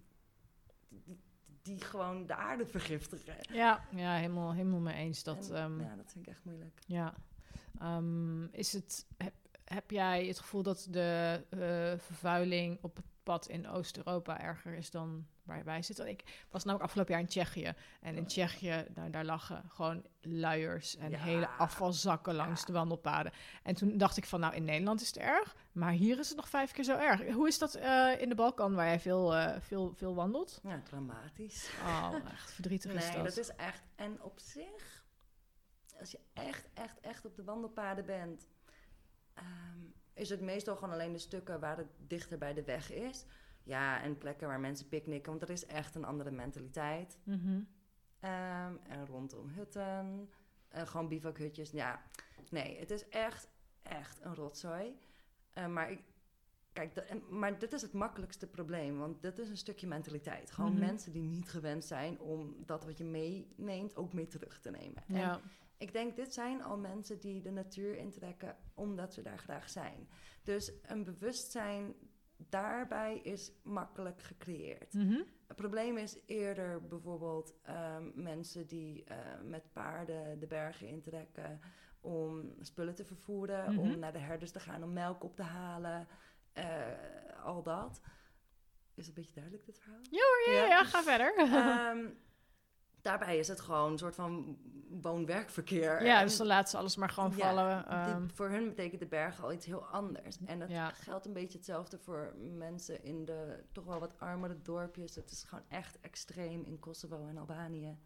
die, 0.88 1.20
die 1.62 1.80
gewoon 1.80 2.26
de 2.26 2.34
aarde 2.34 2.66
vergiftigen. 2.66 3.36
Ja, 3.52 3.84
ja 3.90 4.14
helemaal, 4.14 4.52
helemaal 4.52 4.80
mee 4.80 4.94
eens. 4.94 5.22
Dat, 5.22 5.50
En, 5.50 5.56
ehm, 5.56 5.80
ja, 5.80 5.96
dat 5.96 6.12
vind 6.12 6.26
ik 6.26 6.32
echt 6.32 6.44
moeilijk. 6.44 6.80
Ja. 6.86 7.14
Ehm, 7.78 8.44
is 8.44 8.72
het, 8.72 9.06
heb, 9.16 9.34
heb 9.74 9.90
jij 9.90 10.26
het 10.26 10.38
gevoel 10.38 10.62
dat 10.62 10.86
de 10.90 11.44
eh, 11.50 11.98
vervuiling 12.04 12.78
op 12.82 12.96
het 12.96 13.04
pad 13.22 13.48
in 13.48 13.68
Oost-Europa 13.68 14.40
erger 14.40 14.72
is 14.74 14.90
dan 14.90 15.26
waar 15.42 15.64
wij 15.64 15.82
zitten? 15.82 16.08
Ik 16.08 16.44
was 16.50 16.64
namelijk 16.64 16.84
afgelopen 16.88 17.12
jaar 17.12 17.22
in 17.22 17.28
Tsjechië. 17.28 17.72
En 18.00 18.16
in 18.16 18.26
Tsjechië, 18.26 18.86
nou, 18.94 19.10
daar 19.10 19.24
lagen 19.24 19.64
gewoon 19.68 20.04
luiers 20.20 20.96
en 20.96 21.10
Ja. 21.10 21.18
hele 21.18 21.48
afvalzakken 21.48 22.34
langs 22.34 22.60
Ja. 22.60 22.66
de 22.66 22.72
wandelpaden. 22.72 23.32
En 23.62 23.74
toen 23.74 23.98
dacht 23.98 24.16
ik 24.16 24.24
van, 24.26 24.40
nou, 24.40 24.54
in 24.54 24.64
Nederland 24.64 25.00
is 25.00 25.06
het 25.06 25.16
erg, 25.16 25.56
maar 25.72 25.92
hier 25.92 26.18
is 26.18 26.28
het 26.28 26.36
nog 26.36 26.48
vijf 26.48 26.70
keer 26.72 26.84
zo 26.84 26.96
erg. 26.98 27.26
Hoe 27.32 27.48
is 27.48 27.58
dat 27.58 27.74
eh, 27.74 28.20
in 28.20 28.28
de 28.28 28.34
Balkan, 28.34 28.74
waar 28.74 28.86
jij 28.86 29.00
veel, 29.00 29.34
eh, 29.36 29.60
veel, 29.60 29.92
veel 29.96 30.14
wandelt? 30.14 30.60
Ja, 30.62 30.80
dramatisch. 30.84 31.70
Oh, 31.82 32.14
echt 32.32 32.52
verdrietig 32.52 32.92
is 32.92 33.04
Nee, 33.04 33.16
dat. 33.16 33.24
dat 33.24 33.36
is 33.36 33.54
echt. 33.56 33.82
En 33.96 34.22
op 34.22 34.38
zich, 34.38 35.04
als 36.00 36.10
je 36.10 36.18
echt, 36.32 36.68
echt, 36.74 37.00
echt 37.00 37.24
op 37.24 37.36
de 37.36 37.44
wandelpaden 37.44 38.06
bent, 38.06 38.46
ehm, 39.38 39.78
is 40.14 40.28
het 40.28 40.40
meestal 40.40 40.76
gewoon 40.76 40.94
alleen 40.94 41.12
de 41.12 41.18
stukken 41.18 41.60
waar 41.60 41.76
het 41.76 41.88
dichter 42.06 42.38
bij 42.38 42.54
de 42.54 42.64
weg 42.64 42.92
is. 42.92 43.24
Ja, 43.62 44.02
en 44.02 44.18
plekken 44.18 44.48
waar 44.48 44.60
mensen 44.60 44.88
picknicken, 44.88 45.30
want 45.30 45.42
er 45.42 45.50
is 45.50 45.66
echt 45.66 45.94
een 45.94 46.04
andere 46.04 46.30
mentaliteit. 46.30 47.18
Mhm. 47.22 47.60
Ehm, 48.20 48.74
en 48.88 49.06
rondom 49.06 49.48
hutten, 49.48 50.30
en 50.68 50.86
gewoon 50.88 51.08
bivakhutjes. 51.08 51.70
Ja, 51.70 52.02
nee, 52.50 52.78
het 52.78 52.90
is 52.90 53.08
echt, 53.08 53.48
echt 53.82 54.24
een 54.24 54.34
rotzooi. 54.34 54.98
Eh, 55.52 55.66
maar 55.66 55.90
ik, 55.90 56.02
kijk, 56.72 57.20
maar 57.30 57.58
dit 57.58 57.72
is 57.72 57.82
het 57.82 57.92
makkelijkste 57.92 58.46
probleem, 58.46 58.98
want 58.98 59.22
dit 59.22 59.38
is 59.38 59.48
een 59.48 59.56
stukje 59.56 59.86
mentaliteit. 59.86 60.50
Gewoon 60.50 60.70
Mhm. 60.70 60.80
mensen 60.80 61.12
die 61.12 61.22
niet 61.22 61.50
gewend 61.50 61.84
zijn 61.84 62.20
om 62.20 62.54
dat 62.66 62.84
wat 62.84 62.98
je 62.98 63.04
meeneemt 63.04 63.96
ook 63.96 64.12
mee 64.12 64.26
terug 64.26 64.60
te 64.60 64.70
nemen. 64.70 65.02
En 65.06 65.16
Ja. 65.16 65.40
Ik 65.78 65.92
denk, 65.92 66.16
dit 66.16 66.34
zijn 66.34 66.62
al 66.62 66.76
mensen 66.78 67.18
die 67.20 67.40
de 67.42 67.50
natuur 67.50 67.96
intrekken 67.96 68.56
omdat 68.74 69.14
ze 69.14 69.22
daar 69.22 69.38
graag 69.38 69.70
zijn. 69.70 70.08
Dus 70.42 70.72
een 70.82 71.04
bewustzijn 71.04 71.94
daarbij 72.36 73.18
is 73.18 73.52
makkelijk 73.62 74.22
gecreëerd. 74.22 74.92
Mhm. 74.92 75.22
Het 75.46 75.56
probleem 75.56 75.96
is 75.96 76.18
eerder 76.26 76.86
bijvoorbeeld 76.88 77.54
ehm, 77.62 78.10
mensen 78.14 78.66
die 78.66 79.04
eh, 79.04 79.16
met 79.44 79.72
paarden 79.72 80.38
de 80.38 80.46
bergen 80.46 80.86
intrekken 80.86 81.60
om 82.00 82.54
spullen 82.60 82.94
te 82.94 83.04
vervoeren, 83.04 83.70
Mhm. 83.74 83.78
om 83.78 83.98
naar 83.98 84.12
de 84.12 84.18
herders 84.18 84.50
te 84.50 84.60
gaan 84.60 84.82
om 84.82 84.92
melk 84.92 85.22
op 85.24 85.36
te 85.36 85.42
halen, 85.42 86.06
eh, 86.52 86.86
al 87.44 87.62
dat. 87.62 88.00
Is 88.94 89.06
het 89.06 89.16
een 89.16 89.22
beetje 89.22 89.34
duidelijk 89.34 89.64
dit 89.66 89.78
verhaal? 89.78 90.00
Ja, 90.10 90.24
ja, 90.46 90.52
Ja. 90.60 90.66
ja, 90.66 90.84
ga 90.84 91.02
verder. 91.02 91.34
Ehm, 91.36 92.08
daarbij 93.08 93.38
is 93.38 93.48
het 93.48 93.60
gewoon 93.60 93.92
een 93.92 93.98
soort 93.98 94.14
van 94.14 94.58
woon-werkverkeer. 95.00 96.04
Ja, 96.04 96.22
dus 96.22 96.36
dan 96.36 96.46
laten 96.46 96.70
ze 96.70 96.76
alles 96.76 96.96
maar 96.96 97.08
gewoon 97.10 97.32
Ja, 97.36 97.46
vallen. 97.54 97.86
ehm. 97.86 98.28
voor 98.34 98.48
hun 98.48 98.68
betekent 98.68 99.00
de 99.00 99.06
berg 99.06 99.42
al 99.42 99.52
iets 99.52 99.66
heel 99.66 99.84
anders. 99.84 100.36
En 100.46 100.58
dat 100.58 100.70
Ja. 100.70 100.90
geldt 100.90 101.26
een 101.26 101.32
beetje 101.32 101.58
hetzelfde 101.58 101.98
voor 101.98 102.34
mensen 102.56 103.04
in 103.04 103.24
de 103.24 103.64
toch 103.72 103.84
wel 103.84 103.98
wat 103.98 104.20
armere 104.20 104.62
dorpjes. 104.62 105.14
Het 105.14 105.30
is 105.30 105.42
gewoon 105.42 105.64
echt 105.68 106.00
extreem 106.00 106.64
in 106.64 106.78
Kosovo 106.78 107.26
en 107.28 107.38
Albanië. 107.38 107.98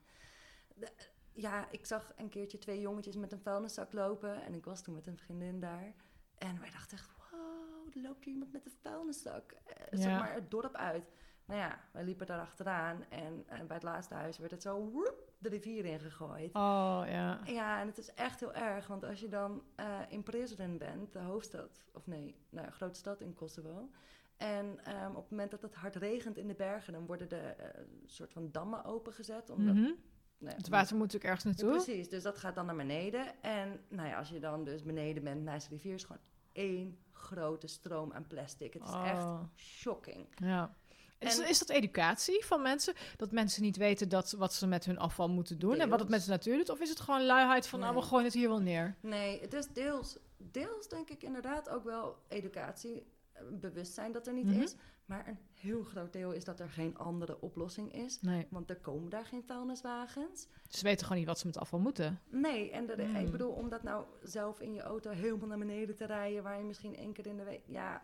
De- 0.74 0.92
ja, 1.32 1.66
ik 1.70 1.86
zag 1.86 2.12
een 2.16 2.28
keertje 2.28 2.58
twee 2.58 2.80
jongetjes 2.80 3.16
met 3.16 3.32
een 3.32 3.40
vuilniszak 3.40 3.92
lopen. 3.92 4.42
En 4.42 4.54
ik 4.54 4.64
was 4.64 4.82
toen 4.82 4.94
met 4.94 5.06
een 5.06 5.18
vriendin 5.18 5.60
daar. 5.60 5.92
En 6.38 6.60
wij 6.60 6.70
dachten 6.70 6.96
echt, 6.98 7.10
wow, 7.30 7.96
er 7.96 8.00
loopt 8.02 8.24
hier 8.24 8.32
iemand 8.34 8.52
met 8.52 8.66
een 8.66 8.72
vuilniszak. 8.82 9.52
Eh, 9.52 9.86
Ja. 9.90 9.96
Zeg 9.98 10.18
maar 10.18 10.32
het 10.34 10.50
dorp 10.50 10.74
uit. 10.76 11.10
Nou 11.52 11.64
ja, 11.64 11.78
wij 11.92 12.04
liepen 12.04 12.26
daar 12.26 12.40
achteraan. 12.40 13.04
En, 13.08 13.44
eh, 13.46 13.58
bij 13.58 13.76
het 13.76 13.82
laatste 13.82 14.14
huis 14.14 14.38
werd 14.38 14.50
het 14.50 14.62
zo 14.62 14.80
woep, 14.90 15.32
de 15.38 15.48
rivier 15.48 15.84
ingegooid. 15.84 16.54
Oh, 16.54 17.02
ja. 17.06 17.40
Ja, 17.44 17.80
en 17.80 17.86
het 17.86 17.98
is 17.98 18.14
echt 18.14 18.40
heel 18.40 18.54
erg, 18.54 18.86
want 18.86 19.04
als 19.04 19.20
je 19.20 19.28
dan 19.28 19.62
eh, 19.74 19.98
in 20.08 20.22
Prizren 20.22 20.78
bent, 20.78 21.12
de 21.12 21.18
hoofdstad, 21.18 21.82
of 21.92 22.06
nee, 22.06 22.34
nou, 22.50 22.70
grote 22.70 22.98
stad 22.98 23.20
in 23.20 23.34
Kosovo. 23.34 23.90
En 24.36 24.84
ehm, 24.84 25.10
op 25.10 25.22
het 25.22 25.30
moment 25.30 25.50
dat 25.50 25.62
het 25.62 25.74
hard 25.74 25.96
regent 25.96 26.36
in 26.36 26.48
de 26.48 26.54
bergen, 26.54 26.92
dan 26.92 27.06
worden 27.06 27.28
de 27.28 27.36
eh, 27.36 27.80
soort 28.06 28.32
van 28.32 28.48
dammen 28.52 28.84
opengezet. 28.84 29.50
Omdat, 29.50 29.74
Mhm. 29.74 29.82
nou 29.82 29.94
ja, 30.38 30.54
Het 30.56 30.68
water 30.68 30.96
moet 30.96 31.12
natuurlijk 31.12 31.24
ergens 31.34 31.44
Ja, 31.44 31.64
naartoe. 31.64 31.84
precies, 31.84 32.08
dus 32.08 32.22
dat 32.22 32.38
gaat 32.38 32.54
dan 32.54 32.66
naar 32.66 32.76
beneden. 32.76 33.42
En 33.42 33.80
nou 33.88 34.08
ja, 34.08 34.18
als 34.18 34.28
je 34.28 34.40
dan 34.40 34.64
dus 34.64 34.82
beneden 34.82 35.24
bent 35.24 35.42
naast 35.42 35.68
de 35.68 35.74
rivier, 35.74 35.94
is 35.94 36.04
gewoon 36.04 36.22
één 36.52 36.98
grote 37.12 37.66
stroom 37.66 38.12
aan 38.12 38.26
plastic. 38.26 38.72
Het 38.72 38.82
is 38.82 38.94
echt 38.94 39.24
Oh, 39.24 39.40
shocking. 39.56 40.26
ja. 40.34 40.74
Is, 41.22 41.38
En- 41.38 41.48
is 41.48 41.58
dat 41.58 41.68
educatie 41.68 42.44
van 42.44 42.62
mensen? 42.62 42.94
Dat 43.16 43.32
mensen 43.32 43.62
niet 43.62 43.76
weten 43.76 44.08
dat, 44.08 44.30
wat 44.32 44.54
ze 44.54 44.66
met 44.66 44.84
hun 44.84 44.98
afval 44.98 45.28
moeten 45.28 45.58
doen 45.58 45.78
en 45.80 45.88
wat 45.88 46.00
het 46.00 46.08
met 46.08 46.24
de 46.24 46.30
natuur 46.30 46.56
doet? 46.56 46.70
Of 46.70 46.80
is 46.80 46.88
het 46.88 47.00
gewoon 47.00 47.24
luiheid 47.26 47.66
van, 47.66 47.80
nou, 47.80 47.94
we 47.94 48.02
gooien 48.02 48.24
het 48.24 48.34
hier 48.34 48.48
wel 48.48 48.60
neer? 48.60 48.96
Nee, 49.00 49.40
het 49.40 49.52
is 49.54 49.66
deels, 49.68 50.18
deels 50.36 50.88
denk 50.88 51.10
ik 51.10 51.22
inderdaad 51.22 51.68
ook 51.68 51.84
wel 51.84 52.16
educatie, 52.28 53.06
eh, 53.32 53.42
bewustzijn 53.52 54.12
dat 54.12 54.26
er 54.26 54.32
niet 54.32 54.44
Mhm. 54.46 54.60
is. 54.60 54.74
Maar 55.04 55.28
een 55.28 55.38
heel 55.54 55.82
groot 55.82 56.12
deel 56.12 56.32
is 56.32 56.44
dat 56.44 56.60
er 56.60 56.68
geen 56.70 56.96
andere 56.98 57.40
oplossing 57.40 57.92
is. 57.94 58.20
Nee, 58.20 58.46
Want 58.50 58.70
er 58.70 58.76
komen 58.76 59.10
daar 59.10 59.24
geen 59.26 59.42
vuilniswagens. 59.46 60.46
ze 60.68 60.82
weten 60.82 61.02
gewoon 61.02 61.18
niet 61.18 61.26
wat 61.26 61.38
ze 61.38 61.46
met 61.46 61.58
afval 61.58 61.78
moeten. 61.78 62.20
Nee, 62.30 62.70
en 62.70 62.90
Hmm. 62.90 63.16
ik 63.16 63.30
bedoel, 63.30 63.52
om 63.52 63.68
dat 63.68 63.82
nou 63.82 64.04
zelf 64.22 64.60
in 64.60 64.72
je 64.74 64.80
auto 64.82 65.10
helemaal 65.10 65.48
naar 65.48 65.58
beneden 65.58 65.96
te 65.96 66.04
rijden, 66.06 66.42
waar 66.42 66.58
je 66.58 66.64
misschien 66.64 66.96
één 66.96 67.12
keer 67.12 67.26
in 67.26 67.36
de 67.36 67.44
week. 67.44 67.62
Ja, 67.66 68.02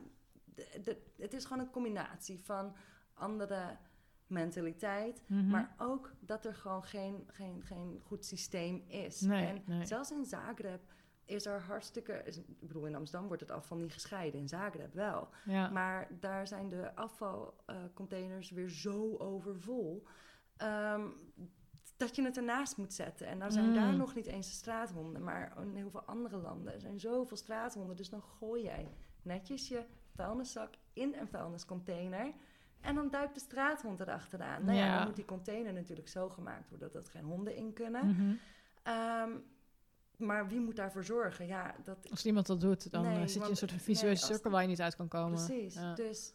de- 0.54 0.80
de- 0.84 1.02
het 1.18 1.32
is 1.34 1.44
gewoon 1.44 1.62
een 1.62 1.70
combinatie 1.70 2.40
van 2.44 2.74
andere 3.18 3.76
mentaliteit. 4.26 5.22
Mhm. 5.26 5.48
Maar 5.48 5.74
ook 5.78 6.12
dat 6.20 6.44
er 6.44 6.54
gewoon 6.54 6.84
geen, 6.84 7.24
geen, 7.26 7.62
geen 7.64 8.00
goed 8.04 8.24
systeem 8.24 8.84
is. 8.86 9.20
Nee, 9.20 9.46
en 9.46 9.62
nee. 9.66 9.84
zelfs 9.84 10.10
in 10.10 10.24
Zagreb 10.24 10.80
is 11.24 11.46
er 11.46 11.60
hartstikke... 11.60 12.22
Is, 12.24 12.36
ik 12.38 12.68
bedoel, 12.68 12.86
in 12.86 12.94
Amsterdam 12.94 13.26
wordt 13.26 13.42
het 13.42 13.50
afval 13.50 13.76
niet 13.76 13.92
gescheiden. 13.92 14.40
In 14.40 14.48
Zagreb 14.48 14.94
wel. 14.94 15.28
ja. 15.44 15.68
Maar 15.68 16.08
daar 16.20 16.46
zijn 16.46 16.68
de 16.68 16.94
afvalcontainers 16.94 18.50
weer 18.50 18.68
zo 18.68 19.16
overvol... 19.16 20.06
ehm, 20.56 21.06
dat 21.96 22.16
je 22.16 22.22
het 22.22 22.36
ernaast 22.36 22.76
moet 22.76 22.92
zetten. 22.92 23.26
En 23.26 23.38
dan 23.38 23.52
zijn 23.52 23.68
Mm. 23.68 23.74
daar 23.74 23.96
nog 23.96 24.14
niet 24.14 24.26
eens 24.26 24.46
de 24.46 24.54
straathonden... 24.54 25.22
maar 25.22 25.52
in 25.62 25.76
heel 25.76 25.90
veel 25.90 26.02
andere 26.04 26.36
landen 26.36 26.74
er 26.74 26.80
zijn 26.80 27.00
zoveel 27.00 27.36
straathonden. 27.36 27.96
Dus 27.96 28.10
dan 28.10 28.22
gooi 28.22 28.62
jij 28.62 28.88
netjes 29.22 29.68
je 29.68 29.84
vuilniszak 30.14 30.74
in 30.92 31.14
een 31.14 31.28
vuilniscontainer... 31.28 32.32
En 32.80 32.94
dan 32.94 33.10
duikt 33.10 33.34
de 33.34 33.40
straathond 33.40 34.00
erachteraan. 34.00 34.64
Nou 34.64 34.76
ja, 34.78 34.84
Ja. 34.84 34.96
dan 34.98 35.06
moet 35.06 35.16
die 35.16 35.24
container 35.24 35.72
natuurlijk 35.72 36.08
zo 36.08 36.28
gemaakt 36.28 36.68
worden 36.70 36.92
dat 36.92 37.04
er 37.04 37.10
geen 37.10 37.24
honden 37.24 37.56
in 37.56 37.72
kunnen. 37.72 38.06
Mhm. 38.06 38.34
Ehm, 38.82 39.30
maar 40.16 40.48
wie 40.48 40.60
moet 40.60 40.76
daarvoor 40.76 41.04
zorgen? 41.04 41.46
Ja, 41.46 41.74
dat 41.84 42.10
Als 42.10 42.24
niemand 42.24 42.46
dat 42.46 42.60
doet, 42.60 42.90
dan 42.90 43.02
Nee, 43.02 43.14
eh, 43.14 43.20
zit 43.20 43.32
je 43.32 43.40
in 43.40 43.50
een 43.50 43.56
soort 43.56 43.70
nee, 43.70 43.80
visueuze 43.80 44.24
cirkel 44.24 44.50
waar 44.50 44.62
je 44.62 44.68
niet 44.68 44.80
uit 44.80 44.96
kan 44.96 45.08
komen. 45.08 45.44
precies. 45.44 45.74
Ja. 45.74 45.94
Dus 45.94 46.34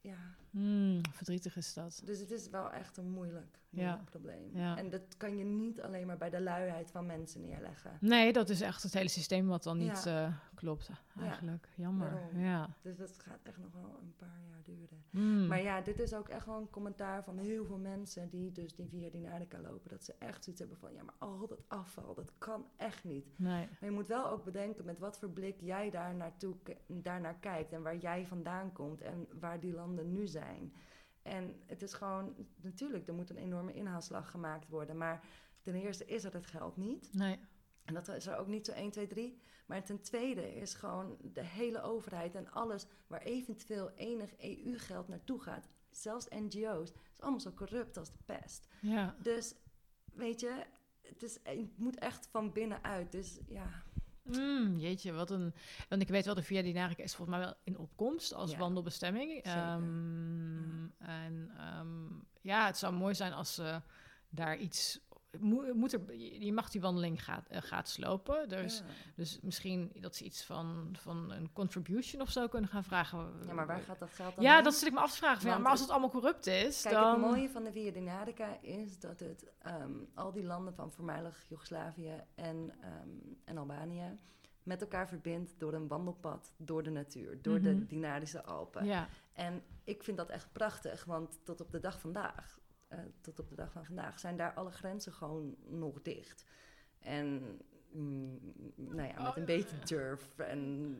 ja, 0.00 0.16
Hmm, 0.52 1.00
verdrietig 1.10 1.56
is 1.56 1.74
dat. 1.74 2.02
dus 2.04 2.18
het 2.18 2.30
is 2.30 2.48
wel 2.50 2.70
echt 2.72 2.96
een 2.96 3.10
moeilijk, 3.10 3.58
Ja. 3.68 4.02
probleem. 4.04 4.50
Ja. 4.54 4.76
En 4.76 4.90
dat 4.90 5.16
kan 5.16 5.36
je 5.36 5.44
niet 5.44 5.80
alleen 5.80 6.06
maar 6.06 6.16
bij 6.18 6.30
de 6.30 6.40
luiheid 6.42 6.90
van 6.90 7.06
mensen 7.06 7.40
neerleggen. 7.40 7.96
Nee, 8.00 8.32
dat 8.32 8.48
is 8.48 8.60
echt 8.60 8.82
het 8.82 8.92
hele 8.94 9.08
systeem 9.08 9.46
wat 9.46 9.62
dan 9.62 9.78
niet 9.78 10.06
eh, 10.06 10.34
klopt 10.54 10.90
eigenlijk. 11.20 11.68
Jammer. 11.76 12.20
Ja. 12.34 12.68
Dus 12.82 12.96
dat 12.96 13.18
gaat 13.18 13.40
echt 13.42 13.58
nog 13.58 13.72
wel 13.72 13.98
een 14.02 14.14
paar 14.16 14.40
jaar 14.48 14.62
duren. 14.62 15.02
Hmm. 15.10 15.46
Maar 15.46 15.62
ja, 15.62 15.80
dit 15.80 16.00
is 16.00 16.14
ook 16.14 16.28
echt 16.28 16.46
wel 16.46 16.56
een 16.58 16.70
commentaar 16.70 17.24
van 17.24 17.38
heel 17.38 17.64
veel 17.64 17.78
mensen 17.78 18.28
die 18.30 18.52
dus 18.52 18.74
die 18.74 18.88
via 18.88 19.10
Dynamica 19.10 19.60
lopen. 19.60 19.90
Dat 19.90 20.04
ze 20.04 20.14
echt 20.18 20.44
zoiets 20.44 20.60
hebben 20.62 20.78
van, 20.78 20.92
ja, 20.94 21.02
maar 21.02 21.14
al 21.18 21.46
dat 21.46 21.62
afval, 21.68 22.14
dat 22.14 22.32
kan 22.38 22.66
echt 22.76 23.04
niet. 23.04 23.38
Nee. 23.38 23.66
Maar 23.80 23.88
je 23.88 23.90
moet 23.90 24.06
wel 24.06 24.28
ook 24.30 24.44
bedenken 24.44 24.84
met 24.84 24.98
wat 24.98 25.18
voor 25.18 25.30
blik 25.30 25.60
jij 25.60 25.90
daar 25.90 26.14
naartoe, 26.14 26.54
daarnaar 26.86 27.36
kijkt 27.40 27.72
en 27.72 27.82
waar 27.82 27.96
jij 27.96 28.26
vandaan 28.26 28.72
komt 28.72 29.00
en 29.00 29.26
waar 29.40 29.60
die 29.60 29.72
landen 29.72 30.12
nu 30.12 30.26
zijn. 30.26 30.41
En 31.22 31.62
het 31.66 31.82
is 31.82 31.92
gewoon, 31.92 32.34
natuurlijk, 32.56 33.08
er 33.08 33.14
moet 33.14 33.30
een 33.30 33.36
enorme 33.36 33.74
inhaalslag 33.74 34.30
gemaakt 34.30 34.68
worden. 34.68 34.96
Maar 34.96 35.24
ten 35.62 35.74
eerste 35.74 36.04
is 36.04 36.24
er 36.24 36.32
het 36.32 36.46
geld 36.46 36.76
niet. 36.76 37.12
Nee. 37.12 37.38
En 37.84 37.94
dat 37.94 38.08
is 38.08 38.26
er 38.26 38.36
ook 38.36 38.46
niet 38.46 38.66
zo 38.66 38.72
1, 38.72 38.90
2, 38.90 39.06
3. 39.06 39.40
Maar 39.66 39.84
ten 39.84 40.00
tweede 40.00 40.54
is 40.54 40.74
gewoon 40.74 41.16
de 41.32 41.44
hele 41.44 41.82
overheid 41.82 42.34
en 42.34 42.52
alles 42.52 42.86
waar 43.06 43.22
eventueel 43.22 43.90
enig 43.90 44.38
EU-geld 44.38 45.08
naartoe 45.08 45.40
gaat, 45.40 45.68
zelfs 45.90 46.28
NGO's, 46.28 46.92
is 47.12 47.20
allemaal 47.20 47.40
zo 47.40 47.52
corrupt 47.52 47.96
als 47.96 48.12
de 48.12 48.18
pest. 48.24 48.68
Ja. 48.80 49.16
Dus 49.22 49.54
weet 50.04 50.40
je, 50.40 50.64
het, 51.00 51.22
is, 51.22 51.38
het 51.42 51.78
moet 51.78 51.98
echt 51.98 52.26
van 52.26 52.52
binnenuit. 52.52 53.12
Dus 53.12 53.38
ja, 53.46 53.82
Mm, 54.22 54.78
jeetje, 54.78 55.12
wat 55.12 55.30
een... 55.30 55.54
Want 55.88 56.02
ik 56.02 56.08
weet 56.08 56.24
wel, 56.24 56.34
de 56.34 56.42
Via 56.42 56.62
Dinarica 56.62 57.02
is 57.02 57.14
volgens 57.14 57.36
mij 57.36 57.46
wel 57.46 57.56
in 57.64 57.78
opkomst 57.78 58.34
als 58.34 58.50
Ja, 58.50 58.58
wandelbestemming. 58.58 59.42
Ehm, 59.42 60.84
En 60.98 61.50
ehm, 61.56 62.06
ja, 62.40 62.66
het 62.66 62.78
zou 62.78 62.92
mooi 62.94 63.14
zijn 63.14 63.32
als 63.32 63.54
ze 63.54 63.80
daar 64.28 64.56
iets... 64.56 65.00
Moet, 65.40 65.92
er, 65.92 66.14
je 66.18 66.52
mag 66.52 66.70
die 66.70 66.80
wandeling 66.80 67.24
gaat, 67.24 67.48
eh, 67.48 67.62
gaat 67.62 67.88
slopen. 67.88 68.48
Dus, 68.48 68.78
ja. 68.78 68.84
dus 69.16 69.38
misschien 69.42 69.92
dat 70.00 70.16
ze 70.16 70.24
iets 70.24 70.44
van, 70.44 70.88
van 70.98 71.30
een 71.32 71.52
contribution 71.52 72.22
of 72.22 72.30
zo 72.30 72.48
kunnen 72.48 72.70
gaan 72.70 72.84
vragen. 72.84 73.32
ja, 73.46 73.52
maar 73.52 73.66
waar 73.66 73.80
gaat 73.80 73.98
dat 73.98 74.10
geld 74.10 74.34
dan 74.34 74.44
Ja, 74.44 74.54
heen? 74.54 74.64
dat 74.64 74.74
zit 74.74 74.88
ik 74.88 74.94
me 74.94 75.00
af 75.00 75.10
te 75.10 75.16
vragen. 75.16 75.36
Van, 75.40 75.44
ja, 75.46 75.50
Want 75.50 75.62
maar 75.62 75.72
als 75.72 75.80
het- 75.80 75.90
allemaal 75.90 76.10
corrupt 76.10 76.46
is, 76.46 76.82
Kijk, 76.82 76.94
dan... 76.94 77.10
het 77.10 77.20
mooie 77.20 77.50
van 77.50 77.64
de 77.64 77.72
Via 77.72 77.90
Dinarica 77.90 78.58
is 78.60 78.98
dat 78.98 79.20
het 79.20 79.46
ehm, 79.58 79.92
al 80.14 80.32
die 80.32 80.44
landen 80.44 80.74
van 80.74 80.92
voormalig 80.92 81.44
Joegoslavië 81.48 82.14
en, 82.34 82.72
ehm, 82.80 83.08
en 83.44 83.58
Albanië 83.58 84.18
met 84.62 84.80
elkaar 84.80 85.08
verbindt 85.08 85.54
door 85.58 85.72
een 85.74 85.88
wandelpad 85.88 86.52
door 86.56 86.82
de 86.82 86.90
natuur, 86.90 87.42
door 87.42 87.54
Mhm. 87.60 87.62
de 87.64 87.86
Dinarische 87.86 88.44
Alpen. 88.44 88.84
Ja, 88.84 89.08
En 89.32 89.62
ik 89.84 90.02
vind 90.02 90.16
dat 90.16 90.28
echt 90.30 90.52
prachtig, 90.52 91.04
want 91.04 91.40
tot 91.44 91.60
op 91.60 91.70
de 91.70 91.80
dag 91.80 92.00
vandaag, 92.00 92.58
eh, 92.92 92.98
tot 93.20 93.40
op 93.40 93.48
de 93.48 93.54
dag 93.54 93.72
van 93.72 93.84
vandaag, 93.84 94.18
zijn 94.18 94.36
daar 94.36 94.52
alle 94.54 94.70
grenzen 94.70 95.12
gewoon 95.12 95.56
nog 95.66 96.02
dicht. 96.02 96.44
En 96.98 97.58
mm, 97.92 98.38
nou 98.74 99.08
ja, 99.08 99.22
met 99.22 99.28
Oh, 99.30 99.36
een 99.36 99.44
beetje 99.44 99.78
durf 99.84 100.38
en 100.38 100.96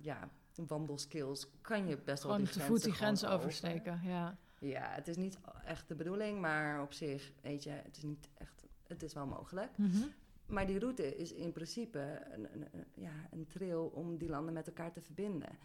ja, 0.00 0.28
wandelskills 0.66 1.46
kan 1.60 1.86
je 1.86 1.96
best 1.98 2.22
wel 2.22 2.36
die 2.36 2.48
te 2.48 2.60
voet 2.60 2.82
die 2.84 2.92
grenzen 2.92 3.30
oversteken. 3.30 4.00
Ja. 4.02 4.38
ja, 4.58 4.90
het 4.90 5.08
is 5.08 5.16
niet 5.16 5.38
echt 5.64 5.88
de 5.88 5.94
bedoeling, 5.94 6.40
maar 6.40 6.82
op 6.82 6.92
zich, 6.92 7.32
weet 7.42 7.62
je, 7.62 7.70
het 7.70 7.96
is 7.96 8.02
niet 8.02 8.28
echt, 8.34 8.66
het 8.86 9.02
is 9.02 9.14
wel 9.14 9.26
mogelijk. 9.26 9.78
Mhm. 9.78 10.06
Maar 10.46 10.66
die 10.66 10.78
route 10.78 11.16
is 11.16 11.32
in 11.32 11.52
principe 11.52 11.98
een, 12.30 12.52
een, 12.52 12.68
een- 12.72 12.86
ja, 12.94 13.12
een 13.30 13.46
trail 13.46 13.86
om 13.86 14.16
die 14.18 14.28
landen 14.28 14.54
met 14.54 14.66
elkaar 14.66 14.92
te 14.92 15.00
verbinden. 15.00 15.58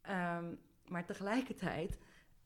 Ehm, 0.00 0.54
maar 0.86 1.04
tegelijkertijd 1.06 1.98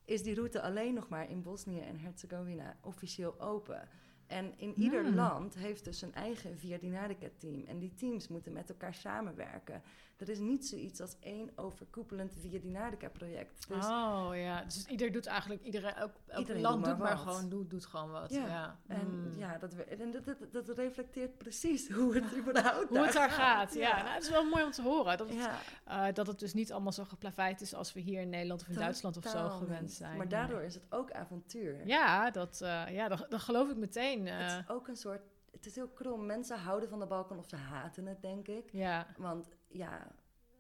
is 0.05 0.23
die 0.23 0.35
route 0.35 0.63
alleen 0.63 0.95
nog 0.95 1.09
maar 1.09 1.31
in 1.31 1.43
Bosnië 1.43 1.81
en 1.81 1.99
Herzegovina 1.99 2.77
officieel 2.81 3.41
open. 3.41 3.89
En 4.27 4.53
in 4.57 4.75
ieder 4.79 5.05
Hmm. 5.05 5.15
land 5.15 5.55
heeft 5.55 5.85
dus 5.85 6.03
een 6.03 6.15
eigen 6.15 6.59
Via 6.59 6.79
Dinarica 6.79 7.29
team. 7.39 7.65
En 7.65 7.79
die 7.79 7.95
teams 7.95 8.29
moeten 8.29 8.53
met 8.53 8.69
elkaar 8.69 8.95
samenwerken. 8.95 9.83
Er 10.17 10.29
is 10.29 10.39
niet 10.39 10.67
zoiets 10.67 11.01
als 11.01 11.17
één 11.21 11.51
overkoepelend 11.57 12.35
Via 12.39 12.59
Dinarica 12.61 13.09
project. 13.09 13.69
Dus 13.69 13.85
oh 13.85 14.31
ja, 14.35 14.63
dus 14.65 14.87
ieder 14.87 15.13
doet 15.13 15.27
eigenlijk, 15.27 15.63
iedereen, 15.63 15.95
elk, 15.95 16.13
elk 16.27 16.39
Iedereen 16.39 16.63
land 16.63 16.77
doet 16.85 16.85
doet 16.95 16.99
maar 17.03 17.17
wat. 17.17 17.35
gewoon, 17.35 17.49
doet, 17.49 17.71
doet 17.71 17.87
gewoon 17.87 18.11
wat. 18.11 18.31
Ja, 18.33 18.47
Ja, 18.47 18.79
En 18.87 19.31
Mm. 19.33 19.39
ja, 19.39 19.59
dat, 19.59 19.75
en 19.75 20.11
dat, 20.11 20.25
dat, 20.25 20.67
dat 20.67 20.77
reflecteert 20.79 21.39
precies 21.39 21.89
hoe 21.91 22.15
het 22.15 22.25
überhaupt 22.39 22.89
Hoe 22.89 22.99
het 23.05 23.13
daar 23.13 23.31
gaat, 23.31 23.75
ja. 23.75 23.97
Nou, 24.03 24.09
het 24.15 24.23
is 24.23 24.31
wel 24.31 24.45
mooi 24.45 24.65
om 24.65 24.71
te 24.71 24.83
horen. 24.83 25.17
Dat 25.19 25.29
het, 25.29 25.39
ja, 25.39 25.59
eh, 25.85 26.15
dat 26.15 26.27
het 26.27 26.39
dus 26.39 26.55
niet 26.55 26.73
allemaal 26.73 26.93
zo 26.93 27.05
geplaveid 27.05 27.61
is 27.61 27.75
als 27.75 27.93
we 27.93 28.01
hier 28.01 28.21
in 28.21 28.29
Nederland 28.29 28.61
of 28.61 28.69
in 28.69 28.75
Duitsland 28.75 29.17
of 29.17 29.25
zo 29.27 29.49
gewend 29.49 29.93
zijn. 29.93 30.17
Maar 30.17 30.29
daardoor 30.29 30.63
is 30.63 30.75
het 30.75 30.85
ook 30.91 31.13
avontuur. 31.13 31.87
Ja, 31.87 32.31
dat, 32.31 32.61
eh, 32.61 32.85
ja 32.91 33.09
dat, 33.09 33.27
dat 33.29 33.41
geloof 33.41 33.71
ik 33.71 33.77
meteen. 33.77 34.27
eh, 34.27 34.39
Het 34.39 34.65
is 34.65 34.69
ook 34.75 34.89
een 34.89 34.97
soort... 34.97 35.21
Het 35.51 35.67
is 35.67 35.75
heel 35.75 35.89
krom. 35.89 36.27
Mensen 36.27 36.59
houden 36.59 36.89
van 36.89 36.99
de 36.99 37.07
Balkan 37.07 37.39
of 37.39 37.49
ze 37.49 37.57
haten 37.57 38.07
het, 38.07 38.23
denk 38.23 38.49
ik. 38.49 38.69
ja, 38.73 39.07
Want 39.17 39.49
ja, 39.73 40.15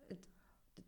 het, 0.06 0.28
het- 0.74 0.84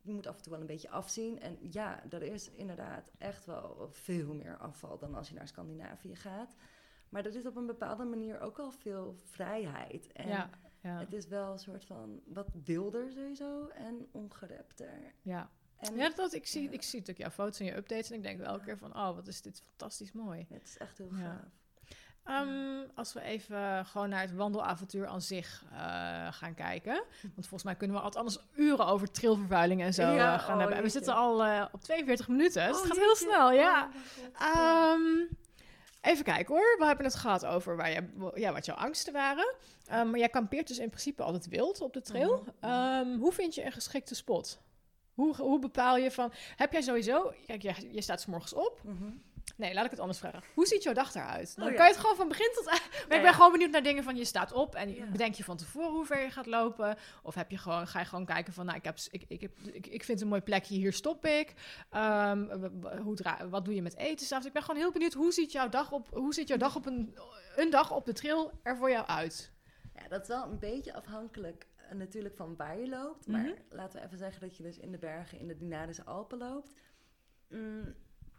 je 0.00 0.12
moet 0.12 0.26
af 0.26 0.36
en 0.36 0.42
toe 0.42 0.52
wel 0.52 0.60
een 0.60 0.66
beetje 0.66 0.90
afzien. 0.90 1.40
En 1.40 1.56
ja, 1.60 2.04
er 2.10 2.22
is 2.22 2.50
inderdaad 2.50 3.10
echt 3.18 3.44
wel 3.46 3.88
veel 3.90 4.34
meer 4.34 4.56
afval 4.56 4.98
dan 4.98 5.14
als 5.14 5.28
je 5.28 5.34
naar 5.34 5.48
Scandinavië 5.48 6.16
gaat. 6.16 6.54
Maar 7.08 7.24
er 7.26 7.34
is 7.36 7.46
op 7.46 7.56
een 7.56 7.66
bepaalde 7.66 8.04
manier 8.04 8.40
ook 8.40 8.58
al 8.58 8.70
veel 8.70 9.14
vrijheid. 9.24 10.12
En 10.12 10.28
ja, 10.28 10.50
ja, 10.82 10.98
het 10.98 11.12
is 11.12 11.26
wel 11.26 11.52
een 11.52 11.58
soort 11.58 11.84
van 11.84 12.20
wat 12.26 12.48
wilder 12.64 13.10
sowieso 13.12 13.66
en 13.68 14.08
ongerepter. 14.12 15.14
ja. 15.22 15.50
En 15.76 15.96
ja 15.96 16.10
dat, 16.10 16.32
ik, 16.32 16.46
zie, 16.46 16.62
ja. 16.62 16.70
ik 16.70 16.82
zie 16.82 16.98
natuurlijk 17.00 17.18
jouw 17.18 17.30
foto's 17.44 17.60
en 17.60 17.66
je 17.66 17.76
updates 17.76 18.10
en 18.10 18.16
ik 18.16 18.22
denk 18.22 18.38
wel 18.38 18.46
elke 18.46 18.64
keer 18.64 18.78
van, 18.78 18.96
oh, 18.96 19.14
wat 19.14 19.26
is 19.26 19.42
dit 19.42 19.60
fantastisch 19.60 20.12
mooi. 20.12 20.46
het 20.48 20.62
is 20.66 20.76
echt 20.78 20.98
heel 20.98 21.10
gaaf. 21.10 21.40
Ehm, 22.24 22.86
als 22.94 23.12
we 23.12 23.20
even 23.20 23.86
gewoon 23.86 24.08
naar 24.08 24.20
het 24.20 24.34
wandelavontuur 24.34 25.06
aan 25.06 25.22
zich 25.22 25.64
eh, 25.72 25.78
gaan 26.30 26.54
kijken. 26.54 26.94
Want 27.22 27.34
volgens 27.34 27.62
mij 27.62 27.74
kunnen 27.74 27.96
we 27.96 28.02
altijd 28.02 28.24
anders 28.24 28.44
uren 28.54 28.86
over 28.86 29.10
trilvervuiling 29.10 29.82
en 29.82 29.94
zo 29.94 30.02
Ja, 30.02 30.34
eh, 30.34 30.40
gaan 30.40 30.52
oh, 30.52 30.58
hebben. 30.58 30.76
En 30.76 30.82
we 30.82 30.88
zitten 30.88 31.14
al 31.14 31.44
eh, 31.44 31.64
op 31.72 31.80
42 31.82 32.28
minuten, 32.28 32.66
dus 32.66 32.76
Oh, 32.76 32.82
het 32.82 32.92
gaat 32.92 33.00
heel 33.00 33.08
jeetje. 33.08 33.26
snel, 33.28 33.52
ja. 33.52 33.88
Oh. 34.40 34.48
Ehm, 34.48 35.00
even 36.00 36.24
kijken 36.24 36.54
hoor. 36.54 36.76
We 36.78 36.84
hebben 36.86 37.04
het 37.04 37.14
gehad 37.14 37.46
over 37.46 37.76
waar 37.76 37.90
je, 37.90 38.30
ja, 38.34 38.52
wat 38.52 38.66
jouw 38.66 38.76
angsten 38.76 39.12
waren. 39.12 39.54
Ehm, 39.86 40.10
maar 40.10 40.18
jij 40.18 40.28
kampeert 40.28 40.68
dus 40.68 40.78
in 40.78 40.88
principe 40.88 41.22
altijd 41.22 41.48
wild 41.48 41.80
op 41.80 41.92
de 41.92 42.00
trail. 42.00 42.44
Mhm. 42.60 43.16
Hoe 43.18 43.32
vind 43.32 43.54
je 43.54 43.64
een 43.64 43.72
geschikte 43.72 44.14
spot? 44.14 44.62
Hoe, 45.14 45.36
hoe 45.36 45.58
bepaal 45.58 45.96
je 45.96 46.10
van... 46.10 46.32
Heb 46.56 46.72
jij 46.72 46.82
sowieso... 46.82 47.32
Kijk, 47.46 47.62
je, 47.62 47.74
je 47.90 48.02
staat 48.02 48.20
's 48.20 48.26
morgens 48.26 48.54
op. 48.54 48.80
Mhm. 48.84 49.10
Nee, 49.56 49.74
laat 49.74 49.84
ik 49.84 49.90
het 49.90 50.00
anders 50.00 50.18
vragen. 50.18 50.42
Hoe 50.54 50.66
ziet 50.66 50.82
jouw 50.82 50.92
dag 50.92 51.14
eruit? 51.14 51.56
Dan 51.56 51.64
Oh, 51.64 51.70
ja. 51.70 51.76
kan 51.76 51.86
je 51.86 51.92
het 51.92 52.00
gewoon 52.00 52.16
van 52.16 52.28
begin 52.28 52.50
tot 52.54 52.66
eind... 52.66 52.82
Maar 52.90 53.00
ik 53.02 53.08
ben 53.08 53.22
ja. 53.22 53.32
gewoon 53.32 53.52
benieuwd 53.52 53.70
naar 53.70 53.82
dingen 53.82 54.04
van... 54.04 54.16
Je 54.16 54.24
staat 54.24 54.52
op 54.52 54.74
en 54.74 54.94
Ja. 54.94 55.06
bedenk 55.06 55.34
je 55.34 55.44
van 55.44 55.56
tevoren 55.56 55.90
hoe 55.90 56.06
ver 56.06 56.20
je 56.20 56.30
gaat 56.30 56.46
lopen. 56.46 56.96
Of 57.22 57.34
heb 57.34 57.50
je 57.50 57.58
gewoon, 57.58 57.86
ga 57.86 57.98
je 57.98 58.04
gewoon 58.04 58.24
kijken 58.24 58.52
van... 58.52 58.64
Nou, 58.66 58.78
ik, 58.78 58.84
heb, 58.84 58.98
ik, 59.10 59.24
ik, 59.28 59.40
heb, 59.40 59.58
ik, 59.72 59.86
ik 59.86 60.04
vind 60.04 60.20
een 60.20 60.28
mooi 60.28 60.40
plekje, 60.40 60.74
hier 60.74 60.92
stop 60.92 61.26
ik. 61.26 61.52
W- 61.90 62.98
hoe 63.02 63.14
dra- 63.14 63.48
wat 63.48 63.64
doe 63.64 63.74
je 63.74 63.82
met 63.82 63.96
eten 63.96 64.26
s'avonds? 64.26 64.46
Ik 64.46 64.52
ben 64.52 64.62
gewoon 64.62 64.80
heel 64.80 64.92
benieuwd. 64.92 65.12
Hoe 65.12 65.32
ziet 65.32 65.52
jouw 65.52 65.68
dag 65.68 65.92
op, 65.92 66.08
hoe 66.12 66.34
ziet 66.34 66.48
jouw 66.48 66.56
dag 66.58 66.76
op 66.76 66.86
een, 66.86 67.16
een 67.56 67.70
dag 67.70 67.92
op 67.92 68.04
de 68.04 68.12
trail 68.12 68.50
er 68.62 68.76
voor 68.76 68.90
jou 68.90 69.06
uit? 69.06 69.52
Ja, 69.94 70.08
dat 70.08 70.22
is 70.22 70.28
wel 70.28 70.44
een 70.44 70.58
beetje 70.58 70.94
afhankelijk 70.94 71.66
eh, 71.76 71.96
natuurlijk 71.96 72.36
van 72.36 72.56
waar 72.56 72.78
je 72.78 72.88
loopt. 72.88 73.26
Maar 73.26 73.40
Mhm. 73.40 73.52
laten 73.70 74.00
we 74.00 74.06
even 74.06 74.18
zeggen 74.18 74.40
dat 74.40 74.56
je 74.56 74.62
dus 74.62 74.78
in 74.78 74.90
de 74.92 74.98
bergen 74.98 75.38
in 75.38 75.46
de 75.48 75.56
Dinarische 75.56 76.04
Alpen 76.04 76.38
loopt. 76.38 76.72
Mm, 77.48 77.94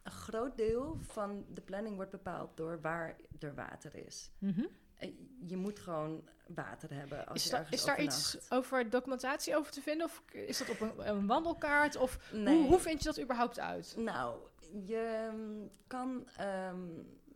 een 0.05 0.11
groot 0.11 0.57
deel 0.57 0.97
van 1.01 1.45
de 1.53 1.61
planning 1.61 1.95
wordt 1.95 2.11
bepaald 2.11 2.57
door 2.57 2.81
waar 2.81 3.15
er 3.39 3.55
water 3.55 3.95
is. 4.05 4.31
Mhm. 4.39 4.65
Je 5.45 5.57
moet 5.57 5.79
gewoon 5.79 6.27
water 6.47 6.93
hebben 6.93 7.25
als 7.27 7.37
Is, 7.37 7.43
je 7.43 7.49
daar- 7.49 7.59
ergens 7.59 7.79
is 7.79 7.85
daar 7.85 8.01
iets 8.01 8.51
over 8.51 8.89
documentatie 8.89 9.55
over 9.55 9.71
te 9.71 9.81
vinden? 9.81 10.05
Of 10.05 10.23
is 10.31 10.57
dat 10.57 10.69
op 10.69 10.79
een, 10.79 11.07
een 11.09 11.27
wandelkaart? 11.27 11.95
Of 11.95 12.31
Nee. 12.33 12.57
hoe, 12.57 12.67
hoe 12.67 12.79
vind 12.79 12.99
je 12.99 13.05
dat 13.05 13.21
überhaupt 13.21 13.59
uit? 13.59 13.95
Nou, 13.97 14.39
je 14.85 15.29
mm, 15.33 15.69
kan 15.87 16.27
ehm, 16.37 16.87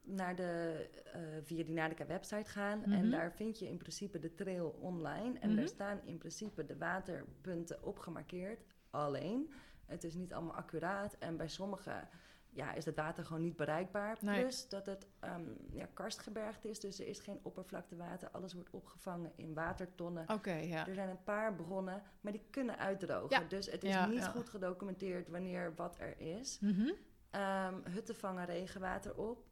naar 0.04 0.36
de 0.36 0.76
eh 1.14 1.22
Via 1.44 1.64
Dinarica 1.64 2.06
website 2.06 2.50
gaan 2.50 2.80
Mhm. 2.80 2.92
en 2.92 3.10
daar 3.10 3.32
vind 3.34 3.60
je 3.60 3.68
in 3.68 3.78
principe 3.78 4.20
de 4.20 4.36
trail 4.36 4.70
online. 4.82 5.40
En 5.40 5.48
Mhm. 5.50 5.58
daar 5.58 5.68
staan 5.68 6.00
in 6.04 6.18
principe 6.18 6.66
de 6.66 6.78
waterpunten 6.78 7.84
opgemarkeerd. 7.84 8.64
Alleen, 8.90 9.54
het 9.86 10.04
is 10.04 10.14
niet 10.14 10.34
allemaal 10.34 10.56
accuraat 10.56 11.16
en 11.20 11.38
bij 11.38 11.48
sommige 11.48 12.08
ja, 12.50 12.74
is 12.74 12.86
het 12.86 12.96
water 12.96 13.26
gewoon 13.26 13.42
niet 13.42 13.56
bereikbaar. 13.56 14.18
Nee. 14.22 14.42
Plus 14.42 14.70
dat 14.70 14.86
het 14.86 15.08
ehm, 15.20 15.44
ja, 15.72 15.86
karstgebergte 15.94 16.70
is, 16.70 16.80
dus 16.80 17.00
er 17.00 17.08
is 17.08 17.20
geen 17.20 17.40
oppervlaktewater. 17.44 18.30
Alles 18.32 18.54
wordt 18.54 18.70
opgevangen 18.70 19.32
in 19.36 19.54
watertonnen. 19.54 20.30
Oké, 20.30 20.54
ja. 20.54 20.88
Er 20.88 20.94
zijn 20.94 21.10
een 21.10 21.24
paar 21.24 21.56
bronnen, 21.56 22.04
maar 22.22 22.32
die 22.32 22.46
kunnen 22.50 22.78
uitdrogen. 22.78 23.42
Ja. 23.42 23.48
Dus 23.48 23.72
het 23.72 23.84
is 23.84 23.90
Ja, 23.94 24.06
niet 24.06 24.26
goed 24.26 24.50
gedocumenteerd 24.50 25.30
wanneer 25.30 25.76
wat 25.76 26.00
er 26.00 26.20
is. 26.20 26.60
Mhm. 26.60 26.92
Ehm, 27.30 27.76
hutten 27.90 28.16
vangen 28.16 28.46
regenwater 28.46 29.16
op. 29.16 29.48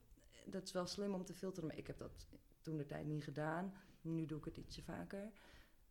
Dat 0.46 0.64
is 0.64 0.72
wel 0.72 0.86
slim 0.86 1.14
om 1.14 1.26
te 1.26 1.34
filteren, 1.34 1.68
maar 1.68 1.78
ik 1.78 1.88
heb 1.88 1.98
dat 1.98 2.28
toen 2.62 2.78
de 2.78 2.86
tijd 2.86 3.06
niet 3.06 3.24
gedaan. 3.24 3.74
Nu 4.02 4.26
doe 4.26 4.38
ik 4.40 4.46
het 4.46 4.58
ietsje 4.58 4.84
vaker. 4.84 5.32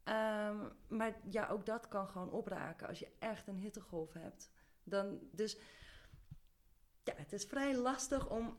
Ehm, 0.04 0.56
maar 0.88 1.16
ja, 1.30 1.48
ook 1.48 1.66
dat 1.66 1.88
kan 1.88 2.08
gewoon 2.08 2.30
opraken 2.30 2.88
als 2.88 2.98
je 2.98 3.08
echt 3.18 3.48
een 3.48 3.58
hittegolf 3.58 4.12
hebt. 4.12 4.50
Dan, 4.84 5.18
dus 5.32 5.58
ja, 7.06 7.12
het 7.16 7.32
is 7.32 7.44
vrij 7.44 7.76
lastig 7.76 8.30
om 8.30 8.56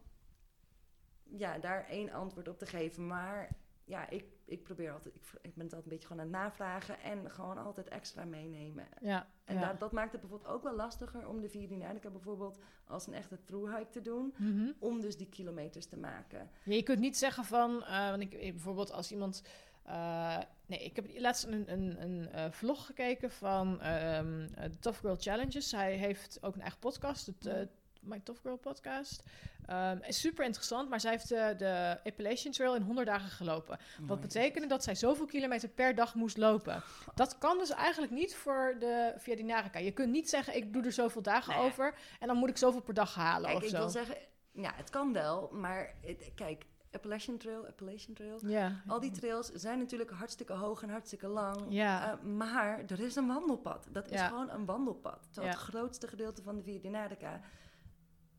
ja, 1.23 1.57
daar 1.57 1.85
één 1.85 2.11
antwoord 2.11 2.47
op 2.47 2.57
te 2.57 2.65
geven. 2.65 3.07
Maar 3.07 3.55
ja, 3.83 4.09
ik, 4.09 4.25
ik 4.45 4.63
probeer 4.63 4.91
altijd, 4.91 5.15
ik, 5.15 5.21
ik 5.41 5.55
ben 5.55 5.65
het 5.65 5.73
altijd 5.73 5.83
een 5.83 5.89
beetje 5.89 6.07
gewoon 6.07 6.21
aan 6.21 6.33
het 6.33 6.41
navragen 6.41 6.99
en 6.99 7.31
gewoon 7.31 7.57
altijd 7.57 7.87
extra 7.87 8.25
meenemen. 8.25 8.87
Ja, 9.01 9.27
En 9.45 9.55
ja. 9.55 9.67
dat, 9.67 9.79
dat 9.79 9.91
maakt 9.91 10.11
het 10.11 10.21
bijvoorbeeld 10.21 10.51
ook 10.51 10.63
wel 10.63 10.75
lastiger 10.75 11.27
om 11.27 11.41
de 11.41 11.49
Via 11.49 11.67
Dinarica 11.67 12.09
bijvoorbeeld 12.09 12.59
als 12.85 13.07
een 13.07 13.13
echte 13.13 13.43
through-hike 13.43 13.89
te 13.89 14.01
doen. 14.01 14.33
Mhm. 14.37 14.71
Om 14.79 15.01
dus 15.01 15.17
die 15.17 15.29
kilometers 15.29 15.85
te 15.85 15.97
maken. 15.97 16.49
Ja, 16.63 16.73
je 16.73 16.83
kunt 16.83 16.99
niet 16.99 17.17
zeggen 17.17 17.45
van, 17.45 17.83
eh, 17.83 18.09
want 18.09 18.21
ik, 18.21 18.29
bijvoorbeeld 18.29 18.91
als 18.91 19.11
iemand, 19.11 19.43
eh, 19.83 20.37
nee, 20.65 20.79
ik 20.79 20.95
heb 20.95 21.07
laatst 21.17 21.45
een, 21.45 21.71
een, 21.71 22.01
een 22.01 22.29
eh, 22.29 22.51
vlog 22.51 22.85
gekeken 22.85 23.31
van 23.31 23.77
de 23.77 24.77
Tough 24.79 24.99
Girl 24.99 25.15
Challenges. 25.15 25.69
Zij 25.69 25.95
heeft 25.95 26.37
ook 26.41 26.55
een 26.55 26.61
eigen 26.61 26.79
podcast, 26.79 27.25
het 27.25 27.69
My 28.07 28.19
Tough 28.23 28.41
Girl 28.41 28.57
podcast. 28.57 29.23
Ehm, 29.65 29.97
is 30.01 30.19
super 30.19 30.45
interessant, 30.45 30.89
maar 30.89 30.99
zij 30.99 31.11
heeft 31.11 31.29
de, 31.29 31.53
de 31.57 31.97
Appalachian 32.03 32.53
Trail 32.53 32.75
in 32.75 32.81
100 32.81 33.07
dagen 33.07 33.29
gelopen. 33.29 33.79
Wat 34.01 34.19
betekende 34.21 34.67
dat 34.67 34.83
zij 34.83 34.95
zoveel 34.95 35.25
kilometer 35.25 35.69
per 35.69 35.95
dag 35.95 36.15
moest 36.15 36.37
lopen. 36.37 36.83
Dat 37.15 37.37
kan 37.37 37.57
dus 37.57 37.69
eigenlijk 37.69 38.11
niet 38.13 38.35
voor 38.35 38.75
de 38.79 39.13
Via 39.17 39.35
Dinarica. 39.35 39.79
Je 39.79 39.91
kunt 39.91 40.11
niet 40.11 40.29
zeggen, 40.29 40.55
ik 40.55 40.73
doe 40.73 40.83
er 40.83 40.91
zoveel 40.91 41.21
dagen 41.21 41.55
Nee. 41.55 41.63
over 41.65 41.93
en 42.19 42.27
dan 42.27 42.37
moet 42.37 42.49
ik 42.49 42.57
zoveel 42.57 42.81
per 42.81 42.93
dag 42.93 43.15
halen 43.15 43.45
Kijk, 43.45 43.57
of 43.57 43.63
ik 43.63 43.69
zo. 43.69 43.77
wil 43.77 43.89
zeggen, 43.89 44.15
ja, 44.51 44.71
het 44.75 44.89
kan 44.89 45.13
wel, 45.13 45.49
maar 45.51 45.93
het- 46.01 46.31
kijk, 46.35 46.65
Appalachian 46.91 47.37
Trail, 47.37 47.67
Appalachian 47.67 48.13
Trail. 48.15 48.39
ja. 48.47 48.81
Al 48.87 48.99
die 48.99 49.11
trails 49.11 49.51
zijn 49.53 49.77
natuurlijk 49.79 50.11
hartstikke 50.11 50.53
hoog 50.53 50.81
en 50.81 50.89
hartstikke 50.89 51.27
lang. 51.27 51.65
Ja. 51.69 52.11
Eh, 52.11 52.23
maar 52.23 52.83
er 52.87 52.99
is 52.99 53.15
een 53.15 53.27
wandelpad. 53.27 53.87
Dat 53.91 54.05
is 54.09 54.19
Ja. 54.19 54.27
gewoon 54.27 54.49
een 54.49 54.65
wandelpad. 54.65 55.27
Terwijl 55.31 55.53
het 55.53 55.63
grootste 55.63 56.07
gedeelte 56.07 56.41
van 56.43 56.55
de 56.55 56.63
Via 56.63 56.79
Dinarica... 56.79 57.41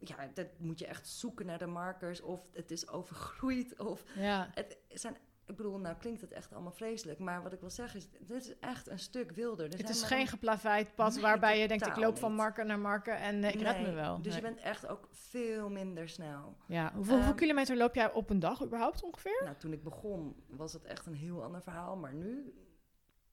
Ja, 0.01 0.28
dat 0.34 0.46
moet 0.59 0.78
je 0.78 0.86
echt 0.86 1.09
zoeken 1.09 1.46
naar 1.46 1.59
de 1.59 1.66
markers. 1.66 2.20
Of 2.20 2.40
het 2.53 2.70
is 2.70 2.88
overgroeid. 2.88 3.78
Of 3.78 4.05
ja. 4.16 4.51
het 4.55 4.78
zijn... 4.88 5.16
Ik 5.46 5.57
bedoel, 5.57 5.78
nou 5.78 5.96
klinkt 5.96 6.20
het 6.20 6.32
echt 6.32 6.53
allemaal 6.53 6.72
vreselijk. 6.72 7.18
Maar 7.18 7.42
wat 7.42 7.53
ik 7.53 7.61
wil 7.61 7.70
zeggen 7.70 7.99
is, 7.99 8.09
dit 8.11 8.30
is 8.42 8.59
echt 8.59 8.88
een 8.88 8.99
stuk 8.99 9.30
wilder. 9.30 9.72
Er 9.72 9.78
Het 9.78 9.88
is 9.88 10.03
geen 10.03 10.20
een- 10.20 10.26
geplaveid 10.26 10.94
pad 10.94 11.12
Nee, 11.12 11.22
waarbij 11.22 11.59
je 11.61 11.68
denkt, 11.68 11.86
ik 11.86 11.96
loop 11.96 12.18
van 12.18 12.32
marker 12.34 12.66
naar 12.66 12.78
marker 12.78 13.14
en 13.14 13.44
eh, 13.44 13.55
ik 13.55 13.61
red 13.61 13.76
me 13.78 13.82
Nee, 13.86 13.94
wel. 13.94 14.16
Dus 14.22 14.26
Nee. 14.34 14.42
je 14.42 14.49
bent 14.49 14.61
echt 14.61 14.86
ook 14.86 15.09
veel 15.11 15.68
minder 15.70 16.09
snel. 16.09 16.57
Ja, 16.66 16.82
hoeveel, 16.94 17.12
hoeveel 17.14 17.30
Ehm, 17.30 17.38
kilometer 17.40 17.76
loop 17.76 17.94
jij 17.94 18.12
op 18.12 18.30
een 18.30 18.38
dag 18.38 18.64
überhaupt 18.64 19.03
ongeveer? 19.03 19.40
Nou, 19.44 19.57
toen 19.57 19.72
ik 19.72 19.82
begon 19.82 20.42
was 20.49 20.72
het 20.72 20.84
echt 20.84 21.07
een 21.07 21.14
heel 21.14 21.42
ander 21.44 21.62
verhaal. 21.62 21.96
Maar 21.96 22.14
nu 22.14 22.55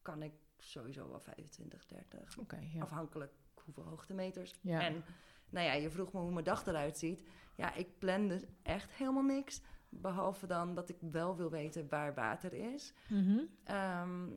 kan 0.02 0.22
ik 0.24 0.34
sowieso 0.58 1.10
wel 1.10 1.20
25, 1.20 1.86
30. 1.86 2.38
Oké, 2.38 2.60
ja. 2.74 2.82
Afhankelijk 2.82 3.32
hoeveel 3.64 3.84
hoogtemeters. 3.84 4.54
Ja. 4.62 4.80
En 4.82 5.04
nou 5.56 5.68
ja, 5.68 5.74
je 5.74 5.90
vroeg 5.90 6.14
me 6.14 6.20
hoe 6.20 6.32
mijn 6.32 6.46
dag 6.46 6.66
eruit 6.66 6.98
ziet. 6.98 7.24
Ja, 7.56 7.74
ik 7.74 7.98
plan 8.00 8.28
dus 8.28 8.44
echt 8.64 8.92
helemaal 8.92 9.24
niks. 9.24 9.62
Behalve 9.90 10.48
dan 10.48 10.76
dat 10.76 10.90
ik 10.90 10.98
wel 11.00 11.36
wil 11.36 11.50
weten 11.50 11.88
waar 11.90 12.14
water 12.14 12.54
is. 12.54 12.94
Mhm. 13.10 13.40
Ehm, 13.64 14.28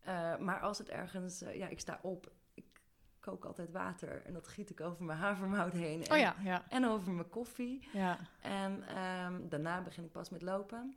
eh, 0.00 0.36
maar 0.38 0.60
als 0.60 0.78
het 0.78 0.88
ergens... 0.88 1.42
eh, 1.42 1.56
ja, 1.56 1.68
ik 1.68 1.80
sta 1.80 1.98
op. 2.02 2.32
Ik 2.54 2.64
kook 3.20 3.44
altijd 3.44 3.70
water. 3.70 4.22
En 4.26 4.32
dat 4.32 4.48
giet 4.48 4.70
ik 4.70 4.80
over 4.80 5.04
mijn 5.04 5.18
havermout 5.18 5.72
heen. 5.72 6.04
En, 6.04 6.12
Oh 6.12 6.18
ja, 6.18 6.36
ja, 6.42 6.64
En 6.68 6.84
over 6.86 7.12
mijn 7.12 7.28
koffie. 7.28 7.88
ja. 7.92 8.18
En 8.40 8.82
ehm, 8.88 9.48
daarna 9.48 9.82
begin 9.82 10.04
ik 10.04 10.12
pas 10.12 10.30
met 10.30 10.42
lopen. 10.42 10.94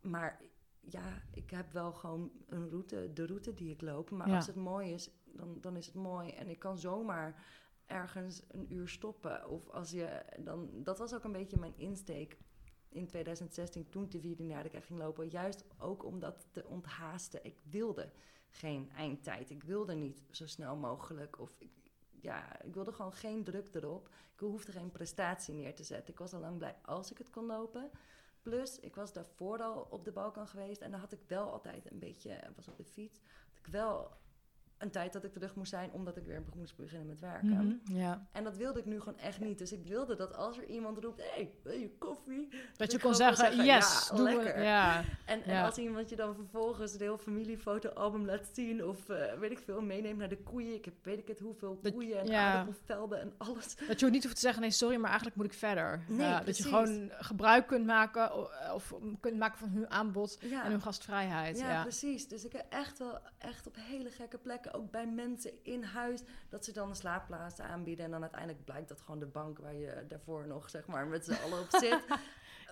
Maar 0.00 0.40
ja, 0.80 1.22
ik 1.34 1.50
heb 1.50 1.72
wel 1.72 1.92
gewoon 1.92 2.30
een 2.48 2.68
route, 2.70 3.12
de 3.12 3.26
route 3.26 3.54
die 3.54 3.70
ik 3.70 3.80
loop. 3.80 4.10
Maar 4.10 4.30
als 4.30 4.46
het 4.46 4.56
mooi 4.56 4.92
is, 4.92 5.10
dan, 5.24 5.58
dan 5.60 5.76
is 5.76 5.86
het 5.86 5.94
mooi. 5.94 6.30
En 6.30 6.48
ik 6.48 6.58
kan 6.58 6.78
zomaar 6.78 7.42
ergens 7.86 8.42
een 8.48 8.72
uur 8.72 8.88
stoppen. 8.88 9.48
Of 9.48 9.68
als 9.68 9.90
je 9.90 10.22
dan, 10.38 10.70
dat 10.72 10.98
was 10.98 11.14
ook 11.14 11.24
een 11.24 11.32
beetje 11.32 11.58
mijn 11.58 11.76
insteek 11.76 12.38
in 12.88 13.06
2016 13.06 13.88
toen 13.88 14.04
ik 14.04 14.10
de 14.10 14.20
vierde 14.20 14.46
jaar 14.46 14.64
ik 14.64 14.84
ging 14.84 14.98
lopen. 14.98 15.28
Juist 15.28 15.64
ook 15.78 16.04
om 16.04 16.18
dat 16.18 16.46
te 16.50 16.66
onthaasten. 16.66 17.44
Ik 17.44 17.58
wilde 17.70 18.12
geen 18.48 18.90
eindtijd. 18.90 19.50
Ik 19.50 19.62
wilde 19.62 19.94
niet 19.94 20.22
zo 20.30 20.46
snel 20.46 20.76
mogelijk. 20.76 21.38
Of 21.38 21.54
ik, 21.58 21.70
ja, 22.20 22.62
ik 22.62 22.74
wilde 22.74 22.92
gewoon 22.92 23.12
geen 23.12 23.44
druk 23.44 23.68
erop. 23.74 24.08
Ik 24.32 24.40
hoefde 24.40 24.72
geen 24.72 24.90
prestatie 24.90 25.54
neer 25.54 25.74
te 25.74 25.84
zetten. 25.84 26.12
Ik 26.12 26.18
was 26.18 26.32
al 26.32 26.40
lang 26.40 26.58
blij 26.58 26.76
als 26.82 27.10
ik 27.10 27.18
het 27.18 27.30
kon 27.30 27.46
lopen. 27.46 27.90
Plus, 28.42 28.78
ik 28.78 28.94
was 28.94 29.12
daarvoor 29.12 29.62
al 29.62 29.86
op 29.90 30.04
de 30.04 30.12
Balkan 30.12 30.48
geweest. 30.48 30.80
En 30.80 30.90
dan 30.90 31.00
had 31.00 31.12
ik 31.12 31.22
wel 31.26 31.52
altijd 31.52 31.90
een 31.90 31.98
beetje, 31.98 32.50
was 32.56 32.68
op 32.68 32.76
de 32.76 32.84
fiets, 32.84 33.20
ik 33.54 33.66
wel 33.66 34.10
een 34.82 34.90
tijd 34.90 35.12
dat 35.12 35.24
ik 35.24 35.32
terug 35.32 35.54
moest 35.54 35.70
zijn, 35.70 35.90
omdat 35.92 36.16
ik 36.16 36.24
weer 36.24 36.42
moest 36.56 36.76
beginnen 36.76 37.06
met 37.08 37.20
werken. 37.20 37.80
Ja. 37.84 38.26
En 38.32 38.44
dat 38.44 38.56
wilde 38.56 38.78
ik 38.78 38.84
nu 38.86 38.98
gewoon 39.00 39.18
echt 39.18 39.40
niet. 39.40 39.58
Dus 39.58 39.72
ik 39.72 39.86
wilde 39.86 40.14
dat 40.16 40.36
als 40.36 40.58
er 40.58 40.64
iemand 40.66 40.98
roept, 40.98 41.20
hé, 41.20 41.28
hey, 41.34 41.50
wil 41.62 41.72
je 41.78 41.90
koffie? 41.98 42.48
Dat 42.76 42.92
je 42.92 42.98
kon 43.00 43.14
zeggen, 43.14 43.56
yes, 43.64 44.08
ja, 44.10 44.16
doe 44.16 44.26
we- 44.28 44.34
lekker. 44.34 44.62
Ja, 44.62 45.04
En, 45.26 45.42
en 45.44 45.52
Ja. 45.52 45.64
als 45.64 45.76
iemand 45.78 46.08
je 46.08 46.16
dan 46.16 46.34
vervolgens 46.34 46.92
de 46.92 47.04
hele 47.04 47.18
familiefotoalbum 47.18 48.24
laat 48.26 48.48
zien... 48.52 48.84
of 48.84 49.08
eh, 49.08 49.38
weet 49.38 49.50
ik 49.50 49.58
veel, 49.58 49.80
meeneemt 49.82 50.18
naar 50.18 50.28
de 50.28 50.42
koeien. 50.42 50.74
Ik 50.74 50.84
heb 50.84 50.94
weet 51.02 51.18
ik 51.18 51.28
het 51.28 51.38
hoeveel 51.40 51.78
Dat- 51.82 51.92
koeien 51.92 52.18
en 52.20 52.26
ja. 52.26 52.50
aardappelvelden 52.52 53.20
en 53.20 53.32
alles. 53.38 53.76
dat 53.88 54.00
je 54.00 54.06
ook 54.06 54.12
niet 54.12 54.22
hoeft 54.22 54.34
te 54.34 54.40
zeggen, 54.40 54.60
nee, 54.60 54.70
sorry, 54.70 54.96
maar 54.96 55.06
eigenlijk 55.08 55.36
moet 55.36 55.46
ik 55.46 55.52
verder. 55.54 56.04
Nee, 56.08 56.44
dat 56.44 56.56
je 56.56 56.62
gewoon 56.62 57.10
gebruik 57.18 57.66
kunt 57.66 57.86
maken 57.86 58.32
o- 58.32 58.48
of 58.74 58.94
kunt 59.20 59.38
maken 59.38 59.58
van 59.58 59.68
hun 59.68 59.90
aanbod 59.90 60.38
en 60.40 60.70
hun 60.70 60.80
gastvrijheid. 60.82 61.58
Ja, 61.58 61.70
Ja, 61.70 61.82
precies. 61.82 62.28
Dus 62.28 62.44
ik 62.44 62.52
heb 62.52 62.66
echt 62.68 62.98
wel 62.98 63.18
echt 63.38 63.66
op 63.66 63.76
hele 63.78 64.10
gekke 64.10 64.38
plekken, 64.38 64.71
ook 64.74 64.90
bij 64.90 65.06
mensen 65.06 65.64
in 65.64 65.82
huis, 65.82 66.22
dat 66.48 66.64
ze 66.64 66.72
dan 66.72 66.88
een 66.88 66.96
slaapplaats 66.96 67.60
aanbieden. 67.60 68.04
En 68.04 68.10
dan 68.10 68.20
uiteindelijk 68.22 68.64
blijkt 68.64 68.88
dat 68.88 69.00
gewoon 69.00 69.20
de 69.20 69.26
bank 69.26 69.58
waar 69.58 69.74
je 69.74 70.04
daarvoor 70.08 70.46
nog, 70.46 70.70
zeg 70.70 70.86
maar, 70.86 71.06
met 71.06 71.24
z'n 71.24 71.32
allen 71.44 71.60
op 71.60 71.70
zit. 71.84 72.04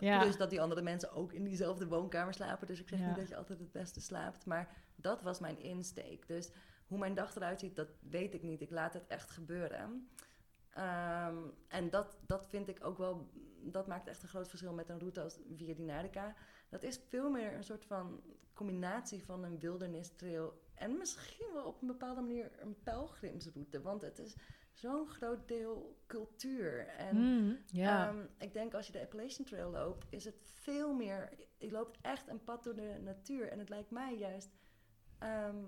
Ja. 0.01 0.21
Plus 0.23 0.37
dat 0.37 0.51
die 0.51 0.61
andere 0.61 0.83
mensen 0.83 1.13
ook 1.13 1.33
in 1.33 1.45
diezelfde 1.45 1.87
woonkamer 1.89 2.35
slapen. 2.35 2.67
Dus 2.67 2.81
ik 2.81 2.89
zeg 2.89 2.99
Ja. 2.99 3.07
niet 3.07 3.17
dat 3.17 3.29
je 3.29 3.37
altijd 3.37 3.59
het 3.59 3.73
beste 3.73 4.01
slaapt. 4.01 4.47
Maar 4.47 4.69
dat 4.97 5.23
was 5.23 5.41
mijn 5.41 5.59
insteek. 5.59 6.27
Dus 6.29 6.51
hoe 6.87 6.99
mijn 6.99 7.15
dag 7.15 7.35
eruit 7.37 7.61
ziet, 7.61 7.77
dat 7.77 7.89
weet 8.11 8.35
ik 8.35 8.43
niet. 8.43 8.61
Ik 8.61 8.71
laat 8.71 8.93
het 8.95 9.07
echt 9.07 9.31
gebeuren. 9.31 10.09
Ehm, 10.71 11.37
en 11.69 11.91
dat, 11.91 12.19
dat 12.27 12.47
vind 12.49 12.69
ik 12.69 12.85
ook 12.85 12.99
wel, 12.99 13.31
dat 13.63 13.87
maakt 13.87 14.09
echt 14.09 14.23
een 14.23 14.29
groot 14.29 14.49
verschil 14.49 14.73
met 14.73 14.89
een 14.89 14.99
route 14.99 15.21
als 15.23 15.39
Via 15.57 15.75
Dinarica. 15.75 16.35
Dat 16.69 16.83
is 16.83 17.01
veel 17.09 17.31
meer 17.31 17.55
een 17.55 17.65
soort 17.65 17.85
van 17.85 18.21
combinatie 18.55 19.25
van 19.25 19.45
een 19.45 19.59
wildernistrail 19.59 20.61
en 20.81 20.99
misschien 20.99 21.53
wel 21.53 21.65
op 21.65 21.81
een 21.81 21.87
bepaalde 21.87 22.21
manier 22.21 22.51
een 22.61 22.83
pelgrimsroute. 22.83 23.83
Want 23.83 24.03
het 24.03 24.19
is 24.19 24.37
zo'n 24.73 25.09
groot 25.09 25.49
deel 25.49 26.03
cultuur. 26.07 26.87
En 26.87 27.17
Mm, 27.17 27.59
ja. 27.67 28.09
Ehm, 28.09 28.27
ik 28.39 28.53
denk 28.53 28.75
als 28.75 28.87
je 28.87 28.93
de 28.93 29.01
Appalachian 29.01 29.47
Trail 29.47 29.71
loopt, 29.71 30.07
is 30.11 30.25
het 30.25 30.51
veel 30.55 30.95
meer. 30.95 31.33
Je 31.59 31.71
loopt 31.71 31.99
echt 32.01 32.29
een 32.29 32.45
pad 32.45 32.65
door 32.65 32.75
de 32.75 32.99
natuur. 33.03 33.49
En 33.49 33.59
het 33.59 33.69
lijkt 33.69 33.91
mij 33.91 34.17
juist. 34.17 34.51
ehm, 35.19 35.65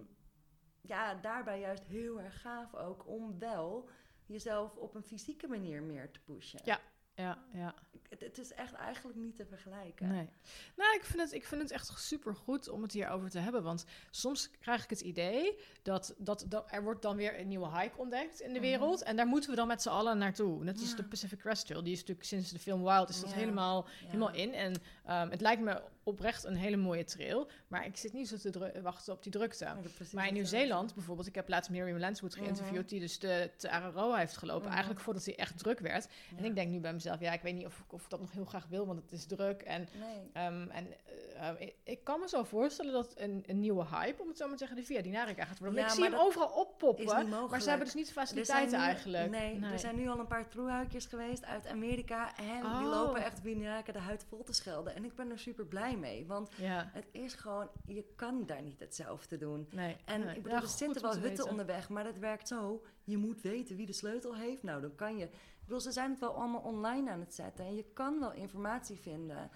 ja, 0.80 1.14
daarbij 1.14 1.60
juist 1.60 1.86
heel 1.86 2.20
erg 2.20 2.40
gaaf 2.40 2.74
ook 2.74 3.06
om 3.06 3.38
wel 3.38 3.88
jezelf 4.26 4.76
op 4.76 4.94
een 4.94 5.02
fysieke 5.02 5.48
manier 5.48 5.82
meer 5.82 6.10
te 6.10 6.20
pushen. 6.20 6.60
Ja. 6.64 6.80
Ja, 7.22 7.38
ja. 7.52 7.74
Het, 8.08 8.20
het 8.20 8.38
is 8.38 8.52
echt 8.52 8.72
eigenlijk 8.72 9.16
niet 9.18 9.36
te 9.36 9.46
vergelijken. 9.46 10.08
Nee. 10.08 10.28
Nou, 10.76 10.94
ik 10.94 11.04
vind, 11.04 11.20
het, 11.22 11.32
ik 11.32 11.44
vind 11.44 11.62
het 11.62 11.70
echt 11.70 11.92
super 11.98 12.34
goed 12.34 12.68
om 12.68 12.82
het 12.82 12.92
hierover 12.92 13.30
te 13.30 13.38
hebben. 13.38 13.62
Want 13.62 13.84
soms 14.10 14.50
krijg 14.60 14.84
ik 14.84 14.90
het 14.90 15.00
idee 15.00 15.58
dat, 15.82 16.14
dat, 16.18 16.44
dat 16.48 16.72
er 16.72 16.82
wordt 16.82 17.02
dan 17.02 17.16
weer 17.16 17.40
een 17.40 17.48
nieuwe 17.48 17.78
hike 17.80 17.98
ontdekt 17.98 18.40
in 18.40 18.52
de 18.52 18.58
Mhm. 18.58 18.68
wereld. 18.68 19.02
En 19.02 19.16
daar 19.16 19.26
moeten 19.26 19.50
we 19.50 19.56
dan 19.56 19.66
met 19.66 19.82
z'n 19.82 19.88
allen 19.88 20.18
naartoe. 20.18 20.64
Net 20.64 20.80
als 20.80 20.90
Ja. 20.90 20.96
de 20.96 21.04
Pacific 21.04 21.38
Crest 21.38 21.66
Trail. 21.66 21.82
Die 21.82 21.92
is 21.92 21.98
natuurlijk 21.98 22.26
sinds 22.26 22.50
de 22.50 22.58
film 22.58 22.82
Wild 22.84 23.08
is 23.08 23.20
dat 23.20 23.30
Ja. 23.30 23.36
helemaal, 23.36 23.86
helemaal 24.04 24.32
in. 24.32 24.54
En 24.54 24.74
ehm, 25.04 25.30
het 25.30 25.40
lijkt 25.40 25.62
me 25.62 25.82
oprecht 26.05 26.44
een 26.44 26.57
hele 26.57 26.76
mooie 26.76 27.05
trail. 27.05 27.48
Maar 27.68 27.86
ik 27.86 27.96
zit 27.96 28.12
niet 28.12 28.28
zo 28.28 28.36
te 28.50 28.80
wachten 28.82 29.12
op 29.12 29.22
die 29.22 29.32
drukte. 29.32 29.64
Ja, 29.64 29.76
Maar 30.12 30.26
in. 30.26 30.32
Nieuw-Zeeland 30.34 30.94
bijvoorbeeld, 30.94 31.26
ik 31.28 31.34
heb 31.34 31.48
laatst 31.48 31.70
Miriam 31.70 31.98
Lanswood 31.98 32.34
geïnterviewd, 32.34 32.78
Mhm. 32.80 32.88
die 32.88 33.00
dus 33.00 33.18
de 33.18 33.50
Tararoa 33.57 34.16
heeft 34.16 34.36
gelopen, 34.36 34.62
Mhm. 34.64 34.70
eigenlijk 34.72 35.00
voordat 35.00 35.24
hij 35.24 35.36
echt 35.36 35.59
druk 35.59 35.78
werd. 35.78 36.09
En 36.36 36.44
ik 36.44 36.55
denk 36.55 36.70
nu 36.70 36.80
bij 36.80 36.92
mezelf, 36.92 37.20
ja, 37.20 37.32
ik 37.32 37.42
weet 37.42 37.55
niet 37.55 37.66
of, 37.66 37.78
ik- 37.78 37.92
of 37.92 38.03
ik 38.05 38.11
dat 38.11 38.20
nog 38.20 38.32
heel 38.32 38.44
graag 38.44 38.66
wil, 38.66 38.86
want 38.86 39.03
het 39.03 39.12
is 39.12 39.24
druk. 39.26 39.62
En, 39.62 39.88
Nee. 39.98 40.30
ehm, 40.32 40.68
en 40.70 40.86
eh, 40.86 41.32
eh, 41.49 41.68
ik, 41.84 42.05
kan 42.05 42.20
me 42.20 42.28
zo 42.28 42.43
voorstellen 42.43 42.93
dat 42.93 43.12
een, 43.16 43.45
een 43.47 43.61
nieuwe 43.61 43.84
hype, 43.86 44.22
om 44.22 44.28
het 44.28 44.36
zo 44.36 44.45
maar 44.45 44.53
te 44.53 44.59
zeggen, 44.59 44.76
de 44.76 44.84
Via 44.84 45.03
Dinarica 45.03 45.45
gaat 45.45 45.59
worden. 45.59 45.78
Ja, 45.78 45.84
ik 45.86 45.90
zie 45.93 46.05
hem 46.05 46.14
overal 46.14 46.49
oppoppen, 46.49 47.28
maar 47.51 47.61
ze 47.61 47.68
hebben 47.68 47.86
dus 47.86 47.95
niet 47.97 48.07
de 48.07 48.12
faciliteiten 48.12 48.78
nu- 48.78 48.84
eigenlijk. 48.84 49.30
Nee, 49.30 49.61
er 49.61 49.78
zijn 49.78 49.97
nu 49.97 50.09
al 50.09 50.18
een 50.18 50.26
paar 50.26 50.49
troehuikjes 50.49 51.07
geweest 51.07 51.45
uit 51.45 51.66
Amerika. 51.66 52.36
En 52.36 52.61
die 52.61 52.70
Oh. 52.84 52.90
lopen 52.90 53.24
echt 53.24 53.43
binnen 53.43 53.84
de 53.93 53.99
huid 53.99 54.24
vol 54.28 54.43
te 54.43 54.53
schelden. 54.53 54.95
En 54.95 55.05
ik 55.05 55.14
ben 55.14 55.30
er 55.30 55.38
super 55.38 55.66
blij 55.66 55.97
mee. 55.97 56.26
Want 56.26 56.51
Ja, 56.57 56.90
het 56.93 57.07
is 57.12 57.34
gewoon, 57.34 57.68
je 57.86 58.05
kan 58.16 58.47
daar 58.47 58.62
niet 58.62 58.80
hetzelfde 58.80 59.36
doen. 59.38 59.68
nee. 59.70 59.97
En 60.05 60.20
nee. 60.20 60.28
ik 60.36 60.43
bedoel, 60.43 60.59
Ja, 60.59 60.62
er 60.64 60.68
zitten 60.68 61.03
wel 61.03 61.11
te 61.11 61.16
hutten 61.18 61.28
weten. 61.36 61.51
onderweg, 61.51 61.88
maar 61.88 62.05
dat 62.05 62.18
werkt 62.18 62.49
zo. 62.49 62.82
Je 63.05 63.16
moet 63.16 63.40
weten 63.40 63.76
wie 63.76 63.86
de 63.86 63.93
sleutel 63.93 64.36
heeft. 64.36 64.62
Nou, 64.62 64.80
dan 64.80 64.95
kan 64.95 65.16
je. 65.18 65.24
Ik 65.24 65.68
bedoel, 65.68 65.80
ze 65.80 65.93
zijn 65.93 66.11
het 66.11 66.20
wel 66.20 66.34
allemaal 66.34 66.61
online 66.61 67.11
aan 67.11 67.20
het 67.20 67.34
zetten. 67.34 67.64
En 67.64 67.74
je 67.74 67.84
kan 67.93 68.18
wel 68.20 68.32
informatie 68.32 69.01
vinden. 69.01 69.51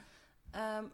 Ehm, 0.51 0.85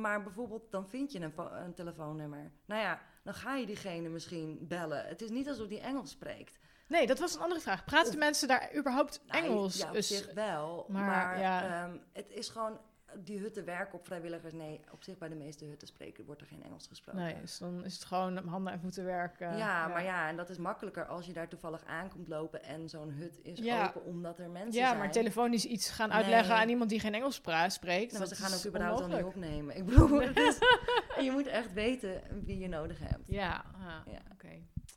maar 0.00 0.22
bijvoorbeeld, 0.22 0.70
dan 0.70 0.88
vind 0.88 1.12
je 1.12 1.20
een, 1.20 1.32
een 1.64 1.74
telefoonnummer. 1.74 2.50
Nou 2.64 2.80
ja, 2.80 3.00
dan 3.22 3.34
ga 3.34 3.54
je 3.54 3.66
diegene 3.66 4.08
misschien 4.08 4.58
bellen. 4.60 5.06
Het 5.06 5.22
is 5.22 5.30
niet 5.30 5.48
alsof 5.48 5.66
die 5.68 5.80
Engels 5.80 6.10
spreekt. 6.10 6.58
Nee, 6.88 7.06
dat 7.06 7.18
was 7.18 7.34
een 7.34 7.40
andere 7.40 7.60
vraag. 7.60 7.84
Praten 7.84 8.12
Of- 8.12 8.18
mensen 8.18 8.48
daar 8.48 8.74
überhaupt 8.76 9.22
Nou, 9.26 9.44
Engels? 9.44 9.76
Ja, 9.76 9.86
op 9.88 9.92
Dus- 9.92 10.06
zich 10.08 10.32
wel. 10.32 10.86
maar, 10.88 11.04
Maar, 11.04 11.38
ja. 11.40 11.82
ehm, 11.84 11.96
het 12.12 12.30
is 12.30 12.48
gewoon... 12.48 12.78
Die 13.24 13.38
hutten 13.38 13.64
werken 13.64 13.98
op 13.98 14.06
vrijwilligers. 14.06 14.52
Nee, 14.52 14.80
op 14.92 15.02
zich 15.02 15.18
bij 15.18 15.28
de 15.28 15.34
meeste 15.34 15.64
hutten 15.64 15.88
spreken 15.88 16.24
wordt 16.24 16.40
er 16.40 16.46
geen 16.46 16.62
Engels 16.62 16.86
gesproken. 16.86 17.22
nee, 17.22 17.40
dus 17.40 17.58
dan 17.58 17.84
is 17.84 17.94
het 17.94 18.04
gewoon 18.04 18.36
handen 18.46 18.72
en 18.72 18.80
voeten 18.80 19.04
werken. 19.04 19.56
ja, 19.56 19.88
maar 19.88 20.04
ja, 20.04 20.28
en 20.28 20.36
dat 20.36 20.50
is 20.50 20.58
makkelijker 20.58 21.06
als 21.06 21.26
je 21.26 21.32
daar 21.32 21.48
toevallig 21.48 21.84
aankomt 21.84 22.28
lopen 22.28 22.62
en 22.64 22.88
zo'n 22.88 23.10
hut 23.10 23.38
is 23.42 23.58
Ja. 23.58 23.86
open 23.86 24.04
omdat 24.04 24.38
er 24.38 24.50
mensen 24.50 24.80
Ja, 24.80 24.86
zijn. 24.86 24.98
maar 24.98 25.10
telefonisch 25.12 25.64
iets 25.64 25.90
gaan 25.90 26.12
uitleggen 26.12 26.52
Nee. 26.52 26.62
aan 26.62 26.68
iemand 26.68 26.90
die 26.90 27.00
geen 27.00 27.14
Engels 27.14 27.40
spreekt. 27.68 28.12
Nou, 28.12 28.24
dat 28.28 28.36
ze 28.36 28.42
gaan 28.42 28.54
ook 28.58 28.66
überhaupt 28.66 29.00
al 29.00 29.08
niet 29.08 29.22
opnemen. 29.24 29.76
Ik 29.76 29.84
bedoel, 29.84 30.20
is, 30.20 30.58
je 31.26 31.30
moet 31.32 31.46
echt 31.46 31.72
weten 31.72 32.22
wie 32.44 32.58
je 32.58 32.68
nodig 32.68 32.98
hebt. 32.98 33.28
Ja, 33.28 33.64
ah, 33.74 34.12
Ja. 34.12 34.20
oké. 34.32 34.48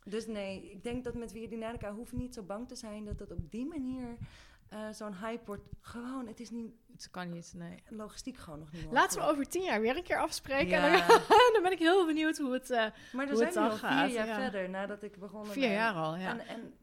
Dus 0.04 0.28
nee, 0.28 0.72
ik 0.72 0.84
denk 0.84 1.04
dat 1.04 1.14
met 1.14 1.32
Via 1.32 1.48
Dinarica 1.48 1.94
hoef 1.94 2.12
je 2.12 2.18
niet 2.18 2.34
zo 2.34 2.44
bang 2.44 2.68
te 2.68 2.76
zijn 2.76 3.06
dat 3.06 3.20
het 3.20 3.32
op 3.32 3.52
die 3.52 3.66
manier 3.66 4.18
eh, 4.70 4.80
zo'n 4.92 5.16
hyport. 5.16 5.62
Gewoon, 5.82 6.28
het 6.28 6.40
is 6.40 6.50
niet, 6.50 6.72
Het 6.92 7.10
kan 7.12 7.30
niet, 7.30 7.54
nee. 7.56 7.84
logistiek 7.90 8.38
gewoon 8.38 8.60
nog 8.60 8.72
niet 8.72 8.88
Laten 8.92 9.20
we 9.20 9.26
over 9.26 9.48
tien 9.50 9.64
jaar 9.64 9.82
weer 9.82 9.98
een 9.98 10.04
keer 10.04 10.20
afspreken. 10.22 10.68
Ja. 10.80 10.86
En 11.02 11.08
dan, 11.28 11.50
dan 11.54 11.62
ben 11.64 11.72
ik 11.72 11.80
heel 11.80 12.06
benieuwd 12.06 12.38
hoe 12.38 12.54
het... 12.54 12.70
eh, 12.70 12.78
Maar 12.78 12.92
hoe 13.12 13.32
er 13.32 13.38
zijn 13.38 13.54
dan 13.54 13.70
al 13.70 13.78
gaat, 13.78 14.06
vier 14.06 14.16
jaar 14.16 14.28
ja. 14.28 14.36
verder 14.42 14.70
nadat 14.70 15.04
ik 15.04 15.20
begonnen 15.20 15.52
vier 15.54 15.68
ben. 15.68 15.72
jaar 15.72 15.94
al, 15.94 16.16
ja. 16.16 16.30
En, 16.30 16.40
en 16.48 16.74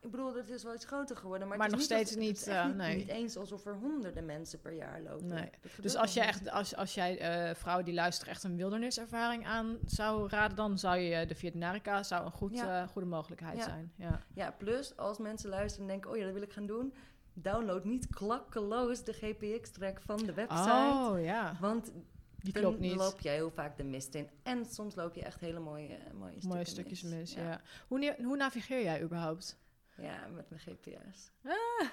ik 0.00 0.10
bedoel, 0.10 0.34
het 0.34 0.48
is 0.50 0.62
wel 0.62 0.74
iets 0.74 0.84
groter 0.84 1.16
geworden. 1.16 1.48
Maar, 1.48 1.58
Maar 1.58 1.66
het 1.68 1.80
is 1.80 1.88
nog 1.88 1.98
niet 1.98 2.06
steeds 2.08 2.20
niet, 2.26 2.38
het 2.38 2.46
is 2.46 2.54
echt 2.54 2.66
niet, 2.66 2.76
nee. 2.76 2.96
niet 2.96 3.08
eens 3.08 3.36
alsof 3.36 3.66
er 3.66 3.74
honderden 3.74 4.26
mensen 4.26 4.60
per 4.60 4.72
jaar 4.72 5.00
lopen. 5.00 5.26
Nee. 5.26 5.50
Dus 5.80 5.96
als, 5.96 6.14
je 6.14 6.20
echt, 6.20 6.50
als, 6.50 6.76
als 6.76 6.94
jij 6.94 7.18
eh, 7.18 7.54
vrouwen 7.54 7.84
die 7.84 7.94
luisteren 7.94 8.32
echt 8.32 8.44
een 8.44 8.56
wilderniservaring 8.56 9.46
aan 9.46 9.78
zou 9.84 10.28
raden, 10.28 10.56
dan 10.56 10.78
zou 10.78 10.96
je 10.98 11.26
de 11.26 11.34
Via 11.34 11.50
Dinarica 11.50 12.02
zou 12.02 12.24
een 12.24 12.30
goed, 12.32 12.54
Ja. 12.54 12.82
eh, 12.82 12.88
goede 12.88 13.08
mogelijkheid 13.08 13.56
Ja. 13.58 13.62
zijn. 13.64 13.92
Ja. 13.96 14.22
Ja, 14.34 14.50
plus 14.50 14.96
als 14.96 15.18
mensen 15.18 15.48
luisteren 15.50 15.86
en 15.86 15.92
denken, 15.92 16.10
oh 16.10 16.16
ja, 16.16 16.24
dat 16.24 16.32
wil 16.32 16.42
ik 16.42 16.52
gaan 16.52 16.66
doen. 16.66 16.94
Download 17.42 17.84
niet 17.84 18.08
klakkeloos 18.08 19.04
de 19.04 19.12
GPX-track 19.12 20.00
van 20.00 20.16
de 20.16 20.34
website. 20.34 20.70
Oh 20.70 21.22
ja, 21.22 21.56
Want 21.60 21.92
die 22.38 22.52
dan 22.52 22.62
klopt 22.62 22.78
niet. 22.78 22.94
loop 22.94 23.20
jij 23.20 23.34
heel 23.34 23.50
vaak 23.50 23.76
de 23.76 23.84
mist 23.84 24.14
in. 24.14 24.28
En 24.42 24.64
soms 24.64 24.94
loop 24.94 25.14
je 25.14 25.22
echt 25.22 25.40
hele 25.40 25.60
mooie, 25.60 25.98
mooie, 26.14 26.30
stukken 26.30 26.48
Mooie 26.48 26.64
stukjes 26.64 27.02
mis, 27.02 27.34
ja. 27.34 27.42
ja. 27.42 27.60
Hoe, 27.88 28.16
hoe 28.22 28.36
navigeer 28.36 28.82
jij 28.82 29.02
überhaupt? 29.02 29.58
Ja, 29.96 30.26
met 30.26 30.50
mijn 30.50 30.60
GPS. 30.60 31.30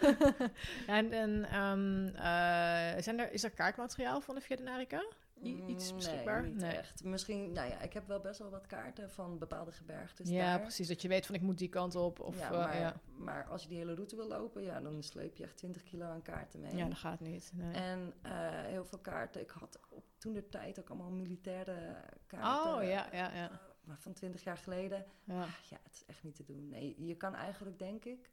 en 0.87 1.11
en 1.11 1.45
ehm, 1.45 2.07
eh, 2.07 3.03
zijn 3.03 3.19
er, 3.19 3.31
is 3.31 3.43
er 3.43 3.51
kaartmateriaal 3.51 4.21
van 4.21 4.35
de 4.35 4.41
Via? 4.41 5.05
Iets 5.45 5.95
beschikbaar? 5.95 6.41
Nee, 6.41 6.51
niet 6.51 6.61
Nee. 6.61 6.75
echt. 6.77 7.03
Misschien, 7.03 7.51
nou 7.51 7.69
ja, 7.69 7.81
ik 7.81 7.93
heb 7.93 8.07
wel 8.07 8.19
best 8.19 8.39
wel 8.39 8.49
wat 8.49 8.65
kaarten 8.67 9.09
van 9.09 9.37
bepaalde 9.37 9.71
gebergtes 9.71 10.29
ja, 10.29 10.45
daar. 10.45 10.61
precies. 10.61 10.87
Dat 10.87 11.01
je 11.01 11.07
weet 11.07 11.25
van 11.25 11.35
ik 11.35 11.41
moet 11.41 11.57
die 11.57 11.69
kant 11.69 11.95
op. 11.95 12.19
Of, 12.19 12.37
ja, 12.39 12.51
eh, 12.51 12.57
maar, 12.57 12.77
ja. 12.79 12.95
maar 13.17 13.45
als 13.47 13.61
je 13.63 13.67
die 13.69 13.77
hele 13.77 13.93
route 13.95 14.15
wil 14.15 14.27
lopen, 14.27 14.63
ja, 14.63 14.79
dan 14.81 15.03
sleep 15.03 15.35
je 15.35 15.43
echt 15.43 15.57
20 15.57 15.83
kilo 15.83 16.05
aan 16.05 16.21
kaarten 16.21 16.59
mee. 16.59 16.75
ja, 16.75 16.87
dat 16.87 16.97
gaat 16.97 17.19
niet. 17.19 17.51
Nee. 17.53 17.73
En 17.73 18.13
eh, 18.21 18.31
heel 18.49 18.85
veel 18.85 18.99
kaarten. 18.99 19.41
Ik 19.41 19.49
had 19.49 19.79
op 19.89 20.03
toen 20.17 20.33
de 20.33 20.49
tijd 20.49 20.79
ook 20.79 20.89
allemaal 20.89 21.11
militaire 21.11 21.95
kaarten. 22.27 22.73
Oh 22.75 22.83
ja, 22.83 23.07
ja, 23.11 23.33
ja. 23.33 23.49
eh, 23.51 23.57
maar 23.83 23.97
van 23.99 24.13
20 24.13 24.43
jaar 24.43 24.57
geleden. 24.57 25.05
ja. 25.23 25.41
Ah, 25.41 25.47
ja, 25.69 25.77
het 25.83 25.93
is 25.93 26.03
echt 26.05 26.23
niet 26.23 26.35
te 26.35 26.43
doen. 26.45 26.69
Nee, 26.69 26.95
je 27.05 27.15
kan 27.15 27.35
eigenlijk, 27.35 27.79
denk 27.79 28.05
ik. 28.05 28.29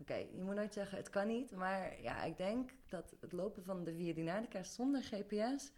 Oké, 0.00 0.14
je 0.14 0.42
moet 0.42 0.54
nooit 0.54 0.72
zeggen 0.72 0.98
het 0.98 1.10
kan 1.10 1.26
niet. 1.26 1.50
Maar 1.50 2.02
ja, 2.02 2.22
ik 2.24 2.36
denk 2.36 2.70
dat 2.88 3.14
het 3.20 3.32
lopen 3.32 3.64
van 3.64 3.84
de 3.84 3.94
Via 3.94 4.14
Dinarica 4.14 4.62
zonder 4.62 5.02
GPS 5.02 5.72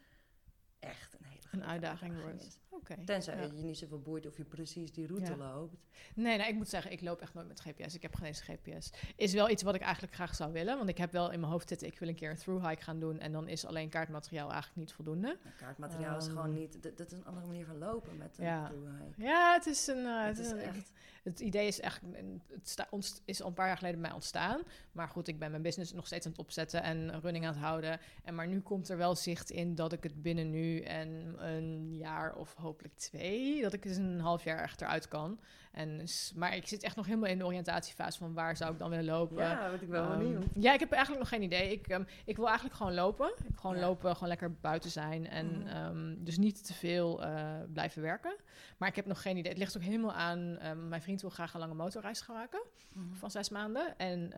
echt 0.82 1.14
een 1.14 1.24
hele 1.26 1.40
Een 1.50 1.64
uitdaging 1.64 2.20
wordt. 2.22 2.60
Tenzij 3.04 3.36
ja. 3.36 3.42
je 3.42 3.62
niet 3.62 3.78
zoveel 3.78 4.00
boeit 4.00 4.26
of 4.26 4.36
je 4.36 4.44
precies 4.44 4.92
die 4.92 5.06
route 5.06 5.30
Ja. 5.30 5.36
loopt. 5.36 5.74
Nee, 6.14 6.38
nee, 6.38 6.48
ik 6.48 6.54
moet 6.54 6.68
zeggen, 6.68 6.92
ik 6.92 7.00
loop 7.00 7.20
echt 7.20 7.34
nooit 7.34 7.48
met 7.48 7.60
GPS. 7.60 7.94
Ik 7.94 8.02
heb 8.02 8.14
geen 8.14 8.26
eens 8.26 8.40
GPS. 8.40 8.90
Is 9.16 9.32
wel 9.32 9.50
iets 9.50 9.62
wat 9.62 9.74
ik 9.74 9.80
eigenlijk 9.80 10.14
graag 10.14 10.34
zou 10.34 10.52
willen. 10.52 10.76
Want 10.76 10.88
ik 10.88 10.98
heb 10.98 11.12
wel 11.12 11.30
in 11.30 11.40
mijn 11.40 11.52
hoofd 11.52 11.68
zitten, 11.68 11.86
ik 11.86 11.98
wil 11.98 12.08
een 12.08 12.14
keer 12.14 12.30
een 12.30 12.36
through-hike 12.36 12.82
gaan 12.82 12.98
doen. 13.00 13.18
En 13.18 13.32
dan 13.32 13.48
is 13.48 13.64
alleen 13.66 13.88
kaartmateriaal 13.88 14.50
eigenlijk 14.50 14.76
niet 14.80 14.92
voldoende. 14.92 15.38
Kaartmateriaal 15.56 16.16
is 16.16 16.26
Ehm. 16.26 16.34
gewoon 16.36 16.52
niet... 16.52 16.82
Dat, 16.82 16.96
dat 16.98 17.12
is 17.12 17.18
een 17.18 17.24
andere 17.26 17.46
manier 17.46 17.66
van 17.66 17.78
lopen 17.78 18.16
met 18.16 18.38
een 18.38 18.44
Ja. 18.44 18.66
thru-hike. 18.66 19.22
Ja, 19.22 19.52
het 19.52 19.66
is 19.66 19.86
een... 19.86 20.06
eh, 20.06 20.24
Het 20.26 20.36
het, 20.36 20.46
is 20.46 20.52
een- 20.52 20.58
echt... 20.58 20.92
het 21.22 21.40
idee 21.40 21.66
is 21.66 21.80
echt... 21.80 22.00
Het 22.48 22.68
sta- 22.68 22.86
ontst- 22.90 23.22
is 23.24 23.42
al 23.42 23.48
een 23.48 23.54
paar 23.54 23.66
jaar 23.66 23.76
geleden 23.76 23.98
bij 23.98 24.08
mij 24.08 24.16
ontstaan. 24.16 24.62
Maar 24.92 25.08
goed, 25.08 25.28
ik 25.28 25.38
ben 25.38 25.50
mijn 25.50 25.62
business 25.62 25.92
nog 25.92 26.06
steeds 26.06 26.26
aan 26.26 26.32
het 26.32 26.40
opzetten 26.40 26.82
en 26.82 27.20
running 27.20 27.46
aan 27.46 27.52
het 27.52 27.62
houden. 27.62 28.00
En 28.24 28.34
maar 28.34 28.48
nu 28.48 28.60
komt 28.60 28.88
er 28.88 28.96
wel 28.96 29.14
zicht 29.14 29.50
in 29.50 29.74
dat 29.74 29.92
ik 29.92 30.02
het 30.02 30.22
binnen 30.22 30.50
nu 30.50 30.80
en 30.80 31.34
een 31.36 31.96
jaar 31.96 32.34
of 32.34 32.54
hopelijk 32.54 32.94
twee... 32.94 33.62
dat 33.62 33.72
ik 33.72 33.82
dus 33.82 33.96
een 33.96 34.20
half 34.20 34.44
jaar 34.44 34.74
eruit 34.76 35.08
kan. 35.08 35.40
En, 35.72 36.04
maar 36.34 36.56
ik 36.56 36.68
zit 36.68 36.82
echt 36.82 36.96
nog 36.96 37.06
helemaal 37.06 37.28
in 37.30 37.38
de 37.38 37.44
oriëntatiefase 37.46 38.18
van 38.18 38.32
waar 38.34 38.56
zou 38.56 38.72
ik 38.72 38.78
dan 38.78 38.90
willen 38.90 39.04
lopen. 39.04 39.36
Ja, 39.36 39.70
weet 39.70 39.82
ik 39.82 39.88
wel 39.88 40.04
Ehm, 40.10 40.18
benieuwd. 40.18 40.44
ja, 40.54 40.72
ik 40.72 40.80
heb 40.80 40.90
eigenlijk 40.90 41.20
nog 41.22 41.28
geen 41.32 41.42
idee. 41.42 41.72
Ik, 41.72 41.88
ehm, 41.88 42.02
ik 42.24 42.36
wil 42.36 42.46
eigenlijk 42.46 42.76
gewoon 42.76 42.94
lopen. 42.94 43.32
Gewoon 43.56 43.76
Ja. 43.76 43.82
lopen, 43.82 44.12
gewoon 44.14 44.28
lekker 44.28 44.52
buiten 44.60 44.90
zijn. 44.90 45.28
En 45.28 45.58
Mhm. 45.58 45.66
ehm, 45.66 46.14
dus 46.18 46.38
niet 46.38 46.66
te 46.66 46.74
veel 46.74 47.22
eh, 47.22 47.44
blijven 47.72 48.02
werken. 48.02 48.34
Maar 48.78 48.88
ik 48.88 48.96
heb 48.96 49.06
nog 49.06 49.22
geen 49.22 49.36
idee. 49.36 49.50
Het 49.50 49.60
ligt 49.60 49.76
ook 49.76 49.82
helemaal 49.82 50.12
aan. 50.12 50.58
mijn 50.88 51.02
vriend 51.02 51.20
wil 51.20 51.30
graag 51.30 51.54
een 51.54 51.60
lange 51.60 51.74
motorreis 51.74 52.20
gaan 52.20 52.34
maken 52.36 52.62
Mhm. 52.92 53.14
van 53.14 53.30
zes 53.30 53.48
maanden. 53.50 53.98
En 53.98 54.32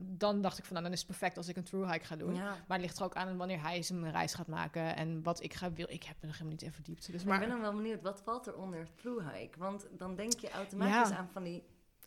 dan 0.00 0.40
dacht 0.40 0.58
ik 0.58 0.64
van, 0.64 0.72
nou, 0.72 0.84
dan 0.84 0.92
is 0.94 0.98
het 0.98 1.08
perfect 1.08 1.36
als 1.36 1.48
ik 1.48 1.56
een 1.56 1.64
through 1.64 1.92
hike 1.92 2.04
ga 2.04 2.16
doen. 2.16 2.34
Ja. 2.34 2.44
Maar 2.44 2.76
het 2.78 2.80
ligt 2.80 2.98
er 2.98 3.04
ook 3.04 3.14
aan 3.14 3.36
wanneer 3.36 3.62
hij 3.62 3.82
zijn 3.82 4.10
reis 4.10 4.34
gaat 4.34 4.46
maken 4.46 4.96
en 4.96 5.22
wat 5.22 5.42
ik 5.42 5.54
ga 5.54 5.72
wil. 5.72 5.86
Ik 5.88 6.02
heb 6.02 6.16
er 6.20 6.26
nog 6.26 6.32
helemaal 6.32 6.52
niet 6.52 6.62
in 6.62 6.72
verdiept. 6.72 7.06
Dus 7.12 7.24
Maar 7.24 7.24
maar, 7.24 7.34
ik 7.42 7.48
ben 7.48 7.50
dan 7.50 7.60
wel 7.72 7.82
benieuwd, 7.82 8.02
wat 8.02 8.20
valt 8.20 8.46
er 8.46 8.54
onder 8.56 8.86
thru-hike? 8.94 9.58
Want 9.58 9.86
dan 9.98 10.14
denk 10.16 10.32
je 10.38 10.50
automatisch 10.50 10.79
Ja. 10.88 11.02
aan 11.16 11.28
van 11.32 11.42
die, 11.42 11.62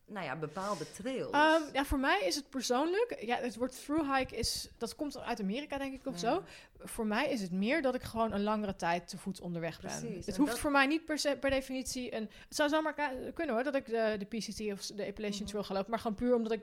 nou 0.05 0.25
ja, 0.25 0.35
bepaalde 0.35 0.91
trails. 0.91 1.31
Ehm, 1.31 1.61
ja, 1.73 1.85
voor 1.85 1.99
mij 1.99 2.21
is 2.25 2.35
het 2.35 2.49
persoonlijk. 2.49 3.17
Ja, 3.25 3.35
het 3.37 3.55
woord 3.55 3.83
through 3.85 4.15
hike 4.17 4.35
is. 4.35 4.69
Dat 4.77 4.95
komt 4.95 5.17
uit 5.19 5.39
Amerika, 5.41 5.77
denk 5.77 5.93
ik, 5.93 6.05
of 6.05 6.13
Ja. 6.13 6.19
zo. 6.33 6.43
Voor 6.85 7.05
mij 7.05 7.29
is 7.29 7.41
het 7.41 7.51
meer 7.51 7.81
dat 7.81 7.95
ik 7.95 8.01
gewoon 8.03 8.31
een 8.33 8.43
langere 8.43 8.75
tijd 8.75 9.07
te 9.07 9.17
voet 9.17 9.41
onderweg 9.41 9.81
ben. 9.81 9.99
Precies, 9.99 10.25
Het 10.25 10.37
hoeft 10.37 10.51
dat- 10.51 10.59
voor 10.59 10.71
mij 10.71 10.85
niet 10.87 11.05
per, 11.05 11.17
se, 11.19 11.37
per 11.39 11.49
definitie 11.49 12.15
een. 12.15 12.29
Het 12.47 12.55
zou 12.55 12.69
zomaar 12.69 12.93
kunnen 13.33 13.55
hoor, 13.55 13.63
dat 13.63 13.75
ik 13.75 13.85
de, 13.85 14.15
de 14.19 14.25
PCT 14.25 14.59
of 14.71 14.85
de 14.85 15.05
Appalachian 15.07 15.41
Mhm. 15.41 15.45
Trail 15.45 15.63
ga 15.63 15.73
lopen. 15.73 15.89
Maar 15.89 15.99
gewoon 15.99 16.17
puur 16.17 16.35
omdat 16.35 16.51
ik 16.51 16.61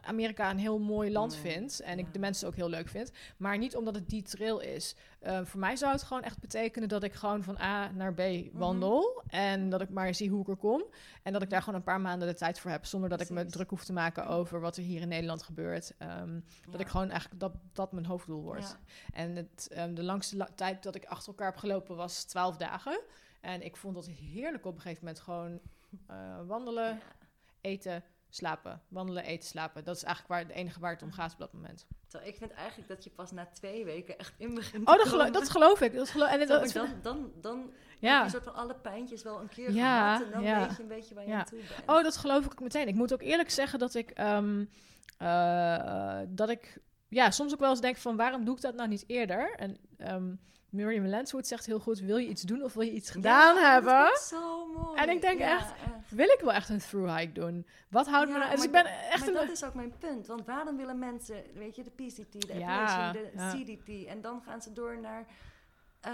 Amerika 0.00 0.50
een 0.50 0.58
heel 0.58 0.78
mooi 0.78 1.12
land 1.12 1.34
Mm, 1.34 1.40
vind. 1.40 1.80
En 1.80 1.98
ja. 1.98 2.04
ik 2.06 2.12
de 2.12 2.18
mensen 2.18 2.48
ook 2.48 2.54
heel 2.54 2.68
leuk 2.68 2.88
vind. 2.88 3.10
Maar 3.36 3.58
niet 3.58 3.76
omdat 3.76 3.94
het 3.94 4.08
die 4.08 4.22
trail 4.22 4.60
is. 4.60 4.94
Ehm, 5.20 5.44
voor 5.44 5.60
mij 5.60 5.76
zou 5.76 5.92
het 5.92 6.02
gewoon 6.02 6.22
echt 6.22 6.38
betekenen 6.38 6.88
dat 6.88 7.02
ik 7.02 7.12
gewoon 7.12 7.42
van 7.42 7.58
A 7.58 7.90
naar 7.90 8.14
B 8.14 8.18
Mhm. 8.18 8.48
wandel. 8.52 9.22
En 9.26 9.68
dat 9.70 9.80
ik 9.80 9.88
maar 9.90 10.14
zie 10.14 10.30
hoe 10.30 10.40
ik 10.40 10.48
er 10.48 10.56
kom. 10.56 10.84
En 11.22 11.32
dat 11.32 11.42
ik 11.42 11.50
daar 11.50 11.60
gewoon 11.62 11.74
een 11.78 11.84
paar 11.84 12.00
maanden 12.00 12.28
de 12.28 12.34
tijd 12.34 12.58
voor 12.60 12.70
heb. 12.70 12.84
Zonder 12.86 13.08
dat 13.08 13.20
ik 13.20 13.30
me 13.30 13.46
druk 13.46 13.70
hoef 13.70 13.84
te 13.84 13.92
maken 13.92 14.26
over 14.26 14.60
wat 14.60 14.76
er 14.76 14.82
hier 14.82 15.00
in 15.00 15.08
Nederland 15.08 15.42
gebeurt. 15.42 15.94
Ehm, 15.98 16.40
Dat 16.70 16.80
ik 16.80 16.88
gewoon 16.88 17.10
eigenlijk 17.10 17.40
dat 17.40 17.52
dat 17.72 17.92
mijn 17.92 18.06
hoofddoel 18.06 18.42
wordt. 18.42 18.76
Ja. 18.78 19.12
En 19.12 19.36
het, 19.36 19.68
ehm, 19.72 19.94
de 19.94 20.02
langste 20.02 20.36
la- 20.36 20.48
tijd 20.54 20.82
dat 20.82 20.94
ik 20.94 21.04
achter 21.04 21.28
elkaar 21.28 21.46
heb 21.50 21.56
gelopen 21.56 21.96
was 21.96 22.24
12 22.24 22.56
dagen. 22.56 23.00
En 23.40 23.62
ik 23.64 23.76
vond 23.76 23.94
dat 23.94 24.06
heerlijk 24.06 24.66
op 24.66 24.74
een 24.74 24.80
gegeven 24.80 25.04
moment 25.04 25.22
gewoon 25.22 25.60
eh, 26.06 26.40
wandelen, 26.46 26.84
Ja. 26.84 26.98
eten, 27.60 28.02
slapen. 28.30 28.82
Wandelen, 28.88 29.24
eten, 29.24 29.48
slapen. 29.48 29.84
Dat 29.84 29.96
is 29.96 30.02
eigenlijk 30.02 30.34
waar, 30.34 30.48
het 30.48 30.56
enige 30.58 30.80
waar 30.80 30.92
het 30.92 31.02
om 31.02 31.12
gaat 31.12 31.32
op 31.32 31.38
dat 31.38 31.52
moment. 31.52 31.86
Terwijl 32.06 32.30
ik 32.30 32.36
vind 32.38 32.50
eigenlijk 32.52 32.88
dat 32.88 33.04
je 33.04 33.10
pas 33.10 33.30
na 33.30 33.46
twee 33.52 33.84
weken 33.84 34.18
echt 34.18 34.34
in 34.38 34.54
begint 34.54 34.88
Oh, 34.88 34.96
dat, 34.96 35.08
gelo- 35.08 35.30
dat 35.30 35.48
geloof 35.50 35.80
ik. 35.80 35.94
Dat 35.94 36.08
gelo- 36.10 36.24
en 36.26 36.40
het- 36.40 36.48
Snap 36.48 36.60
dat, 36.60 36.68
ik, 36.68 36.74
dan, 36.74 36.88
dan, 37.02 37.30
dan 37.40 37.58
heb 37.88 37.98
ja. 37.98 38.28
soort 38.28 38.44
van 38.44 38.54
alle 38.54 38.74
pijntjes 38.74 39.22
wel 39.22 39.40
een 39.40 39.48
keer 39.48 39.72
Ja, 39.72 40.16
gehad. 40.16 40.26
En 40.26 40.32
dan 40.32 40.42
ja. 40.42 40.66
weet 40.66 40.76
je 40.76 40.82
een 40.82 40.88
beetje 40.88 41.14
waar 41.14 41.24
je 41.24 41.30
Ja. 41.30 41.38
aan 41.38 41.44
toe 41.44 41.58
bent. 41.58 41.90
Oh, 41.90 42.02
dat 42.02 42.16
geloof 42.16 42.44
ik 42.44 42.50
ook 42.52 42.60
meteen. 42.60 42.88
Ik 42.88 42.94
moet 42.94 43.12
ook 43.12 43.22
eerlijk 43.22 43.50
zeggen 43.50 43.78
dat 43.78 43.94
ik, 43.94 44.10
eh, 45.18 46.20
dat 46.28 46.48
ik 46.48 46.78
ja, 47.08 47.30
soms 47.30 47.52
ook 47.52 47.60
wel 47.60 47.70
eens 47.70 47.80
denk 47.80 47.96
van 47.96 48.16
waarom 48.16 48.44
doe 48.44 48.54
ik 48.56 48.60
dat 48.62 48.74
nou 48.74 48.88
niet 48.88 49.04
eerder? 49.06 49.54
En 49.56 49.76
ehm 49.96 50.32
Miriam 50.70 51.06
Lanswood 51.06 51.46
zegt 51.46 51.66
heel 51.66 51.78
goed, 51.80 51.98
wil 51.98 52.16
je 52.16 52.28
iets 52.28 52.42
doen 52.42 52.62
of 52.62 52.72
wil 52.74 52.82
je 52.82 52.92
iets 52.92 53.10
gedaan 53.10 53.54
Ja, 53.56 53.72
hebben? 53.72 53.92
Dat 53.92 54.18
is 54.18 54.28
zo 54.28 54.66
mooi. 54.66 54.98
En 55.00 55.08
ik 55.10 55.20
denk 55.20 55.38
Ja, 55.38 55.58
echt, 55.58 55.72
Wil 56.08 56.26
ik 56.28 56.38
wel 56.40 56.52
echt 56.52 56.68
een 56.68 56.78
through 56.78 57.16
hike 57.16 57.32
doen? 57.32 57.66
Wat 57.88 58.06
houdt 58.08 58.30
me 58.30 58.38
nou... 58.38 58.50
Dus 58.50 58.58
maar 58.58 58.66
ik 58.66 58.72
ben 58.72 58.86
echt 59.10 59.18
maar 59.18 59.28
een... 59.28 59.34
dat 59.34 59.50
is 59.56 59.64
ook 59.64 59.74
mijn 59.74 59.92
punt. 59.98 60.26
Want 60.26 60.44
waarom 60.46 60.76
willen 60.76 60.98
mensen, 60.98 61.42
weet 61.54 61.76
je, 61.76 61.82
de 61.82 61.90
PCT, 61.90 62.48
de 62.48 62.58
Ja, 62.58 63.08
Appalachian, 63.08 63.12
de. 63.34 63.76
CDT... 63.76 64.06
en 64.06 64.20
dan 64.20 64.42
gaan 64.42 64.62
ze 64.62 64.72
door 64.72 64.98
naar, 65.00 65.26
eh, 66.00 66.12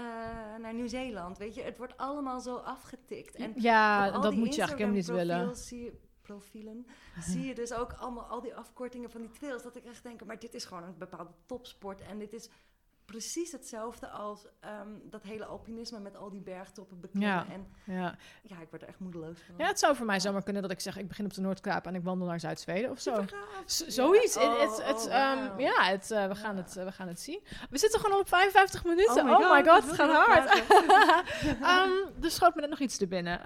naar 0.61 0.73
Nieuw-Zeeland, 0.73 1.37
weet 1.37 1.55
je. 1.55 1.61
Het 1.61 1.77
wordt 1.77 1.97
allemaal 1.97 2.39
zo 2.39 2.55
afgetikt. 2.55 3.35
En 3.35 3.53
ja, 3.55 4.11
dat 4.11 4.33
moet 4.33 4.55
je 4.55 4.61
eigenlijk 4.61 4.77
helemaal 4.77 4.93
niet 4.95 5.05
willen. 5.05 5.19
Instagram-profiels 5.21 5.67
zie 5.67 5.83
je- 5.83 6.05
profielen, 6.21 6.87
zie 7.19 7.45
je 7.45 7.55
dus 7.55 7.73
ook 7.73 7.93
allemaal 7.93 8.23
al 8.25 8.41
die 8.41 8.55
afkortingen 8.55 9.09
van 9.11 9.21
die 9.21 9.29
trails. 9.31 9.63
Dat 9.63 9.75
ik 9.75 9.85
echt 9.85 10.03
denk, 10.03 10.25
maar 10.25 10.39
dit 10.39 10.53
is 10.53 10.65
gewoon 10.65 10.83
een 10.83 10.97
bepaalde 10.97 11.31
topsport. 11.45 12.01
En 12.01 12.17
dit 12.19 12.33
is 12.33 12.49
precies 13.07 13.51
hetzelfde 13.51 14.07
als 14.09 14.45
ehm, 14.59 14.87
dat 15.03 15.23
hele 15.23 15.45
alpinisme 15.45 15.99
met 15.99 16.15
al 16.15 16.29
die 16.29 16.41
bergtoppen 16.41 16.99
beklimmen. 16.99 17.29
Ja. 17.29 17.45
En 17.53 17.67
Ja. 17.83 18.15
ja, 18.43 18.59
ik 18.61 18.69
word 18.69 18.81
er 18.81 18.87
echt 18.87 18.99
moedeloos 18.99 19.39
van. 19.45 19.55
ja, 19.57 19.65
het 19.67 19.79
zou 19.79 19.95
voor 19.95 20.05
mij 20.05 20.19
zomaar 20.19 20.43
kunnen 20.43 20.61
dat 20.61 20.71
ik 20.71 20.79
zeg... 20.79 20.97
ik 20.97 21.07
begin 21.07 21.25
op 21.25 21.33
de 21.33 21.41
Noordkaap 21.41 21.85
en 21.85 21.95
ik 21.95 22.03
wandel 22.03 22.27
naar 22.27 22.39
Zuid-Zweden 22.39 22.89
of 22.91 22.99
zo. 22.99 23.13
Supergaaf. 23.13 23.63
Z- 23.65 23.79
Ja. 23.79 23.89
zoiets. 23.89 24.37
Oh, 24.37 24.43
oh, 24.43 24.89
ehm, 24.89 25.37
wauw. 25.47 25.59
ja, 25.59 25.83
het, 25.83 26.11
eh, 26.11 26.27
we, 26.27 26.35
gaan 26.35 26.57
het, 26.57 26.77
eh, 26.77 26.83
we 26.83 26.91
gaan 26.91 27.07
het 27.07 27.19
zien. 27.19 27.39
We 27.69 27.77
zitten 27.77 27.99
gewoon 27.99 28.15
al 28.15 28.21
op 28.21 28.27
55 28.27 28.83
minuten. 28.83 29.25
Oh 29.25 29.31
Oh 29.31 29.51
my 29.51 29.57
my 29.61 29.63
god, 29.69 29.83
het 29.85 29.93
gaat 29.93 30.25
hard. 30.25 30.49
Ehm 31.61 32.23
er 32.23 32.31
schoot 32.31 32.55
me 32.55 32.61
net 32.61 32.69
nog 32.69 32.79
iets 32.79 32.97
te 32.97 33.07
binnen. 33.07 33.39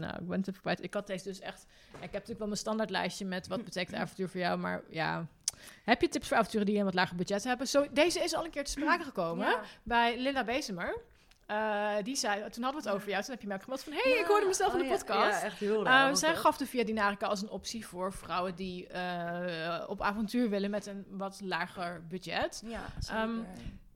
Nou, 0.00 0.14
ik 0.20 0.28
ben 0.28 0.38
het 0.38 0.48
even 0.48 0.60
kwijt. 0.60 0.82
Ik 0.82 0.94
had 0.94 1.06
deze 1.06 1.24
dus 1.24 1.40
echt... 1.40 1.66
Ik 1.92 2.00
heb 2.00 2.12
natuurlijk 2.12 2.38
wel 2.38 2.46
mijn 2.48 2.58
standaardlijstje 2.60 3.24
met 3.24 3.46
wat 3.46 3.64
betekent 3.70 3.96
avontuur 3.96 4.28
voor 4.28 4.40
jou. 4.40 4.58
Maar 4.58 4.82
ja, 4.88 5.26
heb 5.84 6.00
je 6.00 6.08
tips 6.08 6.28
voor 6.28 6.36
avonturen 6.36 6.66
die 6.66 6.78
een 6.78 6.84
wat 6.84 6.94
lager 6.94 7.16
budget 7.16 7.44
hebben? 7.44 7.68
Zo, 7.68 7.86
deze 7.92 8.20
is 8.20 8.34
al 8.34 8.44
een 8.44 8.50
keer 8.50 8.64
te 8.64 8.70
sprake 8.70 9.04
gekomen 9.04 9.46
Ja. 9.48 9.60
bij 9.82 10.18
Linda 10.18 10.44
Bezemer. 10.44 10.96
Eh, 11.46 11.94
die 12.02 12.16
zei, 12.16 12.50
toen 12.50 12.62
hadden 12.62 12.82
we 12.82 12.88
het 12.88 12.96
over 12.96 13.08
jou. 13.10 13.22
Toen 13.22 13.30
heb 13.32 13.40
je 13.40 13.46
mij 13.46 13.56
ook 13.56 13.62
gemeld 13.62 13.82
van... 13.82 13.92
Hé, 13.92 14.00
hey, 14.10 14.18
ik 14.20 14.26
hoorde 14.26 14.46
mezelf 14.46 14.72
oh 14.72 14.78
in 14.80 14.84
de 14.84 14.90
ja, 14.90 14.96
podcast. 14.96 15.40
Ja, 15.40 15.46
echt 15.46 15.58
heel 15.58 15.78
Uh, 15.80 15.86
raar. 15.86 16.16
zij 16.16 16.30
dat. 16.32 16.38
gaf 16.38 16.56
de 16.56 16.66
Via 16.66 16.84
Dinarica 16.84 17.26
als 17.26 17.42
een 17.42 17.50
optie 17.50 17.86
voor 17.86 18.12
vrouwen 18.12 18.54
die 18.54 18.86
eh, 18.88 19.84
op 19.88 20.02
avontuur 20.02 20.50
willen 20.50 20.70
met 20.70 20.86
een 20.86 21.04
wat 21.10 21.40
lager 21.42 22.06
budget. 22.08 22.62
Ja, 22.66 22.84
Ehm. 23.10 23.30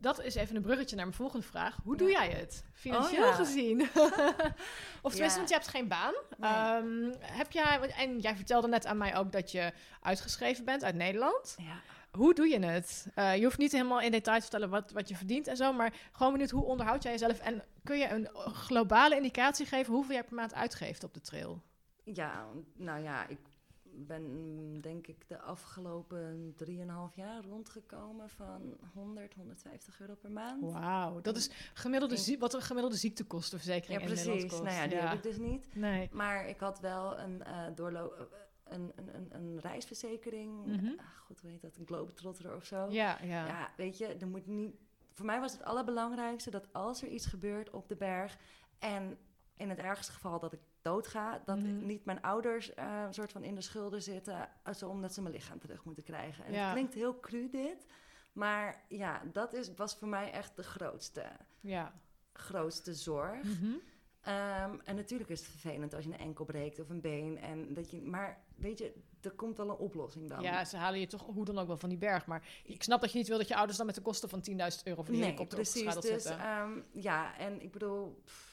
Dat 0.01 0.23
is 0.25 0.35
even 0.35 0.57
een 0.57 0.63
bruggetje 0.63 0.97
naar 0.97 1.05
mijn 1.05 1.17
volgende 1.17 1.47
vraag. 1.47 1.77
Hoe 1.85 1.97
doe 1.97 2.11
jij 2.11 2.29
het? 2.29 2.65
Financieel 2.73 3.23
Oh, 3.23 3.29
ja. 3.29 3.35
gezien. 3.35 3.81
of 5.03 5.13
tenminste, 5.13 5.23
Ja. 5.23 5.35
want 5.37 5.49
je 5.49 5.55
hebt 5.55 5.69
geen 5.69 5.89
baan. 5.89 6.15
Nee. 6.37 6.51
Ehm, 6.51 7.13
heb 7.23 7.53
jij, 7.53 7.91
en 7.97 8.19
jij 8.19 8.37
vertelde 8.37 8.69
net 8.69 8.87
aan 8.87 8.97
mij 8.99 9.17
ook 9.17 9.33
dat 9.33 9.51
je 9.53 9.73
uitgeschreven 10.03 10.65
bent 10.65 10.85
uit 10.85 10.95
Nederland. 10.95 11.55
ja. 11.59 11.81
Hoe 12.11 12.35
doe 12.35 12.49
je 12.49 12.59
het? 12.67 13.07
Eh, 13.15 13.37
je 13.37 13.45
hoeft 13.45 13.59
niet 13.59 13.73
helemaal 13.73 14.01
in 14.01 14.11
detail 14.11 14.37
te 14.37 14.43
vertellen 14.43 14.71
wat, 14.71 14.91
wat 14.91 15.09
je 15.09 15.17
verdient 15.17 15.47
en 15.47 15.57
zo, 15.57 15.73
maar 15.73 15.95
gewoon 16.13 16.33
benieuwd 16.33 16.51
hoe 16.51 16.65
onderhoud 16.65 17.03
jij 17.03 17.13
jezelf 17.13 17.39
en 17.39 17.63
kun 17.85 17.99
je 17.99 18.09
een 18.11 18.29
globale 18.55 19.17
indicatie 19.17 19.67
geven 19.67 19.93
hoeveel 19.95 20.15
jij 20.15 20.25
per 20.25 20.35
maand 20.35 20.55
uitgeeft 20.55 21.05
op 21.05 21.15
de 21.15 21.21
trail? 21.21 21.63
Ja, 22.05 22.47
nou 22.77 23.03
ja, 23.03 23.27
ik 23.27 23.39
ben 23.83 24.81
denk 24.81 25.07
ik 25.07 25.29
de 25.29 25.41
afgelopen 25.41 26.55
3,5 26.57 27.15
jaar 27.15 27.45
rondgekomen 27.45 28.31
van 28.31 28.77
100, 28.95 29.35
150 29.35 30.01
euro 30.01 30.15
per 30.15 30.31
maand. 30.31 30.73
Wauw, 30.73 31.21
dat 31.21 31.37
is 31.37 31.51
gemiddelde 31.75 32.37
wat 32.39 32.55
een 32.55 32.63
gemiddelde 32.63 32.97
ziektekostenverzekering 32.97 34.01
Ja, 34.01 34.07
in 34.09 34.15
Nederland 34.15 34.39
precies. 34.41 34.59
kost. 34.59 34.71
Nou 34.73 34.83
ja, 34.83 34.89
die 34.89 34.99
heb 34.99 35.13
ik 35.17 35.23
dus 35.23 35.37
niet. 35.39 35.67
Nee. 35.75 36.09
Maar 36.13 36.49
ik 36.49 36.61
had 36.61 36.81
wel 36.81 37.19
een, 37.19 37.43
doorlo- 37.75 38.13
eh, 38.19 38.23
een, 38.71 38.93
een, 38.97 39.15
een, 39.15 39.29
een 39.35 39.61
reisverzekering. 39.61 40.67
Mhm. 40.67 40.87
Ah, 40.99 41.07
goed, 41.25 41.41
hoe 41.41 41.51
heet 41.51 41.63
dat? 41.63 41.77
Een 41.77 41.87
Globetrotter 41.87 42.55
of 42.57 42.65
zo. 42.65 42.87
Ja, 42.91 43.19
ja. 43.23 43.47
Ja, 43.47 43.71
weet 43.77 43.99
je, 43.99 44.07
er 44.07 44.29
moet 44.29 44.47
niet. 44.47 44.75
Voor 45.13 45.27
mij 45.27 45.41
was 45.41 45.53
het 45.53 45.63
allerbelangrijkste 45.65 46.51
dat 46.51 46.73
als 46.73 47.03
er 47.03 47.09
iets 47.09 47.27
gebeurt 47.27 47.71
op 47.71 47.89
de 47.89 47.97
berg 47.97 48.39
en 48.79 49.19
in 49.57 49.69
het 49.69 49.79
ergste 49.79 50.13
geval 50.13 50.39
dat 50.39 50.53
ik 50.53 50.61
doodga, 50.83 51.43
dat 51.45 51.59
Mhm. 51.59 51.87
niet 51.87 52.05
mijn 52.05 52.23
ouders 52.23 52.75
eh, 52.75 53.03
een 53.07 53.15
soort 53.15 53.33
van 53.33 53.43
in 53.45 53.55
de 53.55 53.61
schulden 53.61 54.03
zitten, 54.03 54.49
eh, 54.63 54.75
zo 54.75 54.89
omdat 54.89 55.15
ze 55.15 55.23
mijn 55.23 55.35
lichaam 55.35 55.59
terug 55.59 55.85
moeten 55.85 56.05
krijgen. 56.05 56.45
En 56.45 56.53
Ja. 56.53 56.63
het 56.65 56.73
klinkt 56.73 56.95
heel 56.95 57.21
cru 57.21 57.49
dit, 57.51 57.87
maar 58.33 58.85
ja, 58.89 59.23
dat 59.33 59.53
is, 59.53 59.75
was 59.75 59.97
voor 59.97 60.09
mij 60.09 60.31
echt 60.33 60.57
de 60.57 60.63
grootste, 60.63 61.25
ja. 61.61 61.93
grootste 62.33 62.95
zorg. 62.95 63.43
Mhm. 63.43 63.73
Ehm, 64.29 64.77
en 64.85 64.97
natuurlijk 64.97 65.31
is 65.31 65.41
het 65.41 65.49
vervelend 65.49 65.95
als 65.95 66.05
je 66.05 66.11
een 66.13 66.19
enkel 66.19 66.45
breekt 66.45 66.81
of 66.81 66.89
een 66.89 67.01
been. 67.01 67.39
En 67.39 67.75
dat 67.75 67.91
je, 67.91 68.01
maar 68.03 68.43
weet 68.57 68.79
je, 68.79 68.93
er 69.21 69.31
komt 69.31 69.57
wel 69.57 69.69
een 69.69 69.77
oplossing 69.77 70.29
dan. 70.29 70.43
Ja, 70.43 70.65
ze 70.65 70.77
halen 70.77 71.01
je 71.01 71.07
toch 71.07 71.27
hoe 71.27 71.45
dan 71.45 71.59
ook 71.59 71.67
wel 71.67 71.77
van 71.77 71.89
die 71.89 71.99
berg. 71.99 72.27
Maar 72.27 72.43
ik 72.65 72.83
snap 72.83 73.01
dat 73.01 73.13
je 73.13 73.19
niet 73.19 73.29
wil 73.29 73.39
dat 73.39 73.49
je 73.49 73.57
ouders 73.57 73.77
dan 73.77 73.87
met 73.87 73.95
de 73.95 74.01
kosten 74.01 74.29
van 74.29 74.43
10.000 74.51 74.55
euro 74.57 75.03
voor 75.03 75.05
die 75.05 75.15
nee, 75.15 75.23
helikopter 75.23 75.59
precies. 75.59 75.83
opgeschadeld 75.83 76.15
Dus 76.15 76.23
zitten. 76.23 76.41
ehm, 76.47 76.81
ja, 76.93 77.39
en 77.39 77.63
ik 77.63 77.73
bedoel, 77.73 78.21
pff, 78.25 78.48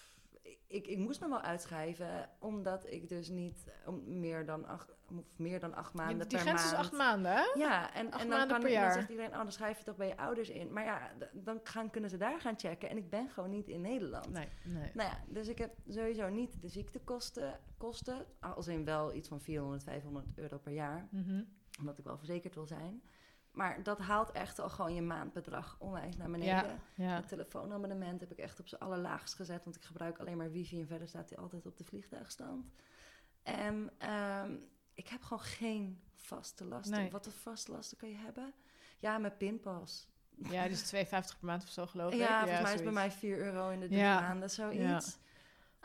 ik, 0.68 0.88
ik 0.88 0.98
moest 0.98 1.22
me 1.22 1.28
wel 1.30 1.42
uitschrijven, 1.42 2.30
omdat 2.40 2.92
ik 2.92 3.10
dus 3.10 3.30
niet 3.30 3.66
om 3.86 4.20
meer 4.20 4.46
dan 4.46 4.66
acht, 4.66 4.96
of 5.10 5.24
meer 5.38 5.60
dan 5.60 5.76
acht 5.76 5.94
maanden 5.94 6.18
Die- 6.20 6.28
die 6.28 6.38
per 6.38 6.48
grens 6.48 6.62
maand. 6.62 6.74
is 6.74 6.80
acht 6.80 6.92
maanden, 6.92 7.32
hè? 7.32 7.44
Ja, 7.54 7.94
en, 7.94 8.12
Acht 8.12 8.22
en 8.22 8.28
dan, 8.30 8.38
maanden 8.38 8.48
kan, 8.48 8.60
per 8.60 8.70
dan 8.70 8.80
jaar. 8.82 8.94
zegt 8.94 9.10
iedereen, 9.10 9.32
oh, 9.32 9.38
dan 9.38 9.52
schrijf 9.52 9.78
je 9.78 9.84
toch 9.84 9.96
bij 9.96 10.08
je 10.08 10.18
ouders 10.18 10.50
in. 10.50 10.74
Maar 10.74 10.84
ja, 10.84 11.12
dan 11.34 11.60
gaan, 11.64 11.90
kunnen 11.90 12.10
ze 12.10 12.18
daar 12.18 12.40
gaan 12.42 12.60
checken. 12.60 12.90
En 12.90 12.98
ik 12.98 13.10
ben 13.10 13.30
gewoon 13.30 13.50
niet 13.50 13.68
in 13.68 13.82
Nederland. 13.82 14.30
Nee, 14.30 14.48
nee. 14.64 14.92
Nou 14.94 15.10
ja, 15.10 15.18
dus 15.28 15.48
ik 15.48 15.58
heb 15.58 15.74
sowieso 15.88 16.30
niet 16.30 16.62
de 16.62 16.68
ziektekosten, 16.68 17.60
kosten, 17.78 18.26
als 18.40 18.68
in 18.68 18.86
wel 18.86 19.14
iets 19.14 19.28
van 19.28 19.42
400, 19.42 19.84
500 19.84 20.26
euro 20.36 20.58
per 20.58 20.72
jaar, 20.74 21.08
Mhm. 21.12 21.44
omdat 21.80 21.98
ik 21.98 22.04
wel 22.04 22.18
verzekerd 22.18 22.56
wil 22.56 22.66
zijn. 22.68 23.02
Maar 23.56 23.84
dat 23.84 24.00
haalt 24.00 24.32
echt 24.32 24.60
al 24.60 24.70
gewoon 24.70 24.94
je 24.94 25.02
maandbedrag 25.02 25.76
onwijs 25.80 26.18
naar 26.18 26.30
beneden. 26.32 26.56
Ja, 26.56 26.78
ja. 27.06 27.16
Het 27.16 27.28
telefoonabonnement 27.28 28.20
heb 28.20 28.32
ik 28.32 28.38
echt 28.38 28.60
op 28.60 28.68
zijn 28.68 28.82
allerlaagst 28.82 29.34
gezet, 29.34 29.64
want 29.64 29.76
ik 29.76 29.84
gebruik 29.84 30.18
alleen 30.18 30.38
maar 30.38 30.52
wifi 30.52 30.80
en 30.80 30.88
verder 30.88 31.08
staat 31.08 31.30
hij 31.30 31.38
altijd 31.38 31.66
op 31.66 31.78
de 31.78 31.84
vliegtuigstand. 31.84 32.66
En 33.44 33.92
ehm, 33.98 34.56
ik 34.94 35.08
heb 35.08 35.22
gewoon 35.24 35.44
geen 35.44 36.02
vaste 36.14 36.66
lasten. 36.66 36.98
Nee. 37.00 37.12
Wat 37.12 37.24
voor 37.24 37.34
vaste 37.54 37.72
lasten 37.72 37.98
kan 37.98 38.10
je 38.10 38.18
hebben? 38.18 38.54
Ja, 39.00 39.18
mijn 39.18 39.38
pinpas. 39.38 40.08
ja, 40.50 40.64
is 40.64 40.94
2,50 40.94 41.10
per 41.10 41.36
maand 41.40 41.64
of 41.64 41.70
zo, 41.70 41.86
geloof 41.86 42.14
Ja, 42.14 42.34
ik. 42.40 42.40
volgens 42.42 42.62
mij 42.62 42.74
is 42.74 42.84
bij 42.84 42.92
mij 42.92 43.12
4 43.12 43.38
euro 43.38 43.70
in 43.70 43.80
de 43.80 43.88
drie 43.88 44.00
Ja. 44.00 44.20
maanden, 44.20 44.50
zoiets. 44.50 45.18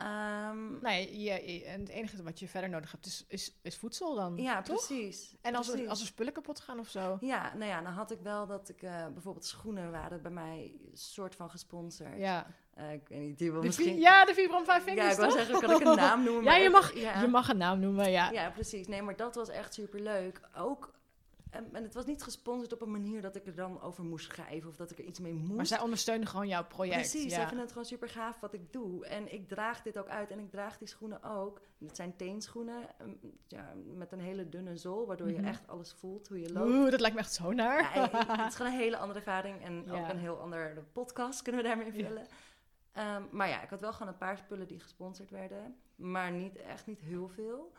Ehm, 0.05 0.79
Nee, 0.81 1.19
je, 1.21 1.53
je- 1.53 1.65
en 1.65 1.79
het 1.79 1.89
enige 1.89 2.23
wat 2.23 2.39
je 2.39 2.47
verder 2.47 2.69
nodig 2.69 2.91
hebt 2.91 3.05
is, 3.05 3.25
is, 3.27 3.59
is 3.61 3.77
voedsel 3.77 4.15
dan, 4.15 4.37
ja, 4.37 4.61
toch? 4.61 4.85
precies. 4.85 5.35
En 5.41 5.55
als 5.55 5.69
er, 5.73 5.89
als 5.89 5.99
er 6.01 6.05
spullen 6.05 6.33
kapot 6.33 6.59
gaan 6.59 6.79
of 6.79 6.87
zo? 6.89 7.17
Ja, 7.21 7.53
nou 7.55 7.69
ja, 7.69 7.81
dan 7.81 7.93
had 7.93 8.11
ik 8.11 8.19
wel 8.23 8.47
dat 8.47 8.69
ik 8.69 8.81
eh, 8.81 9.05
bijvoorbeeld 9.13 9.45
schoenen 9.45 9.91
waren 9.91 10.21
bij 10.21 10.31
mij 10.31 10.71
soort 10.93 11.35
van 11.35 11.49
gesponsord. 11.49 12.17
Ja, 12.17 12.47
Eh, 12.73 12.91
ik 12.93 13.07
weet 13.07 13.19
niet, 13.19 13.37
die 13.37 13.51
misschien... 13.51 13.99
ja 13.99 14.25
de 14.25 14.33
Vibram 14.33 14.65
5 14.65 14.85
ja, 14.85 14.91
Fingers, 14.91 15.13
ik 15.13 15.19
wou 15.19 15.31
zeggen, 15.31 15.59
kan 15.59 15.71
ik 15.81 15.85
een 15.87 15.95
naam 15.95 16.23
noemen? 16.27 16.43
Ja, 16.43 16.55
je 16.55 16.69
mag, 16.69 16.93
ja. 16.95 17.21
je 17.21 17.27
mag 17.27 17.49
een 17.49 17.57
naam 17.57 17.79
noemen, 17.79 18.11
ja. 18.11 18.31
Ja, 18.31 18.49
precies. 18.49 18.87
Nee, 18.87 19.01
maar 19.01 19.15
dat 19.15 19.35
was 19.35 19.49
echt 19.49 19.73
super 19.73 19.99
leuk. 19.99 20.41
Ook, 20.57 20.91
en, 21.51 21.69
en 21.75 21.83
het 21.83 21.93
was 21.93 22.05
niet 22.05 22.23
gesponsord 22.23 22.73
op 22.73 22.81
een 22.81 22.91
manier 22.91 23.21
dat 23.21 23.35
ik 23.35 23.45
er 23.47 23.55
dan 23.55 23.81
over 23.81 24.03
moest 24.03 24.25
schrijven 24.25 24.69
of 24.69 24.75
dat 24.75 24.91
ik 24.91 24.99
er 24.99 25.05
iets 25.05 25.19
mee 25.19 25.33
moest. 25.33 25.51
Maar 25.55 25.65
zij 25.65 25.79
ondersteunen 25.79 26.27
gewoon 26.27 26.47
jouw 26.47 26.65
project. 26.65 26.95
Precies, 26.95 27.29
zij 27.31 27.39
ja. 27.41 27.45
vinden 27.47 27.59
het 27.59 27.71
gewoon 27.71 27.87
super 27.87 28.09
gaaf 28.09 28.39
wat 28.39 28.53
ik 28.53 28.73
doe. 28.73 29.05
En 29.05 29.33
ik 29.33 29.47
draag 29.47 29.81
dit 29.81 29.97
ook 29.97 30.07
uit 30.07 30.31
en 30.31 30.39
ik 30.39 30.49
draag 30.51 30.77
die 30.77 30.87
schoenen 30.87 31.23
ook. 31.23 31.61
Het 31.85 31.95
zijn 31.95 32.15
teenschoenen 32.15 32.87
um, 33.01 33.19
ja, 33.47 33.73
met 33.95 34.11
een 34.11 34.19
hele 34.19 34.49
dunne 34.49 34.77
zool, 34.77 35.05
waardoor 35.07 35.27
Mhm. 35.27 35.41
je 35.41 35.47
echt 35.47 35.67
alles 35.67 35.93
voelt 35.93 36.27
hoe 36.27 36.39
je 36.39 36.53
loopt. 36.53 36.69
Oeh, 36.69 36.91
dat 36.91 36.99
lijkt 36.99 37.15
me 37.15 37.21
echt 37.21 37.33
zo 37.33 37.51
naar. 37.51 37.95
Ja, 37.95 38.09
het 38.11 38.47
is 38.51 38.55
gewoon 38.55 38.71
een 38.71 38.77
hele 38.77 38.97
andere 38.97 39.19
ervaring 39.19 39.61
en 39.63 39.83
Ja. 39.85 39.93
ook 40.03 40.09
een 40.09 40.19
heel 40.19 40.39
andere 40.39 40.83
podcast 40.91 41.41
kunnen 41.41 41.61
we 41.61 41.67
daarmee 41.67 41.91
vullen. 41.91 42.27
Ehm, 42.91 43.23
maar 43.31 43.47
ja, 43.49 43.61
ik 43.61 43.69
had 43.69 43.79
wel 43.81 43.93
gewoon 43.93 44.07
een 44.11 44.17
paar 44.17 44.37
spullen 44.37 44.67
die 44.67 44.79
gesponsord 44.79 45.29
werden, 45.29 45.75
maar 45.95 46.31
niet, 46.31 46.55
echt 46.57 46.85
niet 46.87 46.99
heel 46.99 47.27
veel. 47.29 47.71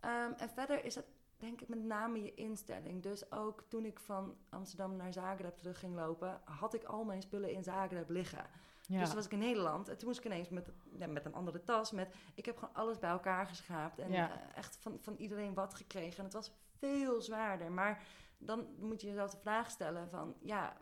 Ehm, 0.00 0.32
en 0.36 0.48
verder 0.50 0.84
is 0.84 0.94
het 0.94 1.04
denk 1.44 1.60
ik 1.60 1.68
met 1.68 1.84
name 1.84 2.22
je 2.22 2.34
instelling. 2.34 3.02
Dus 3.02 3.32
ook 3.32 3.62
toen 3.68 3.84
ik 3.84 3.98
van 4.00 4.36
Amsterdam 4.48 4.96
naar 4.96 5.12
Zagreb 5.12 5.56
terug 5.56 5.78
ging 5.78 5.94
lopen, 5.94 6.40
had 6.44 6.74
ik 6.74 6.84
al 6.84 7.04
mijn 7.04 7.22
spullen 7.22 7.52
in 7.52 7.62
Zagreb 7.64 8.08
liggen. 8.10 8.46
ja. 8.82 8.98
Dus 8.98 9.06
toen 9.06 9.16
was 9.16 9.24
ik 9.26 9.32
in 9.32 9.38
Nederland 9.38 9.88
en 9.88 9.98
toen 9.98 10.08
moest 10.08 10.18
ik 10.18 10.24
ineens 10.24 10.48
met, 10.48 10.72
ja, 10.98 11.06
met 11.06 11.24
een 11.24 11.34
andere 11.34 11.64
tas. 11.64 11.90
Met, 11.92 12.14
ik 12.34 12.46
heb 12.46 12.58
gewoon 12.58 12.74
alles 12.74 12.98
bij 12.98 13.10
elkaar 13.10 13.46
geschaapt 13.46 13.98
en 13.98 14.10
Ja. 14.12 14.30
eh, 14.30 14.56
echt 14.56 14.76
van, 14.80 14.98
van 15.00 15.14
iedereen 15.16 15.54
wat 15.54 15.74
gekregen. 15.74 16.18
En 16.18 16.24
het 16.24 16.32
was 16.32 16.52
veel 16.78 17.20
zwaarder. 17.20 17.72
Maar 17.72 18.02
dan 18.38 18.66
moet 18.78 19.00
je 19.00 19.06
jezelf 19.06 19.30
de 19.30 19.38
vraag 19.38 19.70
stellen 19.70 20.08
van, 20.08 20.34
ja, 20.40 20.76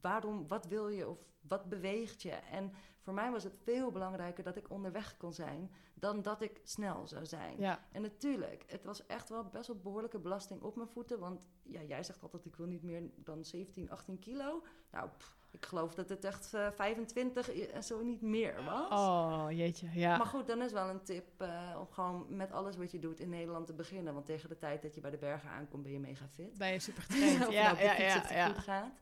waarom, 0.00 0.48
wat 0.48 0.66
wil 0.66 0.88
je 0.88 1.08
of 1.08 1.18
wat 1.40 1.68
beweegt 1.68 2.22
je? 2.22 2.30
En 2.32 2.72
voor 3.00 3.14
mij 3.14 3.30
was 3.30 3.44
het 3.44 3.58
veel 3.62 3.90
belangrijker 3.90 4.44
dat 4.44 4.56
ik 4.56 4.70
onderweg 4.70 5.16
kon 5.16 5.32
zijn 5.32 5.70
dan 6.00 6.22
dat 6.22 6.42
ik 6.42 6.60
snel 6.64 7.06
zou 7.06 7.26
zijn. 7.26 7.54
ja. 7.58 7.84
En 7.92 8.02
natuurlijk, 8.02 8.64
het 8.66 8.84
was 8.84 9.06
echt 9.06 9.28
wel 9.28 9.44
best 9.44 9.66
wel 9.66 9.76
behoorlijke 9.76 10.18
belasting 10.18 10.62
op 10.62 10.76
mijn 10.76 10.88
voeten. 10.88 11.18
Want 11.18 11.40
ja, 11.62 11.82
jij 11.82 12.02
zegt 12.02 12.22
altijd, 12.22 12.44
ik 12.44 12.56
wil 12.56 12.66
niet 12.66 12.82
meer 12.82 13.02
dan 13.16 13.44
17, 13.44 13.90
18 13.90 14.18
kilo. 14.18 14.62
Nou, 14.90 15.08
pff, 15.16 15.36
ik 15.50 15.66
geloof 15.66 15.94
dat 15.94 16.08
het 16.08 16.24
echt 16.24 16.54
eh, 16.54 16.70
25 16.70 17.54
i- 17.54 17.62
en 17.62 17.84
zo 17.84 18.02
niet 18.02 18.20
meer 18.22 18.64
was. 18.64 18.90
Oh, 18.90 19.46
jeetje, 19.50 19.88
ja. 19.92 20.16
Maar 20.16 20.26
goed, 20.26 20.46
dan 20.46 20.62
is 20.62 20.72
wel 20.72 20.88
een 20.88 21.02
tip 21.02 21.40
eh, 21.40 21.76
om 21.80 21.86
gewoon 21.90 22.36
met 22.36 22.52
alles 22.52 22.76
wat 22.76 22.90
je 22.90 22.98
doet 22.98 23.20
in 23.20 23.28
Nederland 23.28 23.66
te 23.66 23.72
beginnen. 23.74 24.14
Want 24.14 24.26
tegen 24.26 24.48
de 24.48 24.58
tijd 24.58 24.82
dat 24.82 24.94
je 24.94 25.00
bij 25.00 25.10
de 25.10 25.16
bergen 25.18 25.50
aankomt, 25.50 25.82
ben 25.82 25.92
je 25.92 26.00
mega 26.00 26.28
fit. 26.28 26.58
Ben 26.58 26.72
je 26.72 26.78
super 26.78 27.02
getraind. 27.08 27.46
of 27.46 27.52
ja, 27.52 27.72
nou 27.72 27.84
ja, 27.84 27.96
ja, 27.98 28.20
het 28.20 28.30
ja. 28.30 28.46
goed 28.48 28.58
gaat. 28.58 28.92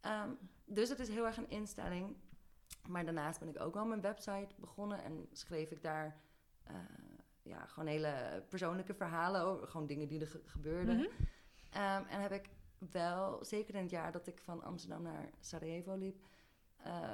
Ehm, 0.00 0.30
dus 0.64 0.88
het 0.88 0.98
is 0.98 1.08
heel 1.08 1.26
erg 1.26 1.36
een 1.36 1.50
instelling. 1.50 2.16
Maar 2.88 3.04
daarnaast 3.04 3.38
ben 3.38 3.48
ik 3.48 3.60
ook 3.60 3.74
wel 3.74 3.84
mijn 3.86 4.00
website 4.00 4.54
begonnen 4.56 5.02
en 5.04 5.28
schreef 5.32 5.70
ik 5.70 5.82
daar 5.82 6.20
eh, 6.72 6.78
ja, 7.42 7.66
gewoon 7.66 7.88
hele 7.88 8.44
persoonlijke 8.48 8.94
verhalen 8.94 9.42
over. 9.42 9.68
Gewoon 9.68 9.86
dingen 9.86 10.08
die 10.08 10.20
er 10.20 10.26
ge- 10.26 10.42
gebeurden. 10.46 10.96
Mhm. 10.96 11.06
Ehm, 11.70 12.02
en 12.08 12.20
heb 12.20 12.32
ik 12.32 12.48
wel, 12.90 13.44
zeker 13.44 13.74
in 13.74 13.80
het 13.82 13.90
jaar 13.90 14.12
dat 14.12 14.26
ik 14.26 14.40
van 14.40 14.62
Amsterdam 14.62 15.02
naar 15.02 15.30
Sarajevo 15.40 15.94
liep, 15.94 16.24
eh, 16.76 17.10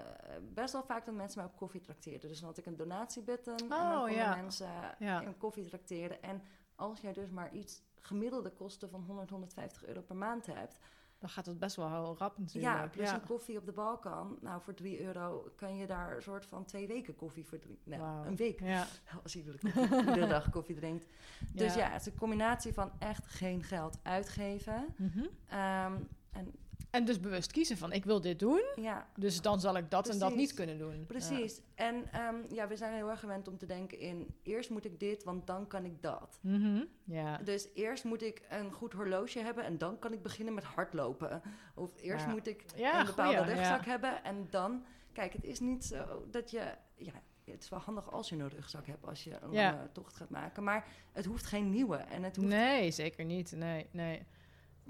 best 0.55 0.73
wel 0.73 0.83
vaak 0.83 1.05
dat 1.07 1.15
mensen 1.15 1.39
mij 1.41 1.49
op 1.51 1.57
koffie 1.57 1.81
trakteerden. 1.81 2.29
Dus 2.29 2.39
dan 2.41 2.49
had 2.49 2.59
ik 2.59 2.67
een 2.67 2.77
donatiebutton 2.77 3.57
en 3.57 3.69
dan 3.69 3.81
Oh, 3.93 3.97
konden 3.97 4.15
ja. 4.17 4.35
mensen 4.37 4.71
Ja. 4.99 5.23
een 5.25 5.37
koffie 5.37 5.65
trakteren. 5.65 6.23
En 6.23 6.43
als 6.75 7.01
jij 7.01 7.13
dus 7.13 7.31
maar 7.31 7.53
iets 7.53 7.83
gemiddelde 8.01 8.51
kosten 8.51 8.91
van 8.91 9.03
100, 9.05 9.31
150 9.31 9.85
euro 9.85 10.01
per 10.01 10.17
maand 10.17 10.47
hebt, 10.47 10.79
Dan 11.19 11.29
gaat 11.29 11.47
het 11.47 11.59
best 11.59 11.77
wel 11.77 11.91
heel 11.91 12.17
rap 12.19 12.39
natuurlijk. 12.39 12.75
ja, 12.75 12.87
plus 12.89 13.11
een 13.11 13.25
koffie 13.27 13.59
op 13.59 13.65
de 13.67 13.73
Balkan. 13.73 14.39
Nou, 14.41 14.63
voor 14.63 14.75
3 14.75 15.01
euro 15.03 15.53
kan 15.57 15.77
je 15.77 15.87
daar 15.87 16.17
een 16.17 16.23
soort 16.23 16.47
van 16.47 16.65
twee 16.65 16.87
weken 16.87 17.17
koffie 17.17 17.47
voor 17.47 17.59
drinken. 17.59 17.91
Nou, 17.99 18.27
een 18.27 18.37
week. 18.37 18.61
Ja. 18.61 18.87
Als 19.23 19.33
je 19.33 19.39
iedere, 19.39 20.27
dag 20.27 20.51
koffie 20.51 20.75
drinkt. 20.75 21.07
Dus 21.53 21.75
Ja. 21.75 21.81
ja, 21.81 21.91
het 21.91 22.01
is 22.01 22.07
een 22.13 22.19
combinatie 22.19 22.73
van 22.75 22.91
echt 22.99 23.27
geen 23.27 23.63
geld 23.63 23.99
uitgeven. 24.03 24.85
Mhm. 24.97 25.25
Ehm, 25.49 25.93
en 26.33 26.53
En 26.91 27.05
dus 27.05 27.21
bewust 27.21 27.53
kiezen 27.53 27.77
van, 27.77 27.93
ik 27.93 28.05
wil 28.05 28.21
dit 28.21 28.39
doen, 28.39 28.63
ja, 28.75 29.07
dus 29.17 29.41
dan 29.41 29.61
zal 29.61 29.77
ik 29.77 29.91
dat 29.91 30.09
en 30.09 30.19
dat 30.19 30.35
niet 30.35 30.55
kunnen 30.55 30.79
doen. 30.79 31.05
precies. 31.07 31.61
En 31.75 32.13
ehm, 32.13 32.37
ja, 32.49 32.69
we 32.69 32.77
zijn 32.77 32.95
heel 32.95 33.11
erg 33.11 33.21
gewend 33.21 33.49
om 33.49 33.59
te 33.59 33.67
denken 33.67 33.99
in... 33.99 34.35
eerst 34.43 34.71
moet 34.71 34.85
ik 34.85 35.01
dit, 35.01 35.25
want 35.25 35.47
dan 35.47 35.67
kan 35.67 35.85
ik 35.85 36.03
dat. 36.03 36.39
Mhm. 36.43 36.85
ja. 37.05 37.39
Dus 37.39 37.69
eerst 37.75 38.05
moet 38.05 38.23
ik 38.23 38.43
een 38.49 38.73
goed 38.73 38.93
horloge 38.93 39.39
hebben... 39.39 39.65
en 39.65 39.79
dan 39.79 39.99
kan 39.99 40.13
ik 40.13 40.23
beginnen 40.23 40.55
met 40.55 40.65
hardlopen. 40.65 41.43
Of 41.75 41.93
eerst 42.01 42.25
Ja. 42.25 42.31
moet 42.31 42.47
ik 42.47 42.65
een 42.77 43.07
bepaalde 43.07 43.37
goeie, 43.39 43.55
rugzak 43.55 43.85
hebben... 43.85 44.25
en 44.25 44.47
dan... 44.51 44.85
kijk, 45.13 45.33
het 45.33 45.45
is 45.45 45.61
niet 45.61 45.85
zo 45.85 46.27
dat 46.31 46.51
je... 46.51 46.75
Ja, 46.97 47.13
het 47.45 47.63
is 47.63 47.69
wel 47.69 47.79
handig 47.79 48.13
als 48.13 48.29
je 48.29 48.37
een 48.37 48.49
rugzak 48.49 48.87
hebt 48.87 49.07
als 49.07 49.25
je 49.25 49.39
een 49.41 49.53
lange 49.53 49.89
tocht 49.93 50.17
gaat 50.17 50.31
maken. 50.31 50.65
Maar 50.65 50.87
het 51.13 51.25
hoeft 51.25 51.47
geen 51.47 51.71
nieuwe. 51.71 51.97
En 51.97 52.23
het 52.23 52.37
hoeft, 52.37 52.49
Nee, 52.49 52.91
zeker 52.91 53.25
niet. 53.25 53.53
Nee, 53.53 53.87
nee. 53.91 54.27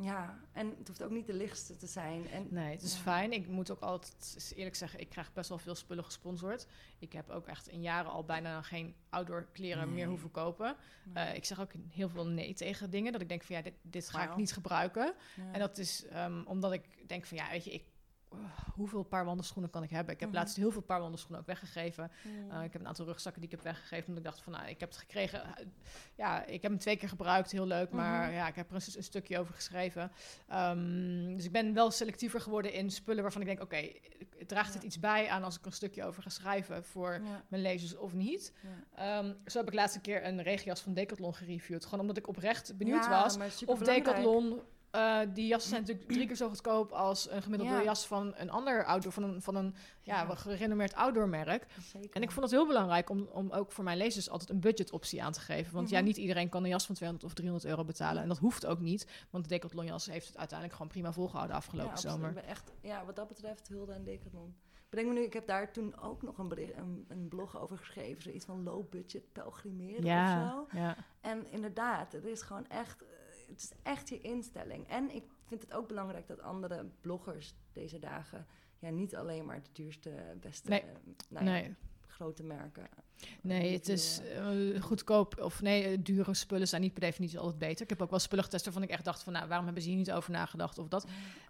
Ja, 0.00 0.38
en 0.52 0.74
het 0.78 0.88
hoeft 0.88 1.02
ook 1.02 1.10
niet 1.10 1.26
de 1.26 1.32
lichtste 1.32 1.76
te 1.76 1.86
zijn. 1.86 2.28
En, 2.30 2.46
Nee, 2.50 2.70
het 2.72 2.82
is 2.82 2.94
Ja. 2.94 3.00
fijn. 3.00 3.32
Ik 3.32 3.48
moet 3.48 3.70
ook 3.70 3.80
altijd 3.80 4.52
eerlijk 4.56 4.76
zeggen, 4.76 5.00
ik 5.00 5.08
krijg 5.08 5.32
best 5.32 5.48
wel 5.48 5.58
veel 5.58 5.74
spullen 5.74 6.04
gesponsord. 6.04 6.66
Ik 6.98 7.12
heb 7.12 7.28
ook 7.30 7.46
echt 7.46 7.68
in 7.68 7.82
jaren 7.82 8.10
al 8.10 8.24
bijna 8.24 8.62
geen 8.62 8.94
outdoor 9.08 9.48
kleren 9.52 9.84
Nee. 9.86 9.94
meer 9.94 10.06
hoeven 10.08 10.30
kopen. 10.30 10.76
Nee. 11.04 11.24
Eh, 11.24 11.34
ik 11.34 11.44
zeg 11.44 11.60
ook 11.60 11.70
heel 11.90 12.08
veel 12.08 12.26
nee 12.26 12.54
tegen 12.54 12.90
dingen. 12.90 13.12
Dat 13.12 13.20
ik 13.20 13.28
denk 13.28 13.42
van 13.42 13.56
ja, 13.56 13.62
dit, 13.62 13.74
dit 13.82 14.08
ga 14.08 14.30
ik 14.30 14.36
niet 14.36 14.52
gebruiken. 14.52 15.14
Ja. 15.36 15.52
En 15.52 15.58
dat 15.60 15.78
is 15.78 16.06
ehm, 16.06 16.42
omdat 16.44 16.72
ik 16.72 17.08
denk 17.08 17.26
van 17.26 17.36
ja, 17.36 17.50
weet 17.50 17.64
je, 17.64 17.70
ik, 17.72 17.84
hoeveel 18.74 19.02
paar 19.02 19.24
wandelschoenen 19.24 19.70
kan 19.70 19.82
ik 19.82 19.90
hebben? 19.90 20.14
Ik 20.14 20.20
heb 20.20 20.28
Mhm. 20.28 20.38
laatst 20.38 20.56
heel 20.56 20.70
veel 20.70 20.80
paar 20.82 21.00
wandelschoenen 21.00 21.40
ook 21.40 21.46
weggegeven. 21.46 22.10
Mm. 22.22 22.50
Uh, 22.50 22.64
ik 22.64 22.72
heb 22.72 22.80
een 22.80 22.86
aantal 22.88 23.04
rugzakken 23.06 23.40
die 23.40 23.50
ik 23.50 23.56
heb 23.56 23.64
weggegeven. 23.64 24.08
Omdat 24.08 24.18
ik 24.24 24.30
dacht 24.30 24.40
van, 24.42 24.52
nou, 24.52 24.68
ik 24.68 24.80
heb 24.80 24.88
het 24.88 24.98
gekregen. 24.98 25.42
ja, 26.16 26.44
ik 26.44 26.62
heb 26.62 26.70
hem 26.70 26.80
twee 26.80 26.96
keer 26.96 27.08
gebruikt. 27.08 27.50
Heel 27.50 27.66
leuk. 27.66 27.90
Maar 27.90 28.24
Mhm. 28.26 28.34
ja, 28.34 28.48
ik 28.48 28.54
heb 28.54 28.70
er 28.70 28.74
een, 28.76 28.82
een 28.96 29.02
stukje 29.02 29.38
over 29.38 29.54
geschreven. 29.54 30.12
Ehm, 30.48 31.34
dus 31.36 31.44
ik 31.44 31.52
ben 31.52 31.74
wel 31.74 31.90
selectiever 31.90 32.40
geworden 32.40 32.72
in 32.72 32.90
spullen 32.90 33.22
waarvan 33.22 33.40
ik 33.40 33.46
denk... 33.46 33.62
oké, 33.62 33.88
draagt 34.46 34.72
het 34.72 34.82
Ja. 34.82 34.86
iets 34.88 34.98
bij 34.98 35.28
aan 35.28 35.44
als 35.44 35.58
ik 35.58 35.66
een 35.66 35.72
stukje 35.72 36.04
over 36.04 36.22
ga 36.22 36.28
schrijven... 36.30 36.84
voor 36.84 37.12
ja, 37.12 37.42
mijn 37.48 37.62
lezers 37.62 37.96
of 37.96 38.12
niet? 38.14 38.52
ja. 38.94 39.18
Ehm, 39.18 39.34
zo 39.46 39.58
heb 39.58 39.68
ik 39.68 39.74
laatst 39.74 39.94
een 39.96 40.00
keer 40.02 40.26
een 40.26 40.42
regenjas 40.42 40.80
van 40.80 40.94
Decathlon 40.94 41.34
gereviewd. 41.34 41.84
Gewoon 41.84 42.00
omdat 42.00 42.16
ik 42.16 42.28
oprecht 42.28 42.76
benieuwd 42.76 43.08
was 43.08 43.36
of. 43.66 43.78
Decathlon... 43.78 44.60
eh, 44.90 45.20
die 45.34 45.46
jassen 45.46 45.68
zijn 45.70 45.80
natuurlijk 45.80 46.08
drie 46.08 46.26
keer 46.26 46.36
zo 46.36 46.48
goedkoop 46.48 46.90
als 46.92 47.30
een 47.30 47.42
gemiddelde 47.42 47.72
Ja. 47.74 47.82
jas 47.82 48.06
van 48.06 48.32
een 48.36 48.50
ander 48.50 48.84
outdoor, 48.84 49.12
van 49.12 49.22
een, 49.22 49.42
van 49.42 49.54
een 49.54 49.74
ja, 50.02 50.34
gerenommeerd 50.34 50.94
outdoormerk. 50.94 51.66
Zeker. 51.80 52.10
En 52.12 52.22
ik 52.22 52.30
vond 52.30 52.44
het 52.44 52.54
heel 52.54 52.66
belangrijk 52.66 53.10
om, 53.10 53.28
om 53.32 53.50
ook 53.50 53.72
voor 53.72 53.84
mijn 53.84 53.96
lezers 53.98 54.30
altijd 54.30 54.50
een 54.50 54.60
budgetoptie 54.60 55.22
aan 55.22 55.32
te 55.32 55.40
geven. 55.40 55.74
Want 55.74 55.88
ja, 55.88 55.96
Mhm. 55.98 56.06
niet 56.06 56.16
iedereen 56.16 56.48
kan 56.48 56.62
een 56.62 56.68
jas 56.68 56.86
van 56.86 56.94
200 56.94 57.28
of 57.30 57.34
300 57.34 57.70
euro 57.70 57.84
betalen. 57.84 58.22
En 58.22 58.28
dat 58.28 58.38
hoeft 58.38 58.66
ook 58.66 58.80
niet, 58.80 59.26
want 59.30 59.44
de 59.44 59.50
Decathlon 59.50 59.84
jas 59.86 60.06
heeft 60.06 60.26
het 60.26 60.36
uiteindelijk 60.36 60.78
gewoon 60.78 60.92
prima 60.92 61.12
volgehouden 61.12 61.56
afgelopen 61.56 61.90
ja, 61.90 61.96
zomer. 61.96 62.28
Ik 62.28 62.34
ben 62.34 62.44
echt, 62.46 62.72
ja, 62.80 63.04
wat 63.04 63.16
dat 63.16 63.28
betreft 63.28 63.68
hulde 63.68 63.94
aan 63.94 64.04
Decathlon. 64.04 64.54
Bedenk 64.88 65.08
me 65.08 65.14
nu, 65.14 65.20
ik 65.22 65.32
heb 65.32 65.46
daar 65.46 65.72
toen 65.72 66.00
ook 66.00 66.22
nog 66.22 66.38
een, 66.38 66.48
bericht, 66.48 66.76
een, 66.76 67.04
een 67.08 67.28
blog 67.28 67.58
over 67.60 67.78
geschreven. 67.78 68.22
Zoiets 68.22 68.44
van 68.44 68.62
low 68.62 68.88
budget 68.90 69.32
pelgrimeren 69.32 70.04
of 70.04 70.28
zo. 70.72 70.78
ja, 70.78 70.96
En 71.20 71.50
inderdaad, 71.50 72.12
het 72.12 72.24
is 72.24 72.42
gewoon 72.42 72.66
echt, 72.68 73.04
het 73.48 73.62
is 73.62 73.70
echt 73.82 74.08
je 74.08 74.20
instelling. 74.20 74.88
En 74.88 75.14
ik 75.14 75.24
vind 75.46 75.62
het 75.62 75.72
ook 75.72 75.88
belangrijk 75.88 76.26
dat 76.26 76.40
andere 76.40 76.86
bloggers 77.00 77.54
deze 77.72 77.98
dagen 77.98 78.46
ja, 78.78 78.90
niet 78.90 79.16
alleen 79.16 79.44
maar 79.44 79.62
de 79.62 79.68
duurste, 79.72 80.10
beste, 80.40 80.68
Nee. 80.68 80.80
eh, 80.80 80.86
nou 81.28 81.44
ja, 81.44 81.50
nee. 81.50 81.74
grote 82.06 82.42
merken. 82.42 82.88
Nee, 83.40 83.72
het 83.72 83.88
is 83.88 84.20
eh, 84.20 84.82
goedkoop 84.82 85.40
of 85.40 85.62
nee, 85.62 85.84
eh, 85.84 85.98
dure 86.00 86.34
spullen 86.34 86.68
zijn 86.68 86.82
niet 86.82 86.92
per 86.92 87.00
definitie 87.00 87.38
altijd 87.38 87.58
beter. 87.58 87.82
Ik 87.82 87.88
heb 87.88 88.02
ook 88.02 88.10
wel 88.10 88.18
spullen 88.18 88.44
getest 88.44 88.64
waarvan 88.64 88.82
ik 88.82 88.90
echt 88.90 89.04
dacht 89.04 89.22
van, 89.22 89.32
nou, 89.32 89.46
waarom 89.46 89.64
hebben 89.64 89.82
ze 89.82 89.88
hier 89.88 89.98
niet 89.98 90.12
over 90.12 90.30
nagedacht 90.32 90.78
of 90.78 90.88
dat. 90.88 91.06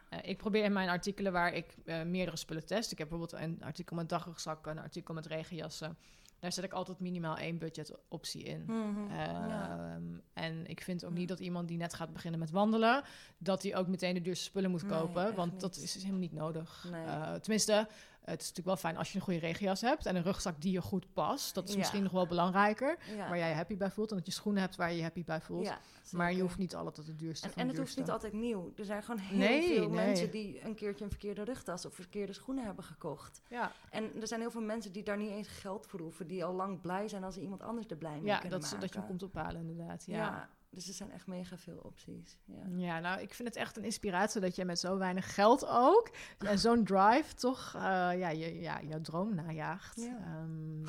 Eh, 0.09 0.18
ik 0.22 0.36
probeer 0.36 0.64
in 0.64 0.72
mijn 0.72 0.88
artikelen 0.88 1.32
waar 1.32 1.53
ik 1.55 1.74
eh, 1.84 2.03
meerdere 2.03 2.36
spullen 2.36 2.66
test. 2.66 2.92
Ik 2.92 2.99
heb 2.99 3.09
bijvoorbeeld 3.09 3.42
een 3.42 3.62
artikel 3.62 3.96
met 3.96 4.09
dagrugzakken, 4.09 4.72
een 4.72 4.82
artikel 4.82 5.14
met 5.14 5.26
regenjassen. 5.26 5.96
Daar 6.39 6.53
zet 6.53 6.64
ik 6.64 6.72
altijd 6.72 7.01
minimaal 7.01 7.36
één 7.36 7.59
budgetoptie 7.59 8.43
in. 8.43 8.62
Mhm, 8.66 9.14
ja. 9.14 9.78
Ehm, 9.95 10.03
En 10.32 10.66
ik 10.66 10.80
vind 10.80 11.05
ook 11.05 11.12
niet 11.12 11.28
dat 11.28 11.41
iemand 11.41 11.68
die 11.68 11.76
net 11.76 11.95
gaat 11.95 12.12
beginnen 12.12 12.41
met 12.41 12.51
wandelen, 12.51 13.03
dat 13.39 13.62
hij 13.62 13.76
ook 13.76 13.86
meteen 13.86 14.14
de 14.14 14.20
duurste 14.20 14.45
spullen 14.45 14.70
moet 14.70 14.86
kopen. 14.86 15.34
Want 15.34 15.61
dat 15.61 15.76
is 15.76 15.95
helemaal 15.95 16.18
niet 16.18 16.32
nodig. 16.32 16.86
Nee. 16.91 17.05
Eh, 17.05 17.34
tenminste, 17.34 17.89
het 18.31 18.41
is 18.43 18.49
natuurlijk 18.49 18.66
wel 18.66 18.76
fijn 18.91 18.97
als 18.97 19.12
je 19.12 19.18
een 19.18 19.24
goede 19.24 19.39
regenjas 19.39 19.81
hebt 19.81 20.07
en 20.07 20.16
een 20.16 20.22
rugzak 20.22 20.61
die 20.61 20.72
je 20.72 20.81
goed 20.83 21.12
past. 21.12 21.55
Dat 21.55 21.64
is 21.64 21.72
Ja. 21.72 21.79
misschien 21.79 22.03
nog 22.03 22.12
wel 22.12 22.26
belangrijker. 22.26 22.99
Ja. 23.16 23.29
Waar 23.29 23.39
jij 23.39 23.49
je 23.49 23.55
happy 23.55 23.76
bij 23.76 23.91
voelt. 23.91 24.11
En 24.11 24.16
dat 24.16 24.26
je 24.26 24.33
schoenen 24.33 24.62
hebt 24.62 24.76
waar 24.76 24.91
je 24.91 24.97
je 24.97 25.03
happy 25.03 25.24
bij 25.24 25.41
voelt. 25.41 25.66
Ja, 25.66 25.79
maar 26.11 26.33
je 26.33 26.41
hoeft 26.41 26.59
niet 26.59 26.74
altijd 26.74 27.07
het 27.07 27.18
duurste 27.18 27.47
En, 27.47 27.53
en 27.55 27.68
het 27.68 27.76
hoeft 27.79 27.97
niet 27.97 28.11
altijd 28.11 28.33
nieuw. 28.33 28.72
Er 28.76 28.85
zijn 28.85 29.03
gewoon 29.03 29.20
heel 29.20 29.39
Nee, 29.39 29.66
veel 29.74 29.89
nee. 29.91 30.07
mensen 30.07 30.31
die 30.31 30.64
een 30.64 30.74
keertje 30.74 31.05
een 31.05 31.11
verkeerde 31.11 31.43
rugtas 31.45 31.87
of 31.87 31.95
verkeerde 31.95 32.33
schoenen 32.33 32.64
hebben 32.64 32.85
gekocht. 32.85 33.41
Ja, 33.49 33.72
En 33.91 34.20
er 34.20 34.26
zijn 34.26 34.41
heel 34.41 34.51
veel 34.51 34.61
mensen 34.61 34.93
die 34.93 35.03
daar 35.03 35.16
niet 35.16 35.31
eens 35.31 35.49
geld 35.49 35.87
voor 35.87 36.01
hoeven. 36.01 36.26
Die 36.26 36.45
al 36.45 36.55
lang 36.55 36.81
blij 36.81 37.09
zijn 37.09 37.24
als 37.24 37.35
ze 37.35 37.41
iemand 37.41 37.62
anders 37.62 37.87
er 37.91 37.97
blij 37.97 38.12
mee 38.16 38.24
ja 38.24 38.41
dat, 38.41 38.61
maken. 38.61 38.81
dat 38.81 38.93
je 38.93 38.99
hem 38.99 39.09
komt 39.09 39.22
ophalen 39.22 39.61
inderdaad. 39.61 40.05
Ja. 40.07 40.49
Dus 40.71 40.89
er 40.89 40.95
zijn 40.95 41.12
echt 41.12 41.27
mega 41.27 41.57
veel 41.57 41.81
opties. 41.83 42.39
Ja. 42.45 42.62
Ja, 42.77 43.01
nou, 43.01 43.21
ik 43.21 43.35
vind 43.35 43.49
het 43.49 43.57
echt 43.57 43.77
een 43.77 43.85
inspiratie 43.85 44.41
dat 44.41 44.57
je 44.57 44.64
met 44.64 44.79
zo 44.79 44.99
weinig 44.99 45.35
geld 45.35 45.66
ook 45.69 46.11
en 46.39 46.59
zo'n 46.59 46.85
drive 46.85 47.35
toch 47.35 47.73
eh, 47.77 47.81
ja, 48.19 48.29
je, 48.29 48.61
ja, 48.61 48.81
jouw 48.83 49.01
droom 49.01 49.35
najaagt. 49.35 49.97
Ja. 50.01 50.16
Ehm, 50.25 50.83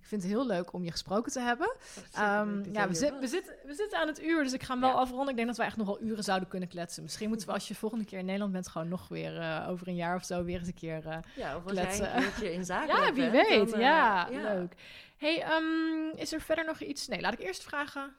ik 0.00 0.08
vind 0.08 0.22
het 0.22 0.30
heel 0.30 0.46
leuk 0.46 0.72
om 0.72 0.84
je 0.84 0.90
gesproken 0.90 1.32
te 1.32 1.40
hebben. 1.40 1.74
Dat 1.94 2.74
ja, 2.74 2.88
we, 2.88 2.94
zit- 2.94 3.18
we, 3.18 3.26
zitten, 3.26 3.54
we 3.64 3.74
zitten 3.74 3.98
aan 3.98 4.06
het 4.06 4.22
uur, 4.22 4.42
dus 4.42 4.52
ik 4.52 4.62
ga 4.62 4.72
hem 4.72 4.80
wel 4.80 4.90
afronden. 4.98 5.28
Ik 5.28 5.34
denk 5.36 5.46
dat 5.48 5.56
we 5.56 5.62
echt 5.64 5.76
nog 5.76 5.86
wel 5.86 6.02
uren 6.02 6.24
zouden 6.24 6.48
kunnen 6.48 6.68
kletsen. 6.68 7.02
Misschien 7.02 7.28
moeten 7.28 7.46
we 7.46 7.52
als 7.52 7.68
je 7.68 7.74
volgende 7.74 8.04
keer 8.04 8.18
in 8.18 8.24
Nederland 8.24 8.52
bent, 8.52 8.68
gewoon 8.68 8.88
nog 8.88 9.08
weer 9.08 9.38
eh, 9.40 9.66
over 9.68 9.88
een 9.88 9.94
jaar 9.96 10.16
of 10.16 10.24
zo 10.24 10.44
weer 10.44 10.58
eens 10.58 10.68
een 10.68 10.74
keer 10.74 11.06
eh, 11.06 11.18
Ja, 11.36 11.56
of 11.56 11.64
kletsen. 11.64 12.16
een 12.16 12.52
in 12.52 12.64
zaken 12.64 12.94
Ja, 13.04 13.12
wie 13.12 13.30
weet. 13.30 13.70
dan, 13.70 13.80
ja, 13.80 14.28
leuk. 14.30 14.74
Hey, 15.16 15.42
ehm, 15.42 16.16
is 16.18 16.32
er 16.32 16.40
verder 16.40 16.64
nog 16.64 16.80
iets? 16.80 17.08
Nee, 17.08 17.20
laat 17.20 17.32
ik 17.32 17.38
eerst 17.40 17.62
vragen 17.62 18.14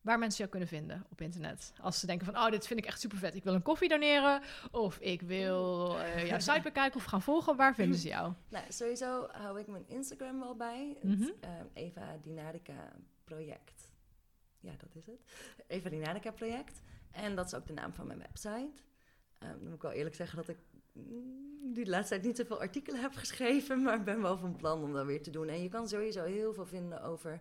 waar 0.00 0.18
mensen 0.18 0.38
jou 0.38 0.50
kunnen 0.50 0.68
vinden 0.68 1.06
op 1.10 1.20
internet. 1.20 1.72
Als 1.80 2.00
ze 2.00 2.06
denken 2.06 2.26
van, 2.26 2.36
oh, 2.36 2.50
dit 2.50 2.66
vind 2.66 2.78
ik 2.80 2.86
echt 2.86 3.00
super 3.00 3.18
vet. 3.18 3.34
Ik 3.34 3.44
wil 3.44 3.54
een 3.54 3.62
koffie 3.62 3.88
doneren. 3.88 4.42
Of 4.70 4.98
ik 4.98 5.22
wil 5.22 5.98
eh, 5.98 6.26
jouw 6.26 6.38
site 6.38 6.60
bekijken 6.62 6.96
of 6.96 7.04
gaan 7.04 7.22
volgen. 7.22 7.56
Waar 7.56 7.74
vinden 7.74 7.98
ze 7.98 8.08
jou? 8.08 8.32
Nou, 8.48 8.64
sowieso 8.68 9.26
hou 9.32 9.60
ik 9.60 9.66
mijn 9.66 9.88
Instagram 9.88 10.38
wel 10.40 10.56
bij. 10.56 10.96
Het 11.00 11.18
Mhm. 11.18 11.28
eh, 11.40 11.50
Eva 11.72 12.16
Dinarica 12.22 12.92
project. 13.24 13.92
Ja, 14.60 14.72
dat 14.78 14.94
is 14.94 15.06
het. 15.06 15.20
Eva 15.66 15.88
Dinarica 15.88 16.30
project. 16.30 16.82
En 17.10 17.34
dat 17.36 17.46
is 17.46 17.54
ook 17.54 17.66
de 17.66 17.72
naam 17.72 17.92
van 17.92 18.06
mijn 18.06 18.18
website. 18.18 18.82
Ehm, 19.38 19.50
dan 19.58 19.64
moet 19.64 19.74
ik 19.74 19.82
wel 19.82 19.92
eerlijk 19.92 20.14
zeggen 20.14 20.36
dat 20.36 20.48
ik 20.48 20.56
mm, 20.92 21.72
die 21.74 21.84
de 21.84 21.90
laatste 21.90 22.14
tijd 22.14 22.26
niet 22.26 22.36
zoveel 22.36 22.60
artikelen 22.60 23.00
heb 23.00 23.14
geschreven. 23.14 23.80
Maar 23.82 23.94
ik 23.96 24.04
ben 24.04 24.22
wel 24.22 24.38
van 24.38 24.56
plan 24.56 24.82
om 24.82 24.92
dat 24.92 25.06
weer 25.06 25.22
te 25.22 25.30
doen. 25.30 25.48
En 25.48 25.62
je 25.62 25.68
kan 25.68 25.88
sowieso 25.88 26.24
heel 26.24 26.52
veel 26.52 26.66
vinden 26.66 27.02
over 27.02 27.40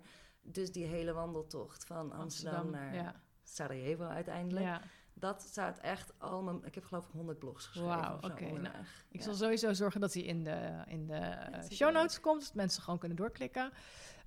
dus 0.52 0.72
die 0.72 0.86
hele 0.86 1.14
wandeltocht 1.14 1.86
van 1.86 2.12
Amsterdam, 2.12 2.70
naar 2.70 2.95
ja. 2.95 3.16
Sarajevo 3.43 4.04
uiteindelijk. 4.04 4.66
ja. 4.66 4.82
Dat 5.14 5.41
staat 5.41 5.80
echt 5.80 6.14
al 6.18 6.41
mijn... 6.41 6.66
Ik 6.66 6.76
heb 6.76 6.86
geloof 6.86 7.06
ik 7.06 7.12
100 7.12 7.39
blogs 7.39 7.66
geschreven 7.66 7.89
Wauw, 7.89 8.16
of 8.16 8.26
zo 8.26 8.32
oké, 8.32 8.52
nou. 8.52 8.76
Ik 9.10 9.22
zal 9.22 9.34
sowieso 9.34 9.74
zorgen 9.74 10.02
dat 10.02 10.14
hij 10.14 10.24
in 10.24 10.43
de, 10.43 10.84
in 10.86 11.08
de 11.08 11.14
eh, 11.14 11.70
show 11.70 11.93
notes 11.93 12.20
komt. 12.20 12.41
Dat 12.41 12.54
mensen 12.54 12.84
gewoon 12.84 13.00
kunnen 13.00 13.18
doorklikken. 13.18 13.72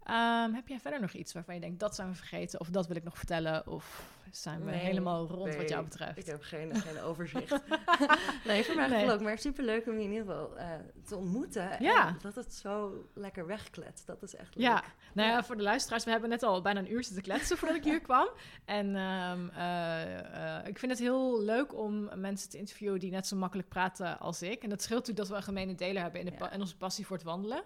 Ehm, 0.05 0.53
heb 0.53 0.69
jij 0.69 0.81
verder 0.81 1.01
nog 1.01 1.13
iets 1.13 1.33
waarvan 1.33 1.55
je 1.55 1.61
denkt, 1.61 1.81
dat 1.81 1.95
zijn 1.95 2.09
we 2.09 2.15
vergeten? 2.15 2.61
Of 2.61 2.69
dat 2.69 2.87
wil 2.87 2.97
ik 2.97 3.05
nog 3.05 3.17
vertellen? 3.19 3.67
Of 3.67 4.11
zijn 4.31 4.65
we 4.65 4.71
Nee, 4.71 4.81
helemaal 4.81 5.27
rond 5.27 5.55
wat 5.57 5.69
jou 5.69 5.85
betreft? 5.85 6.19
Ik 6.19 6.27
heb 6.27 6.43
geen, 6.43 6.75
geen 6.77 7.01
overzicht. 7.09 7.51
nee, 8.45 8.65
voor 8.65 8.75
mij 8.75 8.89
Nee. 8.89 9.05
nee. 9.05 9.15
ook. 9.15 9.21
Maar 9.21 9.39
superleuk 9.39 9.87
om 9.87 9.99
je 9.99 10.05
in 10.05 10.11
ieder 10.13 10.27
geval 10.27 10.57
eh, 10.59 10.67
te 11.05 11.17
ontmoeten. 11.17 11.77
Ja. 11.83 12.07
En 12.09 12.17
dat 12.23 12.35
het 12.35 12.55
zo 12.55 13.05
lekker 13.15 13.47
wegkletst. 13.47 14.07
Dat 14.07 14.23
is 14.23 14.35
echt 14.35 14.55
leuk. 14.55 14.65
Ja, 14.65 14.83
nou 15.13 15.29
ja, 15.29 15.45
voor 15.45 15.57
de 15.57 15.63
luisteraars, 15.63 16.05
we 16.05 16.11
hebben 16.11 16.29
net 16.29 16.43
al 16.43 16.63
bijna 16.63 16.81
een 16.81 16.93
uur 16.93 17.05
zitten 17.05 17.23
kletsen 17.23 17.57
voordat 17.57 17.77
ik 17.77 17.85
hier 17.85 18.01
kwam. 18.11 18.29
En 18.65 18.97
ehm, 18.97 19.49
eh, 19.49 20.59
eh, 20.59 20.67
ik 20.67 20.79
vind 20.79 20.93
het 20.93 21.01
heel 21.01 21.43
leuk 21.43 21.75
om 21.79 22.21
mensen 22.21 22.51
te 22.51 22.59
interviewen 22.59 23.01
die 23.01 23.11
net 23.11 23.27
zo 23.27 23.37
makkelijk 23.37 23.69
praten 23.69 24.19
als 24.19 24.43
ik. 24.43 24.63
En 24.63 24.69
dat 24.69 24.83
scheelt 24.83 24.99
natuurlijk 25.07 25.19
dat 25.19 25.29
we 25.29 25.35
een 25.37 25.55
gemene 25.57 25.75
deler 25.75 26.03
hebben 26.03 26.21
in, 26.21 26.27
de 26.27 26.33
pa- 26.33 26.45
Ja. 26.47 26.53
in 26.53 26.61
onze 26.61 26.77
passie 26.77 27.07
voor 27.07 27.17
het 27.17 27.25
wandelen. 27.27 27.63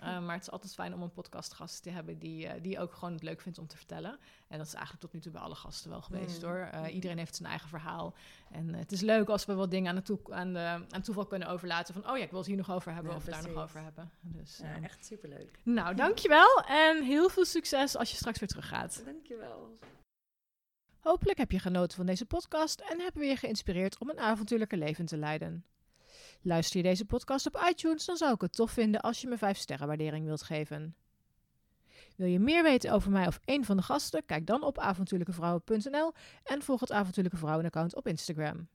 Eh, 0.00 0.20
maar 0.24 0.34
het 0.34 0.42
is 0.42 0.50
altijd 0.50 0.74
fijn 0.74 0.94
om 0.94 1.02
een 1.02 1.12
podcastgast 1.12 1.82
te 1.82 1.90
hebben 1.90 2.18
die, 2.18 2.46
eh, 2.46 2.62
die 2.62 2.78
ook 2.80 2.92
gewoon 2.94 3.12
het 3.14 3.22
leuk 3.22 3.40
vindt 3.40 3.58
om 3.58 3.66
te 3.66 3.76
vertellen. 3.76 4.18
En 4.48 4.58
dat 4.58 4.66
is 4.66 4.72
eigenlijk 4.74 5.02
tot 5.04 5.12
nu 5.12 5.20
toe 5.20 5.32
bij 5.32 5.40
alle 5.40 5.54
gasten 5.54 5.90
wel 5.90 6.02
geweest 6.02 6.42
Mm. 6.42 6.48
hoor. 6.48 6.58
Eh, 6.58 6.94
iedereen 6.94 7.18
heeft 7.18 7.36
zijn 7.36 7.48
eigen 7.48 7.68
verhaal. 7.68 8.14
En 8.50 8.74
het 8.74 8.92
is 8.92 9.00
leuk 9.00 9.28
als 9.28 9.44
we 9.44 9.54
wat 9.54 9.70
dingen 9.70 9.88
aan, 9.90 9.96
het 9.96 10.04
toe- 10.04 10.20
aan, 10.34 10.52
de, 10.52 10.84
aan 10.90 11.02
toeval 11.02 11.26
kunnen 11.26 11.48
overlaten. 11.48 11.94
Van, 11.94 12.10
oh 12.10 12.16
ja, 12.16 12.22
ik 12.24 12.30
wil 12.30 12.38
het 12.38 12.48
hier 12.48 12.56
nog 12.56 12.70
over 12.70 12.92
hebben 12.92 13.10
Ja, 13.12 13.16
of 13.18 13.24
daar 13.24 13.34
nog 13.34 13.42
precies. 13.42 13.62
over 13.62 13.80
hebben. 13.82 14.10
Dus, 14.20 14.56
Ja, 14.62 14.74
ehm, 14.74 14.84
echt 14.84 15.04
superleuk. 15.04 15.58
nou, 15.62 15.94
dankjewel 15.94 16.62
en 16.68 17.02
heel 17.02 17.28
veel 17.28 17.44
succes 17.44 17.96
als 17.96 18.10
je 18.10 18.16
straks 18.16 18.38
weer 18.38 18.48
teruggaat. 18.48 19.02
Dankjewel. 19.04 19.78
Hopelijk 21.00 21.38
heb 21.38 21.50
je 21.50 21.58
genoten 21.58 21.96
van 21.96 22.06
deze 22.06 22.26
podcast 22.26 22.80
en 22.80 23.00
hebben 23.00 23.20
we 23.22 23.28
je 23.28 23.36
geïnspireerd 23.36 23.98
om 23.98 24.10
een 24.10 24.18
avontuurlijke 24.18 24.76
leven 24.76 25.06
te 25.06 25.16
leiden. 25.16 25.64
Luister 26.42 26.76
je 26.76 26.82
deze 26.82 27.04
podcast 27.04 27.46
op 27.46 27.64
iTunes, 27.68 28.04
dan 28.04 28.16
zou 28.16 28.34
ik 28.34 28.40
het 28.40 28.52
tof 28.52 28.70
vinden 28.70 29.00
als 29.00 29.20
je 29.20 29.28
me 29.28 29.38
5 29.38 29.58
sterren 29.58 29.86
waardering 29.86 30.26
wilt 30.26 30.42
geven. 30.42 30.94
Wil 32.16 32.28
je 32.28 32.38
meer 32.38 32.62
weten 32.62 32.92
over 32.92 33.10
mij 33.10 33.26
of 33.26 33.40
een 33.44 33.64
van 33.64 33.76
de 33.76 33.82
gasten? 33.82 34.26
Kijk 34.26 34.46
dan 34.46 34.62
op 34.62 34.78
avontuurlijkevrouwen.nl 34.78 36.12
en 36.44 36.62
volg 36.62 36.80
het 36.80 36.92
Avontuurlijke 36.92 37.38
Vrouwen 37.38 37.64
account 37.64 37.94
op 37.94 38.06
Instagram. 38.06 38.68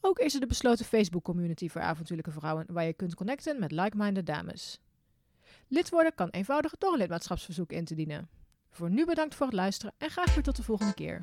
Ook 0.00 0.18
is 0.18 0.34
er 0.34 0.40
de 0.40 0.46
besloten 0.46 0.84
Facebook 0.84 1.24
community 1.24 1.68
voor 1.68 1.80
avontuurlijke 1.80 2.30
vrouwen 2.30 2.66
waar 2.68 2.84
je 2.84 2.92
kunt 2.92 3.14
connecten 3.14 3.60
met 3.60 3.72
like-minded 3.72 4.26
dames. 4.26 4.80
Lid 5.68 5.90
worden 5.90 6.14
kan 6.14 6.28
eenvoudig 6.28 6.76
door 6.78 6.92
een 6.92 6.98
lidmaatschapsverzoek 6.98 7.72
in 7.72 7.84
te 7.84 7.94
dienen. 7.94 8.28
Voor 8.70 8.90
nu 8.90 9.06
bedankt 9.06 9.34
voor 9.34 9.46
het 9.46 9.54
luisteren 9.54 9.94
en 9.98 10.10
graag 10.10 10.34
weer 10.34 10.44
tot 10.44 10.56
de 10.56 10.62
volgende 10.62 10.94
keer. 10.94 11.22